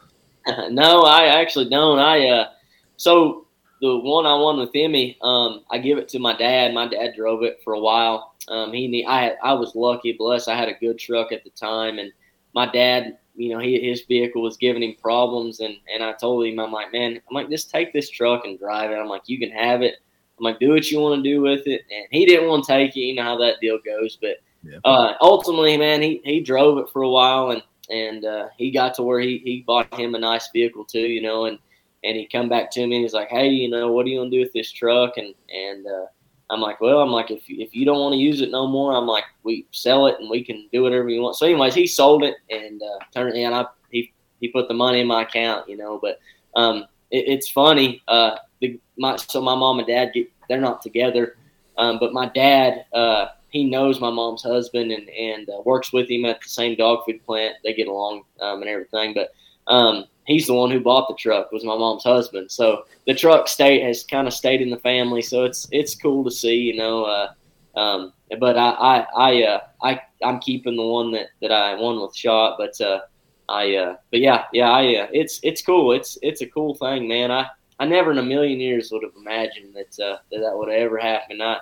no, 0.71 1.03
I 1.03 1.27
actually 1.27 1.69
don't. 1.69 1.99
I 1.99 2.27
uh, 2.27 2.49
so 2.97 3.47
the 3.83 3.99
one 3.99 4.25
I 4.25 4.35
won 4.35 4.59
with 4.59 4.71
Emmy, 4.75 5.19
um, 5.21 5.63
I 5.71 5.77
give 5.77 5.99
it 5.99 6.09
to 6.09 6.19
my 6.19 6.35
dad. 6.35 6.73
My 6.73 6.89
dad 6.89 7.11
drove 7.15 7.43
it 7.43 7.61
for 7.63 7.75
a 7.75 7.79
while. 7.79 8.35
Um, 8.49 8.73
he, 8.73 9.05
I, 9.07 9.35
I 9.45 9.53
was 9.53 9.75
lucky, 9.75 10.13
blessed. 10.13 10.49
I 10.49 10.57
had 10.57 10.71
a 10.71 10.79
good 10.81 10.99
truck 10.99 11.33
at 11.33 11.45
the 11.45 11.51
time, 11.51 11.99
and 11.99 12.11
my 12.55 12.65
dad 12.65 13.19
you 13.35 13.51
know, 13.51 13.59
he, 13.59 13.79
his 13.79 14.03
vehicle 14.03 14.43
was 14.43 14.57
giving 14.57 14.83
him 14.83 14.95
problems. 15.01 15.61
And, 15.61 15.77
and 15.93 16.03
I 16.03 16.13
told 16.13 16.47
him, 16.47 16.59
I'm 16.59 16.73
like, 16.73 16.93
man, 16.93 17.13
I'm 17.13 17.35
like, 17.35 17.51
just 17.51 17.71
take 17.71 17.93
this 17.93 18.11
truck 18.11 18.45
and 18.45 18.59
drive 18.59 18.91
it. 18.91 18.95
I'm 18.95 19.09
like, 19.09 19.23
you 19.27 19.39
can 19.39 19.51
have 19.51 19.83
it. 19.83 19.97
I'm 20.39 20.45
like, 20.45 20.59
do 20.59 20.71
what 20.71 20.91
you 20.91 21.01
want 21.01 21.23
to 21.23 21.31
do 21.31 21.41
with 21.41 21.67
it. 21.67 21.83
And 21.91 22.07
he 22.11 22.27
didn't 22.27 22.49
want 22.49 22.65
to 22.65 22.73
take 22.73 22.97
it. 22.97 23.01
You 23.01 23.15
know 23.15 23.23
how 23.23 23.39
that 23.39 23.61
deal 23.61 23.79
goes. 23.85 24.19
But 24.21 24.37
yeah. 24.63 24.79
uh, 24.85 25.15
ultimately, 25.21 25.77
man, 25.77 26.03
he, 26.03 26.21
he 26.25 26.41
drove 26.41 26.79
it 26.79 26.91
for 26.93 27.03
a 27.03 27.09
while 27.09 27.51
and, 27.51 27.63
and 27.91 28.25
uh, 28.25 28.49
he 28.57 28.71
got 28.71 28.95
to 28.95 29.03
where 29.03 29.21
he, 29.21 29.39
he 29.39 29.65
bought 29.67 29.93
him 29.95 30.15
a 30.15 30.19
nice 30.19 30.49
vehicle 30.53 30.85
too, 30.85 31.01
you 31.01 31.23
know, 31.23 31.47
and, 31.47 31.59
and 32.05 32.17
he 32.17 32.27
come 32.27 32.49
back 32.49 32.71
to 32.73 32.87
me 32.87 32.97
and 32.97 33.05
he's 33.05 33.13
like, 33.13 33.29
hey, 33.29 33.49
you 33.49 33.69
know, 33.69 33.93
what 33.93 34.07
are 34.07 34.09
you 34.09 34.25
to 34.25 34.31
do 34.31 34.41
with 34.41 34.53
this 34.53 34.73
truck? 34.73 35.17
And, 35.17 35.35
and, 35.53 35.87
uh, 35.87 36.07
I'm 36.53 36.61
like, 36.61 36.83
well, 36.83 36.99
I'm 36.99 37.11
like, 37.11 37.31
if 37.31 37.43
if 37.49 37.75
you 37.75 37.87
don't 37.87 37.99
want 37.99 38.13
to 38.13 38.19
use 38.19 38.43
it 38.43 38.51
no 38.51 38.67
more, 38.67 38.95
I'm 38.95 39.07
like, 39.07 39.25
we 39.43 39.67
sell 39.71 40.07
it 40.07 40.17
and 40.21 40.29
we 40.29 40.45
can 40.45 40.69
do 40.71 40.83
whatever 40.83 41.09
you 41.09 41.23
want. 41.23 41.37
So, 41.37 41.47
anyways, 41.47 41.75
he 41.75 41.87
sold 41.87 42.25
it 42.25 42.35
and 42.51 42.83
uh, 42.83 42.99
turned 43.15 43.35
it 43.35 43.41
in. 43.41 43.55
I 43.55 43.65
he 43.91 44.13
he 44.39 44.49
put 44.49 44.69
the 44.69 44.75
money 44.75 45.01
in 45.01 45.07
my 45.07 45.23
account, 45.23 45.67
you 45.67 45.79
know. 45.79 45.99
But 46.01 46.21
um, 46.55 46.85
it, 47.11 47.25
it's 47.27 47.49
funny. 47.49 48.03
Uh, 48.07 48.37
the 48.61 48.79
my 48.99 49.17
so 49.17 49.41
my 49.41 49.55
mom 49.55 49.79
and 49.79 49.89
dad 49.89 50.11
get 50.13 50.31
they're 50.47 50.61
not 50.61 50.83
together, 50.83 51.39
um, 51.79 51.99
but 51.99 52.13
my 52.13 52.27
dad 52.29 52.85
uh, 52.93 53.29
he 53.53 53.65
knows 53.65 54.01
my 54.01 54.11
mom's 54.11 54.43
husband 54.43 54.91
and 54.91 55.09
and 55.11 55.49
uh, 55.49 55.63
works 55.65 55.93
with 55.93 56.11
him 56.11 56.25
at 56.25 56.41
the 56.41 56.49
same 56.49 56.77
dog 56.77 57.05
food 57.05 57.25
plant. 57.25 57.57
They 57.63 57.75
get 57.75 57.87
along 57.87 58.25
um, 58.41 58.63
and 58.63 58.69
everything, 58.69 59.15
but 59.15 59.31
um, 59.69 60.07
he's 60.27 60.47
the 60.47 60.55
one 60.55 60.71
who 60.71 60.81
bought 60.81 61.09
the 61.09 61.15
truck 61.15 61.53
was 61.53 61.65
my 61.65 61.77
mom's 61.77 62.05
husband. 62.05 62.51
So 62.51 62.85
the 63.07 63.15
truck 63.15 63.49
state 63.49 63.83
has 63.83 64.05
kind 64.05 64.27
of 64.27 64.35
stayed 64.35 64.63
in 64.63 64.71
the 64.71 64.79
family. 64.79 65.23
So 65.23 65.45
it's 65.45 65.69
it's 65.71 65.95
cool 65.95 66.25
to 66.25 66.31
see, 66.31 66.57
you 66.57 66.77
know. 66.77 67.05
Uh, 67.05 67.33
um, 67.79 68.13
but 68.41 68.57
I 68.57 68.71
I 68.71 69.07
I, 69.17 69.43
uh, 69.45 69.61
I 69.83 70.01
I'm 70.25 70.41
keeping 70.41 70.77
the 70.77 70.87
one 70.87 71.13
that, 71.13 71.29
that 71.41 71.53
I 71.53 71.75
won 71.75 72.01
with 72.01 72.17
shot. 72.17 72.57
But 72.59 72.81
uh, 72.81 73.01
I 73.49 73.77
uh, 73.77 73.97
but 74.11 74.21
yeah 74.21 74.45
yeah 74.53 74.71
I 74.71 74.97
uh, 74.97 75.07
it's 75.13 75.41
it's 75.43 75.63
cool. 75.63 75.93
It's 75.93 76.19
it's 76.23 76.41
a 76.41 76.47
cool 76.47 76.75
thing, 76.75 77.09
man. 77.09 77.31
I 77.31 77.49
I 77.79 77.87
never 77.87 78.13
in 78.13 78.19
a 78.19 78.23
million 78.23 78.61
years 78.61 78.91
would 78.93 79.03
have 79.03 79.13
imagined 79.17 79.75
that 79.75 80.05
uh, 80.05 80.19
that 80.31 80.41
that 80.41 80.57
would 80.57 80.69
ever 80.71 80.99
happen. 80.99 81.41
I 81.41 81.59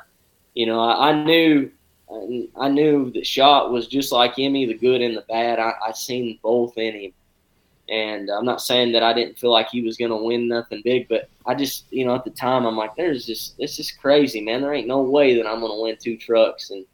you 0.55 0.67
know 0.67 0.81
I, 0.81 1.11
I 1.11 1.25
knew. 1.25 1.71
I 2.57 2.69
knew 2.69 3.11
that 3.13 3.27
shot 3.27 3.71
was 3.71 3.87
just 3.87 4.11
like 4.13 4.39
Emmy, 4.39 4.67
the 4.67 4.75
good 4.75 5.01
and 5.01 5.17
the 5.17 5.25
bad. 5.29 5.59
I, 5.59 5.75
I 5.87 5.93
seen 5.93 6.39
both 6.43 6.77
in 6.77 6.95
him 6.95 7.13
and 7.91 8.31
I'm 8.31 8.45
not 8.45 8.63
saying 8.63 8.93
that 8.93 9.03
I 9.03 9.13
didn't 9.13 9.39
feel 9.39 9.51
like 9.51 9.69
he 9.69 9.83
was 9.83 9.97
going 9.97 10.13
to 10.13 10.17
win 10.17 10.47
nothing 10.47 10.81
big, 10.85 11.09
but 11.09 11.29
I 11.45 11.57
just, 11.57 11.87
you 11.91 12.07
know, 12.07 12.15
at 12.15 12.25
the 12.25 12.31
time, 12.31 12.65
I'm 12.65 12.77
like, 12.77 12.95
there's 12.95 13.27
just, 13.27 13.59
this 13.59 13.81
is 13.81 13.91
crazy, 13.91 14.41
man. 14.41 14.63
There 14.63 14.73
ain't 14.73 14.87
no 14.87 15.03
way 15.03 15.35
that 15.35 15.47
I'm 15.47 15.59
going 15.59 15.73
to 15.73 15.83
win 15.83 15.97
two 16.01 16.17
trucks. 16.17 16.71
And, 16.71 16.87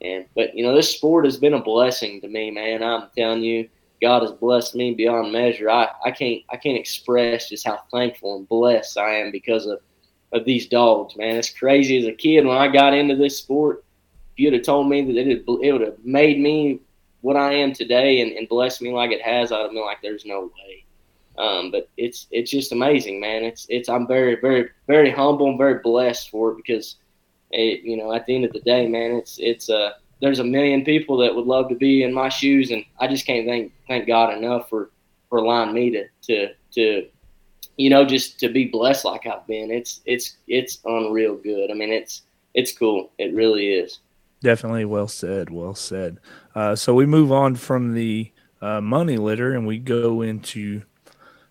and, 0.00 0.26
but, 0.36 0.54
you 0.54 0.64
know, 0.64 0.72
this 0.72 0.94
sport 0.94 1.24
has 1.24 1.36
been 1.36 1.54
a 1.54 1.60
blessing 1.60 2.20
to 2.20 2.28
me, 2.28 2.52
man. 2.52 2.84
I'm 2.84 3.08
telling 3.18 3.42
you, 3.42 3.68
God 4.00 4.22
has 4.22 4.30
blessed 4.30 4.76
me 4.76 4.94
beyond 4.94 5.32
measure. 5.32 5.68
I, 5.68 5.88
I 6.04 6.12
can't 6.12 6.42
I 6.50 6.56
can't 6.56 6.76
express 6.76 7.48
just 7.48 7.66
how 7.66 7.80
thankful 7.90 8.36
and 8.36 8.48
blessed 8.48 8.98
I 8.98 9.14
am 9.14 9.30
because 9.30 9.66
of 9.66 9.80
of 10.32 10.44
these 10.44 10.68
dogs, 10.68 11.16
man. 11.16 11.36
It's 11.36 11.48
crazy 11.48 11.98
as 11.98 12.04
a 12.04 12.12
kid 12.12 12.44
when 12.44 12.58
I 12.58 12.68
got 12.68 12.92
into 12.92 13.16
this 13.16 13.38
sport. 13.38 13.82
If 14.34 14.40
you'd 14.40 14.52
have 14.52 14.62
told 14.62 14.88
me 14.88 15.00
that 15.12 15.16
it, 15.16 15.44
it 15.62 15.72
would 15.72 15.80
have 15.80 16.04
made 16.04 16.40
me 16.40 16.80
what 17.20 17.36
I 17.36 17.54
am 17.54 17.72
today 17.72 18.20
and, 18.20 18.32
and 18.32 18.48
blessed 18.48 18.82
me 18.82 18.92
like 18.92 19.12
it 19.12 19.22
has, 19.22 19.52
I'd 19.52 19.60
have 19.60 19.70
been 19.70 19.80
like, 19.80 20.02
"There's 20.02 20.26
no 20.26 20.42
way." 20.42 20.84
Um, 21.38 21.70
but 21.70 21.88
it's 21.96 22.26
it's 22.30 22.50
just 22.50 22.72
amazing, 22.72 23.20
man. 23.20 23.44
It's 23.44 23.66
it's 23.68 23.88
I'm 23.88 24.06
very 24.06 24.36
very 24.40 24.68
very 24.86 25.10
humble 25.10 25.48
and 25.48 25.58
very 25.58 25.80
blessed 25.82 26.30
for 26.30 26.52
it 26.52 26.56
because, 26.56 26.96
it, 27.50 27.82
you 27.82 27.96
know, 27.96 28.12
at 28.12 28.26
the 28.26 28.34
end 28.34 28.44
of 28.44 28.52
the 28.52 28.60
day, 28.60 28.86
man, 28.88 29.12
it's 29.12 29.38
it's 29.38 29.70
uh 29.70 29.92
there's 30.20 30.38
a 30.38 30.44
million 30.44 30.84
people 30.84 31.16
that 31.18 31.34
would 31.34 31.46
love 31.46 31.68
to 31.68 31.74
be 31.74 32.02
in 32.02 32.12
my 32.12 32.28
shoes, 32.28 32.70
and 32.70 32.84
I 33.00 33.08
just 33.08 33.26
can't 33.26 33.46
thank 33.46 33.72
thank 33.88 34.06
God 34.06 34.36
enough 34.36 34.68
for 34.68 34.90
for 35.28 35.38
allowing 35.38 35.74
me 35.74 35.90
to 35.90 36.04
to 36.22 36.54
to 36.72 37.08
you 37.76 37.90
know 37.90 38.04
just 38.04 38.38
to 38.40 38.48
be 38.48 38.66
blessed 38.66 39.04
like 39.04 39.26
I've 39.26 39.46
been. 39.46 39.70
It's 39.70 40.00
it's 40.04 40.36
it's 40.46 40.80
unreal 40.84 41.36
good. 41.36 41.70
I 41.70 41.74
mean, 41.74 41.92
it's 41.92 42.22
it's 42.54 42.76
cool. 42.76 43.10
It 43.18 43.34
really 43.34 43.70
is. 43.70 43.98
Definitely 44.44 44.84
well 44.84 45.08
said. 45.08 45.48
Well 45.48 45.74
said. 45.74 46.18
Uh, 46.54 46.76
so 46.76 46.94
we 46.94 47.06
move 47.06 47.32
on 47.32 47.54
from 47.54 47.94
the 47.94 48.30
uh, 48.60 48.82
money 48.82 49.16
litter 49.16 49.54
and 49.54 49.66
we 49.66 49.78
go 49.78 50.20
into 50.20 50.82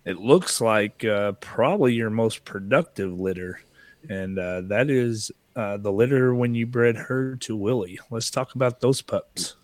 it 0.06 0.18
looks 0.18 0.62
like 0.62 1.04
uh, 1.06 1.34
probably 1.34 1.94
your 1.94 2.10
most 2.12 2.46
productive 2.46 3.20
litter, 3.20 3.62
and 4.10 4.40
uh, 4.40 4.62
that 4.64 4.90
is 4.90 5.32
uh, 5.56 5.78
the 5.78 5.92
litter 5.92 6.36
when 6.36 6.56
you 6.56 6.68
bred 6.68 6.98
her 6.98 7.36
to 7.38 7.56
Willie. 7.56 8.00
Let's 8.12 8.32
talk 8.32 8.56
about 8.56 8.82
those 8.82 9.02
pups. 9.02 9.56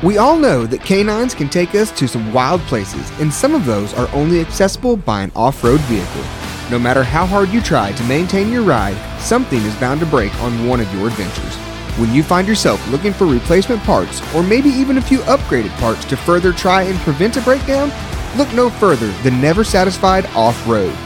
We 0.00 0.16
all 0.16 0.38
know 0.38 0.64
that 0.64 0.84
canines 0.84 1.34
can 1.34 1.48
take 1.48 1.74
us 1.74 1.90
to 1.98 2.06
some 2.06 2.32
wild 2.32 2.60
places, 2.62 3.10
and 3.18 3.34
some 3.34 3.52
of 3.52 3.64
those 3.64 3.92
are 3.94 4.08
only 4.14 4.40
accessible 4.40 4.96
by 4.96 5.22
an 5.22 5.32
off 5.34 5.64
road 5.64 5.80
vehicle. 5.82 6.22
No 6.70 6.78
matter 6.78 7.02
how 7.02 7.26
hard 7.26 7.48
you 7.48 7.60
try 7.60 7.90
to 7.90 8.04
maintain 8.04 8.52
your 8.52 8.62
ride, 8.62 8.96
something 9.20 9.58
is 9.58 9.74
bound 9.76 9.98
to 9.98 10.06
break 10.06 10.32
on 10.36 10.68
one 10.68 10.78
of 10.78 10.94
your 10.94 11.08
adventures. 11.08 11.56
When 11.98 12.14
you 12.14 12.22
find 12.22 12.46
yourself 12.46 12.86
looking 12.92 13.12
for 13.12 13.26
replacement 13.26 13.82
parts, 13.82 14.22
or 14.36 14.44
maybe 14.44 14.68
even 14.68 14.98
a 14.98 15.02
few 15.02 15.18
upgraded 15.22 15.76
parts 15.80 16.04
to 16.04 16.16
further 16.16 16.52
try 16.52 16.82
and 16.82 16.96
prevent 17.00 17.36
a 17.36 17.40
breakdown, 17.40 17.90
look 18.36 18.52
no 18.54 18.70
further 18.70 19.08
than 19.24 19.40
Never 19.40 19.64
Satisfied 19.64 20.26
Off 20.26 20.64
Road. 20.68 20.96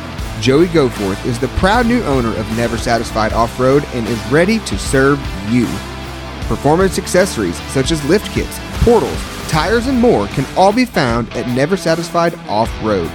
Joey 0.42 0.66
Goforth 0.66 1.24
is 1.24 1.38
the 1.38 1.48
proud 1.48 1.86
new 1.86 2.02
owner 2.02 2.36
of 2.36 2.56
Never 2.58 2.76
Satisfied 2.76 3.32
Off 3.32 3.58
Road 3.58 3.86
and 3.94 4.06
is 4.06 4.22
ready 4.26 4.58
to 4.58 4.78
serve 4.78 5.18
you. 5.48 5.64
Performance 6.42 6.98
accessories 6.98 7.56
such 7.72 7.90
as 7.90 8.04
lift 8.04 8.30
kits, 8.32 8.58
portals, 8.82 9.18
tires, 9.48 9.86
and 9.86 9.98
more 9.98 10.26
can 10.28 10.44
all 10.56 10.72
be 10.72 10.84
found 10.84 11.32
at 11.34 11.48
Never 11.48 11.76
Satisfied 11.76 12.34
Off 12.48 12.70
Road. 12.82 13.10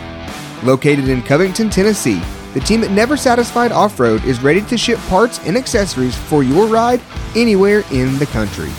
Located 0.63 1.09
in 1.09 1.22
Covington, 1.22 1.70
Tennessee, 1.70 2.22
the 2.53 2.61
team 2.61 2.84
at 2.84 2.91
Never 2.91 3.18
Satisfied 3.18 3.72
Off 3.74 3.99
Road 3.99 4.24
is 4.24 4.41
ready 4.41 4.61
to 4.61 4.78
ship 4.78 4.97
parts 5.07 5.39
and 5.45 5.57
accessories 5.57 6.15
for 6.15 6.41
your 6.41 6.68
ride 6.68 7.01
anywhere 7.36 7.84
in 7.91 8.18
the 8.18 8.26
country. 8.28 8.72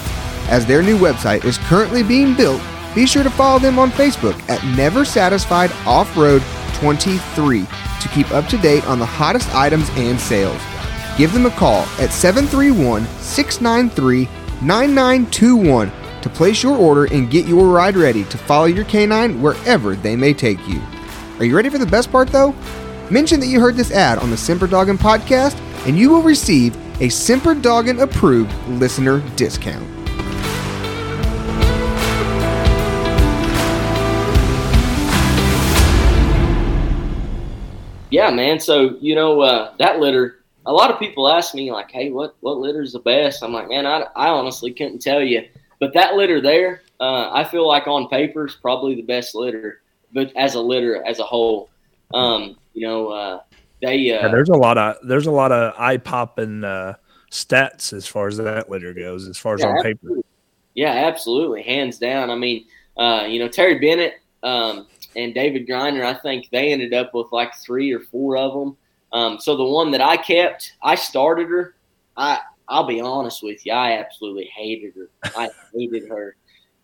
As 0.48 0.64
their 0.64 0.82
new 0.82 0.98
website 0.98 1.44
is 1.44 1.58
currently 1.58 2.02
being 2.02 2.34
built, 2.34 2.62
be 2.94 3.06
sure 3.06 3.22
to 3.22 3.30
follow 3.30 3.58
them 3.58 3.78
on 3.78 3.90
Facebook 3.90 4.36
at 4.48 4.64
Never 4.76 5.04
Satisfied 5.04 5.70
Off 5.84 6.16
Road 6.16 6.42
23 6.74 7.66
to 8.00 8.08
keep 8.08 8.30
up 8.30 8.46
to 8.46 8.56
date 8.58 8.86
on 8.86 8.98
the 8.98 9.06
hottest 9.06 9.54
items 9.54 9.90
and 9.90 10.18
sales. 10.18 10.60
Give 11.18 11.32
them 11.32 11.46
a 11.46 11.50
call 11.50 11.82
at 12.00 12.12
731 12.12 13.04
693 13.20 14.24
9921 14.62 15.92
to 16.22 16.28
place 16.28 16.62
your 16.62 16.76
order 16.76 17.04
and 17.12 17.30
get 17.30 17.46
your 17.46 17.68
ride 17.68 17.96
ready 17.96 18.24
to 18.24 18.38
follow 18.38 18.66
your 18.66 18.84
canine 18.84 19.40
wherever 19.40 19.94
they 19.94 20.16
may 20.16 20.34
take 20.34 20.58
you. 20.68 20.80
Are 21.38 21.44
you 21.44 21.54
ready 21.56 21.68
for 21.68 21.78
the 21.78 21.86
best 21.86 22.10
part 22.10 22.28
though? 22.28 22.54
Mention 23.10 23.40
that 23.40 23.46
you 23.46 23.60
heard 23.60 23.76
this 23.76 23.90
ad 23.90 24.18
on 24.18 24.30
the 24.30 24.36
Semper 24.36 24.66
Doggin 24.66 24.98
podcast 24.98 25.58
and 25.86 25.98
you 25.98 26.10
will 26.10 26.22
receive 26.22 26.76
a 27.00 27.08
Semper 27.08 27.54
Doggin 27.54 28.00
approved 28.00 28.52
listener 28.68 29.20
discount. 29.36 29.86
Yeah, 38.10 38.30
man. 38.30 38.58
So 38.58 38.96
you 39.00 39.14
know 39.14 39.40
uh, 39.42 39.74
that 39.78 40.00
litter. 40.00 40.36
A 40.66 40.72
lot 40.72 40.90
of 40.90 40.98
people 40.98 41.28
ask 41.28 41.54
me 41.54 41.70
like, 41.72 41.90
"Hey, 41.90 42.10
what 42.10 42.36
what 42.40 42.58
litter 42.58 42.82
is 42.82 42.92
the 42.92 42.98
best?" 42.98 43.42
I'm 43.42 43.52
like, 43.52 43.68
"Man, 43.68 43.86
I, 43.86 44.06
I 44.16 44.28
honestly 44.28 44.72
couldn't 44.72 45.00
tell 45.00 45.22
you." 45.22 45.46
But 45.80 45.94
that 45.94 46.14
litter 46.14 46.40
there, 46.40 46.82
uh, 47.00 47.30
I 47.32 47.44
feel 47.44 47.66
like 47.66 47.86
on 47.86 48.08
paper 48.08 48.46
is 48.46 48.54
probably 48.54 48.94
the 48.94 49.02
best 49.02 49.34
litter. 49.34 49.82
But 50.12 50.32
as 50.36 50.54
a 50.54 50.60
litter 50.60 51.04
as 51.06 51.18
a 51.18 51.24
whole, 51.24 51.70
um, 52.14 52.56
you 52.74 52.86
know, 52.86 53.08
uh, 53.08 53.40
they 53.82 54.10
uh, 54.10 54.22
yeah, 54.22 54.28
there's 54.28 54.48
a 54.48 54.56
lot 54.56 54.78
of 54.78 54.96
there's 55.06 55.26
a 55.26 55.32
lot 55.32 55.52
of 55.52 55.74
eye 55.78 55.98
popping 55.98 56.64
uh, 56.64 56.94
stats 57.30 57.92
as 57.92 58.06
far 58.06 58.28
as 58.28 58.38
that 58.38 58.70
litter 58.70 58.94
goes, 58.94 59.28
as 59.28 59.38
far 59.38 59.54
as 59.54 59.60
yeah, 59.60 59.66
on 59.68 59.76
absolutely. 59.76 60.16
paper. 60.16 60.28
Yeah, 60.74 60.92
absolutely, 60.92 61.62
hands 61.62 61.98
down. 61.98 62.30
I 62.30 62.36
mean, 62.36 62.64
uh, 62.96 63.26
you 63.28 63.38
know, 63.38 63.48
Terry 63.48 63.78
Bennett 63.78 64.14
um, 64.42 64.86
and 65.16 65.34
David 65.34 65.68
Griner, 65.68 66.04
I 66.04 66.14
think 66.14 66.48
they 66.50 66.72
ended 66.72 66.94
up 66.94 67.14
with 67.14 67.26
like 67.32 67.54
three 67.56 67.92
or 67.92 68.00
four 68.00 68.36
of 68.36 68.52
them. 68.52 68.76
Um, 69.12 69.38
so 69.40 69.56
the 69.56 69.64
one 69.64 69.90
that 69.92 70.00
I 70.00 70.16
kept, 70.16 70.74
I 70.82 70.94
started 70.94 71.48
her. 71.48 71.74
I 72.16 72.40
I'll 72.68 72.86
be 72.86 73.00
honest 73.00 73.42
with 73.42 73.64
you, 73.64 73.72
I 73.72 73.92
absolutely 73.98 74.50
hated 74.54 74.94
her. 74.94 75.08
I 75.36 75.48
hated 75.74 76.08
her, 76.08 76.36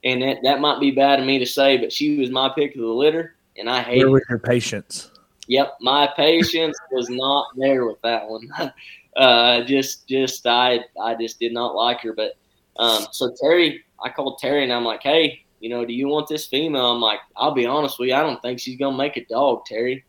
and 0.03 0.22
that 0.22 0.39
that 0.43 0.61
might 0.61 0.80
be 0.80 0.91
bad 0.91 1.20
of 1.20 1.26
me 1.26 1.39
to 1.39 1.47
say, 1.47 1.76
but 1.76 1.93
she 1.93 2.18
was 2.18 2.30
my 2.30 2.51
pick 2.55 2.74
of 2.74 2.80
the 2.80 2.87
litter, 2.87 3.37
and 3.57 3.68
I 3.68 3.82
hated. 3.82 4.05
Where 4.05 4.12
was 4.12 4.22
your 4.28 4.39
patience? 4.39 5.11
Yep, 5.47 5.76
my 5.80 6.09
patience 6.16 6.78
was 6.91 7.09
not 7.11 7.49
there 7.57 7.85
with 7.87 8.01
that 8.03 8.28
one. 8.28 8.49
uh, 9.16 9.62
just, 9.64 10.07
just 10.09 10.47
I, 10.47 10.80
I 11.01 11.14
just 11.14 11.39
did 11.39 11.53
not 11.53 11.74
like 11.74 12.01
her. 12.01 12.12
But 12.12 12.32
um, 12.76 13.07
so 13.12 13.35
Terry, 13.41 13.85
I 14.03 14.09
called 14.09 14.39
Terry 14.39 14.64
and 14.64 14.72
I'm 14.72 14.85
like, 14.85 15.03
hey, 15.03 15.45
you 15.61 15.68
know, 15.68 15.85
do 15.85 15.93
you 15.93 16.09
want 16.09 16.28
this 16.28 16.47
female? 16.47 16.93
I'm 16.93 17.01
like, 17.01 17.20
I'll 17.37 17.55
be 17.55 17.66
honest 17.66 17.99
with 17.99 18.09
you, 18.09 18.14
I 18.14 18.22
don't 18.22 18.41
think 18.43 18.59
she's 18.59 18.78
gonna 18.78 18.97
make 18.97 19.16
a 19.16 19.24
dog, 19.26 19.64
Terry. 19.66 20.05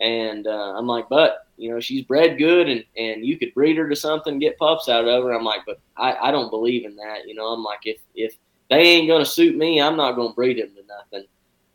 And 0.00 0.46
uh, 0.46 0.74
I'm 0.76 0.86
like, 0.86 1.08
but 1.08 1.46
you 1.56 1.70
know, 1.70 1.80
she's 1.80 2.02
bred 2.02 2.38
good, 2.38 2.68
and 2.68 2.84
and 2.96 3.24
you 3.24 3.38
could 3.38 3.54
breed 3.54 3.76
her 3.78 3.88
to 3.88 3.96
something, 3.96 4.38
get 4.38 4.58
pups 4.58 4.88
out 4.88 5.08
of 5.08 5.24
her. 5.24 5.32
I'm 5.32 5.44
like, 5.44 5.62
but 5.66 5.80
I, 5.96 6.14
I 6.14 6.30
don't 6.30 6.50
believe 6.50 6.84
in 6.84 6.96
that. 6.96 7.26
You 7.26 7.34
know, 7.34 7.46
I'm 7.46 7.62
like, 7.62 7.80
if 7.84 7.98
if 8.14 8.36
they 8.68 8.80
ain't 8.80 9.08
gonna 9.08 9.24
suit 9.24 9.56
me, 9.56 9.80
I'm 9.80 9.96
not 9.96 10.16
gonna 10.16 10.34
breed 10.34 10.58
them 10.58 10.74
to 10.74 10.82
nothing. 10.86 11.26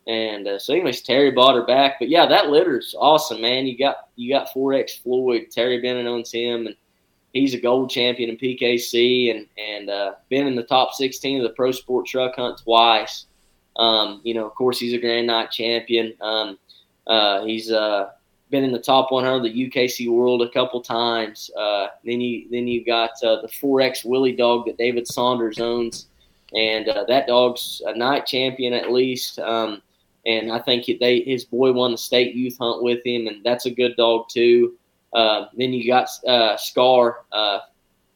And 0.06 0.48
uh, 0.48 0.58
so, 0.58 0.72
anyways, 0.72 1.02
Terry 1.02 1.30
bought 1.30 1.54
her 1.54 1.64
back. 1.64 1.96
But 1.98 2.08
yeah, 2.08 2.26
that 2.26 2.50
litter's 2.50 2.94
awesome, 2.98 3.40
man. 3.40 3.66
You 3.66 3.78
got 3.78 4.08
you 4.16 4.32
got 4.32 4.52
4X 4.52 5.02
Floyd. 5.02 5.46
Terry 5.50 5.80
Bennett 5.80 6.06
owns 6.06 6.32
him, 6.32 6.66
and 6.66 6.76
he's 7.32 7.54
a 7.54 7.60
gold 7.60 7.90
champion 7.90 8.30
in 8.30 8.36
PKC, 8.36 9.34
and 9.34 9.46
and 9.56 9.90
uh, 9.90 10.14
been 10.28 10.46
in 10.46 10.56
the 10.56 10.64
top 10.64 10.92
16 10.92 11.38
of 11.38 11.42
the 11.44 11.54
Pro 11.54 11.70
Sport 11.70 12.06
Truck 12.06 12.36
Hunt 12.36 12.60
twice. 12.62 13.26
Um, 13.76 14.20
you 14.24 14.34
know, 14.34 14.44
of 14.44 14.54
course, 14.54 14.78
he's 14.78 14.92
a 14.92 14.98
Grand 14.98 15.26
Night 15.26 15.50
champion. 15.50 16.14
Um, 16.20 16.58
uh, 17.06 17.44
he's 17.44 17.70
uh, 17.70 18.10
been 18.50 18.64
in 18.64 18.72
the 18.72 18.78
top 18.78 19.10
100 19.10 19.36
of 19.36 19.42
the 19.42 19.70
UKC 19.70 20.10
World 20.10 20.42
a 20.42 20.50
couple 20.50 20.80
times. 20.80 21.50
Uh, 21.56 21.88
then 22.04 22.20
you 22.20 22.48
then 22.50 22.66
you 22.66 22.84
got 22.84 23.10
uh, 23.24 23.40
the 23.40 23.48
4X 23.48 24.04
Willie 24.04 24.36
dog 24.36 24.66
that 24.66 24.78
David 24.78 25.06
Saunders 25.06 25.58
owns, 25.58 26.06
and 26.54 26.86
that 26.86 27.26
dog's 27.26 27.82
a 27.86 27.96
night 27.96 28.26
champion 28.26 28.72
at 28.72 28.92
least. 28.92 29.38
Um, 29.38 29.82
and 30.26 30.52
I 30.52 30.58
think 30.60 30.86
they 31.00 31.20
his 31.20 31.44
boy 31.44 31.72
won 31.72 31.92
the 31.92 31.98
state 31.98 32.34
youth 32.34 32.56
hunt 32.58 32.82
with 32.82 33.04
him, 33.04 33.26
and 33.26 33.44
that's 33.44 33.66
a 33.66 33.70
good 33.70 33.96
dog 33.96 34.28
too. 34.28 34.74
Uh, 35.12 35.46
then 35.56 35.72
you 35.72 35.86
got 35.86 36.08
uh, 36.26 36.56
Scar, 36.56 37.24
uh, 37.32 37.60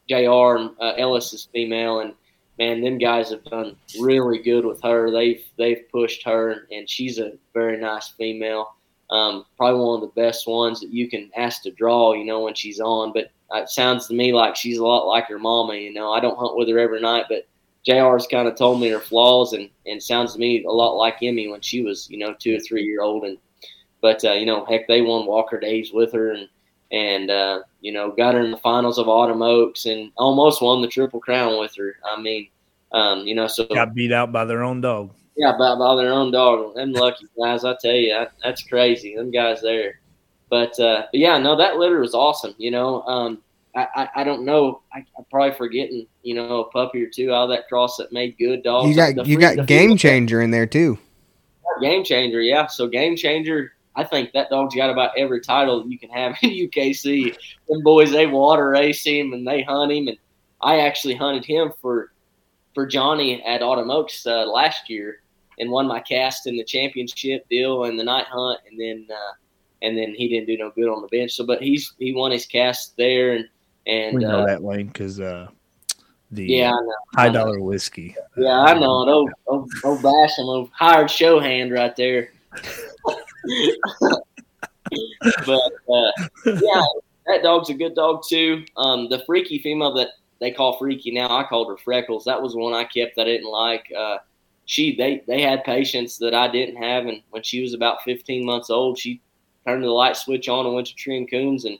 Jr. 0.09 0.57
and 0.57 0.71
uh, 0.81 0.95
Ellis 0.97 1.33
is 1.33 1.49
female, 1.53 2.01
and 2.01 2.15
man, 2.59 2.81
them 2.81 2.99
guys 2.99 3.31
have 3.31 3.45
done 3.45 3.77
really 4.01 4.39
good 4.39 4.65
with 4.65 4.81
her. 4.83 5.11
They've 5.11 5.45
they've 5.57 5.85
pushed 5.91 6.25
her, 6.25 6.67
and 6.71 6.89
she's 6.89 7.19
a 7.19 7.33
very 7.53 7.79
nice 7.79 8.09
female. 8.09 8.76
Um, 9.11 9.47
probably 9.57 9.81
one 9.81 10.03
of 10.03 10.09
the 10.09 10.21
best 10.21 10.49
ones 10.49 10.81
that 10.81 10.91
you 10.91 11.09
can 11.09 11.31
ask 11.37 11.63
to 11.63 11.71
draw, 11.71 12.13
you 12.13 12.25
know, 12.25 12.41
when 12.41 12.55
she's 12.55 12.81
on. 12.81 13.13
But 13.13 13.31
it 13.55 13.69
sounds 13.69 14.09
to 14.09 14.15
me 14.15 14.33
like 14.33 14.57
she's 14.57 14.79
a 14.79 14.85
lot 14.85 15.07
like 15.07 15.29
her 15.29 15.39
mama. 15.39 15.77
You 15.77 15.93
know, 15.93 16.13
I 16.13 16.21
don't 16.21 16.39
hunt 16.39 16.57
with 16.57 16.69
her 16.69 16.79
every 16.79 17.01
night, 17.01 17.27
but 17.29 17.47
JR's 17.87 18.27
kind 18.27 18.49
of 18.49 18.57
told 18.57 18.81
me 18.81 18.89
her 18.89 18.99
flaws 18.99 19.53
and, 19.53 19.71
and 19.87 20.03
sounds 20.03 20.33
to 20.33 20.39
me 20.39 20.65
a 20.65 20.71
lot 20.71 20.97
like 20.97 21.23
Emmy 21.23 21.49
when 21.49 21.61
she 21.61 21.83
was, 21.83 22.11
you 22.11 22.19
know, 22.19 22.35
two 22.35 22.57
or 22.57 22.61
three 22.61 22.83
year 22.83 23.03
old. 23.03 23.25
And, 23.25 23.39
but, 24.03 24.25
uh, 24.25 24.33
you 24.33 24.45
know, 24.45 24.65
heck, 24.65 24.89
they 24.89 25.03
won 25.03 25.27
Walker 25.27 25.61
Days 25.61 25.93
with 25.93 26.13
her 26.13 26.33
and, 26.33 26.49
and, 26.91 27.31
uh, 27.31 27.61
you 27.81 27.93
know, 27.93 28.11
got 28.11 28.35
her 28.35 28.41
in 28.41 28.51
the 28.51 28.57
finals 28.59 28.99
of 28.99 29.09
Autumn 29.09 29.43
Oaks 29.43 29.87
and 29.87 30.11
almost 30.17 30.61
won 30.61 30.83
the 30.83 30.89
Triple 30.89 31.21
Crown 31.21 31.61
with 31.61 31.77
her. 31.77 31.97
I 32.05 32.21
mean, 32.21 32.49
um, 32.93 33.21
you 33.21 33.35
know, 33.35 33.47
so 33.47 33.67
got 33.67 33.95
beat 33.95 34.13
out 34.13 34.33
by 34.33 34.45
their 34.45 34.65
own 34.65 34.81
dog. 34.81 35.13
Yeah, 35.37 35.53
by, 35.59 35.75
by 35.77 35.97
their 35.97 36.13
own 36.13 36.31
dog. 36.31 36.75
Them 36.75 36.93
lucky 36.93 37.27
guys, 37.39 37.65
I 37.65 37.77
tell 37.81 37.93
you, 37.93 38.15
that, 38.15 38.33
that's 38.43 38.63
crazy. 38.63 39.17
Them 39.17 39.31
guys 39.31 39.61
there. 39.61 40.01
But, 40.49 40.79
uh, 40.81 41.07
but 41.13 41.21
yeah, 41.21 41.37
no, 41.39 41.57
that 41.57 41.77
litter 41.77 42.01
was 42.01 42.15
awesome. 42.15 42.55
You 42.57 42.71
know, 42.71 43.03
um, 43.03 43.43
I, 43.75 43.87
I, 43.95 44.09
I 44.17 44.25
don't 44.25 44.45
know. 44.45 44.81
I, 44.95 44.99
am 45.19 45.25
probably 45.31 45.55
forgetting, 45.55 46.07
you 46.23 46.35
know, 46.35 46.63
a 46.63 46.71
puppy 46.71 47.03
or 47.03 47.11
two 47.11 47.35
out 47.35 47.45
of 47.45 47.49
that 47.51 47.69
cross 47.69 47.99
that 47.99 48.13
made 48.13 48.39
good 48.39 48.63
dogs. 48.63 48.89
You 48.89 48.97
got 48.97 49.15
The 49.15 49.25
you 49.25 49.39
got 49.39 49.57
the 49.57 49.65
game 49.65 49.97
changer 49.99 50.41
in 50.41 50.51
there 50.51 50.67
too. 50.67 50.99
Game 51.83 52.03
changer, 52.03 52.41
yeah. 52.41 52.67
So 52.69 52.87
game 52.87 53.17
changer, 53.17 53.73
I 53.95 54.05
think 54.05 54.33
that 54.33 54.49
dog's 54.49 54.75
got 54.75 54.89
about 54.89 55.11
every 55.19 55.43
title 55.43 55.87
you 55.87 55.99
can 55.99 56.09
have 56.09 56.35
in 56.43 56.51
UKC. 56.51 57.37
Them 57.69 57.83
boys, 57.83 58.11
they 58.11 58.27
water 58.27 58.71
race 58.71 59.05
him 59.05 59.35
and 59.35 59.47
they 59.47 59.63
hunt 59.63 59.93
him, 59.93 60.09
and 60.09 60.17
I 60.63 60.81
actually 60.81 61.17
hunted 61.17 61.45
him 61.45 61.73
for 61.83 62.13
for 62.73 62.87
Johnny 62.87 63.43
at 63.43 63.63
Autumn 63.63 63.91
Oaks 63.91 64.27
uh, 64.27 64.47
last 64.47 64.89
year 64.89 65.21
and 65.59 65.71
won 65.71 65.87
my 65.87 66.01
cast 66.01 66.47
in 66.47 66.57
the 66.57 66.65
championship 66.65 67.49
deal 67.49 67.85
and 67.85 67.99
the 67.99 68.05
night 68.05 68.27
hunt, 68.27 68.61
and 68.71 68.79
then 68.79 69.07
uh, 69.11 69.33
and 69.83 69.97
then 69.97 70.15
he 70.15 70.29
didn't 70.29 70.47
do 70.47 70.57
no 70.57 70.71
good 70.71 70.89
on 70.89 71.03
the 71.03 71.09
bench. 71.09 71.33
So, 71.33 71.45
but 71.47 71.63
he's 71.63 71.93
he 71.99 72.15
won 72.15 72.31
his 72.31 72.47
cast 72.47 72.97
there, 72.97 73.35
and 73.35 73.49
and 73.87 74.17
We 74.17 74.25
know 74.25 74.41
uh, 74.41 74.47
that 74.47 74.65
lane 74.65 74.89
because 74.89 75.21
uh, 75.21 75.49
the 76.31 76.45
yeah, 76.45 76.69
I 76.69 76.81
know. 76.81 76.95
high 77.15 77.29
dollar 77.29 77.61
whiskey. 77.61 78.17
Yeah, 78.37 78.61
I 78.61 78.79
know 78.79 78.91
old, 78.91 79.31
oh, 79.47 79.67
oh, 79.85 79.97
Basham, 79.99 80.45
oh, 80.45 80.71
hired 80.75 81.11
show 81.11 81.39
hand 81.41 81.73
right 81.73 81.95
there. 81.95 82.33
but 85.47 85.73
uh, 85.93 86.11
yeah, 86.45 86.85
that 87.27 87.43
dog's 87.43 87.71
a 87.71 87.75
good 87.75 87.95
dog 87.95 88.23
too. 88.29 88.65
Um, 88.77 89.09
the 89.09 89.23
freaky 89.27 89.59
female 89.61 89.95
that 89.95 90.09
they 90.41 90.51
call 90.51 90.79
freaky 90.79 91.13
now, 91.13 91.35
I 91.37 91.45
called 91.45 91.69
her 91.69 91.77
Freckles. 91.77 92.25
That 92.25 92.43
was 92.43 92.55
one 92.55 92.75
I 92.75 92.85
kept. 92.85 93.19
I 93.19 93.25
didn't 93.25 93.51
like. 93.51 93.91
Uh, 93.97 94.19
she 94.67 94.97
they 94.97 95.23
they 95.27 95.41
had 95.41 95.65
patience 95.65 96.19
that 96.19 96.35
I 96.35 96.49
didn't 96.49 96.83
have, 96.83 97.07
and 97.07 97.23
when 97.31 97.43
she 97.43 97.63
was 97.63 97.73
about 97.73 98.03
15 98.05 98.45
months 98.45 98.69
old, 98.69 98.99
she 98.99 99.23
turned 99.67 99.83
the 99.83 99.89
light 99.89 100.17
switch 100.17 100.49
on 100.49 100.67
and 100.67 100.75
went 100.75 100.89
to 100.89 100.95
tree 100.95 101.17
and 101.17 101.31
coons, 101.31 101.65
and 101.65 101.79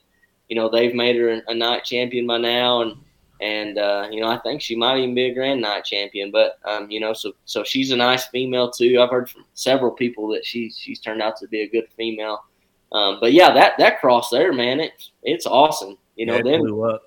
you 0.49 0.57
know 0.57 0.71
they've 0.71 0.95
made 0.95 1.17
her 1.17 1.43
a, 1.47 1.55
night 1.55 1.85
champion 1.85 2.27
by 2.27 2.39
now, 2.39 2.83
and 2.83 2.97
and 3.41 3.77
uh, 3.77 4.09
you 4.11 4.21
know 4.21 4.29
I 4.29 4.39
think 4.39 4.63
she 4.63 4.77
might 4.77 4.99
even 4.99 5.17
be 5.17 5.25
a 5.25 5.35
grand 5.35 5.61
night 5.61 5.85
champion. 5.85 6.31
But 6.31 6.61
um, 6.65 6.89
you 6.89 7.01
know, 7.01 7.13
so 7.13 7.33
so 7.45 7.65
she's 7.65 7.91
a 7.91 7.97
nice 7.97 8.27
female 8.27 8.71
too. 8.71 9.01
I've 9.01 9.11
heard 9.11 9.29
from 9.29 9.45
several 9.55 9.91
people 9.91 10.29
that 10.29 10.47
she's 10.47 10.79
she's 10.79 11.01
turned 11.01 11.21
out 11.21 11.37
to 11.39 11.49
be 11.49 11.63
a 11.63 11.69
good 11.69 11.89
female. 11.97 12.45
Um, 12.93 13.19
but 13.21 13.33
yeah, 13.33 13.53
that 13.53 13.73
that 13.79 14.01
cross 14.01 14.31
there, 14.31 14.53
man, 14.53 14.79
it's 14.79 15.11
it's 15.25 15.47
awesome. 15.47 15.99
You 16.15 16.27
know, 16.27 16.37
Yeah, 16.37 16.43
them 16.43 16.99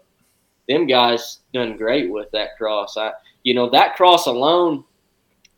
them 0.68 0.88
guys 0.88 1.40
done 1.54 1.78
great 1.78 2.12
with 2.12 2.30
that 2.32 2.58
cross. 2.58 2.98
I 2.98 3.14
you 3.44 3.54
know 3.54 3.70
that 3.70 3.96
cross 3.96 4.28
alone, 4.28 4.84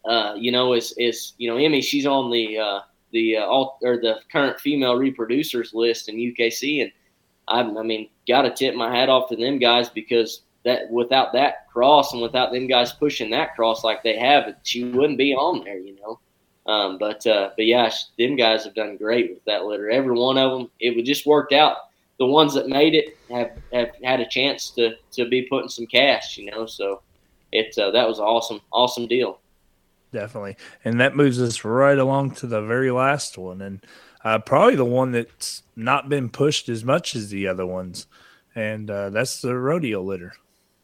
uh, 0.05 0.33
you 0.37 0.51
know 0.51 0.73
is 0.73 0.93
is 0.97 1.33
you 1.37 1.49
know 1.49 1.57
Emmy 1.57 1.81
she's 1.81 2.05
on 2.05 2.31
the 2.31 2.57
uh, 2.57 2.79
the 3.11 3.37
uh, 3.37 3.45
all 3.45 3.77
or 3.83 3.97
the 3.97 4.19
current 4.31 4.59
female 4.59 4.95
reproducers 4.95 5.73
list 5.73 6.09
in 6.09 6.15
UKC, 6.15 6.83
and 6.83 6.91
I, 7.47 7.61
I 7.61 7.83
mean 7.83 8.09
got 8.27 8.43
to 8.43 8.51
tip 8.51 8.75
my 8.75 8.95
hat 8.95 9.09
off 9.09 9.29
to 9.29 9.35
them 9.35 9.59
guys 9.59 9.89
because 9.89 10.41
that 10.63 10.89
without 10.91 11.33
that 11.33 11.67
cross 11.71 12.13
and 12.13 12.21
without 12.21 12.51
them 12.51 12.67
guys 12.67 12.93
pushing 12.93 13.29
that 13.31 13.55
cross 13.55 13.83
like 13.83 14.03
they 14.03 14.17
have, 14.17 14.53
she 14.63 14.83
wouldn't 14.85 15.17
be 15.17 15.33
on 15.33 15.63
there, 15.63 15.79
you 15.79 15.95
know. 15.95 16.19
Um, 16.71 16.97
but 16.99 17.25
uh, 17.25 17.51
but 17.55 17.65
yeah, 17.65 17.91
them 18.17 18.35
guys 18.35 18.63
have 18.63 18.75
done 18.75 18.97
great 18.97 19.31
with 19.31 19.43
that 19.45 19.65
litter. 19.65 19.89
Every 19.89 20.17
one 20.17 20.37
of 20.37 20.51
them, 20.51 20.69
it 20.79 20.95
would 20.95 21.05
just 21.05 21.25
worked 21.25 21.53
out. 21.53 21.77
The 22.19 22.25
ones 22.27 22.53
that 22.53 22.67
made 22.67 22.93
it 22.93 23.17
have, 23.31 23.51
have 23.73 23.89
had 24.03 24.19
a 24.19 24.27
chance 24.27 24.69
to 24.71 24.91
to 25.13 25.27
be 25.27 25.43
putting 25.43 25.69
some 25.69 25.87
cash, 25.87 26.37
you 26.37 26.51
know. 26.51 26.67
So 26.67 27.01
it 27.51 27.75
uh, 27.77 27.91
that 27.91 28.07
was 28.07 28.19
awesome 28.19 28.61
awesome 28.71 29.07
deal. 29.07 29.40
Definitely. 30.11 30.57
And 30.83 30.99
that 30.99 31.15
moves 31.15 31.41
us 31.41 31.63
right 31.63 31.97
along 31.97 32.31
to 32.35 32.47
the 32.47 32.61
very 32.61 32.91
last 32.91 33.37
one. 33.37 33.61
And 33.61 33.85
uh, 34.23 34.39
probably 34.39 34.75
the 34.75 34.85
one 34.85 35.11
that's 35.11 35.63
not 35.75 36.09
been 36.09 36.29
pushed 36.29 36.69
as 36.69 36.83
much 36.83 37.15
as 37.15 37.29
the 37.29 37.47
other 37.47 37.65
ones. 37.65 38.07
And 38.53 38.89
uh, 38.89 39.09
that's 39.09 39.41
the 39.41 39.55
rodeo 39.55 40.01
litter. 40.01 40.33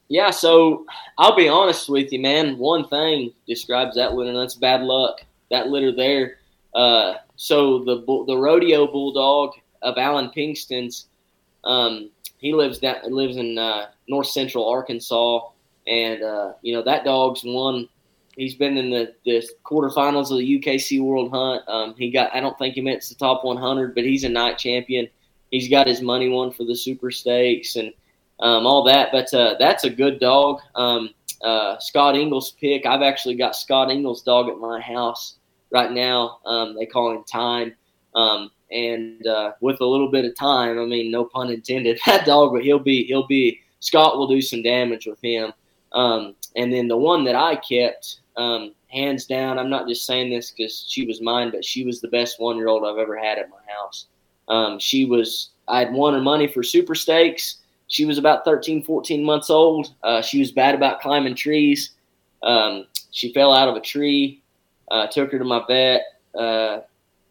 Yeah, 0.10 0.30
so 0.30 0.86
I'll 1.18 1.36
be 1.36 1.50
honest 1.50 1.90
with 1.90 2.14
you, 2.14 2.20
man. 2.20 2.58
One 2.58 2.88
thing 2.88 3.34
describes 3.46 3.96
that 3.98 4.14
litter, 4.14 4.30
and 4.30 4.40
that's 4.40 4.56
bad 4.56 4.82
luck. 4.84 5.22
That 5.52 5.68
litter 5.68 5.94
there. 5.94 6.38
Uh, 6.74 7.16
so 7.36 7.80
the 7.84 8.04
the 8.26 8.38
rodeo 8.38 8.88
bulldog 8.88 9.52
of 9.82 9.98
Alan 9.98 10.32
Pinkston's, 10.36 11.08
um, 11.66 12.10
he 12.38 12.54
lives 12.54 12.80
down 12.80 12.98
lives 13.12 13.36
in 13.36 13.58
uh, 13.58 13.88
north 14.08 14.28
central 14.28 14.70
Arkansas, 14.70 15.42
and 15.88 16.24
uh, 16.24 16.54
you 16.62 16.74
know 16.74 16.84
that 16.84 17.04
dog's 17.04 17.42
won. 17.44 17.90
He's 18.38 18.56
been 18.56 18.78
in 18.78 18.92
the, 18.92 19.14
the 19.26 19.44
quarterfinals 19.66 20.32
of 20.32 20.38
the 20.38 20.60
UKC 20.60 21.02
World 21.02 21.32
Hunt. 21.32 21.68
Um, 21.68 21.96
he 21.98 22.12
got 22.12 22.34
I 22.34 22.40
don't 22.40 22.58
think 22.58 22.76
he 22.76 22.82
makes 22.82 23.10
the 23.10 23.16
top 23.16 23.44
100, 23.44 23.96
but 23.96 24.04
he's 24.04 24.24
a 24.24 24.30
night 24.30 24.58
champion. 24.58 25.10
He's 25.52 25.70
got 25.70 25.88
his 25.88 26.02
money 26.02 26.30
won 26.30 26.52
for 26.52 26.64
the 26.64 26.76
Super 26.76 27.10
Stakes 27.10 27.78
and 27.78 27.92
um, 28.40 28.68
all 28.68 28.84
that. 28.84 29.12
But 29.12 29.34
uh, 29.34 29.56
that's 29.60 29.86
a 29.86 29.90
good 29.90 30.20
dog. 30.20 30.60
Um, 30.76 31.10
uh, 31.42 31.78
Scott 31.80 32.16
Ingles 32.16 32.52
pick. 32.62 32.86
I've 32.86 33.02
actually 33.02 33.36
got 33.36 33.56
Scott 33.56 33.90
Ingles' 33.90 34.22
dog 34.22 34.50
at 34.50 34.58
my 34.58 34.80
house 34.80 35.38
right 35.72 35.92
now. 35.92 36.40
Um, 36.46 36.76
they 36.76 36.86
call 36.86 37.12
him 37.12 37.24
Time. 37.24 37.74
Um, 38.16 38.52
and 38.72 39.26
uh, 39.26 39.54
with 39.62 39.80
a 39.82 39.86
little 39.86 40.12
bit 40.12 40.26
of 40.26 40.36
time, 40.36 40.80
I 40.80 40.86
mean, 40.86 41.12
no 41.12 41.26
pun 41.26 41.50
intended, 41.50 42.00
that 42.06 42.26
dog, 42.26 42.54
but 42.54 42.64
he'll 42.64 42.80
be 42.80 43.06
he'll 43.06 43.28
be 43.28 43.60
Scott 43.80 44.18
will 44.18 44.28
do 44.28 44.42
some 44.42 44.62
damage 44.62 45.06
with 45.06 45.22
him. 45.24 45.54
Um, 45.94 46.36
and 46.56 46.74
then 46.74 46.88
the 46.88 46.98
one 46.98 47.24
that 47.26 47.36
I 47.36 47.56
kept, 47.56 48.20
um, 48.38 48.74
hands 48.88 49.26
down, 49.26 49.60
I'm 49.60 49.70
not 49.70 49.88
just 49.88 50.06
saying 50.06 50.30
this 50.30 50.52
because 50.52 50.86
she 50.88 51.06
was 51.06 51.22
mine, 51.22 51.52
but 51.52 51.66
she 51.66 51.84
was 51.84 52.00
the 52.00 52.08
best 52.08 52.40
one 52.40 52.56
year 52.58 52.68
old 52.68 52.86
I've 52.86 52.98
ever 52.98 53.18
had 53.18 53.38
at 53.38 53.50
my 53.50 53.58
house. 53.68 54.06
Um, 54.48 54.80
she 54.80 55.06
was 55.06 55.50
I 55.68 55.80
had 55.80 55.92
won 55.92 56.14
her 56.14 56.22
money 56.22 56.48
for 56.48 56.64
Super 56.64 56.96
Stakes. 56.96 57.58
She 57.88 58.06
was 58.06 58.18
about 58.18 58.46
13, 58.46 58.84
14 58.84 59.24
months 59.24 59.50
old. 59.50 59.94
Uh, 60.04 60.22
she 60.22 60.40
was 60.40 60.52
bad 60.52 60.76
about 60.76 61.02
climbing 61.02 61.36
trees. 61.36 61.92
Um, 62.44 62.86
she 63.12 63.34
fell 63.34 63.54
out 63.54 63.68
of 63.68 63.76
a 63.76 63.82
tree. 63.82 64.42
Uh, 64.90 65.08
took 65.08 65.32
her 65.32 65.40
to 65.40 65.44
my 65.44 65.64
vet. 65.68 66.04
Uh, 66.38 66.80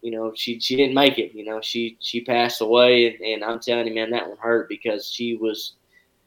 you 0.02 0.10
know, 0.10 0.32
she 0.34 0.60
she 0.60 0.76
didn't 0.76 0.94
make 0.94 1.18
it. 1.18 1.34
You 1.34 1.44
know, 1.44 1.60
she 1.60 1.96
she 2.00 2.20
passed 2.20 2.60
away, 2.60 3.06
and, 3.06 3.20
and 3.24 3.44
I'm 3.44 3.60
telling 3.60 3.86
you, 3.86 3.94
man, 3.94 4.10
that 4.10 4.28
one 4.28 4.36
hurt 4.38 4.68
because 4.68 5.10
she 5.10 5.36
was 5.36 5.72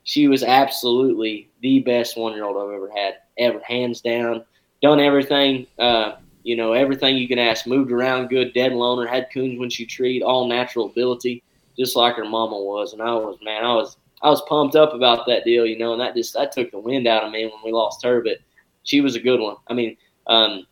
she 0.04 0.28
was 0.28 0.44
absolutely 0.44 1.50
the 1.62 1.80
best 1.80 2.18
one 2.18 2.34
year 2.34 2.46
old 2.46 2.58
I've 2.58 2.76
ever 2.76 2.90
had, 2.90 3.16
ever, 3.38 3.60
hands 3.60 4.02
down. 4.02 4.44
Done 4.82 5.00
everything, 5.00 5.68
uh, 5.78 6.14
you 6.44 6.56
know, 6.56 6.74
everything 6.74 7.18
you 7.18 7.28
can 7.28 7.40
ask. 7.40 7.68
Moved 7.68 7.92
around 7.92 8.30
good, 8.30 8.54
dead 8.54 8.72
loner, 8.72 9.06
had 9.06 9.28
coons 9.34 9.60
when 9.60 9.70
she 9.70 9.86
treed, 9.86 10.24
all 10.24 10.48
natural 10.48 10.86
ability, 10.86 11.44
just 11.78 11.96
like 11.96 12.16
her 12.16 12.26
mama 12.26 12.58
was. 12.58 12.94
And 12.94 13.02
I 13.02 13.14
was, 13.14 13.38
man, 13.44 13.66
I 13.66 13.74
was 13.74 13.98
I 14.22 14.30
was 14.30 14.42
pumped 14.44 14.76
up 14.76 14.94
about 14.94 15.26
that 15.28 15.44
deal, 15.44 15.66
you 15.66 15.78
know, 15.78 15.94
and 15.94 16.02
that 16.02 16.16
just 16.16 16.34
that 16.34 16.52
took 16.52 16.72
the 16.72 16.80
wind 16.80 17.08
out 17.08 17.24
of 17.24 17.32
me 17.32 17.46
when 17.46 17.64
we 17.64 17.72
lost 17.72 18.04
her. 18.04 18.22
But 18.22 18.38
she 18.84 19.02
was 19.02 19.16
a 19.16 19.20
good 19.20 19.40
one. 19.40 19.56
I 19.68 19.74
mean, 19.74 19.98
um, 20.28 20.66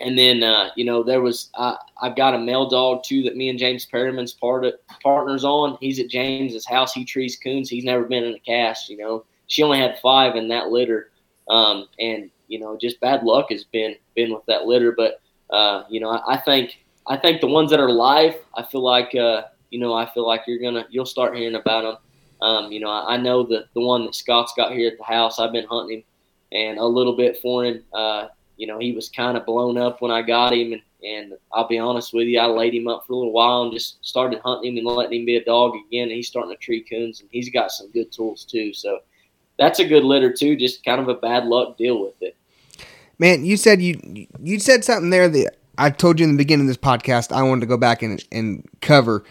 and 0.00 0.18
then 0.18 0.42
uh, 0.42 0.70
you 0.76 0.84
know 0.84 1.02
there 1.02 1.20
was 1.20 1.50
I 1.56 1.76
I've 2.00 2.16
got 2.16 2.34
a 2.34 2.38
male 2.38 2.68
dog 2.68 3.04
too 3.04 3.22
that 3.24 3.36
me 3.36 3.48
and 3.48 3.58
James 3.58 3.86
Perriman's 3.86 4.32
part 4.32 4.64
of, 4.64 4.74
partners 5.02 5.44
on. 5.44 5.76
He's 5.80 6.00
at 6.00 6.08
James's 6.08 6.66
house. 6.66 6.92
He 6.92 7.04
trees 7.04 7.36
coons. 7.36 7.68
He's 7.68 7.84
never 7.84 8.04
been 8.04 8.24
in 8.24 8.34
a 8.34 8.38
cast. 8.40 8.88
You 8.88 8.96
know, 8.96 9.24
she 9.46 9.62
only 9.62 9.78
had 9.78 9.98
five 9.98 10.36
in 10.36 10.48
that 10.48 10.68
litter, 10.68 11.10
um, 11.48 11.86
and 11.98 12.30
you 12.50 12.58
know 12.58 12.76
just 12.78 13.00
bad 13.00 13.22
luck 13.22 13.46
has 13.50 13.64
been 13.64 13.94
been 14.14 14.32
with 14.32 14.44
that 14.46 14.66
litter. 14.66 14.92
But 14.92 15.20
uh, 15.48 15.84
you 15.88 16.00
know 16.00 16.10
I, 16.10 16.34
I 16.34 16.36
think 16.36 16.84
I 17.06 17.16
think 17.16 17.40
the 17.40 17.46
ones 17.46 17.70
that 17.70 17.80
are 17.80 17.90
live, 17.90 18.34
I 18.54 18.62
feel 18.62 18.82
like 18.82 19.14
uh, 19.14 19.44
you 19.70 19.80
know 19.80 19.94
I 19.94 20.10
feel 20.12 20.26
like 20.26 20.42
you're 20.46 20.60
gonna 20.60 20.86
you'll 20.90 21.06
start 21.06 21.36
hearing 21.36 21.54
about 21.54 21.82
them. 21.82 21.96
Um, 22.46 22.72
you 22.72 22.80
know 22.80 22.90
I, 22.90 23.14
I 23.14 23.16
know 23.16 23.42
the 23.42 23.64
the 23.74 23.80
one 23.80 24.04
that 24.04 24.14
Scott's 24.14 24.52
got 24.56 24.72
here 24.72 24.90
at 24.90 24.98
the 24.98 25.04
house. 25.04 25.38
I've 25.38 25.52
been 25.52 25.66
hunting 25.66 25.98
him 25.98 26.04
and 26.52 26.78
a 26.78 26.84
little 26.84 27.16
bit 27.16 27.38
for 27.38 27.64
him. 27.64 27.82
Uh, 27.92 28.28
you 28.56 28.66
know, 28.66 28.78
he 28.78 28.92
was 28.92 29.08
kind 29.08 29.36
of 29.36 29.46
blown 29.46 29.78
up 29.78 30.02
when 30.02 30.10
I 30.10 30.20
got 30.22 30.52
him, 30.52 30.72
and, 30.72 30.82
and 31.02 31.32
I'll 31.52 31.66
be 31.66 31.78
honest 31.78 32.12
with 32.12 32.26
you, 32.26 32.38
I 32.38 32.46
laid 32.46 32.74
him 32.74 32.88
up 32.88 33.06
for 33.06 33.14
a 33.14 33.16
little 33.16 33.32
while 33.32 33.62
and 33.62 33.72
just 33.72 34.04
started 34.04 34.40
hunting 34.40 34.76
him 34.76 34.86
and 34.86 34.96
letting 34.96 35.20
him 35.20 35.26
be 35.26 35.36
a 35.36 35.44
dog 35.44 35.74
again. 35.86 36.04
And 36.04 36.12
he's 36.12 36.28
starting 36.28 36.52
to 36.52 36.58
tree 36.58 36.82
coons, 36.82 37.20
and 37.20 37.28
he's 37.32 37.48
got 37.48 37.70
some 37.70 37.90
good 37.90 38.12
tools 38.12 38.44
too. 38.44 38.74
So 38.74 39.00
that's 39.58 39.78
a 39.78 39.88
good 39.88 40.04
litter 40.04 40.32
too. 40.32 40.56
Just 40.56 40.84
kind 40.84 41.00
of 41.00 41.08
a 41.08 41.14
bad 41.14 41.46
luck 41.46 41.78
deal 41.78 42.02
with 42.02 42.20
it. 42.20 42.36
Man, 43.20 43.44
you 43.44 43.58
said 43.58 43.82
you 43.82 44.26
you 44.42 44.58
said 44.58 44.82
something 44.82 45.10
there 45.10 45.28
that 45.28 45.58
I 45.76 45.90
told 45.90 46.18
you 46.18 46.24
in 46.24 46.32
the 46.32 46.38
beginning 46.38 46.64
of 46.64 46.68
this 46.68 46.78
podcast. 46.78 47.32
I 47.32 47.42
wanted 47.42 47.60
to 47.60 47.66
go 47.66 47.76
back 47.76 48.02
and 48.02 48.24
and 48.32 48.66
cover. 48.80 49.24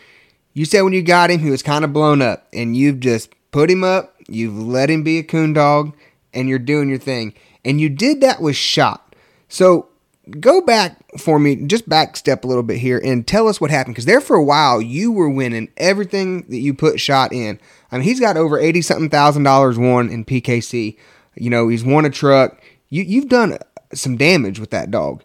You 0.53 0.65
said 0.65 0.83
when 0.83 0.93
you 0.93 1.01
got 1.01 1.31
him, 1.31 1.39
he 1.39 1.49
was 1.49 1.63
kind 1.63 1.83
of 1.83 1.91
blown 1.91 2.21
up, 2.21 2.47
and 2.53 2.77
you've 2.77 2.99
just 2.99 3.33
put 3.49 3.67
him 3.67 3.83
up. 3.83 4.15
You've 4.27 4.55
let 4.55 4.91
him 4.91 5.01
be 5.01 5.17
a 5.17 5.23
coon 5.23 5.53
dog, 5.53 5.95
and 6.35 6.47
you're 6.47 6.59
doing 6.59 6.87
your 6.87 6.99
thing. 6.99 7.33
And 7.65 7.81
you 7.81 7.89
did 7.89 8.21
that 8.21 8.43
with 8.43 8.55
shot. 8.55 9.15
So 9.47 9.89
go 10.39 10.61
back 10.61 10.95
for 11.17 11.39
me, 11.39 11.55
just 11.55 11.89
back 11.89 12.15
step 12.15 12.43
a 12.43 12.47
little 12.47 12.61
bit 12.61 12.77
here, 12.77 13.01
and 13.03 13.25
tell 13.25 13.47
us 13.47 13.59
what 13.59 13.71
happened. 13.71 13.95
Because 13.95 14.05
there 14.05 14.21
for 14.21 14.35
a 14.35 14.43
while, 14.43 14.79
you 14.79 15.11
were 15.11 15.31
winning 15.31 15.67
everything 15.77 16.43
that 16.49 16.59
you 16.59 16.75
put 16.75 16.99
shot 16.99 17.33
in. 17.33 17.59
I 17.91 17.95
mean, 17.95 18.03
he's 18.03 18.19
got 18.19 18.37
over 18.37 18.59
eighty 18.59 18.83
something 18.83 19.09
thousand 19.09 19.41
dollars 19.41 19.79
won 19.79 20.09
in 20.09 20.25
PKC. 20.25 20.95
You 21.33 21.49
know, 21.49 21.69
he's 21.69 21.83
won 21.83 22.05
a 22.05 22.11
truck. 22.11 22.61
You 22.89 23.03
you've 23.03 23.29
done 23.29 23.57
some 23.93 24.17
damage 24.17 24.59
with 24.59 24.69
that 24.71 24.91
dog. 24.91 25.23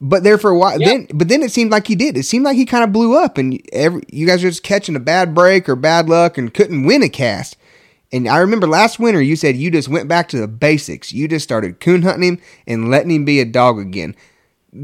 But 0.00 0.22
there 0.22 0.38
for 0.38 0.50
a 0.50 0.58
while, 0.58 0.80
Yeah. 0.80 0.88
then 0.88 1.08
but 1.12 1.28
then 1.28 1.42
it 1.42 1.52
seemed 1.52 1.70
like 1.70 1.86
he 1.86 1.94
did. 1.94 2.16
It 2.16 2.22
seemed 2.24 2.44
like 2.44 2.56
he 2.56 2.64
kind 2.64 2.84
of 2.84 2.92
blew 2.92 3.18
up, 3.18 3.36
and 3.36 3.60
every 3.72 4.02
you 4.08 4.26
guys 4.26 4.42
were 4.42 4.48
just 4.50 4.62
catching 4.62 4.96
a 4.96 5.00
bad 5.00 5.34
break 5.34 5.68
or 5.68 5.76
bad 5.76 6.08
luck 6.08 6.38
and 6.38 6.54
couldn't 6.54 6.84
win 6.84 7.02
a 7.02 7.08
cast. 7.08 7.56
And 8.12 8.26
I 8.26 8.38
remember 8.38 8.66
last 8.66 8.98
winter 8.98 9.20
you 9.20 9.36
said 9.36 9.56
you 9.56 9.70
just 9.70 9.88
went 9.88 10.08
back 10.08 10.28
to 10.30 10.38
the 10.38 10.48
basics. 10.48 11.12
You 11.12 11.28
just 11.28 11.44
started 11.44 11.80
coon 11.80 12.02
hunting 12.02 12.22
him 12.24 12.38
and 12.66 12.90
letting 12.90 13.10
him 13.10 13.24
be 13.24 13.40
a 13.40 13.44
dog 13.44 13.78
again. 13.78 14.16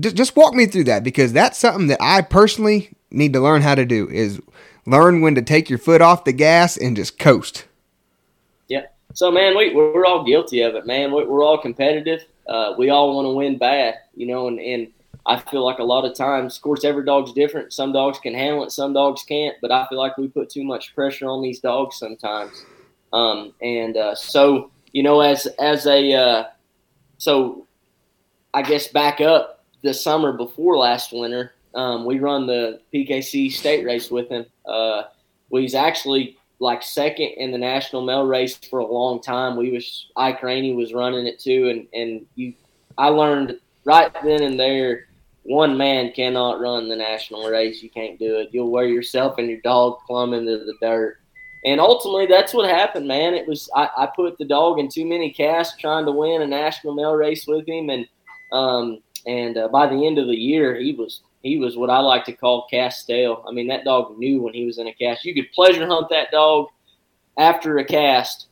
Just, 0.01 0.17
just 0.17 0.37
walk 0.37 0.55
me 0.55 0.67
through 0.67 0.85
that 0.85 1.03
because 1.03 1.33
that's 1.33 1.59
something 1.59 1.87
that 1.89 2.01
I 2.03 2.21
personally 2.23 2.91
need 3.11 3.33
to 3.33 3.41
learn 3.41 3.63
how 3.63 3.75
to 3.75 3.85
do 3.87 4.09
is 4.11 4.41
learn 4.85 5.23
when 5.23 5.35
to 5.35 5.43
take 5.43 5.71
your 5.71 5.79
foot 5.79 6.03
off 6.03 6.25
the 6.25 6.33
gas 6.33 6.77
and 6.77 6.95
just 6.95 7.19
coast. 7.19 7.65
Yeah. 8.69 8.87
So 9.15 9.31
man, 9.31 9.57
we 9.57 9.75
we're 9.75 10.05
all 10.05 10.25
guilty 10.25 10.61
of 10.61 10.75
it, 10.75 10.87
man. 10.87 11.11
We're 11.11 11.43
all 11.43 11.59
competitive. 11.59 12.27
Uh, 12.49 12.75
we 12.79 12.91
all 12.91 13.15
want 13.15 13.27
to 13.27 13.31
win 13.31 13.59
bad, 13.59 13.95
you 14.15 14.27
know, 14.27 14.49
and, 14.49 14.61
and 14.61 14.89
I 15.27 15.39
feel 15.39 15.65
like 15.65 15.79
a 15.79 15.85
lot 15.85 16.05
of 16.05 16.15
times, 16.15 16.57
of 16.57 16.63
course, 16.63 16.85
every 16.85 17.05
dog's 17.05 17.33
different. 17.33 17.73
Some 17.73 17.93
dogs 17.93 18.19
can 18.21 18.35
handle 18.35 18.63
it, 18.65 18.71
some 18.71 18.93
dogs 18.93 19.25
can't. 19.25 19.57
But 19.61 19.73
I 19.73 19.87
feel 19.89 19.99
like 19.99 20.17
we 20.17 20.29
put 20.29 20.49
too 20.49 20.63
much 20.63 20.95
pressure 20.95 21.27
on 21.27 21.43
these 21.43 21.59
dogs 21.59 21.97
sometimes. 21.97 22.65
Um, 23.13 23.53
and 23.61 23.97
uh, 23.97 24.15
so, 24.15 24.71
you 24.93 25.03
know, 25.03 25.21
as 25.21 25.47
as 25.59 25.87
a 25.87 26.13
uh, 26.13 26.45
so, 27.19 27.67
I 28.55 28.63
guess 28.63 28.89
back 28.89 29.21
up 29.21 29.65
the 29.83 29.93
summer 29.93 30.33
before 30.33 30.77
last 30.77 31.13
winter, 31.13 31.53
um, 31.75 32.05
we 32.05 32.19
run 32.21 32.47
the 32.47 32.81
PKC 32.95 33.51
state 33.51 33.85
race 33.85 34.11
with 34.11 34.29
him. 34.29 34.47
Uh, 34.65 35.05
we 35.51 35.63
was 35.63 35.75
actually 35.75 36.36
like 36.59 36.83
second 36.83 37.31
in 37.37 37.53
the 37.53 37.59
national 37.59 38.05
male 38.05 38.27
race 38.27 38.57
for 38.57 38.79
a 38.79 38.87
long 38.87 39.21
time. 39.21 39.57
We 39.57 39.71
was 39.71 40.07
Ike 40.17 40.43
Rainey 40.43 40.75
was 40.75 40.95
running 40.95 41.27
it 41.27 41.39
too, 41.39 41.69
and 41.69 41.87
and 41.93 42.27
you, 42.35 42.55
I 42.99 43.09
learned 43.09 43.59
right 43.85 44.13
then 44.23 44.43
and 44.43 44.59
there. 44.59 45.07
One 45.43 45.77
man 45.77 46.13
cannot 46.13 46.61
run 46.61 46.89
the 46.89 46.97
national 46.97 47.49
race. 47.49 47.81
You 47.81 47.91
can't 47.91 48.19
do 48.19 48.39
it. 48.39 48.49
You'll 48.51 48.73
wear 48.73 48.87
yourself 48.87 49.39
and 49.39 49.49
your 49.49 49.61
dog 49.61 49.99
plumb 50.05 50.35
into 50.35 50.59
the 50.59 50.75
dirt. 50.81 51.19
And 51.65 51.81
ultimately, 51.81 52.27
that's 52.27 52.53
what 52.53 52.69
happened, 52.69 53.07
man. 53.07 53.35
It 53.35 53.47
was 53.47 53.71
I, 53.75 53.89
I 53.97 54.09
put 54.15 54.39
the 54.39 54.45
dog 54.45 54.79
in 54.79 54.89
too 54.89 55.07
many 55.07 55.33
casts 55.33 55.77
trying 55.79 56.05
to 56.07 56.13
win 56.13 56.43
a 56.43 56.47
national 56.47 56.95
male 56.95 57.15
race 57.15 57.47
with 57.47 57.69
him, 57.69 57.91
and 57.91 58.07
um, 58.53 59.03
and 59.27 59.57
uh, 59.59 59.69
by 59.69 59.87
the 59.87 60.07
end 60.07 60.19
of 60.19 60.27
the 60.27 60.37
year, 60.37 60.77
he 60.77 60.95
was 60.95 61.23
he 61.47 61.59
was 61.59 61.77
what 61.77 61.91
I 61.91 61.99
like 61.99 62.25
to 62.27 62.33
call 62.33 62.67
cast 62.69 63.01
stale. 63.01 63.45
I 63.49 63.53
mean, 63.53 63.69
that 63.69 63.85
dog 63.85 64.19
knew 64.19 64.43
when 64.43 64.55
he 64.55 64.65
was 64.65 64.79
in 64.79 64.87
a 64.87 64.93
cast. 64.93 65.25
You 65.25 65.35
could 65.35 65.53
pleasure 65.53 65.87
hunt 65.87 66.09
that 66.11 66.31
dog 66.31 66.69
after 67.39 67.79
a 67.79 67.85
cast, 67.85 68.49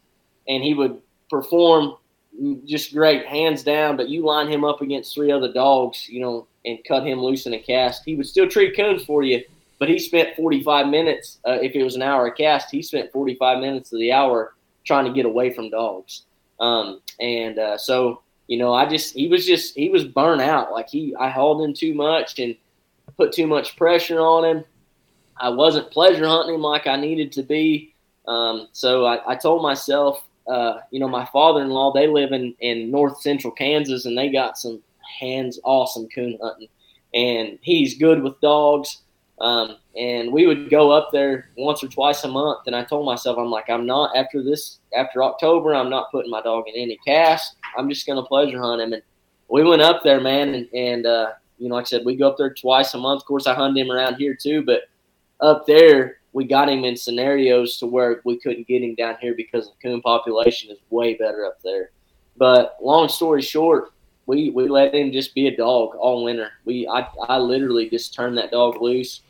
and 0.48 0.62
he 0.62 0.74
would 0.74 1.00
perform 1.30 1.96
just 2.64 2.92
great, 2.92 3.26
hands 3.26 3.62
down. 3.62 3.96
But 3.96 4.08
you 4.08 4.24
line 4.24 4.48
him 4.48 4.64
up 4.64 4.80
against 4.80 5.14
three 5.14 5.32
other 5.32 5.52
dogs, 5.52 6.08
you 6.08 6.20
know, 6.20 6.46
and 6.64 6.78
cut 6.86 7.06
him 7.06 7.20
loose 7.20 7.46
in 7.46 7.54
a 7.54 7.58
cast, 7.58 8.04
he 8.04 8.14
would 8.14 8.26
still 8.26 8.48
treat 8.48 8.76
coons 8.76 9.04
for 9.04 9.22
you. 9.22 9.42
But 9.78 9.88
he 9.88 9.98
spent 9.98 10.36
45 10.36 10.88
minutes. 10.88 11.38
Uh, 11.46 11.58
if 11.60 11.74
it 11.74 11.82
was 11.82 11.96
an 11.96 12.02
hour 12.02 12.26
a 12.26 12.32
cast, 12.32 12.70
he 12.70 12.82
spent 12.82 13.12
45 13.12 13.58
minutes 13.60 13.92
of 13.92 13.98
the 13.98 14.12
hour 14.12 14.54
trying 14.84 15.04
to 15.04 15.12
get 15.12 15.26
away 15.26 15.52
from 15.52 15.70
dogs. 15.70 16.22
Um, 16.60 17.00
and 17.20 17.58
uh, 17.58 17.76
so, 17.76 18.22
you 18.46 18.58
know, 18.58 18.72
I 18.72 18.86
just 18.86 19.14
he 19.14 19.28
was 19.28 19.44
just 19.46 19.74
he 19.74 19.88
was 19.88 20.04
burnt 20.04 20.40
out. 20.40 20.72
Like 20.72 20.88
he, 20.88 21.14
I 21.16 21.28
hauled 21.28 21.62
him 21.62 21.74
too 21.74 21.94
much 21.94 22.38
and 22.38 22.54
put 23.16 23.32
too 23.32 23.46
much 23.46 23.76
pressure 23.76 24.20
on 24.20 24.44
him. 24.44 24.64
I 25.36 25.48
wasn't 25.48 25.90
pleasure 25.90 26.26
hunting 26.26 26.54
him 26.54 26.62
like 26.62 26.86
I 26.86 26.96
needed 26.96 27.32
to 27.32 27.42
be. 27.42 27.94
Um, 28.26 28.68
so 28.72 29.04
I, 29.04 29.32
I, 29.32 29.36
told 29.36 29.62
myself, 29.62 30.26
uh, 30.46 30.78
you 30.90 30.98
know, 30.98 31.08
my 31.08 31.26
father-in-law, 31.26 31.92
they 31.92 32.06
live 32.06 32.32
in, 32.32 32.54
in 32.60 32.90
north 32.90 33.20
central 33.20 33.52
Kansas 33.52 34.06
and 34.06 34.16
they 34.16 34.30
got 34.30 34.56
some 34.56 34.82
hands 35.20 35.60
awesome 35.62 36.08
coon 36.08 36.38
hunting 36.40 36.68
and 37.14 37.58
he's 37.62 37.96
good 37.96 38.22
with 38.22 38.40
dogs. 38.40 39.02
Um, 39.40 39.76
and 39.96 40.32
we 40.32 40.46
would 40.46 40.70
go 40.70 40.90
up 40.90 41.10
there 41.12 41.50
once 41.56 41.82
or 41.82 41.88
twice 41.88 42.24
a 42.24 42.28
month. 42.28 42.66
And 42.66 42.74
I 42.74 42.84
told 42.84 43.06
myself, 43.06 43.38
I'm 43.38 43.50
like, 43.50 43.70
I'm 43.70 43.86
not 43.86 44.16
after 44.16 44.42
this, 44.42 44.78
after 44.96 45.22
October, 45.22 45.74
I'm 45.74 45.90
not 45.90 46.10
putting 46.10 46.30
my 46.30 46.42
dog 46.42 46.64
in 46.66 46.80
any 46.80 46.98
cast. 47.06 47.56
I'm 47.76 47.88
just 47.88 48.06
going 48.06 48.16
to 48.16 48.26
pleasure 48.26 48.60
hunt 48.60 48.82
him. 48.82 48.92
And 48.92 49.02
we 49.48 49.64
went 49.64 49.82
up 49.82 50.02
there, 50.02 50.20
man. 50.20 50.54
And, 50.54 50.68
and, 50.74 51.06
uh, 51.06 51.32
you 51.64 51.70
know, 51.70 51.76
like 51.76 51.84
I 51.84 51.88
said, 51.88 52.04
we 52.04 52.14
go 52.14 52.28
up 52.28 52.36
there 52.36 52.52
twice 52.52 52.92
a 52.92 52.98
month. 52.98 53.22
Of 53.22 53.26
course, 53.26 53.46
I 53.46 53.54
hunt 53.54 53.78
him 53.78 53.90
around 53.90 54.16
here 54.16 54.34
too, 54.34 54.62
but 54.62 54.82
up 55.40 55.66
there, 55.66 56.18
we 56.34 56.44
got 56.44 56.68
him 56.68 56.84
in 56.84 56.94
scenarios 56.94 57.78
to 57.78 57.86
where 57.86 58.20
we 58.24 58.38
couldn't 58.38 58.68
get 58.68 58.82
him 58.82 58.94
down 58.96 59.16
here 59.18 59.34
because 59.34 59.70
the 59.70 59.74
coon 59.82 60.02
population 60.02 60.70
is 60.70 60.76
way 60.90 61.14
better 61.14 61.46
up 61.46 61.62
there. 61.64 61.88
But 62.36 62.76
long 62.82 63.08
story 63.08 63.40
short, 63.40 63.92
we, 64.26 64.50
we 64.50 64.68
let 64.68 64.94
him 64.94 65.10
just 65.10 65.34
be 65.34 65.46
a 65.46 65.56
dog 65.56 65.94
all 65.94 66.24
winter. 66.24 66.50
We 66.66 66.86
I, 66.86 67.08
I 67.30 67.38
literally 67.38 67.88
just 67.88 68.12
turned 68.12 68.36
that 68.36 68.50
dog 68.50 68.82
loose, 68.82 69.22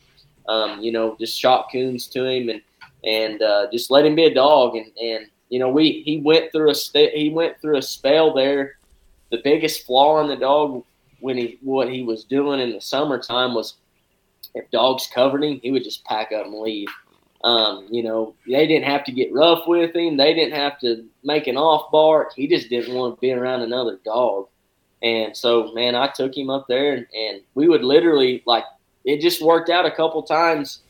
um, 0.49 0.81
you 0.81 0.91
know, 0.91 1.17
just 1.21 1.39
shot 1.39 1.69
coons 1.71 2.09
to 2.09 2.25
him 2.25 2.49
and 2.49 2.63
and 3.05 3.43
uh, 3.43 3.69
just 3.71 3.93
let 3.93 4.05
him 4.05 4.17
be 4.17 4.25
a 4.25 4.35
dog. 4.35 4.75
And, 4.75 4.91
and 4.99 5.27
you 5.51 5.61
know, 5.61 5.69
we 5.69 6.03
he 6.05 6.19
went 6.19 6.51
through 6.51 6.71
a 6.71 6.75
st- 6.75 7.15
he 7.15 7.29
went 7.29 7.61
through 7.61 7.77
a 7.77 7.83
spell 7.83 8.35
there. 8.35 8.79
The 9.31 9.41
biggest 9.45 9.87
flaw 9.87 10.21
in 10.21 10.29
the 10.29 10.37
dog 10.37 10.85
when 11.21 11.37
he 11.37 11.59
what 11.63 11.91
he 11.91 12.03
was 12.03 12.25
doing 12.25 12.61
in 12.61 12.73
the 12.73 12.81
summertime 12.81 13.55
was 13.55 13.75
if 14.55 14.71
dogs 14.71 15.09
covered 15.13 15.43
him, 15.43 15.61
he 15.63 15.71
would 15.71 15.85
just 15.85 16.05
pack 16.05 16.33
up 16.33 16.47
and 16.47 16.61
leave. 16.61 16.89
Um, 17.43 17.87
you 17.91 18.03
know, 18.03 18.35
they 18.47 18.67
didn't 18.67 18.87
have 18.87 19.05
to 19.05 19.13
get 19.13 19.33
rough 19.33 19.67
with 19.67 19.95
him. 19.95 20.17
They 20.17 20.33
didn't 20.33 20.55
have 20.55 20.79
to 20.81 21.05
make 21.23 21.47
an 21.47 21.57
off 21.57 21.91
bark. 21.91 22.33
He 22.35 22.47
just 22.47 22.71
didn't 22.71 22.95
want 22.95 23.17
to 23.17 23.21
be 23.21 23.33
around 23.33 23.63
another 23.63 23.99
dog. 24.05 24.49
And 25.03 25.37
so, 25.37 25.71
man, 25.75 25.95
I 25.95 26.09
took 26.09 26.35
him 26.35 26.49
up 26.49 26.67
there, 26.67 26.95
and, 26.95 27.07
and 27.15 27.43
we 27.55 27.69
would 27.69 27.85
literally 27.85 28.43
like 28.47 28.65
it 29.05 29.21
just 29.21 29.43
worked 29.43 29.69
out 29.69 29.85
a 29.85 29.91
couple 29.91 30.23
times 30.23 30.81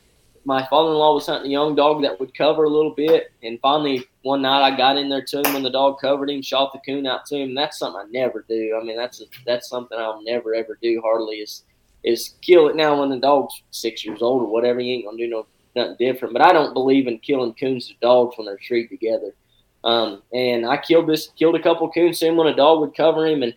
my 0.45 0.67
father-in-law 0.67 1.15
was 1.15 1.27
hunting 1.27 1.51
a 1.51 1.53
young 1.53 1.75
dog 1.75 2.03
that 2.03 2.21
would 2.21 2.37
cover 2.37 2.65
a 2.65 2.69
little 2.69 2.95
bit, 2.95 3.33
and 3.43 3.59
finally 3.61 4.05
one 4.23 4.43
night 4.43 4.63
I 4.63 4.77
got 4.77 4.97
in 4.97 5.09
there 5.09 5.25
to 5.25 5.39
him 5.39 5.55
when 5.55 5.63
the 5.63 5.71
dog 5.71 6.01
covered 6.01 6.31
him, 6.31 6.43
shot 6.43 6.73
the 6.73 6.81
coon 6.81 7.07
out 7.07 7.25
to 7.27 7.37
him. 7.37 7.55
That's 7.55 7.79
something 7.79 8.03
I 8.07 8.11
never 8.11 8.45
do. 8.49 8.79
I 8.81 8.85
mean, 8.85 8.97
that's 8.97 9.21
a, 9.21 9.25
that's 9.47 9.69
something 9.69 9.99
I'll 9.99 10.23
never 10.23 10.55
ever 10.55 10.79
do. 10.81 11.01
Hardly 11.03 11.37
is 11.37 11.65
is 12.05 12.35
kill 12.43 12.69
it 12.69 12.77
now 12.77 13.01
when 13.01 13.09
the 13.09 13.19
dog's 13.19 13.63
six 13.71 14.05
years 14.05 14.21
old 14.21 14.43
or 14.43 14.47
whatever. 14.47 14.81
You 14.81 14.95
ain't 14.95 15.07
gonna 15.07 15.19
do 15.19 15.29
no 15.29 15.47
nothing 15.75 15.97
different. 15.99 16.35
But 16.35 16.43
I 16.43 16.53
don't 16.53 16.75
believe 16.75 17.07
in 17.07 17.19
killing 17.19 17.55
coons 17.55 17.89
and 17.89 18.01
dogs 18.01 18.37
when 18.37 18.47
they're 18.47 18.59
treated 18.59 18.91
together. 18.91 19.35
Um, 19.83 20.23
and 20.33 20.67
I 20.67 20.79
killed 20.79 21.09
this, 21.09 21.29
killed 21.39 21.57
a 21.57 21.63
couple 21.63 21.91
coons 21.91 22.19
soon 22.19 22.37
when 22.37 22.47
a 22.47 22.57
dog 22.57 22.81
would 22.81 22.97
cover 22.97 23.27
him, 23.27 23.43
and 23.43 23.55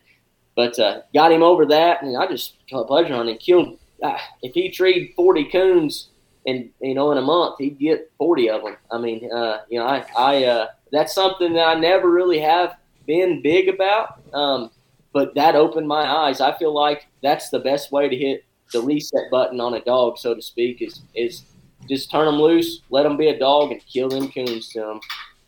but 0.56 0.78
uh, 0.80 1.02
got 1.14 1.32
him 1.32 1.44
over 1.44 1.66
that, 1.68 2.02
and 2.02 2.18
I 2.18 2.28
just 2.28 2.56
pleasure 2.68 3.14
on 3.14 3.30
him. 3.30 3.38
Killed 3.38 3.78
uh, 4.02 4.18
if 4.42 4.54
he 4.54 4.70
treed 4.70 5.14
forty 5.16 5.46
coons 5.46 6.10
and 6.48 6.70
you 6.82 6.96
know 6.96 7.12
in 7.12 7.18
a 7.18 7.22
month 7.22 7.56
he'd 7.60 7.78
get 7.78 8.12
40 8.18 8.50
of 8.50 8.64
them 8.64 8.78
i 8.92 8.98
mean 8.98 9.30
uh, 9.32 9.60
you 9.70 9.80
know 9.80 9.86
i, 9.86 10.06
I 10.18 10.44
uh, 10.46 10.68
that's 10.92 11.14
something 11.14 11.54
that 11.54 11.68
i 11.68 11.76
never 11.76 12.10
really 12.10 12.40
have 12.40 12.78
been 13.06 13.42
big 13.42 13.70
about 13.70 14.22
um, 14.34 14.72
but 15.14 15.34
that 15.36 15.56
opened 15.56 15.88
my 15.88 16.04
eyes. 16.06 16.42
I 16.42 16.56
feel 16.58 16.74
like 16.74 17.08
that's 17.24 17.50
the 17.50 17.60
best 17.60 17.92
way 17.92 18.10
to 18.10 18.16
hit 18.16 18.44
the 18.74 18.82
reset 18.82 19.32
button 19.32 19.62
on 19.62 19.76
a 19.76 19.84
dog 19.84 20.18
so 20.18 20.34
to 20.34 20.42
speak 20.42 20.82
is 20.82 21.02
is 21.16 21.44
just 21.88 22.12
turn 22.12 22.26
them 22.26 22.36
loose 22.36 22.82
let 22.90 23.04
them 23.04 23.16
be 23.16 23.30
a 23.30 23.40
dog 23.40 23.72
and 23.72 23.82
kill 23.86 24.10
them 24.10 24.30
coons 24.30 24.70
to 24.70 24.82
them 24.82 25.00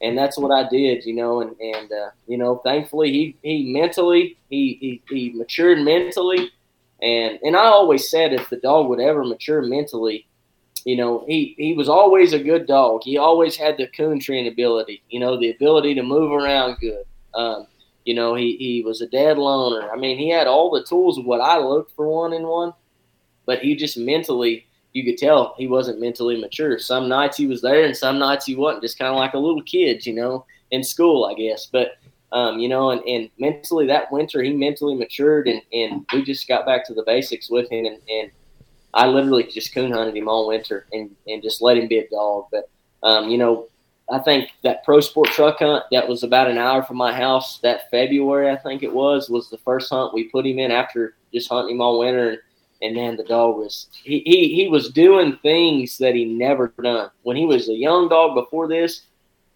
and 0.01 0.17
that's 0.17 0.37
what 0.37 0.51
I 0.51 0.67
did, 0.69 1.05
you 1.05 1.13
know, 1.13 1.41
and 1.41 1.55
and 1.59 1.91
uh, 1.91 2.09
you 2.27 2.37
know, 2.37 2.61
thankfully 2.63 3.11
he 3.11 3.35
he 3.41 3.73
mentally 3.73 4.37
he, 4.49 4.77
he 4.79 5.01
he 5.09 5.37
matured 5.37 5.79
mentally, 5.79 6.49
and 7.01 7.39
and 7.43 7.55
I 7.55 7.65
always 7.65 8.09
said 8.09 8.33
if 8.33 8.49
the 8.49 8.57
dog 8.57 8.87
would 8.87 8.99
ever 8.99 9.23
mature 9.23 9.61
mentally, 9.61 10.25
you 10.85 10.95
know, 10.95 11.23
he, 11.27 11.55
he 11.57 11.73
was 11.73 11.89
always 11.89 12.33
a 12.33 12.43
good 12.43 12.67
dog. 12.67 13.01
He 13.03 13.17
always 13.17 13.55
had 13.55 13.77
the 13.77 13.87
coon 13.87 14.19
treeing 14.19 14.47
ability, 14.47 15.03
you 15.09 15.19
know, 15.19 15.39
the 15.39 15.51
ability 15.51 15.95
to 15.95 16.03
move 16.03 16.31
around 16.31 16.77
good. 16.79 17.03
Um, 17.33 17.67
you 18.05 18.13
know, 18.13 18.35
he, 18.35 18.55
he 18.57 18.83
was 18.83 19.01
a 19.01 19.07
dead 19.07 19.37
loner. 19.37 19.91
I 19.91 19.95
mean, 19.95 20.17
he 20.17 20.29
had 20.29 20.47
all 20.47 20.71
the 20.71 20.83
tools 20.83 21.17
of 21.17 21.25
what 21.25 21.41
I 21.41 21.59
looked 21.59 21.95
for 21.95 22.07
one 22.07 22.33
in 22.33 22.43
one, 22.47 22.73
but 23.45 23.59
he 23.59 23.75
just 23.75 23.97
mentally, 23.97 24.65
you 24.93 25.03
could 25.03 25.17
tell 25.17 25.53
he 25.57 25.67
wasn't 25.67 25.99
mentally 25.99 26.39
mature. 26.39 26.79
Some 26.79 27.07
nights 27.07 27.37
he 27.37 27.45
was 27.45 27.61
there 27.61 27.85
and 27.85 27.95
some 27.95 28.17
nights 28.17 28.45
he 28.45 28.55
wasn't, 28.55 28.83
just 28.83 28.97
kind 28.97 29.11
of 29.11 29.17
like 29.17 29.33
a 29.33 29.39
little 29.39 29.61
kid, 29.63 30.05
you 30.05 30.13
know, 30.13 30.45
in 30.71 30.83
school, 30.83 31.25
I 31.25 31.35
guess. 31.35 31.67
But, 31.67 31.97
um, 32.31 32.59
you 32.59 32.69
know, 32.69 32.91
and, 32.91 33.01
and 33.05 33.29
mentally 33.37 33.85
that 33.87 34.11
winter, 34.11 34.41
he 34.41 34.53
mentally 34.53 34.95
matured 34.95 35.47
and, 35.47 35.61
and 35.73 36.05
we 36.13 36.23
just 36.23 36.47
got 36.47 36.65
back 36.65 36.85
to 36.87 36.93
the 36.93 37.03
basics 37.05 37.49
with 37.49 37.69
him 37.71 37.85
and, 37.85 37.99
and 38.09 38.31
I 38.93 39.07
literally 39.07 39.43
just 39.43 39.73
coon 39.73 39.91
hunted 39.91 40.15
him 40.15 40.27
all 40.27 40.47
winter 40.47 40.85
and, 40.91 41.15
and 41.27 41.43
just 41.43 41.61
let 41.61 41.77
him 41.77 41.87
be 41.87 41.99
a 41.99 42.09
dog. 42.09 42.45
But, 42.51 42.69
um, 43.03 43.29
you 43.29 43.37
know, 43.37 43.67
I 44.11 44.19
think 44.19 44.49
that 44.63 44.83
pro 44.83 44.99
sport 44.99 45.29
truck 45.29 45.59
hunt 45.59 45.83
that 45.91 46.07
was 46.07 46.23
about 46.23 46.49
an 46.49 46.57
hour 46.57 46.81
from 46.81 46.97
my 46.97 47.13
house 47.13 47.59
that 47.59 47.91
February, 47.91 48.49
I 48.49 48.57
think 48.57 48.81
it 48.81 48.93
was, 48.93 49.29
was 49.29 49.49
the 49.49 49.59
first 49.59 49.91
hunt 49.91 50.13
we 50.13 50.29
put 50.29 50.47
him 50.47 50.57
in 50.57 50.71
after 50.71 51.15
just 51.33 51.49
hunting 51.49 51.75
him 51.75 51.81
all 51.81 51.99
winter. 51.99 52.29
And, 52.29 52.39
and 52.81 52.95
man, 52.95 53.17
the 53.17 53.23
dog 53.23 53.57
was, 53.57 53.87
he, 54.03 54.21
he, 54.25 54.55
he 54.55 54.67
was 54.67 54.89
doing 54.89 55.37
things 55.43 55.97
that 55.99 56.15
he 56.15 56.25
never 56.25 56.73
done. 56.81 57.11
When 57.23 57.37
he 57.37 57.45
was 57.45 57.69
a 57.69 57.73
young 57.73 58.09
dog 58.09 58.33
before 58.33 58.67
this, 58.67 59.03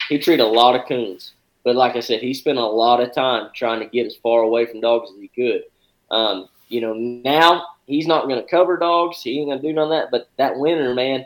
he 0.10 0.20
treated 0.20 0.44
a 0.44 0.48
lot 0.48 0.76
of 0.76 0.88
coons. 0.88 1.34
But 1.64 1.76
like 1.76 1.96
I 1.96 2.02
said, 2.02 2.22
he 2.22 2.34
spent 2.34 2.58
a 2.58 2.66
lot 2.66 3.00
of 3.00 3.16
time 3.16 3.50
trying 3.56 3.80
to 3.80 3.88
get 3.88 4.06
as 4.06 4.18
far 4.18 4.42
away 4.42 4.66
from 4.66 4.82
dogs 4.82 5.10
as 5.12 5.20
he 5.20 5.30
could. 5.30 5.64
Um, 6.12 6.50
you 6.68 6.82
know, 6.82 6.94
now 6.94 7.66
he's 7.88 8.08
not 8.08 8.28
going 8.28 8.42
to 8.42 8.50
cover 8.50 8.78
dogs. 8.78 9.22
He 9.22 9.40
ain't 9.40 9.50
going 9.50 9.62
to 9.62 9.68
do 9.68 9.74
none 9.74 9.86
of 9.86 9.90
that. 9.92 10.12
But 10.12 10.30
that 10.38 10.58
winter, 10.58 10.94
man, 10.94 11.26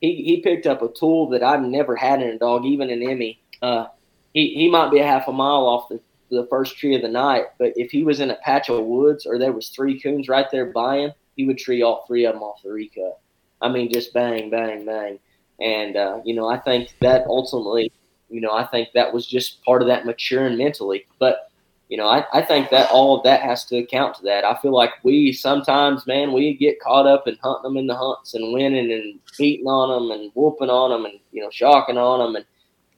he, 0.00 0.22
he 0.22 0.40
picked 0.40 0.66
up 0.66 0.82
a 0.82 0.92
tool 0.92 1.28
that 1.30 1.42
I've 1.42 1.62
never 1.62 1.96
had 1.96 2.22
in 2.22 2.30
a 2.30 2.38
dog, 2.38 2.64
even 2.64 2.90
in 2.90 3.08
Emmy. 3.08 3.40
Uh, 3.62 3.86
he 4.32 4.54
he 4.54 4.68
might 4.68 4.90
be 4.90 4.98
a 4.98 5.06
half 5.06 5.28
a 5.28 5.32
mile 5.32 5.66
off 5.66 5.88
the 5.88 6.00
the 6.30 6.46
first 6.48 6.76
tree 6.76 6.94
of 6.94 7.02
the 7.02 7.08
night, 7.08 7.44
but 7.58 7.72
if 7.76 7.90
he 7.90 8.02
was 8.02 8.20
in 8.20 8.30
a 8.30 8.36
patch 8.36 8.68
of 8.68 8.84
woods 8.84 9.26
or 9.26 9.38
there 9.38 9.52
was 9.52 9.68
three 9.68 10.00
coons 10.00 10.28
right 10.28 10.50
there 10.50 10.66
by 10.66 10.98
him, 10.98 11.12
he 11.36 11.46
would 11.46 11.58
tree 11.58 11.82
all 11.82 12.04
three 12.06 12.24
of 12.24 12.34
them 12.34 12.42
off 12.42 12.62
the 12.62 12.70
recut. 12.70 13.20
I 13.60 13.68
mean, 13.68 13.92
just 13.92 14.12
bang, 14.12 14.50
bang, 14.50 14.84
bang. 14.84 15.18
And 15.60 15.96
uh, 15.96 16.20
you 16.24 16.34
know, 16.34 16.48
I 16.48 16.58
think 16.58 16.94
that 17.00 17.26
ultimately, 17.26 17.92
you 18.28 18.40
know, 18.40 18.52
I 18.52 18.66
think 18.66 18.88
that 18.94 19.12
was 19.12 19.26
just 19.26 19.62
part 19.64 19.82
of 19.82 19.88
that 19.88 20.06
maturing 20.06 20.58
mentally. 20.58 21.06
But 21.18 21.50
you 21.88 21.98
know, 21.98 22.08
I, 22.08 22.24
I 22.32 22.42
think 22.42 22.70
that 22.70 22.90
all 22.90 23.16
of 23.16 23.24
that 23.24 23.42
has 23.42 23.64
to 23.66 23.78
account 23.78 24.16
to 24.16 24.22
that. 24.22 24.44
I 24.44 24.56
feel 24.60 24.72
like 24.72 24.92
we 25.02 25.32
sometimes, 25.32 26.06
man, 26.06 26.32
we 26.32 26.56
get 26.56 26.80
caught 26.80 27.06
up 27.06 27.28
in 27.28 27.36
hunting 27.42 27.62
them 27.62 27.76
in 27.76 27.86
the 27.86 27.96
hunts 27.96 28.34
and 28.34 28.54
winning 28.54 28.90
and 28.90 29.20
beating 29.38 29.66
on 29.66 29.90
them 29.90 30.18
and 30.18 30.32
whooping 30.34 30.70
on 30.70 30.90
them 30.90 31.04
and 31.04 31.20
you 31.32 31.42
know 31.42 31.50
shocking 31.50 31.98
on 31.98 32.20
them 32.20 32.36
and 32.36 32.44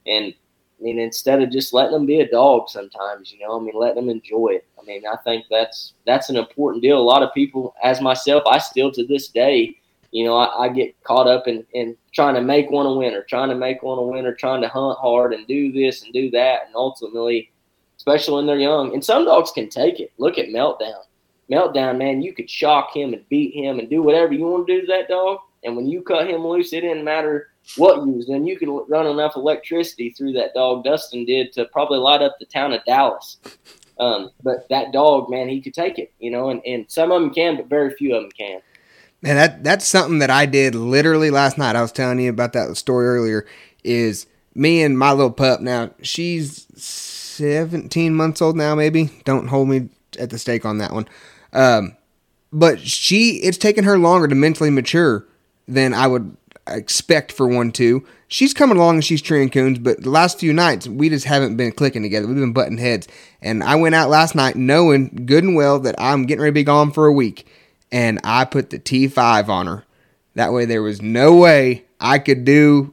and 0.06 0.34
I 0.78 0.82
mean 0.82 0.98
instead 1.00 1.42
of 1.42 1.50
just 1.50 1.74
letting 1.74 1.92
them 1.92 2.06
be 2.06 2.20
a 2.20 2.30
dog 2.30 2.68
sometimes, 2.68 3.32
you 3.32 3.40
know, 3.40 3.58
I 3.58 3.62
mean 3.62 3.74
letting 3.74 4.06
them 4.06 4.08
enjoy 4.08 4.50
it. 4.50 4.66
I 4.80 4.84
mean 4.84 5.02
I 5.04 5.16
think 5.16 5.46
that's 5.50 5.94
that's 6.06 6.30
an 6.30 6.36
important 6.36 6.82
deal. 6.82 6.98
A 6.98 7.00
lot 7.00 7.24
of 7.24 7.34
people, 7.34 7.74
as 7.82 8.00
myself, 8.00 8.44
I 8.46 8.58
still 8.58 8.92
to 8.92 9.04
this 9.04 9.28
day, 9.28 9.76
you 10.12 10.24
know, 10.24 10.36
I, 10.36 10.66
I 10.66 10.68
get 10.68 11.02
caught 11.02 11.26
up 11.26 11.48
in 11.48 11.66
in 11.72 11.96
trying 12.14 12.36
to 12.36 12.40
make 12.40 12.70
one 12.70 12.86
a 12.86 12.94
winner, 12.94 13.24
trying 13.28 13.48
to 13.48 13.56
make 13.56 13.82
one 13.82 13.98
a 13.98 14.02
winner, 14.02 14.32
trying 14.32 14.62
to 14.62 14.68
hunt 14.68 14.96
hard 15.00 15.34
and 15.34 15.44
do 15.48 15.72
this 15.72 16.04
and 16.04 16.12
do 16.12 16.30
that, 16.30 16.66
and 16.66 16.76
ultimately 16.76 17.50
especially 18.07 18.37
when 18.37 18.47
they're 18.47 18.59
young. 18.59 18.95
And 18.95 19.05
some 19.05 19.24
dogs 19.24 19.51
can 19.51 19.69
take 19.69 19.99
it. 19.99 20.12
Look 20.19 20.39
at 20.39 20.49
Meltdown. 20.49 21.03
Meltdown, 21.51 21.99
man, 21.99 22.23
you 22.23 22.33
could 22.33 22.49
shock 22.49 22.95
him 22.95 23.12
and 23.12 23.28
beat 23.28 23.55
him 23.55 23.78
and 23.78 23.91
do 23.91 24.03
whatever 24.03 24.33
you 24.33 24.47
want 24.47 24.66
to 24.66 24.74
do 24.74 24.81
to 24.83 24.87
that 24.89 25.09
dog. 25.09 25.39
And 25.65 25.77
when 25.77 25.89
you 25.89 26.03
cut 26.03 26.28
him 26.28 26.47
loose, 26.47 26.73
it 26.73 26.83
didn't 26.83 27.05
matter 27.05 27.49
what 27.77 28.05
you 28.07 28.12
was 28.12 28.27
doing. 28.27 28.47
You 28.47 28.59
could 28.59 28.69
run 28.89 29.07
enough 29.07 29.35
electricity 29.35 30.11
through 30.11 30.33
that 30.35 30.55
dog, 30.55 30.85
Dustin 30.85 31.24
did, 31.24 31.53
to 31.55 31.65
probably 31.66 31.99
light 31.99 32.23
up 32.23 32.37
the 32.39 32.47
town 32.47 32.73
of 32.73 32.85
Dallas. 32.85 33.39
Um, 33.99 34.31
but 34.43 34.69
that 34.70 34.93
dog, 34.93 35.28
man, 35.31 35.49
he 35.49 35.61
could 35.61 35.74
take 35.74 35.99
it, 35.99 36.12
you 36.20 36.31
know, 36.31 36.51
and, 36.51 36.61
and 36.65 36.85
some 36.89 37.11
of 37.11 37.20
them 37.20 37.33
can, 37.33 37.57
but 37.57 37.66
very 37.66 37.91
few 37.95 38.15
of 38.15 38.23
them 38.23 38.31
can. 38.33 38.61
Man, 39.23 39.37
that 39.37 39.65
that's 39.65 39.87
something 39.87 40.19
that 40.19 40.31
I 40.31 40.47
did 40.47 40.74
literally 40.74 41.31
last 41.31 41.57
night. 41.57 41.74
I 41.74 41.81
was 41.81 41.91
telling 41.91 42.20
you 42.20 42.28
about 42.28 42.53
that 42.53 42.77
story 42.77 43.07
earlier. 43.07 43.47
Is 43.83 44.27
me 44.55 44.83
and 44.83 44.99
my 44.99 45.12
little 45.12 45.31
pup 45.31 45.61
now. 45.61 45.91
She's 46.03 46.66
17 47.36 48.14
months 48.14 48.42
old 48.42 48.56
now, 48.56 48.74
maybe. 48.74 49.10
Don't 49.24 49.48
hold 49.48 49.68
me 49.68 49.88
at 50.18 50.30
the 50.30 50.38
stake 50.38 50.64
on 50.64 50.78
that 50.78 50.92
one. 50.92 51.08
Um, 51.52 51.96
but 52.52 52.80
she, 52.80 53.36
it's 53.42 53.58
taken 53.58 53.84
her 53.84 53.98
longer 53.98 54.28
to 54.28 54.34
mentally 54.34 54.70
mature 54.70 55.26
than 55.68 55.94
I 55.94 56.06
would 56.06 56.36
expect 56.68 57.32
for 57.32 57.46
one 57.46 57.72
to. 57.72 58.04
She's 58.28 58.54
coming 58.54 58.76
along 58.76 58.96
and 58.96 59.04
she's 59.04 59.22
treeing 59.22 59.50
coons, 59.50 59.78
but 59.78 60.02
the 60.02 60.10
last 60.10 60.40
few 60.40 60.52
nights 60.52 60.88
we 60.88 61.08
just 61.08 61.26
haven't 61.26 61.56
been 61.56 61.72
clicking 61.72 62.02
together. 62.02 62.26
We've 62.26 62.36
been 62.36 62.52
butting 62.52 62.78
heads. 62.78 63.08
And 63.40 63.62
I 63.62 63.76
went 63.76 63.94
out 63.94 64.08
last 64.08 64.34
night 64.34 64.56
knowing 64.56 65.24
good 65.26 65.44
and 65.44 65.54
well 65.54 65.78
that 65.80 65.94
I'm 65.98 66.26
getting 66.26 66.42
ready 66.42 66.50
to 66.50 66.54
be 66.54 66.64
gone 66.64 66.90
for 66.92 67.06
a 67.06 67.12
week. 67.12 67.46
And 67.92 68.20
I 68.24 68.44
put 68.44 68.70
the 68.70 68.78
T5 68.78 69.48
on 69.48 69.66
her. 69.66 69.84
That 70.34 70.52
way 70.52 70.64
there 70.64 70.82
was 70.82 71.00
no 71.00 71.36
way 71.36 71.84
I 72.00 72.18
could 72.18 72.44
do 72.44 72.92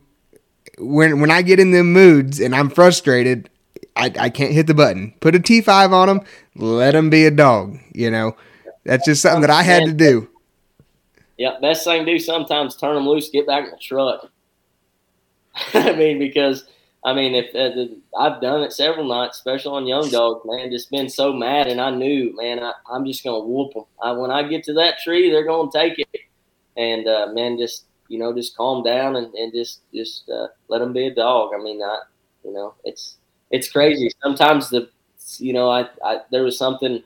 when 0.77 1.19
when 1.19 1.31
I 1.31 1.41
get 1.41 1.59
in 1.59 1.71
them 1.71 1.93
moods 1.93 2.39
and 2.39 2.55
I'm 2.55 2.69
frustrated, 2.69 3.49
I, 3.95 4.11
I 4.19 4.29
can't 4.29 4.53
hit 4.53 4.67
the 4.67 4.73
button. 4.73 5.13
Put 5.19 5.35
a 5.35 5.39
T5 5.39 5.91
on 5.91 6.09
him, 6.09 6.21
let 6.55 6.95
him 6.95 7.09
be 7.09 7.25
a 7.25 7.31
dog. 7.31 7.77
You 7.93 8.09
know, 8.09 8.35
that's 8.83 9.05
just 9.05 9.21
something 9.21 9.41
that 9.41 9.49
I 9.49 9.63
had 9.63 9.85
to 9.85 9.93
do. 9.93 10.29
Yeah, 11.37 11.57
best 11.61 11.83
thing 11.83 12.05
to 12.05 12.11
do 12.11 12.19
sometimes 12.19 12.75
turn 12.75 12.95
them 12.95 13.07
loose, 13.07 13.29
get 13.29 13.47
back 13.47 13.65
in 13.65 13.71
the 13.71 13.77
truck. 13.77 14.29
I 15.73 15.93
mean, 15.93 16.19
because 16.19 16.65
I 17.05 17.13
mean, 17.13 17.35
if 17.35 17.53
uh, 17.53 17.93
I've 18.17 18.41
done 18.41 18.61
it 18.61 18.71
several 18.71 19.07
nights, 19.07 19.37
especially 19.37 19.75
on 19.75 19.87
young 19.87 20.09
dogs, 20.09 20.41
man, 20.45 20.71
just 20.71 20.89
been 20.89 21.09
so 21.09 21.33
mad, 21.33 21.67
and 21.67 21.81
I 21.81 21.89
knew, 21.89 22.33
man, 22.35 22.59
I, 22.59 22.73
am 22.95 23.05
just 23.05 23.23
gonna 23.23 23.43
whoop 23.43 23.73
them. 23.73 23.83
I, 24.01 24.13
when 24.13 24.31
I 24.31 24.47
get 24.47 24.63
to 24.65 24.73
that 24.73 24.99
tree, 24.99 25.29
they're 25.29 25.45
gonna 25.45 25.69
take 25.71 25.99
it, 25.99 26.07
and 26.77 27.07
uh, 27.07 27.27
man, 27.33 27.57
just 27.57 27.85
you 28.07 28.19
know, 28.19 28.33
just 28.33 28.55
calm 28.55 28.83
down 28.83 29.15
and, 29.15 29.33
and 29.33 29.51
just 29.51 29.81
just 29.93 30.29
uh, 30.29 30.47
let 30.69 30.79
them 30.79 30.93
be 30.93 31.07
a 31.07 31.13
dog. 31.13 31.51
I 31.53 31.61
mean, 31.61 31.81
I, 31.81 31.99
you 32.45 32.53
know, 32.53 32.75
it's 32.85 33.17
it's 33.53 33.69
crazy. 33.69 34.09
Sometimes 34.21 34.69
the, 34.69 34.89
you 35.37 35.53
know, 35.53 35.69
I, 35.69 35.87
I 36.03 36.21
there 36.31 36.43
was 36.43 36.57
something 36.57 37.01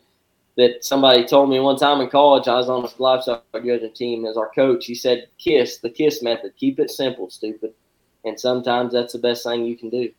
that 0.55 0.83
somebody 0.83 1.25
told 1.25 1.49
me 1.49 1.59
one 1.59 1.77
time 1.77 2.01
in 2.01 2.09
college. 2.09 2.47
I 2.47 2.55
was 2.55 2.69
on 2.69 2.85
a 2.85 3.01
livestock 3.01 3.43
judging 3.53 3.93
team 3.93 4.25
as 4.25 4.37
our 4.37 4.49
coach. 4.55 4.85
He 4.85 4.95
said, 4.95 5.27
"Kiss 5.37 5.77
the 5.77 5.89
kiss 5.89 6.23
method. 6.23 6.53
Keep 6.55 6.79
it 6.79 6.89
simple, 6.89 7.29
stupid." 7.29 7.73
And 8.23 8.39
sometimes 8.39 8.93
that's 8.93 9.13
the 9.13 9.19
best 9.19 9.43
thing 9.43 9.65
you 9.65 9.77
can 9.77 9.89
do. 9.89 10.09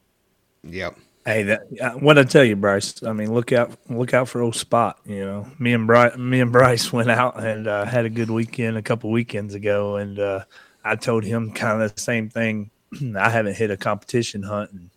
Yep. 0.65 0.99
Hey, 1.25 1.43
that, 1.43 2.01
what 2.01 2.19
I 2.19 2.25
tell 2.25 2.45
you, 2.45 2.57
Bryce. 2.57 3.03
I 3.03 3.13
mean, 3.13 3.33
look 3.35 3.53
out, 3.53 3.73
look 3.89 4.15
out 4.15 4.29
for 4.29 4.41
old 4.41 4.55
Spot. 4.55 4.99
You 5.05 5.25
know, 5.25 5.47
me 5.59 5.73
and 5.73 5.87
Bryce, 5.87 6.17
me 6.17 6.41
and 6.41 6.53
Bryce 6.53 6.93
went 6.93 7.11
out 7.11 7.43
and 7.43 7.67
uh, 7.67 7.87
had 7.87 8.05
a 8.05 8.11
good 8.11 8.31
weekend 8.31 8.77
a 8.77 8.83
couple 8.83 9.11
weekends 9.11 9.55
ago, 9.55 9.97
and 9.97 10.19
uh, 10.19 10.45
I 10.85 10.97
told 10.97 11.25
him 11.25 11.53
kind 11.53 11.83
of 11.83 11.95
the 11.95 12.01
same 12.01 12.29
thing. 12.29 12.71
I 13.17 13.31
haven't 13.31 13.57
hit 13.57 13.71
a 13.71 13.79
competition 13.79 14.43
hunt 14.43 14.73
in 14.73 14.91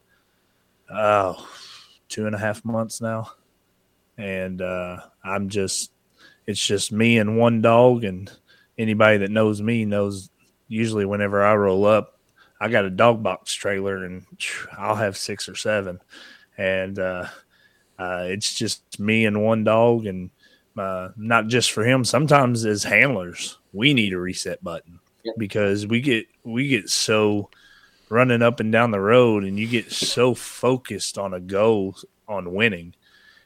oh, 0.94 1.48
two 2.10 2.26
and 2.26 2.36
a 2.36 2.40
half 2.40 2.64
months 2.66 3.02
now, 3.02 3.32
and 4.18 4.62
uh, 4.62 4.98
I'm 5.24 5.50
just 5.50 5.92
it's 6.48 6.66
just 6.66 6.92
me 6.92 7.18
and 7.18 7.38
one 7.38 7.62
dog, 7.62 8.04
and 8.04 8.32
anybody 8.78 9.18
that 9.20 9.32
knows 9.32 9.62
me 9.62 9.86
knows. 9.86 10.30
Usually, 10.68 11.06
whenever 11.06 11.44
I 11.44 11.54
roll 11.56 11.86
up, 11.86 12.18
I 12.60 12.70
got 12.70 12.86
a 12.86 12.90
dog 12.90 13.22
box 13.22 13.54
trailer, 13.54 14.06
and 14.06 14.26
I'll 14.78 14.96
have 14.96 15.18
six 15.18 15.50
or 15.50 15.56
seven, 15.56 16.00
and 16.58 16.98
uh, 16.98 17.28
uh, 18.00 18.26
it's 18.28 18.54
just 18.54 19.00
me 19.00 19.26
and 19.26 19.44
one 19.44 19.64
dog, 19.64 20.06
and 20.06 20.30
uh, 20.78 21.10
not 21.18 21.48
just 21.48 21.72
for 21.72 21.84
him. 21.84 22.06
Sometimes 22.06 22.66
as 22.66 22.84
handlers, 22.84 23.58
we 23.74 23.94
need 23.94 24.14
a 24.14 24.20
reset 24.20 24.64
button 24.64 25.00
because 25.38 25.86
we 25.86 26.02
get 26.02 26.26
we 26.44 26.68
get 26.68 26.90
so 26.90 27.50
running 28.12 28.42
up 28.42 28.60
and 28.60 28.74
down 28.74 28.92
the 28.92 29.00
road 29.00 29.46
and 29.46 29.58
you 29.58 29.66
get 29.66 29.90
so 29.90 30.34
focused 30.36 31.18
on 31.18 31.34
a 31.34 31.40
goal 31.40 31.96
on 32.28 32.54
winning 32.54 32.94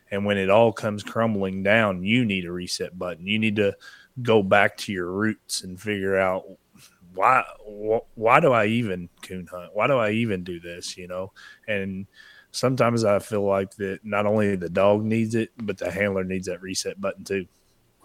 and 0.10 0.26
when 0.26 0.40
it 0.40 0.50
all 0.50 0.74
comes 0.74 1.04
crumbling 1.04 1.62
down 1.62 2.04
you 2.04 2.26
need 2.26 2.46
a 2.46 2.52
reset 2.52 2.98
button. 2.98 3.28
You 3.28 3.38
need 3.38 3.58
to 3.58 3.76
go 4.24 4.42
back 4.42 4.76
to 4.78 4.92
your 4.92 5.12
roots 5.12 5.64
and 5.64 5.80
figure 5.80 6.18
out 6.18 6.46
why 7.14 7.44
why 8.16 8.40
do 8.40 8.52
i 8.54 8.66
even 8.66 9.08
coon 9.22 9.46
hunt? 9.46 9.70
Why 9.74 9.86
do 9.86 9.98
i 9.98 10.10
even 10.12 10.44
do 10.44 10.60
this 10.60 10.98
you 10.98 11.08
know? 11.08 11.32
And 11.68 12.08
sometimes 12.50 13.04
i 13.04 13.20
feel 13.20 13.44
like 13.44 13.70
that 13.76 14.00
not 14.04 14.26
only 14.26 14.56
the 14.56 14.70
dog 14.70 15.04
needs 15.04 15.36
it 15.36 15.52
but 15.58 15.78
the 15.78 15.92
handler 15.92 16.24
needs 16.24 16.48
that 16.48 16.62
reset 16.62 17.00
button 17.00 17.24
too 17.24 17.46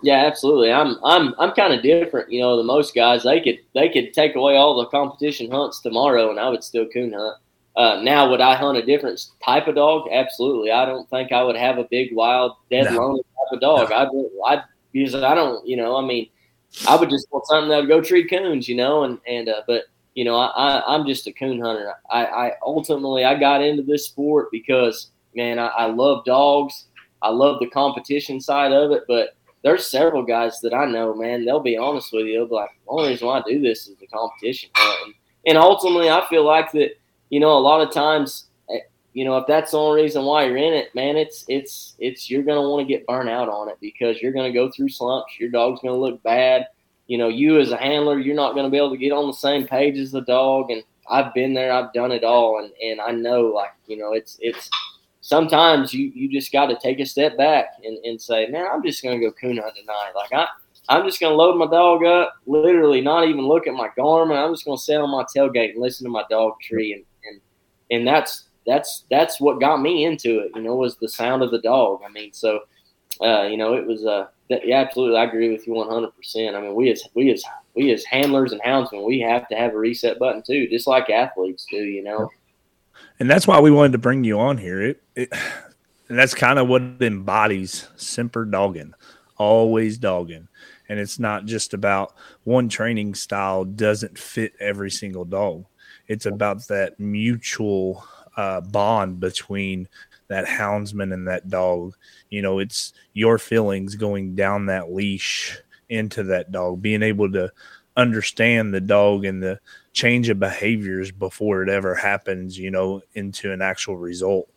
yeah, 0.03 0.25
absolutely. 0.27 0.73
I'm 0.73 0.97
I'm 1.05 1.35
I'm 1.39 1.53
kind 1.53 1.75
of 1.75 1.83
different, 1.83 2.31
you 2.31 2.41
know. 2.41 2.57
The 2.57 2.65
most 2.65 2.95
guys 2.95 3.25
they 3.25 3.41
could 3.41 3.59
they 3.75 3.89
could 3.89 4.13
take 4.13 4.35
away 4.35 4.57
all 4.57 4.79
the 4.79 4.87
competition 4.87 5.51
hunts 5.51 5.81
tomorrow, 5.81 6.31
and 6.31 6.41
I 6.41 6.49
would 6.49 6.65
still 6.65 6.87
coon 6.89 7.13
hunt. 7.13 7.37
Uh, 7.77 8.01
now, 8.03 8.29
would 8.29 8.41
I 8.41 8.57
hunt 8.57 8.79
a 8.79 8.85
different 8.85 9.25
type 9.45 9.69
of 9.69 9.77
dog? 9.77 10.09
Absolutely. 10.13 10.71
I 10.71 10.85
don't 10.85 11.09
think 11.09 11.33
I 11.33 11.43
would 11.43 11.57
have 11.57 11.79
a 11.79 11.85
big, 11.85 12.15
wild, 12.15 12.57
dead, 12.71 12.87
no. 12.87 12.99
lonely 12.99 13.23
type 13.23 13.53
of 13.53 13.61
dog. 13.61 13.91
No. 13.91 13.97
I'd, 14.47 14.59
I'd 14.59 14.65
use 14.93 15.15
I 15.15 15.35
don't, 15.35 15.67
you 15.67 15.77
know. 15.77 15.97
I 15.97 16.05
mean, 16.05 16.29
I 16.89 16.97
would 16.97 17.11
just 17.11 17.29
want 17.31 17.47
something 17.47 17.71
that 17.71 17.79
would 17.79 17.89
go 17.89 18.01
tree 18.01 18.27
coons, 18.27 18.69
you 18.69 18.77
know. 18.77 19.05
And 19.05 19.19
and 19.27 19.49
uh, 19.49 19.63
but 19.67 19.85
you 20.15 20.25
know, 20.25 20.37
I, 20.37 20.47
I 20.49 20.95
I'm 20.95 21.07
just 21.07 21.27
a 21.27 21.33
coon 21.33 21.61
hunter. 21.61 21.93
I, 22.11 22.25
I 22.25 22.53
ultimately 22.63 23.25
I 23.25 23.39
got 23.39 23.63
into 23.63 23.83
this 23.83 24.07
sport 24.07 24.49
because 24.51 25.11
man, 25.35 25.59
I, 25.59 25.67
I 25.69 25.87
love 25.87 26.25
dogs. 26.25 26.87
I 27.23 27.29
love 27.29 27.61
the 27.61 27.69
competition 27.69 28.41
side 28.41 28.73
of 28.73 28.93
it, 28.93 29.05
but 29.07 29.37
there's 29.63 29.91
several 29.91 30.23
guys 30.23 30.61
that 30.61 30.73
I 30.73 30.87
know, 30.87 31.15
man. 31.15 31.45
They'll 31.45 31.61
be 31.61 31.77
honest 31.77 32.13
with 32.13 32.27
you. 32.27 32.35
They'll 32.35 32.49
be 32.49 32.55
like, 32.55 32.71
the 32.85 32.91
only 32.91 33.11
reason 33.11 33.27
why 33.27 33.39
I 33.39 33.43
do 33.47 33.61
this 33.61 33.89
is 33.89 33.97
the 33.97 34.07
competition. 34.07 34.71
And, 34.77 35.15
and 35.47 35.59
ultimately, 35.59 36.11
I 36.11 36.27
feel 36.29 36.45
like 36.45 36.73
that. 36.73 36.93
You 37.29 37.39
know, 37.39 37.57
a 37.57 37.61
lot 37.61 37.81
of 37.81 37.95
times, 37.95 38.47
eh, 38.71 38.81
you 39.13 39.25
know, 39.25 39.37
if 39.37 39.47
that's 39.47 39.71
the 39.71 39.79
only 39.79 40.03
reason 40.03 40.25
why 40.25 40.47
you're 40.47 40.57
in 40.57 40.73
it, 40.73 40.93
man, 40.97 41.17
it's 41.17 41.45
it's 41.47 41.95
it's 42.01 42.29
you're 42.29 42.43
gonna 42.43 42.69
want 42.69 42.87
to 42.87 42.93
get 42.93 43.07
burnt 43.07 43.29
out 43.29 43.49
on 43.49 43.69
it 43.69 43.77
because 43.81 44.21
you're 44.21 44.33
gonna 44.33 44.53
go 44.53 44.69
through 44.71 44.89
slumps. 44.89 45.39
Your 45.39 45.51
dog's 45.51 45.81
gonna 45.81 45.95
look 45.95 46.21
bad. 46.25 46.67
You 47.07 47.19
know, 47.19 47.29
you 47.29 47.61
as 47.61 47.71
a 47.71 47.77
handler, 47.77 48.19
you're 48.19 48.35
not 48.35 48.57
gonna 48.57 48.71
be 48.71 48.79
able 48.79 48.91
to 48.91 48.97
get 48.97 49.13
on 49.13 49.29
the 49.29 49.33
same 49.33 49.65
page 49.65 49.97
as 49.97 50.11
the 50.11 50.23
dog. 50.23 50.71
And 50.71 50.83
I've 51.09 51.33
been 51.35 51.55
there, 51.55 51.73
I've 51.73 51.93
done 51.93 52.11
it 52.11 52.25
all, 52.25 52.59
and 52.59 52.73
and 52.83 53.01
I 53.01 53.13
know, 53.13 53.43
like, 53.43 53.71
you 53.87 53.97
know, 53.97 54.13
it's 54.13 54.39
it's 54.41 54.69
sometimes 55.21 55.93
you 55.93 56.13
you 56.15 56.29
just 56.29 56.53
got 56.53 56.67
to 56.67 56.79
take 56.79 57.01
a 57.01 57.07
step 57.07 57.37
back 57.37 57.67
and, 57.85 57.99
and 58.05 58.21
say, 58.21 58.47
man, 58.49 58.67
I'm 58.73 58.83
just 58.83 59.03
gonna 59.03 59.21
go 59.21 59.33
coon 59.33 59.59
hunt 59.59 59.75
tonight. 59.77 60.13
Like 60.15 60.33
I. 60.33 60.47
I'm 60.89 61.05
just 61.05 61.21
gonna 61.21 61.37
load 61.37 61.57
my 61.57 61.67
dog 61.67 62.05
up, 62.05 62.35
literally 62.47 63.01
not 63.01 63.29
even 63.29 63.47
look 63.47 63.69
at 63.69 63.75
my 63.75 63.91
Garmin. 63.97 64.37
I'm 64.37 64.53
just 64.53 64.65
gonna 64.65 64.77
sit 64.77 64.97
on 64.97 65.11
my 65.11 65.25
tailgate 65.25 65.75
and 65.75 65.81
listen 65.81 66.05
to 66.05 66.11
my 66.11 66.25
dog 66.29 66.55
tree, 66.61 66.95
and 66.95 67.05
and 67.25 67.41
and 67.93 68.07
that's 68.07 68.49
that's 68.67 69.05
that's 69.09 69.41
what 69.41 69.61
got 69.61 69.81
me 69.81 70.05
into 70.05 70.41
it. 70.41 70.51
You 70.57 70.63
know, 70.63 70.75
was 70.75 70.97
the 70.97 71.09
sound 71.09 71.45
of 71.45 71.53
the 71.53 71.61
dog. 71.61 72.01
I 72.05 72.11
mean, 72.11 72.33
so 72.33 72.61
uh, 73.23 73.43
you 73.43 73.57
know, 73.57 73.75
it 73.75 73.87
was 73.87 74.05
uh, 74.05 74.27
yeah, 74.49 74.81
absolutely. 74.81 75.19
I 75.19 75.25
agree 75.25 75.53
with 75.53 75.67
you 75.67 75.75
100. 75.75 76.11
percent 76.17 76.57
I 76.57 76.61
mean, 76.61 76.75
we 76.75 76.91
as 76.91 77.03
we 77.15 77.31
as 77.31 77.45
we 77.75 77.93
as 77.93 78.05
handlers 78.05 78.53
and 78.53 78.61
houndsmen, 78.63 79.07
we 79.07 79.21
have 79.21 79.47
to 79.49 79.55
have 79.55 79.75
a 79.75 79.79
reset 79.79 80.19
button 80.19 80.43
too, 80.43 80.69
just 80.69 80.87
like 80.89 81.09
athletes 81.09 81.67
do. 81.71 81.77
You 81.77 82.03
know. 82.03 82.31
And 83.21 83.31
that's 83.31 83.47
why 83.47 83.61
we 83.61 83.71
wanted 83.71 83.93
to 83.93 83.99
bring 83.99 84.25
you 84.25 84.41
on 84.41 84.59
here. 84.59 84.83
It, 84.83 85.03
it 85.15 85.33
and 86.09 86.19
that's 86.19 86.35
kind 86.35 86.59
of 86.59 86.67
what 86.67 86.83
embodies 87.01 87.87
Semper 87.97 88.45
dogging, 88.45 88.95
always 89.37 89.99
dogging. 89.99 90.49
And 90.89 90.99
it's 90.99 91.21
not 91.21 91.45
just 91.45 91.73
about 91.73 92.15
one 92.43 92.69
training 92.69 93.15
style 93.15 93.65
doesn't 93.65 94.19
fit 94.19 94.55
every 94.59 94.91
single 94.91 95.25
dog. 95.25 95.67
It's 96.09 96.27
about 96.27 96.67
that 96.67 96.99
mutual 96.99 98.05
uh, 98.37 98.63
bond 98.63 99.21
between 99.21 99.87
that 100.27 100.47
houndsman 100.47 101.13
and 101.13 101.29
that 101.29 101.49
dog. 101.49 101.95
You 102.31 102.43
know, 102.43 102.59
it's 102.59 102.93
your 103.13 103.39
feelings 103.39 103.95
going 103.95 104.35
down 104.35 104.67
that 104.67 104.93
leash 104.93 105.57
into 105.89 106.25
that 106.25 106.51
dog, 106.51 106.83
being 106.83 107.05
able 107.05 107.31
to 107.33 107.53
understand 107.97 108.73
the 108.73 108.81
dog 108.81 109.25
and 109.25 109.43
the 109.43 109.61
change 109.93 110.29
of 110.29 110.39
behaviors 110.39 111.11
before 111.11 111.63
it 111.63 111.69
ever 111.69 111.95
happens, 111.95 112.59
you 112.59 112.71
know, 112.71 113.03
into 113.15 113.53
an 113.53 113.63
actual 113.63 113.97
result. 113.97 114.49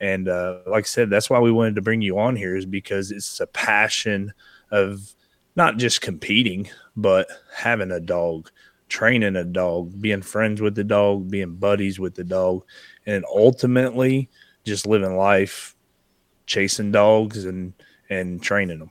And 0.00 0.28
uh, 0.28 0.60
like 0.66 0.84
I 0.84 0.86
said, 0.86 1.10
that's 1.10 1.28
why 1.28 1.40
we 1.40 1.52
wanted 1.52 1.74
to 1.76 1.82
bring 1.82 2.00
you 2.00 2.18
on 2.18 2.34
here 2.36 2.56
is 2.56 2.66
because 2.66 3.10
it's 3.10 3.40
a 3.40 3.46
passion 3.46 4.32
of 4.70 5.14
not 5.56 5.76
just 5.76 6.00
competing, 6.00 6.70
but 6.96 7.28
having 7.54 7.90
a 7.90 8.00
dog, 8.00 8.50
training 8.88 9.36
a 9.36 9.44
dog, 9.44 10.00
being 10.00 10.22
friends 10.22 10.60
with 10.60 10.74
the 10.74 10.84
dog, 10.84 11.30
being 11.30 11.54
buddies 11.54 12.00
with 12.00 12.14
the 12.14 12.24
dog, 12.24 12.64
and 13.06 13.24
ultimately 13.26 14.28
just 14.64 14.86
living 14.86 15.16
life, 15.16 15.76
chasing 16.46 16.92
dogs 16.92 17.44
and 17.44 17.72
and 18.08 18.42
training 18.42 18.78
them. 18.78 18.90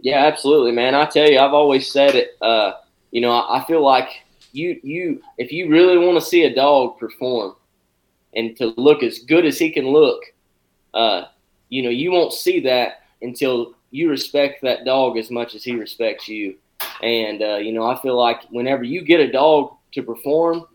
Yeah, 0.00 0.26
absolutely, 0.26 0.72
man. 0.72 0.94
I 0.94 1.06
tell 1.06 1.28
you, 1.28 1.38
I've 1.38 1.54
always 1.54 1.90
said 1.90 2.14
it. 2.14 2.36
Uh, 2.40 2.72
you 3.10 3.20
know, 3.20 3.30
I 3.30 3.64
feel 3.66 3.82
like 3.82 4.25
you 4.56 4.80
you 4.82 5.22
if 5.38 5.52
you 5.52 5.68
really 5.68 5.98
want 5.98 6.18
to 6.18 6.26
see 6.26 6.44
a 6.44 6.54
dog 6.54 6.98
perform 6.98 7.54
and 8.34 8.56
to 8.56 8.74
look 8.76 9.02
as 9.02 9.20
good 9.20 9.44
as 9.46 9.58
he 9.58 9.70
can 9.70 9.86
look, 9.88 10.22
uh, 10.94 11.24
you 11.68 11.82
know, 11.82 11.90
you 11.90 12.10
won't 12.10 12.32
see 12.32 12.60
that 12.60 13.04
until 13.22 13.74
you 13.90 14.10
respect 14.10 14.62
that 14.62 14.84
dog 14.84 15.16
as 15.16 15.30
much 15.30 15.54
as 15.54 15.64
he 15.64 15.74
respects 15.74 16.28
you. 16.28 16.56
And 17.02 17.42
uh, 17.42 17.56
you 17.56 17.72
know, 17.72 17.86
I 17.86 18.00
feel 18.00 18.16
like 18.16 18.42
whenever 18.50 18.84
you 18.84 19.02
get 19.02 19.20
a 19.20 19.30
dog 19.30 19.74
to 19.92 20.02
perform 20.02 20.66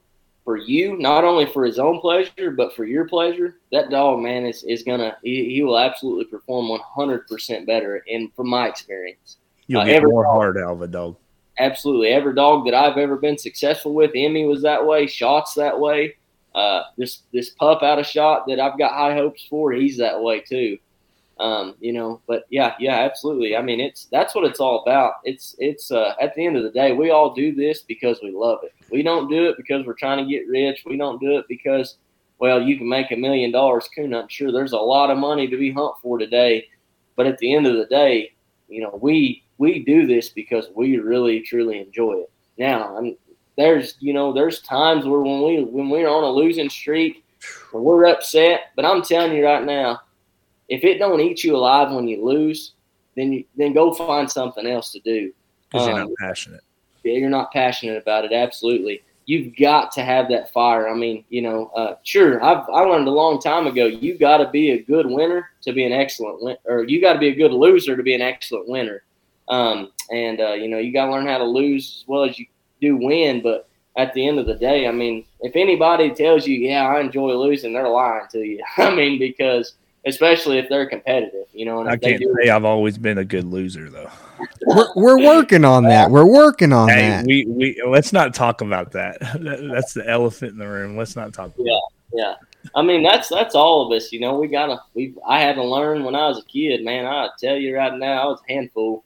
for 0.44 0.58
you, 0.58 0.98
not 0.98 1.24
only 1.24 1.46
for 1.46 1.64
his 1.64 1.78
own 1.78 2.00
pleasure, 2.00 2.52
but 2.52 2.76
for 2.76 2.86
your 2.86 3.08
pleasure, 3.08 3.58
that 3.72 3.92
dog, 3.92 4.20
man, 4.20 4.46
is, 4.46 4.64
is 4.64 4.82
gonna 4.84 5.16
he, 5.24 5.54
he 5.54 5.62
will 5.62 5.78
absolutely 5.78 6.26
perform 6.26 6.70
one 6.70 6.80
hundred 6.84 7.28
percent 7.28 7.68
better. 7.68 8.04
And 8.12 8.34
from 8.34 8.50
my 8.50 8.68
experience, 8.68 9.38
you'll 9.68 9.82
uh, 9.82 9.86
get 9.86 10.04
more 10.04 10.24
dog, 10.24 10.34
hard 10.34 10.58
out 10.58 10.74
of 10.74 10.82
a 10.82 10.88
dog. 10.88 11.16
Absolutely, 11.60 12.10
every 12.10 12.34
dog 12.34 12.66
that 12.66 12.74
I've 12.74 12.98
ever 12.98 13.18
been 13.18 13.38
successful 13.38 13.94
with, 13.94 14.12
Emmy 14.16 14.46
was 14.46 14.62
that 14.62 14.86
way, 14.86 15.06
Shots 15.08 15.54
that 15.56 15.80
way. 15.80 16.16
Uh, 16.56 16.84
this 16.98 17.24
this 17.32 17.52
pup 17.52 17.82
out 17.82 18.00
of 18.00 18.06
shot 18.06 18.46
that 18.48 18.60
I've 18.60 18.78
got 18.78 18.92
high 18.92 19.14
hopes 19.14 19.46
for, 19.50 19.72
he's 19.72 19.98
that 19.98 20.22
way 20.22 20.42
too. 20.42 20.78
Um, 21.40 21.76
you 21.80 21.92
know, 21.92 22.22
but 22.28 22.46
yeah, 22.50 22.76
yeah, 22.80 23.00
absolutely. 23.00 23.56
I 23.56 23.64
mean, 23.64 23.80
it's 23.80 24.06
that's 24.06 24.36
what 24.36 24.46
it's 24.46 24.60
all 24.60 24.84
about. 24.84 25.16
It's 25.24 25.56
it's 25.58 25.92
uh, 25.92 26.14
at 26.22 26.36
the 26.36 26.46
end 26.46 26.56
of 26.56 26.64
the 26.64 26.70
day, 26.70 26.92
we 26.94 27.10
all 27.10 27.34
do 27.34 27.56
this 27.56 27.82
because 27.82 28.20
we 28.22 28.32
love 28.32 28.60
it. 28.64 28.74
We 28.92 29.02
don't 29.02 29.30
do 29.30 29.50
it 29.50 29.58
because 29.58 29.86
we're 29.86 29.94
trying 29.94 30.24
to 30.24 30.32
get 30.32 30.48
rich. 30.48 30.84
We 30.86 30.98
don't 30.98 31.20
do 31.20 31.38
it 31.38 31.46
because, 31.50 31.98
well, 32.38 32.62
you 32.62 32.78
can 32.78 32.88
make 32.88 33.12
a 33.12 33.16
million 33.16 33.52
dollars 33.52 33.90
coon 33.96 34.12
hunting. 34.12 34.30
Sure, 34.30 34.52
there's 34.52 34.74
a 34.74 34.78
lot 34.78 35.10
of 35.10 35.18
money 35.18 35.48
to 35.48 35.58
be 35.58 35.72
hunt 35.72 35.96
for 36.02 36.18
today, 36.20 36.68
but 37.16 37.26
at 37.26 37.40
the 37.40 37.56
end 37.56 37.66
of 37.66 37.76
the 37.76 37.88
day, 37.88 38.34
you 38.68 38.82
know, 38.82 39.00
we 39.02 39.44
we 39.62 39.84
do 39.84 40.08
this 40.08 40.30
because 40.30 40.66
we 40.74 40.98
really 40.98 41.42
truly 41.42 41.80
enjoy 41.80 42.14
it. 42.14 42.32
Now, 42.58 42.98
I'm, 42.98 43.16
there's 43.58 43.96
you 44.00 44.14
know 44.14 44.34
there's 44.34 44.62
times 44.62 45.06
where 45.06 45.22
when 45.22 45.44
we 45.44 45.64
when 45.64 45.90
we're 45.90 46.10
on 46.10 46.24
a 46.24 46.30
losing 46.30 46.70
streak, 46.70 47.24
we're 47.72 48.08
upset. 48.08 48.72
But 48.76 48.86
I'm 48.86 49.04
telling 49.04 49.34
you 49.34 49.46
right 49.46 49.64
now 49.64 50.02
if 50.72 50.86
it 50.86 50.98
don't 50.98 51.20
eat 51.20 51.44
you 51.44 51.56
alive 51.56 51.92
when 51.92 52.08
you 52.08 52.26
lose, 52.26 52.74
then 53.16 53.34
you, 53.34 53.44
then 53.58 53.74
go 53.74 53.94
find 53.94 54.32
something 54.32 54.66
else 54.66 54.92
to 54.94 55.00
do. 55.02 55.32
Because 55.70 55.88
um, 55.88 55.96
you're 55.96 56.06
not 56.06 56.18
passionate. 56.18 56.62
Yeah, 57.04 57.14
you're 57.14 57.30
not 57.30 57.52
passionate 57.52 58.02
about 58.02 58.26
it. 58.26 58.32
Absolutely, 58.32 59.04
you've 59.26 59.56
got 59.58 59.92
to 59.92 60.04
have 60.04 60.30
that 60.30 60.52
fire. 60.54 60.90
I 60.90 60.96
mean, 60.96 61.26
you 61.30 61.42
know, 61.42 61.68
uh, 61.76 61.96
sure. 62.04 62.44
I've 62.44 62.68
I 62.70 62.82
learned 62.82 63.08
a 63.08 63.12
long 63.12 63.40
time 63.40 63.68
ago. 63.68 63.86
You 63.86 64.18
got 64.18 64.38
to 64.38 64.50
be 64.50 64.72
a 64.72 64.82
good 64.82 65.06
winner 65.06 65.50
to 65.64 65.74
be 65.74 65.84
an 65.86 65.92
excellent 65.92 66.42
win, 66.42 66.56
or 66.66 66.84
you 66.84 67.02
got 67.02 67.14
to 67.14 67.20
be 67.20 67.30
a 67.30 67.36
good 67.36 67.52
loser 67.52 67.98
to 67.98 68.04
be 68.04 68.16
an 68.16 68.22
excellent 68.22 68.70
winner. 68.70 69.04
Um, 69.52 69.92
and 70.10 70.42
uh, 70.42 70.54
you 70.54 70.68
know, 70.68 70.80
you 70.80 70.92
got 70.92 71.06
to 71.06 71.12
learn 71.12 71.28
how 71.28 71.38
to 71.38 71.46
lose 71.46 72.02
as 72.02 72.08
well 72.08 72.24
as 72.24 72.40
you 72.40 72.48
do 72.82 72.98
win. 72.98 73.44
But 73.44 73.68
at 73.98 74.14
the 74.14 74.28
end 74.28 74.40
of 74.40 74.48
the 74.48 74.56
day, 74.56 74.88
I 74.88 74.92
mean, 74.92 75.26
if 75.42 75.56
anybody 75.56 76.10
tells 76.12 76.48
you, 76.48 76.58
"Yeah, 76.58 76.88
I 76.88 77.02
enjoy 77.02 77.34
losing," 77.34 77.74
they're 77.74 77.88
lying 77.88 78.26
to 78.32 78.40
you. 78.40 78.64
I 78.78 78.96
mean, 78.96 79.20
because 79.20 79.76
especially 80.06 80.58
if 80.58 80.68
they're 80.70 80.88
competitive. 80.88 81.48
You 81.54 81.66
know, 81.66 81.86
I 81.88 81.98
can't 81.98 82.20
do, 82.20 82.36
say 82.42 82.50
I've 82.50 82.66
always 82.66 82.98
been 82.98 83.18
a 83.18 83.26
good 83.26 83.46
loser 83.46 83.90
though. 83.90 84.10
we're, 84.66 84.88
we're 84.96 85.24
working 85.24 85.66
on 85.66 85.84
that. 85.84 86.10
We're 86.10 86.26
working 86.26 86.74
on 86.74 86.90
hey, 86.90 87.10
that. 87.10 87.26
We 87.26 87.46
we 87.46 87.82
let's 87.88 88.14
not 88.14 88.34
talk 88.34 88.62
about 88.62 88.92
that. 88.94 89.20
That's 89.20 89.94
the 89.94 90.08
elephant 90.08 90.54
in 90.54 90.58
the 90.58 90.68
room. 90.68 90.98
Let's 90.98 91.16
not 91.16 91.34
talk. 91.34 91.48
About. 91.48 91.66
Yeah, 91.66 91.80
yeah. 92.14 92.34
I 92.76 92.82
mean, 92.82 93.04
that's 93.04 93.30
that's 93.30 93.56
all 93.56 93.86
of 93.86 93.96
us. 93.96 94.12
You 94.12 94.22
know, 94.22 94.40
we 94.40 94.48
gotta. 94.48 94.82
We 94.94 95.16
I 95.28 95.40
had 95.42 95.56
to 95.56 95.64
learn 95.64 96.04
when 96.04 96.16
I 96.16 96.28
was 96.28 96.40
a 96.40 96.44
kid, 96.44 96.84
man. 96.84 97.06
I 97.06 97.30
tell 97.40 97.56
you 97.56 97.76
right 97.76 97.94
now, 97.98 98.24
I 98.24 98.26
was 98.26 98.40
a 98.48 98.54
handful. 98.54 99.04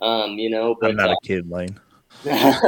Um, 0.00 0.32
you 0.32 0.50
know, 0.50 0.76
but 0.80 0.90
I'm 0.90 0.96
not 0.96 1.10
uh, 1.10 1.12
a 1.14 1.26
kid, 1.26 1.50
Lane. 1.50 1.78
yeah. 2.24 2.60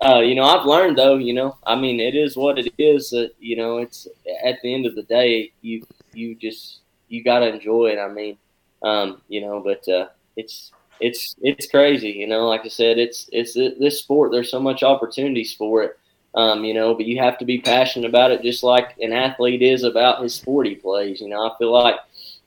Uh, 0.00 0.20
you 0.20 0.34
know, 0.34 0.44
I've 0.44 0.64
learned 0.64 0.96
though. 0.96 1.16
You 1.16 1.34
know, 1.34 1.56
I 1.66 1.74
mean, 1.74 2.00
it 2.00 2.14
is 2.14 2.36
what 2.36 2.58
it 2.58 2.72
is. 2.78 3.12
Uh, 3.12 3.28
you 3.40 3.56
know, 3.56 3.78
it's 3.78 4.06
at 4.44 4.60
the 4.62 4.72
end 4.72 4.86
of 4.86 4.94
the 4.94 5.02
day, 5.02 5.52
you 5.60 5.84
you 6.12 6.34
just 6.34 6.80
you 7.08 7.24
got 7.24 7.40
to 7.40 7.52
enjoy 7.52 7.88
it. 7.88 7.98
I 7.98 8.08
mean, 8.08 8.36
um, 8.82 9.20
you 9.28 9.40
know, 9.40 9.60
but 9.60 9.86
uh, 9.92 10.08
it's 10.36 10.72
it's 11.00 11.34
it's 11.40 11.66
crazy. 11.66 12.10
You 12.10 12.26
know, 12.26 12.48
like 12.48 12.62
I 12.64 12.68
said, 12.68 12.98
it's 12.98 13.28
it's 13.32 13.54
this 13.54 13.98
sport. 13.98 14.32
There's 14.32 14.50
so 14.50 14.60
much 14.60 14.82
opportunities 14.82 15.54
for 15.54 15.82
it. 15.82 15.98
Um, 16.34 16.64
you 16.64 16.74
know, 16.74 16.94
but 16.94 17.06
you 17.06 17.18
have 17.20 17.38
to 17.38 17.44
be 17.44 17.60
passionate 17.60 18.08
about 18.08 18.30
it, 18.30 18.42
just 18.42 18.62
like 18.62 18.96
an 19.00 19.12
athlete 19.12 19.62
is 19.62 19.82
about 19.82 20.22
his 20.22 20.34
sport 20.34 20.66
he 20.66 20.74
plays. 20.76 21.20
You 21.20 21.28
know, 21.28 21.40
I 21.40 21.56
feel 21.58 21.72
like, 21.72 21.96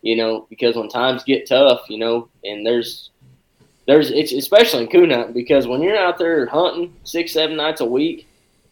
you 0.01 0.15
know, 0.15 0.47
because 0.49 0.75
when 0.75 0.89
times 0.89 1.23
get 1.23 1.47
tough, 1.47 1.81
you 1.89 1.97
know, 1.97 2.29
and 2.43 2.65
there's 2.65 3.11
there's 3.87 4.11
it's 4.11 4.31
especially 4.31 4.83
in 4.83 5.11
hunting 5.11 5.33
because 5.33 5.67
when 5.67 5.81
you're 5.81 5.97
out 5.97 6.17
there 6.17 6.45
hunting 6.45 6.93
six 7.03 7.33
seven 7.33 7.57
nights 7.57 7.81
a 7.81 7.85
week 7.85 8.27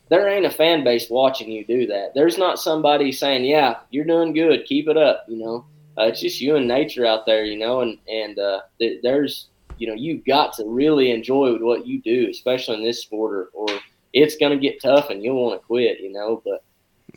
there 0.10 0.28
ain't 0.28 0.46
a 0.46 0.50
fan 0.50 0.84
base 0.84 1.08
watching 1.08 1.52
you 1.52 1.64
do 1.64 1.86
that. 1.86 2.14
There's 2.16 2.38
not 2.38 2.60
somebody 2.60 3.12
saying 3.12 3.46
yeah 3.46 3.78
you're 3.90 4.06
doing 4.06 4.34
good. 4.34 4.66
Keep 4.66 4.88
it 4.88 4.98
up 4.98 5.26
you 5.28 5.38
know? 5.38 5.66
Uh, 5.98 6.04
it's 6.04 6.22
just 6.22 6.40
you 6.40 6.56
and 6.56 6.68
nature 6.68 7.06
out 7.06 7.26
there 7.26 7.44
you 7.44 7.58
know 7.58 7.82
and 7.82 7.98
and 8.08 8.38
uh, 8.40 8.62
th- 8.80 9.02
there's 9.04 9.48
you 9.78 9.88
know 9.88 9.94
you 9.94 10.22
got 10.26 10.54
to 10.54 10.64
really 10.66 11.12
enjoy 11.12 11.54
what 11.58 11.86
you 11.86 12.02
do 12.02 12.28
especially 12.30 12.78
in 12.78 12.84
this 12.84 13.02
sport 13.02 13.34
or, 13.34 13.50
or 13.54 13.80
it's 14.14 14.38
to 14.38 14.58
get 14.58 14.82
tough 14.82 15.10
and 15.10 15.24
you'll 15.24 15.44
want 15.44 15.60
to 15.60 15.66
quit 15.66 16.00
you 16.00 16.12
know 16.12 16.42
but 16.46 16.64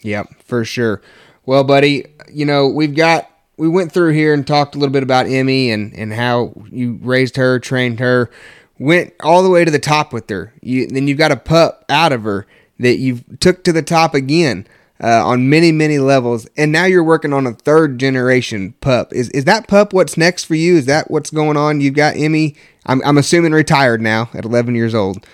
yeah 0.03 0.25
for 0.45 0.65
sure. 0.65 1.03
Well 1.47 1.65
buddy 1.65 2.07
you 2.33 2.47
know 2.47 2.69
we've 2.69 2.97
got 2.97 3.32
we 3.63 3.69
went 3.69 3.93
through 3.93 4.13
here 4.13 4.35
and 4.35 4.45
talked 4.45 4.75
a 4.75 4.79
little 4.79 4.93
bit 4.93 5.05
about 5.05 5.27
Emmy 5.27 5.71
and, 5.71 5.95
and 5.95 6.13
how 6.13 6.53
you 6.73 6.99
raised 7.01 7.37
her, 7.37 7.61
trained 7.61 8.01
her, 8.01 8.29
went 8.81 9.15
all 9.21 9.45
the 9.45 9.49
way 9.49 9.65
to 9.65 9.71
the 9.71 9.79
top 9.79 10.13
with 10.13 10.29
her. 10.31 10.53
You, 10.61 10.89
then 10.89 11.07
you've 11.07 11.17
got 11.17 11.31
a 11.31 11.37
pup 11.37 11.85
out 11.89 12.11
of 12.11 12.25
her 12.25 12.45
that 12.81 12.97
you 12.97 13.21
took 13.39 13.63
to 13.63 13.73
the 13.73 13.81
top 13.81 14.17
again 14.17 14.67
uh, 15.01 15.25
on 15.25 15.49
many, 15.49 15.71
many 15.71 16.01
levels. 16.01 16.49
And 16.57 16.73
now 16.73 16.87
you're 16.87 17.05
working 17.05 17.33
on 17.33 17.47
a 17.47 17.55
third 17.55 18.01
generation 18.01 18.75
pup. 18.81 19.13
Is, 19.13 19.31
is 19.31 19.45
that 19.45 19.69
pup 19.69 19.93
what's 19.93 20.17
next 20.17 20.43
for 20.43 20.57
you? 20.57 20.75
Is 20.75 20.87
that 20.87 21.09
what's 21.09 21.31
going 21.31 21.57
on? 21.57 21.81
You've 21.81 21.95
got 21.95 22.17
Emmy, 22.17 22.57
I'm, 22.87 23.01
I'm 23.05 23.17
assuming 23.17 23.53
retired 23.53 24.01
now 24.01 24.29
at 24.35 24.45
11 24.45 24.75
years 24.75 24.93
old. 24.93 25.25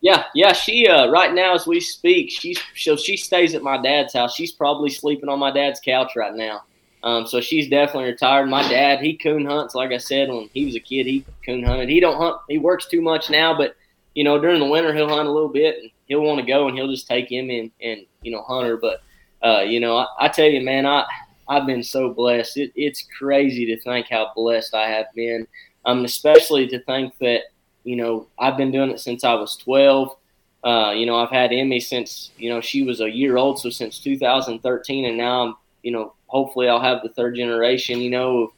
Yeah, 0.00 0.24
yeah. 0.34 0.52
She 0.52 0.88
uh, 0.88 1.06
right 1.10 1.32
now 1.32 1.54
as 1.54 1.64
we 1.64 1.78
speak, 1.78 2.32
she's 2.32 2.58
so 2.74 2.96
she 2.96 3.16
stays 3.16 3.54
at 3.54 3.62
my 3.62 3.80
dad's 3.80 4.14
house. 4.14 4.34
She's 4.34 4.52
probably 4.52 4.90
sleeping 4.90 5.28
on 5.28 5.38
my 5.38 5.52
dad's 5.52 5.78
couch 5.78 6.14
right 6.16 6.34
now. 6.34 6.64
Um, 7.06 7.24
so 7.24 7.40
she's 7.40 7.68
definitely 7.68 8.10
retired. 8.10 8.48
My 8.48 8.68
dad, 8.68 8.98
he 8.98 9.16
coon 9.16 9.46
hunts. 9.46 9.76
Like 9.76 9.92
I 9.92 9.96
said, 9.96 10.28
when 10.28 10.50
he 10.52 10.66
was 10.66 10.74
a 10.74 10.80
kid, 10.80 11.06
he 11.06 11.24
coon 11.44 11.62
hunted. 11.62 11.88
He 11.88 12.00
don't 12.00 12.20
hunt. 12.20 12.38
He 12.48 12.58
works 12.58 12.86
too 12.86 13.00
much 13.00 13.30
now, 13.30 13.56
but 13.56 13.76
you 14.16 14.24
know, 14.24 14.40
during 14.40 14.58
the 14.58 14.66
winter, 14.66 14.92
he'll 14.92 15.08
hunt 15.08 15.28
a 15.28 15.30
little 15.30 15.48
bit, 15.48 15.78
and 15.80 15.90
he'll 16.06 16.22
want 16.22 16.40
to 16.40 16.46
go, 16.46 16.66
and 16.66 16.76
he'll 16.76 16.90
just 16.90 17.06
take 17.06 17.30
him 17.30 17.48
and 17.48 17.70
and 17.80 18.04
you 18.22 18.32
know, 18.32 18.42
hunt 18.42 18.66
her. 18.66 18.76
But 18.76 19.02
uh, 19.40 19.60
you 19.60 19.78
know, 19.78 19.98
I, 19.98 20.06
I, 20.18 20.28
tell 20.28 20.46
you, 20.46 20.60
man, 20.62 20.84
I 20.84 21.04
I've 21.48 21.64
been 21.64 21.84
so 21.84 22.12
blessed. 22.12 22.56
It, 22.56 22.72
it's 22.74 23.06
crazy 23.16 23.66
to 23.66 23.80
think 23.82 24.08
how 24.10 24.32
blessed 24.34 24.74
I 24.74 24.88
have 24.88 25.06
been. 25.14 25.46
Um, 25.84 26.04
especially 26.04 26.66
to 26.66 26.82
think 26.82 27.16
that 27.20 27.42
you 27.84 27.94
know 27.94 28.26
I've 28.36 28.56
been 28.56 28.72
doing 28.72 28.90
it 28.90 28.98
since 28.98 29.22
I 29.22 29.34
was 29.34 29.56
twelve. 29.56 30.16
Uh, 30.64 30.90
you 30.90 31.06
know, 31.06 31.20
I've 31.20 31.30
had 31.30 31.52
Emmy 31.52 31.78
since 31.78 32.32
you 32.36 32.50
know 32.50 32.60
she 32.60 32.82
was 32.82 33.00
a 33.00 33.08
year 33.08 33.36
old, 33.36 33.60
so 33.60 33.70
since 33.70 34.00
2013, 34.00 35.04
and 35.04 35.16
now 35.16 35.42
I'm 35.42 35.54
you 35.84 35.92
know 35.92 36.15
hopefully 36.26 36.68
I'll 36.68 36.80
have 36.80 37.02
the 37.02 37.08
third 37.10 37.36
generation, 37.36 38.00
you 38.00 38.10
know, 38.10 38.52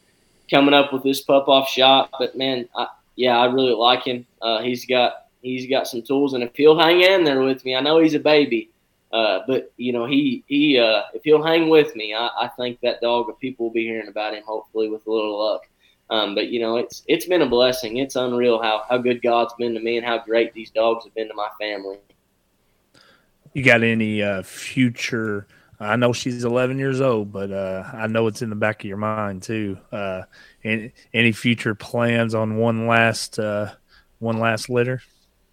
coming 0.51 0.75
up 0.75 0.93
with 0.93 1.03
this 1.03 1.21
pup 1.21 1.49
off 1.49 1.69
shot. 1.69 2.11
But 2.19 2.37
man, 2.37 2.69
I, 2.77 2.87
yeah, 3.17 3.37
I 3.39 3.47
really 3.47 3.73
like 3.75 4.05
him. 4.05 4.27
Uh, 4.41 4.63
he's 4.63 4.87
got 4.87 5.27
he's 5.43 5.69
got 5.69 5.87
some 5.87 6.03
tools, 6.03 6.35
and 6.35 6.43
if 6.43 6.55
he'll 6.55 6.79
hang 6.79 7.01
in 7.01 7.25
there 7.25 7.43
with 7.43 7.65
me, 7.65 7.77
I 7.77 7.81
know 7.81 8.01
he's 8.01 8.15
a 8.15 8.21
baby. 8.21 8.71
uh, 9.13 9.41
but 9.47 9.73
you 9.77 9.93
know, 9.93 10.07
he 10.07 10.45
he 10.47 10.79
uh, 10.79 11.03
if 11.15 11.23
he'll 11.25 11.43
hang 11.43 11.69
with 11.69 11.95
me, 11.97 12.15
I, 12.15 12.29
I 12.41 12.49
think 12.59 12.81
that 12.81 13.01
dog. 13.01 13.29
Of 13.29 13.39
people 13.39 13.67
will 13.67 13.73
be 13.73 13.85
hearing 13.85 14.09
about 14.09 14.35
him. 14.35 14.43
Hopefully, 14.47 14.89
with 14.89 15.07
a 15.07 15.11
little 15.11 15.39
luck. 15.39 15.63
Um, 16.11 16.35
but 16.35 16.49
you 16.49 16.61
know, 16.61 16.77
it's 16.77 17.03
it's 17.07 17.27
been 17.27 17.43
a 17.43 17.49
blessing. 17.49 17.99
It's 17.99 18.17
unreal 18.17 18.63
how 18.63 18.85
how 18.89 18.99
good 18.99 19.23
God's 19.23 19.55
been 19.59 19.75
to 19.75 19.81
me 19.81 19.97
and 19.97 20.07
how 20.07 20.19
great 20.19 20.53
these 20.55 20.71
dogs 20.71 21.05
have 21.05 21.15
been 21.15 21.29
to 21.29 21.35
my 21.35 21.49
family. 21.61 21.99
You 23.55 23.63
got 23.63 23.83
any 23.83 24.23
uh, 24.23 24.43
future? 24.43 25.47
I 25.81 25.97
know 25.97 26.13
she's 26.13 26.45
11 26.45 26.79
years 26.79 27.01
old, 27.01 27.33
but 27.33 27.53
uh, 27.53 27.89
I 27.93 28.09
know 28.09 28.27
it's 28.27 28.43
in 28.43 28.51
the 28.51 28.57
back 28.57 28.81
of 28.81 28.89
your 28.89 28.97
mind 28.97 29.43
too. 29.43 29.79
Uh, 29.93 30.23
any, 30.65 30.93
any 31.15 31.33
future 31.33 31.75
plans 31.75 32.35
on 32.35 32.57
one 32.57 32.87
last 32.87 33.39
uh, 33.39 33.73
one 34.19 34.39
last 34.39 34.69
litter? 34.69 35.01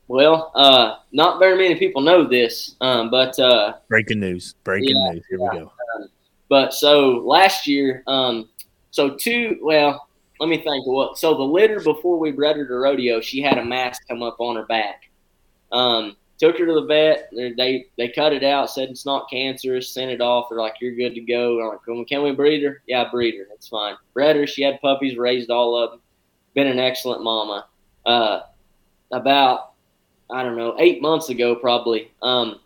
Well, 0.08 0.52
uh, 0.56 0.98
not 1.12 1.40
very 1.40 1.58
many 1.58 1.76
people 1.76 2.02
know 2.02 2.28
this, 2.28 2.76
um, 2.82 3.10
but 3.10 3.38
uh, 3.40 3.74
breaking 3.88 4.20
news! 4.20 4.56
Breaking 4.64 4.96
yeah, 4.96 5.12
news! 5.12 5.24
Here 5.30 5.40
yeah. 5.40 5.50
we 5.52 5.60
go. 5.60 5.72
Um, 5.96 6.10
but 6.50 6.74
so 6.74 7.24
last 7.26 7.68
year, 7.68 8.04
um, 8.08 8.50
so 8.92 9.16
two. 9.16 9.60
Well, 9.62 10.08
let 10.40 10.50
me 10.50 10.58
think. 10.58 10.86
What? 10.86 11.18
So 11.18 11.36
the 11.36 11.44
litter 11.44 11.80
before 11.80 12.20
we 12.20 12.32
bred 12.32 12.56
her 12.56 12.68
to 12.68 12.74
rodeo, 12.76 13.22
she 13.22 13.42
had 13.42 13.58
a 13.58 13.66
mask 13.66 14.08
come 14.08 14.22
up 14.22 14.38
on 14.40 14.56
her 14.56 14.66
back. 14.66 15.10
Um, 15.72 16.16
took 16.38 16.58
her 16.58 16.66
to 16.66 16.74
the 16.74 16.86
vet. 16.86 17.30
They 17.32 17.86
they 17.98 18.10
cut 18.10 18.34
it 18.34 18.44
out. 18.44 18.70
Said 18.70 18.90
it's 18.90 19.06
not 19.06 19.30
cancerous. 19.30 19.94
Sent 19.94 20.12
it 20.12 20.22
off. 20.22 20.48
They're 20.50 20.60
like, 20.60 20.76
you're 20.82 20.96
good 20.96 21.16
to 21.16 21.22
go. 21.22 21.62
I'm 21.62 21.98
like, 21.98 22.08
can 22.08 22.24
we 22.24 22.32
breed 22.32 22.64
her? 22.64 22.82
Yeah, 22.88 23.10
breed 23.10 23.36
her. 23.38 23.46
That's 23.50 23.68
fine. 23.68 23.96
Bred 24.14 24.36
her. 24.36 24.48
She 24.48 24.64
had 24.64 24.82
puppies. 24.82 25.18
Raised 25.18 25.50
all 25.50 25.78
of 25.78 25.92
them. 25.92 26.02
Been 26.54 26.68
an 26.68 26.80
excellent 26.80 27.24
mama. 27.24 27.68
Uh, 28.06 28.42
about 29.12 29.74
I 30.32 30.44
don't 30.44 30.58
know, 30.58 30.76
eight 30.80 31.02
months 31.02 31.30
ago 31.30 31.56
probably. 31.56 32.12
Um, 32.22 32.60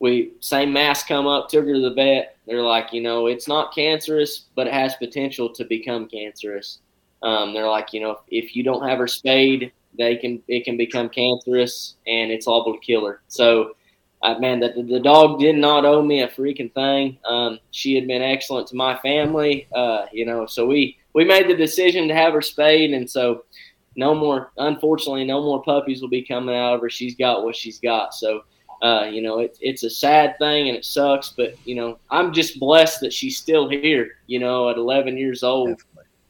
we 0.00 0.32
same 0.40 0.72
mass 0.72 1.04
come 1.04 1.26
up, 1.26 1.48
took 1.48 1.64
her 1.66 1.74
to 1.74 1.80
the 1.80 1.94
vet. 1.94 2.36
They're 2.46 2.62
like, 2.62 2.92
you 2.92 3.00
know, 3.00 3.26
it's 3.26 3.48
not 3.48 3.74
cancerous, 3.74 4.46
but 4.54 4.66
it 4.66 4.72
has 4.72 4.94
potential 4.96 5.48
to 5.54 5.64
become 5.64 6.08
cancerous. 6.08 6.80
Um, 7.22 7.54
they're 7.54 7.68
like, 7.68 7.92
you 7.92 8.00
know, 8.00 8.20
if 8.28 8.54
you 8.54 8.62
don't 8.62 8.86
have 8.86 8.98
her 8.98 9.06
spayed, 9.06 9.72
they 9.96 10.16
can 10.16 10.42
it 10.48 10.64
can 10.64 10.76
become 10.76 11.08
cancerous 11.08 11.94
and 12.06 12.30
it's 12.30 12.46
liable 12.46 12.74
to 12.74 12.80
kill 12.80 13.06
her. 13.06 13.20
So, 13.28 13.76
uh, 14.22 14.38
man, 14.38 14.60
the, 14.60 14.84
the 14.88 15.00
dog 15.00 15.38
did 15.38 15.56
not 15.56 15.84
owe 15.84 16.02
me 16.02 16.22
a 16.22 16.28
freaking 16.28 16.72
thing. 16.72 17.18
Um, 17.24 17.58
she 17.70 17.94
had 17.94 18.06
been 18.06 18.22
excellent 18.22 18.68
to 18.68 18.76
my 18.76 18.96
family, 18.98 19.68
uh, 19.74 20.06
you 20.12 20.26
know. 20.26 20.46
So 20.46 20.66
we 20.66 20.96
we 21.14 21.24
made 21.24 21.48
the 21.48 21.56
decision 21.56 22.08
to 22.08 22.14
have 22.14 22.32
her 22.32 22.42
spayed, 22.42 22.92
and 22.92 23.08
so 23.08 23.44
no 23.96 24.14
more. 24.14 24.52
Unfortunately, 24.56 25.24
no 25.24 25.42
more 25.42 25.62
puppies 25.62 26.00
will 26.00 26.08
be 26.08 26.22
coming 26.22 26.54
out 26.54 26.74
of 26.74 26.80
her. 26.80 26.90
She's 26.90 27.14
got 27.14 27.44
what 27.44 27.56
she's 27.56 27.78
got. 27.78 28.14
So, 28.14 28.44
uh, 28.82 29.08
you 29.10 29.22
know, 29.22 29.38
it, 29.40 29.56
it's 29.60 29.84
a 29.84 29.90
sad 29.90 30.36
thing 30.38 30.68
and 30.68 30.76
it 30.76 30.84
sucks. 30.84 31.30
But 31.30 31.54
you 31.64 31.74
know, 31.74 31.98
I'm 32.10 32.32
just 32.32 32.58
blessed 32.58 33.00
that 33.00 33.12
she's 33.12 33.36
still 33.36 33.68
here. 33.68 34.18
You 34.26 34.40
know, 34.40 34.70
at 34.70 34.76
11 34.76 35.16
years 35.16 35.42
old. 35.42 35.80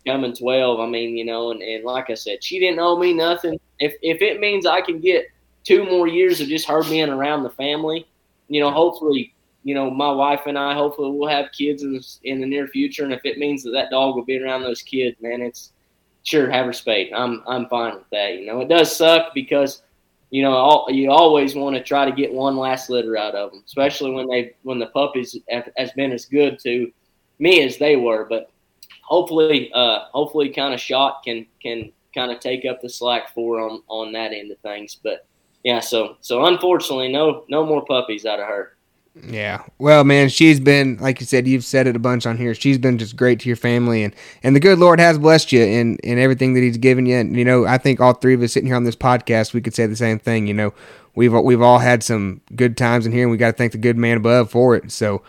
Coming 0.06 0.34
12. 0.34 0.80
I 0.80 0.86
mean, 0.86 1.16
you 1.16 1.24
know, 1.24 1.50
and, 1.50 1.62
and 1.62 1.84
like 1.84 2.10
I 2.10 2.14
said, 2.14 2.42
she 2.42 2.58
didn't 2.58 2.80
owe 2.80 2.98
me 2.98 3.12
nothing. 3.12 3.58
If 3.78 3.94
if 4.02 4.22
it 4.22 4.40
means 4.40 4.66
I 4.66 4.80
can 4.80 5.00
get 5.00 5.26
two 5.64 5.84
more 5.84 6.06
years 6.06 6.40
of 6.40 6.48
just 6.48 6.68
her 6.68 6.82
being 6.84 7.08
around 7.08 7.42
the 7.42 7.50
family, 7.50 8.06
you 8.48 8.60
know, 8.60 8.70
hopefully. 8.70 9.30
You 9.66 9.74
know, 9.74 9.90
my 9.90 10.10
wife 10.10 10.42
and 10.44 10.58
I 10.58 10.74
hopefully 10.74 11.16
we'll 11.16 11.30
have 11.30 11.50
kids 11.52 11.84
in 11.84 11.94
the, 11.94 12.06
in 12.24 12.38
the 12.38 12.46
near 12.46 12.68
future, 12.68 13.02
and 13.04 13.14
if 13.14 13.22
it 13.24 13.38
means 13.38 13.62
that 13.62 13.70
that 13.70 13.90
dog 13.90 14.14
will 14.14 14.24
be 14.26 14.38
around 14.38 14.60
those 14.60 14.82
kids, 14.82 15.16
man, 15.22 15.40
it's 15.40 15.72
sure 16.24 16.50
have 16.50 16.66
her 16.66 16.72
spayed. 16.72 17.12
I'm 17.12 17.42
I'm 17.46 17.66
fine 17.68 17.94
with 17.94 18.10
that. 18.10 18.34
You 18.34 18.46
know, 18.46 18.60
it 18.60 18.68
does 18.68 18.94
suck 18.94 19.32
because 19.34 19.82
you 20.30 20.42
know 20.42 20.52
all, 20.52 20.86
you 20.90 21.10
always 21.10 21.54
want 21.54 21.76
to 21.76 21.82
try 21.82 22.04
to 22.04 22.12
get 22.12 22.32
one 22.32 22.56
last 22.56 22.90
litter 22.90 23.16
out 23.16 23.34
of 23.34 23.52
them, 23.52 23.62
especially 23.64 24.10
when 24.10 24.28
they 24.28 24.54
when 24.64 24.78
the 24.78 24.86
puppies 24.86 25.36
have, 25.48 25.68
has 25.76 25.92
been 25.92 26.12
as 26.12 26.24
good 26.24 26.58
to 26.60 26.92
me 27.38 27.62
as 27.62 27.78
they 27.78 27.96
were. 27.96 28.26
But 28.28 28.50
hopefully, 29.04 29.70
uh, 29.72 30.06
hopefully, 30.12 30.48
kind 30.50 30.74
of 30.74 30.80
shot 30.80 31.22
can 31.24 31.46
can 31.62 31.92
kind 32.14 32.30
of 32.30 32.40
take 32.40 32.64
up 32.64 32.80
the 32.80 32.88
slack 32.88 33.32
for 33.34 33.60
on 33.60 33.82
on 33.88 34.12
that 34.12 34.32
end 34.32 34.50
of 34.50 34.58
things. 34.58 34.96
But 35.02 35.26
yeah, 35.62 35.80
so 35.80 36.16
so 36.20 36.44
unfortunately, 36.46 37.12
no 37.12 37.44
no 37.48 37.64
more 37.64 37.84
puppies 37.84 38.26
out 38.26 38.40
of 38.40 38.46
her. 38.46 38.74
Yeah. 39.22 39.62
Well, 39.78 40.02
man, 40.02 40.28
she's 40.28 40.58
been 40.58 40.96
like 41.00 41.20
you 41.20 41.26
said, 41.26 41.46
you've 41.46 41.64
said 41.64 41.86
it 41.86 41.94
a 41.94 42.00
bunch 42.00 42.26
on 42.26 42.36
here. 42.36 42.52
She's 42.54 42.78
been 42.78 42.98
just 42.98 43.16
great 43.16 43.38
to 43.40 43.48
your 43.48 43.56
family 43.56 44.02
and 44.02 44.14
and 44.42 44.56
the 44.56 44.60
good 44.60 44.78
Lord 44.78 44.98
has 44.98 45.18
blessed 45.18 45.52
you 45.52 45.62
in 45.62 45.98
in 45.98 46.18
everything 46.18 46.54
that 46.54 46.60
he's 46.60 46.78
given 46.78 47.06
you. 47.06 47.16
And 47.16 47.36
you 47.36 47.44
know, 47.44 47.64
I 47.64 47.78
think 47.78 48.00
all 48.00 48.14
three 48.14 48.34
of 48.34 48.42
us 48.42 48.52
sitting 48.52 48.66
here 48.66 48.76
on 48.76 48.84
this 48.84 48.96
podcast, 48.96 49.52
we 49.52 49.60
could 49.60 49.74
say 49.74 49.86
the 49.86 49.96
same 49.96 50.18
thing, 50.18 50.46
you 50.46 50.54
know. 50.54 50.74
We've 51.14 51.32
we've 51.32 51.62
all 51.62 51.78
had 51.78 52.02
some 52.02 52.40
good 52.56 52.76
times 52.76 53.06
in 53.06 53.12
here 53.12 53.22
and 53.22 53.30
we 53.30 53.36
got 53.36 53.52
to 53.52 53.56
thank 53.56 53.70
the 53.70 53.78
good 53.78 53.96
man 53.96 54.16
above 54.16 54.50
for 54.50 54.74
it. 54.74 54.90
So, 54.90 55.22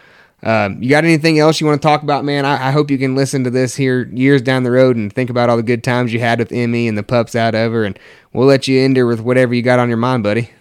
um, 0.43 0.81
you 0.81 0.89
got 0.89 1.03
anything 1.03 1.39
else 1.39 1.59
you 1.59 1.67
want 1.67 1.81
to 1.81 1.87
talk 1.87 2.03
about, 2.03 2.25
man? 2.25 2.45
I, 2.45 2.67
I, 2.67 2.71
hope 2.71 2.91
you 2.91 2.97
can 2.97 3.15
listen 3.15 3.43
to 3.45 3.49
this 3.49 3.75
here 3.75 4.07
years 4.13 4.41
down 4.41 4.63
the 4.63 4.71
road 4.71 4.95
and 4.95 5.11
think 5.11 5.29
about 5.29 5.49
all 5.49 5.57
the 5.57 5.63
good 5.63 5.83
times 5.83 6.13
you 6.13 6.19
had 6.19 6.39
with 6.39 6.51
Emmy 6.51 6.87
and 6.87 6.97
the 6.97 7.03
pups 7.03 7.35
out 7.35 7.55
of 7.55 7.71
her, 7.71 7.83
and 7.83 7.97
we'll 8.33 8.47
let 8.47 8.67
you 8.67 8.79
end 8.79 8.97
her 8.97 9.07
with 9.07 9.21
whatever 9.21 9.53
you 9.53 9.61
got 9.61 9.79
on 9.79 9.87
your 9.87 9.97
mind, 9.97 10.23
buddy. 10.23 10.51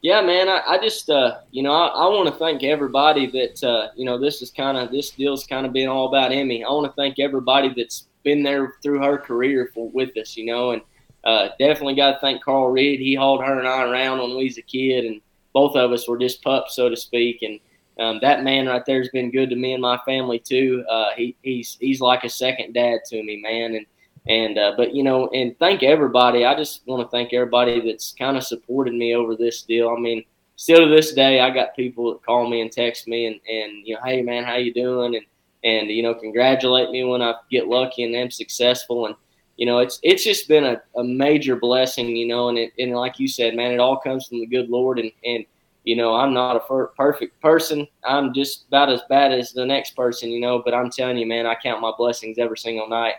Yeah, 0.00 0.20
man. 0.22 0.48
I, 0.48 0.62
I 0.66 0.78
just, 0.78 1.10
uh, 1.10 1.38
you 1.50 1.62
know, 1.62 1.72
I, 1.72 1.86
I 1.86 2.06
want 2.08 2.28
to 2.28 2.38
thank 2.38 2.62
everybody 2.62 3.26
that, 3.26 3.64
uh, 3.64 3.88
you 3.96 4.04
know, 4.04 4.18
this 4.18 4.42
is 4.42 4.50
kind 4.50 4.76
of 4.76 4.92
this 4.92 5.10
deal's 5.10 5.44
kind 5.46 5.66
of 5.66 5.72
been 5.72 5.88
all 5.88 6.06
about 6.06 6.30
Emmy. 6.30 6.64
I 6.64 6.68
want 6.68 6.86
to 6.86 6.92
thank 6.92 7.18
everybody 7.18 7.72
that's 7.76 8.06
been 8.22 8.42
there 8.42 8.74
through 8.82 9.02
her 9.02 9.18
career 9.18 9.70
for 9.74 9.88
with 9.90 10.16
us, 10.16 10.36
you 10.36 10.46
know, 10.46 10.70
and 10.70 10.82
uh, 11.24 11.48
definitely 11.58 11.96
got 11.96 12.12
to 12.12 12.18
thank 12.20 12.44
Carl 12.44 12.70
Reed. 12.70 13.00
He 13.00 13.14
hauled 13.14 13.42
her 13.42 13.58
and 13.58 13.66
I 13.66 13.82
around 13.82 14.20
when 14.20 14.36
we 14.36 14.44
was 14.44 14.58
a 14.58 14.62
kid, 14.62 15.04
and 15.04 15.20
both 15.52 15.74
of 15.74 15.90
us 15.90 16.06
were 16.06 16.18
just 16.18 16.42
pups, 16.42 16.76
so 16.76 16.88
to 16.88 16.96
speak. 16.96 17.42
And 17.42 17.58
um, 17.98 18.18
that 18.22 18.44
man 18.44 18.66
right 18.66 18.84
there 18.86 18.98
has 18.98 19.08
been 19.08 19.30
good 19.30 19.50
to 19.50 19.56
me 19.56 19.72
and 19.72 19.82
my 19.82 19.98
family 20.06 20.38
too. 20.38 20.84
Uh, 20.88 21.08
he, 21.16 21.36
he's 21.42 21.76
he's 21.80 22.00
like 22.00 22.24
a 22.24 22.28
second 22.28 22.72
dad 22.72 23.00
to 23.06 23.22
me, 23.22 23.40
man. 23.42 23.74
And 23.74 23.86
and 24.28 24.58
uh, 24.58 24.74
but 24.76 24.94
you 24.94 25.02
know, 25.02 25.28
and 25.28 25.58
thank 25.58 25.82
everybody. 25.82 26.44
I 26.44 26.54
just 26.54 26.86
want 26.86 27.02
to 27.02 27.10
thank 27.10 27.32
everybody 27.32 27.80
that's 27.80 28.12
kind 28.12 28.36
of 28.36 28.44
supported 28.44 28.94
me 28.94 29.14
over 29.14 29.34
this 29.34 29.62
deal. 29.62 29.88
I 29.88 29.98
mean, 29.98 30.24
still 30.56 30.80
to 30.80 30.94
this 30.94 31.12
day, 31.12 31.40
I 31.40 31.50
got 31.50 31.74
people 31.74 32.12
that 32.12 32.24
call 32.24 32.48
me 32.48 32.60
and 32.60 32.70
text 32.70 33.08
me 33.08 33.26
and 33.26 33.40
and 33.48 33.86
you 33.86 33.94
know, 33.94 34.00
hey 34.04 34.22
man, 34.22 34.44
how 34.44 34.56
you 34.56 34.72
doing? 34.72 35.16
And 35.16 35.26
and 35.64 35.90
you 35.90 36.02
know, 36.02 36.14
congratulate 36.14 36.90
me 36.90 37.04
when 37.04 37.22
I 37.22 37.34
get 37.50 37.66
lucky 37.66 38.04
and 38.04 38.14
am 38.14 38.30
successful. 38.30 39.06
And 39.06 39.16
you 39.56 39.66
know, 39.66 39.78
it's 39.78 39.98
it's 40.04 40.22
just 40.22 40.46
been 40.46 40.64
a, 40.64 40.80
a 40.96 41.02
major 41.02 41.56
blessing. 41.56 42.14
You 42.14 42.28
know, 42.28 42.48
and 42.48 42.58
it, 42.58 42.72
and 42.78 42.92
like 42.92 43.18
you 43.18 43.26
said, 43.26 43.56
man, 43.56 43.72
it 43.72 43.80
all 43.80 43.98
comes 43.98 44.28
from 44.28 44.38
the 44.38 44.46
good 44.46 44.68
Lord. 44.68 45.00
And 45.00 45.10
and 45.24 45.44
you 45.88 45.96
know, 45.96 46.14
I'm 46.14 46.34
not 46.34 46.54
a 46.54 46.86
perfect 46.98 47.40
person. 47.40 47.88
I'm 48.04 48.34
just 48.34 48.66
about 48.66 48.90
as 48.90 49.00
bad 49.08 49.32
as 49.32 49.54
the 49.54 49.64
next 49.64 49.96
person. 49.96 50.28
You 50.28 50.38
know, 50.38 50.60
but 50.62 50.74
I'm 50.74 50.90
telling 50.90 51.16
you, 51.16 51.24
man, 51.24 51.46
I 51.46 51.54
count 51.54 51.80
my 51.80 51.92
blessings 51.96 52.36
every 52.36 52.58
single 52.58 52.86
night 52.86 53.14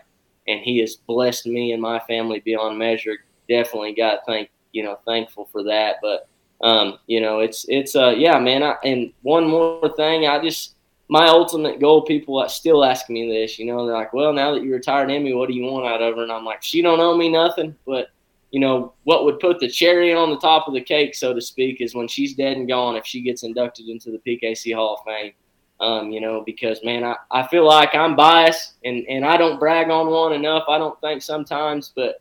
and 0.46 0.60
he 0.60 0.78
has 0.78 0.94
blessed 0.94 1.46
me 1.46 1.72
and 1.72 1.82
my 1.82 1.98
family 1.98 2.38
beyond 2.38 2.78
measure. 2.78 3.16
Definitely 3.48 3.94
got 3.94 4.20
thank 4.24 4.50
you 4.70 4.84
know 4.84 5.00
thankful 5.04 5.48
for 5.50 5.64
that. 5.64 5.96
But 6.00 6.28
um, 6.62 7.00
you 7.08 7.20
know, 7.20 7.40
it's 7.40 7.66
it's 7.68 7.96
uh 7.96 8.14
yeah, 8.16 8.38
man. 8.38 8.62
I, 8.62 8.76
and 8.84 9.12
one 9.22 9.48
more 9.48 9.92
thing, 9.96 10.28
I 10.28 10.40
just 10.40 10.76
my 11.08 11.26
ultimate 11.26 11.80
goal. 11.80 12.02
People 12.02 12.48
still 12.48 12.84
ask 12.84 13.10
me 13.10 13.28
this. 13.28 13.58
You 13.58 13.66
know, 13.66 13.84
they're 13.84 13.96
like, 13.96 14.12
"Well, 14.12 14.32
now 14.32 14.54
that 14.54 14.62
you're 14.62 14.76
retired, 14.76 15.10
Emmy, 15.10 15.34
what 15.34 15.48
do 15.48 15.54
you 15.54 15.64
want 15.64 15.88
out 15.88 16.02
of 16.02 16.14
her?" 16.14 16.22
And 16.22 16.30
I'm 16.30 16.44
like, 16.44 16.62
"She 16.62 16.82
don't 16.82 17.00
owe 17.00 17.16
me 17.16 17.28
nothing, 17.28 17.74
but." 17.84 18.10
You 18.50 18.60
know 18.60 18.94
what 19.04 19.24
would 19.24 19.38
put 19.38 19.60
the 19.60 19.68
cherry 19.68 20.12
on 20.12 20.30
the 20.30 20.38
top 20.38 20.66
of 20.66 20.74
the 20.74 20.80
cake, 20.80 21.14
so 21.14 21.32
to 21.32 21.40
speak, 21.40 21.80
is 21.80 21.94
when 21.94 22.08
she's 22.08 22.34
dead 22.34 22.56
and 22.56 22.68
gone. 22.68 22.96
If 22.96 23.06
she 23.06 23.22
gets 23.22 23.42
inducted 23.42 23.88
into 23.88 24.10
the 24.10 24.18
PKC 24.18 24.74
Hall 24.74 24.94
of 24.94 25.04
Fame, 25.04 25.32
um, 25.80 26.10
you 26.10 26.20
know, 26.20 26.42
because 26.44 26.78
man, 26.84 27.04
I, 27.04 27.16
I 27.30 27.46
feel 27.46 27.66
like 27.66 27.94
I'm 27.94 28.14
biased 28.14 28.74
and, 28.84 29.04
and 29.08 29.24
I 29.24 29.36
don't 29.36 29.58
brag 29.58 29.88
on 29.88 30.08
one 30.08 30.32
enough. 30.32 30.64
I 30.68 30.78
don't 30.78 31.00
think 31.00 31.22
sometimes, 31.22 31.92
but 31.94 32.20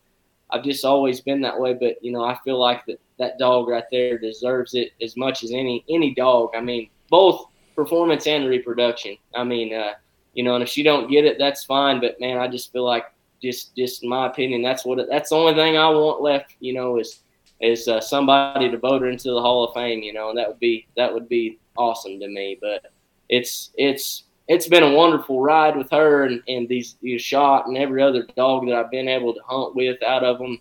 I've 0.49 0.63
just 0.63 0.85
always 0.85 1.19
been 1.21 1.41
that 1.41 1.59
way. 1.59 1.73
But 1.73 2.03
you 2.03 2.11
know, 2.11 2.23
I 2.23 2.37
feel 2.43 2.59
like 2.59 2.85
that 2.85 2.99
that 3.17 3.37
dog 3.37 3.67
right 3.67 3.83
there 3.91 4.17
deserves 4.17 4.73
it 4.73 4.91
as 5.01 5.17
much 5.17 5.43
as 5.43 5.51
any 5.51 5.83
any 5.89 6.13
dog. 6.15 6.51
I 6.55 6.61
mean, 6.61 6.89
both 7.09 7.47
performance 7.75 8.27
and 8.27 8.47
reproduction. 8.47 9.17
I 9.35 9.43
mean, 9.43 9.73
uh, 9.73 9.93
you 10.33 10.43
know, 10.43 10.55
and 10.55 10.63
if 10.63 10.69
she 10.69 10.83
don't 10.83 11.09
get 11.09 11.25
it, 11.25 11.37
that's 11.37 11.65
fine. 11.65 11.99
But 11.99 12.19
man, 12.19 12.37
I 12.37 12.47
just 12.47 12.71
feel 12.71 12.85
like 12.85 13.05
just 13.41 13.75
just 13.75 14.03
my 14.03 14.27
opinion, 14.27 14.61
that's 14.61 14.85
what 14.85 14.99
that's 15.09 15.29
the 15.29 15.35
only 15.35 15.53
thing 15.53 15.77
I 15.77 15.89
want 15.89 16.21
left. 16.21 16.55
You 16.59 16.73
know, 16.73 16.99
is 16.99 17.21
is 17.61 17.87
uh, 17.87 17.99
somebody 17.99 18.69
to 18.69 18.77
vote 18.77 19.01
her 19.01 19.09
into 19.09 19.31
the 19.31 19.41
Hall 19.41 19.67
of 19.67 19.73
Fame. 19.73 20.01
You 20.01 20.13
know, 20.13 20.29
and 20.29 20.37
that 20.37 20.47
would 20.47 20.59
be 20.59 20.87
that 20.95 21.13
would 21.13 21.29
be 21.29 21.59
awesome 21.77 22.19
to 22.19 22.27
me. 22.27 22.57
But 22.61 22.91
it's 23.29 23.71
it's 23.77 24.23
it's 24.49 24.67
been 24.67 24.83
a 24.83 24.91
wonderful 24.91 25.41
ride 25.41 25.77
with 25.77 25.89
her 25.91 26.23
and, 26.25 26.41
and 26.47 26.67
these, 26.67 26.95
these 27.03 27.21
shot 27.21 27.67
and 27.67 27.77
every 27.77 28.01
other 28.01 28.25
dog 28.35 28.65
that 28.65 28.75
I've 28.75 28.89
been 28.89 29.07
able 29.07 29.31
to 29.35 29.39
hunt 29.45 29.75
with 29.75 30.01
out 30.01 30.23
of 30.23 30.39
them. 30.39 30.59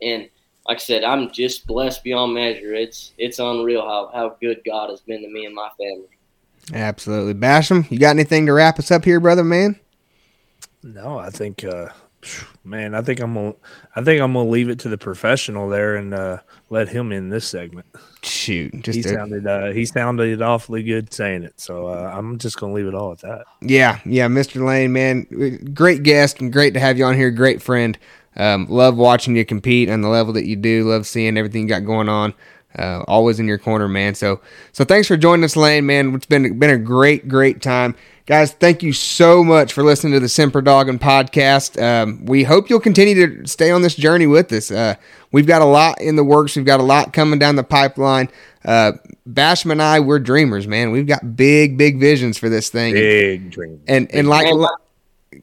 And 0.00 0.28
like 0.66 0.78
I 0.78 0.80
said, 0.80 1.04
I'm 1.04 1.30
just 1.30 1.66
blessed 1.66 2.02
beyond 2.02 2.32
measure. 2.32 2.72
It's 2.74 3.12
it's 3.18 3.38
unreal 3.38 3.82
how, 3.82 4.10
how 4.14 4.36
good 4.40 4.62
God 4.64 4.88
has 4.88 5.02
been 5.02 5.20
to 5.20 5.28
me 5.28 5.44
and 5.44 5.54
my 5.54 5.68
family. 5.78 6.08
Absolutely. 6.72 7.34
Basham, 7.34 7.90
you 7.90 7.98
got 7.98 8.10
anything 8.10 8.46
to 8.46 8.54
wrap 8.54 8.78
us 8.78 8.90
up 8.90 9.04
here, 9.04 9.20
brother 9.20 9.44
man? 9.44 9.78
No, 10.82 11.18
I 11.18 11.30
think 11.30 11.64
uh, 11.64 11.88
Man, 12.64 12.94
I 12.94 13.00
think 13.00 13.20
I'm 13.20 13.34
gonna 13.34 13.54
I 13.96 14.02
think 14.02 14.20
I'm 14.20 14.34
gonna 14.34 14.48
leave 14.48 14.68
it 14.68 14.78
to 14.80 14.88
the 14.88 14.98
professional 14.98 15.68
there 15.70 15.96
and 15.96 16.12
uh, 16.12 16.38
let 16.68 16.88
him 16.88 17.12
in 17.12 17.30
this 17.30 17.48
segment. 17.48 17.86
Shoot, 18.22 18.82
just 18.82 18.96
He 18.96 19.02
sounded 19.02 19.46
uh, 19.46 19.70
he 19.72 19.86
sounded 19.86 20.42
awfully 20.42 20.82
good 20.82 21.12
saying 21.12 21.44
it, 21.44 21.58
so 21.58 21.86
uh, 21.86 22.12
I'm 22.14 22.38
just 22.38 22.58
gonna 22.58 22.74
leave 22.74 22.86
it 22.86 22.94
all 22.94 23.12
at 23.12 23.20
that. 23.20 23.44
Yeah, 23.62 24.00
yeah, 24.04 24.28
Mr. 24.28 24.64
Lane, 24.64 24.92
man, 24.92 25.22
great 25.72 26.02
guest 26.02 26.40
and 26.40 26.52
great 26.52 26.74
to 26.74 26.80
have 26.80 26.98
you 26.98 27.04
on 27.06 27.16
here. 27.16 27.30
Great 27.30 27.62
friend. 27.62 27.98
Um, 28.36 28.66
love 28.68 28.96
watching 28.96 29.34
you 29.34 29.44
compete 29.44 29.88
on 29.88 30.02
the 30.02 30.08
level 30.08 30.34
that 30.34 30.46
you 30.46 30.56
do. 30.56 30.84
Love 30.84 31.06
seeing 31.06 31.38
everything 31.38 31.62
you 31.62 31.68
got 31.68 31.86
going 31.86 32.08
on. 32.08 32.34
Uh, 32.78 33.02
always 33.08 33.40
in 33.40 33.48
your 33.48 33.58
corner, 33.58 33.88
man. 33.88 34.14
So, 34.14 34.40
so 34.72 34.84
thanks 34.84 35.08
for 35.08 35.16
joining 35.16 35.44
us, 35.44 35.56
Lane, 35.56 35.86
man. 35.86 36.14
It's 36.14 36.26
been 36.26 36.58
been 36.58 36.70
a 36.70 36.78
great, 36.78 37.26
great 37.26 37.62
time, 37.62 37.96
guys. 38.26 38.52
Thank 38.52 38.82
you 38.82 38.92
so 38.92 39.42
much 39.42 39.72
for 39.72 39.82
listening 39.82 40.12
to 40.14 40.20
the 40.20 40.28
Semper 40.28 40.62
Doggin 40.62 40.98
podcast. 40.98 41.80
Um, 41.80 42.24
we 42.24 42.44
hope 42.44 42.70
you'll 42.70 42.80
continue 42.80 43.42
to 43.42 43.46
stay 43.48 43.70
on 43.70 43.82
this 43.82 43.94
journey 43.94 44.26
with 44.26 44.52
us. 44.52 44.70
Uh, 44.70 44.94
we've 45.32 45.46
got 45.46 45.62
a 45.62 45.66
lot 45.66 46.00
in 46.00 46.16
the 46.16 46.24
works. 46.24 46.56
We've 46.56 46.64
got 46.64 46.80
a 46.80 46.84
lot 46.84 47.12
coming 47.12 47.38
down 47.38 47.56
the 47.56 47.64
pipeline. 47.64 48.28
Uh, 48.64 48.92
Basham 49.28 49.72
and 49.72 49.82
I, 49.82 50.00
we're 50.00 50.18
dreamers, 50.18 50.66
man. 50.66 50.90
We've 50.90 51.06
got 51.06 51.36
big, 51.36 51.78
big 51.78 51.98
visions 51.98 52.38
for 52.38 52.48
this 52.48 52.68
thing. 52.68 52.94
Big 52.94 53.50
dream. 53.50 53.80
And 53.88 54.10
and 54.12 54.28
like, 54.28 54.46
Man, 54.46 54.66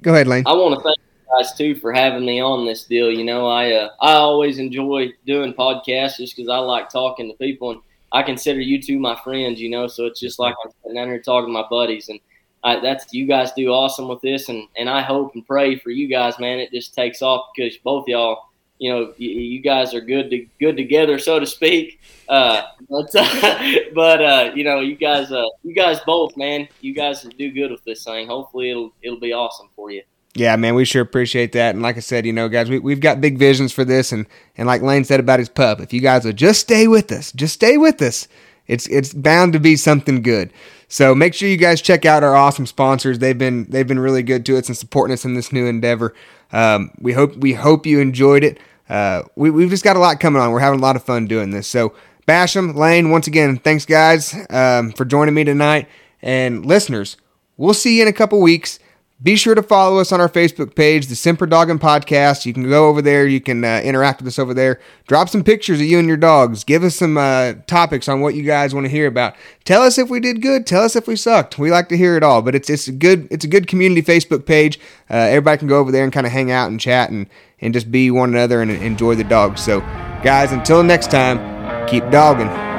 go 0.01 0.13
ahead, 0.13 0.27
Lane. 0.27 0.43
I 0.45 0.53
want 0.53 0.75
to 0.75 0.81
thank 0.81 0.97
you 0.97 1.37
guys 1.37 1.53
too 1.57 1.75
for 1.75 1.91
having 1.91 2.25
me 2.25 2.39
on 2.39 2.65
this 2.65 2.83
deal. 2.83 3.11
You 3.11 3.23
know, 3.23 3.47
I 3.47 3.71
uh, 3.71 3.89
I 4.01 4.13
always 4.13 4.59
enjoy 4.59 5.09
doing 5.25 5.53
podcasts 5.53 6.17
just 6.17 6.35
because 6.35 6.49
I 6.49 6.57
like 6.57 6.89
talking 6.89 7.29
to 7.29 7.37
people, 7.37 7.71
and 7.71 7.81
I 8.11 8.23
consider 8.23 8.59
you 8.59 8.81
two 8.81 8.99
my 8.99 9.15
friends. 9.23 9.59
You 9.59 9.69
know, 9.69 9.87
so 9.87 10.05
it's 10.05 10.19
just 10.19 10.39
like 10.39 10.53
I'm 10.63 10.71
sitting 10.83 10.95
down 10.95 11.07
here 11.07 11.19
talking 11.19 11.47
to 11.47 11.53
my 11.53 11.65
buddies, 11.69 12.09
and 12.09 12.19
I, 12.63 12.79
that's 12.79 13.13
you 13.13 13.27
guys 13.27 13.51
do 13.53 13.69
awesome 13.69 14.07
with 14.07 14.21
this, 14.21 14.49
and 14.49 14.67
and 14.77 14.89
I 14.89 15.01
hope 15.01 15.35
and 15.35 15.45
pray 15.45 15.77
for 15.77 15.89
you 15.89 16.07
guys, 16.07 16.39
man. 16.39 16.59
It 16.59 16.71
just 16.71 16.93
takes 16.93 17.21
off 17.21 17.47
because 17.55 17.77
both 17.77 18.07
y'all. 18.07 18.43
You 18.79 18.91
know, 18.91 19.13
you, 19.17 19.29
you 19.29 19.59
guys 19.59 19.95
are 19.95 20.01
good 20.01 20.29
to 20.29 20.45
good 20.59 20.77
together, 20.77 21.17
so 21.17 21.39
to 21.39 21.47
speak. 21.47 21.99
Uh, 22.29 22.61
but 22.87 23.11
but 23.95 24.21
uh, 24.21 24.51
you 24.53 24.63
know, 24.63 24.81
you 24.81 24.95
guys, 24.95 25.31
uh, 25.31 25.45
you 25.63 25.73
guys 25.73 25.99
both, 26.05 26.37
man, 26.37 26.67
you 26.81 26.93
guys 26.93 27.23
do 27.23 27.51
good 27.51 27.71
with 27.71 27.83
this 27.85 28.03
thing. 28.03 28.27
Hopefully, 28.27 28.69
it'll 28.69 28.93
it'll 29.01 29.19
be 29.19 29.33
awesome 29.33 29.69
for 29.75 29.89
you. 29.89 30.03
Yeah, 30.37 30.55
man, 30.55 30.75
we 30.75 30.85
sure 30.85 31.01
appreciate 31.01 31.53
that. 31.53 31.73
And 31.73 31.81
like 31.81 31.97
I 31.97 32.01
said, 32.01 32.25
you 32.25 32.33
know, 32.33 32.47
guys, 32.47 32.69
we, 32.69 32.77
we've 32.77 32.99
got 32.99 33.19
big 33.19 33.39
visions 33.39 33.73
for 33.73 33.83
this. 33.83 34.11
And, 34.11 34.27
and 34.55 34.67
like 34.67 34.83
Lane 34.83 35.03
said 35.03 35.19
about 35.19 35.39
his 35.39 35.49
pup, 35.49 35.79
if 35.79 35.91
you 35.91 35.99
guys 35.99 36.25
will 36.25 36.33
just 36.33 36.61
stay 36.61 36.87
with 36.87 37.11
us, 37.11 37.31
just 37.31 37.55
stay 37.55 37.77
with 37.77 38.01
us, 38.03 38.27
it's 38.67 38.85
it's 38.87 39.13
bound 39.13 39.53
to 39.53 39.59
be 39.59 39.75
something 39.75 40.21
good. 40.21 40.51
So 40.87 41.13
make 41.13 41.33
sure 41.33 41.49
you 41.49 41.57
guys 41.57 41.81
check 41.81 42.05
out 42.05 42.23
our 42.23 42.35
awesome 42.35 42.65
sponsors. 42.65 43.19
They've 43.19 43.37
been 43.37 43.65
they've 43.65 43.87
been 43.87 43.99
really 43.99 44.23
good 44.23 44.45
to 44.45 44.57
us 44.57 44.67
and 44.67 44.77
supporting 44.77 45.13
us 45.13 45.25
in 45.25 45.33
this 45.33 45.51
new 45.51 45.65
endeavor. 45.65 46.13
Um, 46.51 46.91
we 46.99 47.13
hope 47.13 47.35
we 47.35 47.53
hope 47.53 47.85
you 47.85 47.99
enjoyed 47.99 48.43
it. 48.43 48.59
Uh, 48.89 49.23
we, 49.35 49.49
we've 49.49 49.69
just 49.69 49.83
got 49.83 49.97
a 49.97 49.99
lot 49.99 50.19
coming 50.19 50.41
on. 50.41 50.51
We're 50.51 50.59
having 50.59 50.79
a 50.79 50.83
lot 50.83 50.95
of 50.95 51.03
fun 51.03 51.27
doing 51.27 51.51
this. 51.51 51.67
So 51.67 51.93
Basham, 52.27 52.75
Lane, 52.75 53.09
once 53.09 53.27
again, 53.27 53.57
thanks 53.57 53.85
guys 53.85 54.35
um, 54.49 54.91
for 54.93 55.03
joining 55.05 55.33
me 55.33 55.43
tonight. 55.43 55.87
And 56.21 56.65
listeners, 56.65 57.17
we'll 57.57 57.73
see 57.73 57.97
you 57.97 58.03
in 58.03 58.07
a 58.07 58.13
couple 58.13 58.41
weeks. 58.41 58.79
Be 59.19 59.35
sure 59.35 59.55
to 59.55 59.63
follow 59.63 59.97
us 59.97 60.11
on 60.11 60.21
our 60.21 60.29
Facebook 60.29 60.75
page, 60.75 61.07
the 61.07 61.15
Semper 61.15 61.47
Doggin 61.47 61.79
Podcast. 61.79 62.45
You 62.45 62.53
can 62.53 62.69
go 62.69 62.87
over 62.87 63.01
there. 63.01 63.25
You 63.25 63.41
can 63.41 63.63
uh, 63.63 63.81
interact 63.83 64.21
with 64.21 64.27
us 64.27 64.37
over 64.37 64.53
there. 64.53 64.79
Drop 65.07 65.27
some 65.27 65.43
pictures 65.43 65.79
of 65.79 65.87
you 65.87 65.97
and 65.97 66.07
your 66.07 66.17
dogs. 66.17 66.63
Give 66.63 66.83
us 66.83 66.97
some 66.97 67.17
uh, 67.17 67.53
topics 67.65 68.07
on 68.07 68.21
what 68.21 68.35
you 68.35 68.43
guys 68.43 68.75
want 68.75 68.85
to 68.85 68.91
hear 68.91 69.07
about. 69.07 69.35
Tell 69.65 69.81
us 69.81 69.97
if 69.97 70.11
we 70.11 70.19
did 70.19 70.43
good. 70.43 70.67
Tell 70.67 70.83
us 70.83 70.95
if 70.95 71.07
we 71.07 71.15
sucked. 71.15 71.57
We 71.57 71.71
like 71.71 71.89
to 71.89 71.97
hear 71.97 72.15
it 72.15 72.21
all. 72.21 72.43
But 72.43 72.53
it's 72.53 72.69
it's 72.69 72.87
a 72.87 72.91
good 72.91 73.27
it's 73.31 73.43
a 73.43 73.47
good 73.47 73.65
community 73.65 74.03
Facebook 74.03 74.45
page. 74.45 74.79
Uh, 75.09 75.15
everybody 75.15 75.57
can 75.57 75.67
go 75.67 75.79
over 75.79 75.91
there 75.91 76.03
and 76.03 76.13
kind 76.13 76.27
of 76.27 76.31
hang 76.31 76.51
out 76.51 76.69
and 76.69 76.79
chat 76.79 77.09
and 77.09 77.27
and 77.59 77.73
just 77.73 77.91
be 77.91 78.11
one 78.11 78.29
another 78.29 78.61
and 78.61 78.69
enjoy 78.69 79.15
the 79.15 79.23
dogs. 79.23 79.61
So, 79.61 79.79
guys, 80.23 80.51
until 80.51 80.83
next 80.83 81.09
time, 81.09 81.87
keep 81.87 82.07
dogging. 82.11 82.76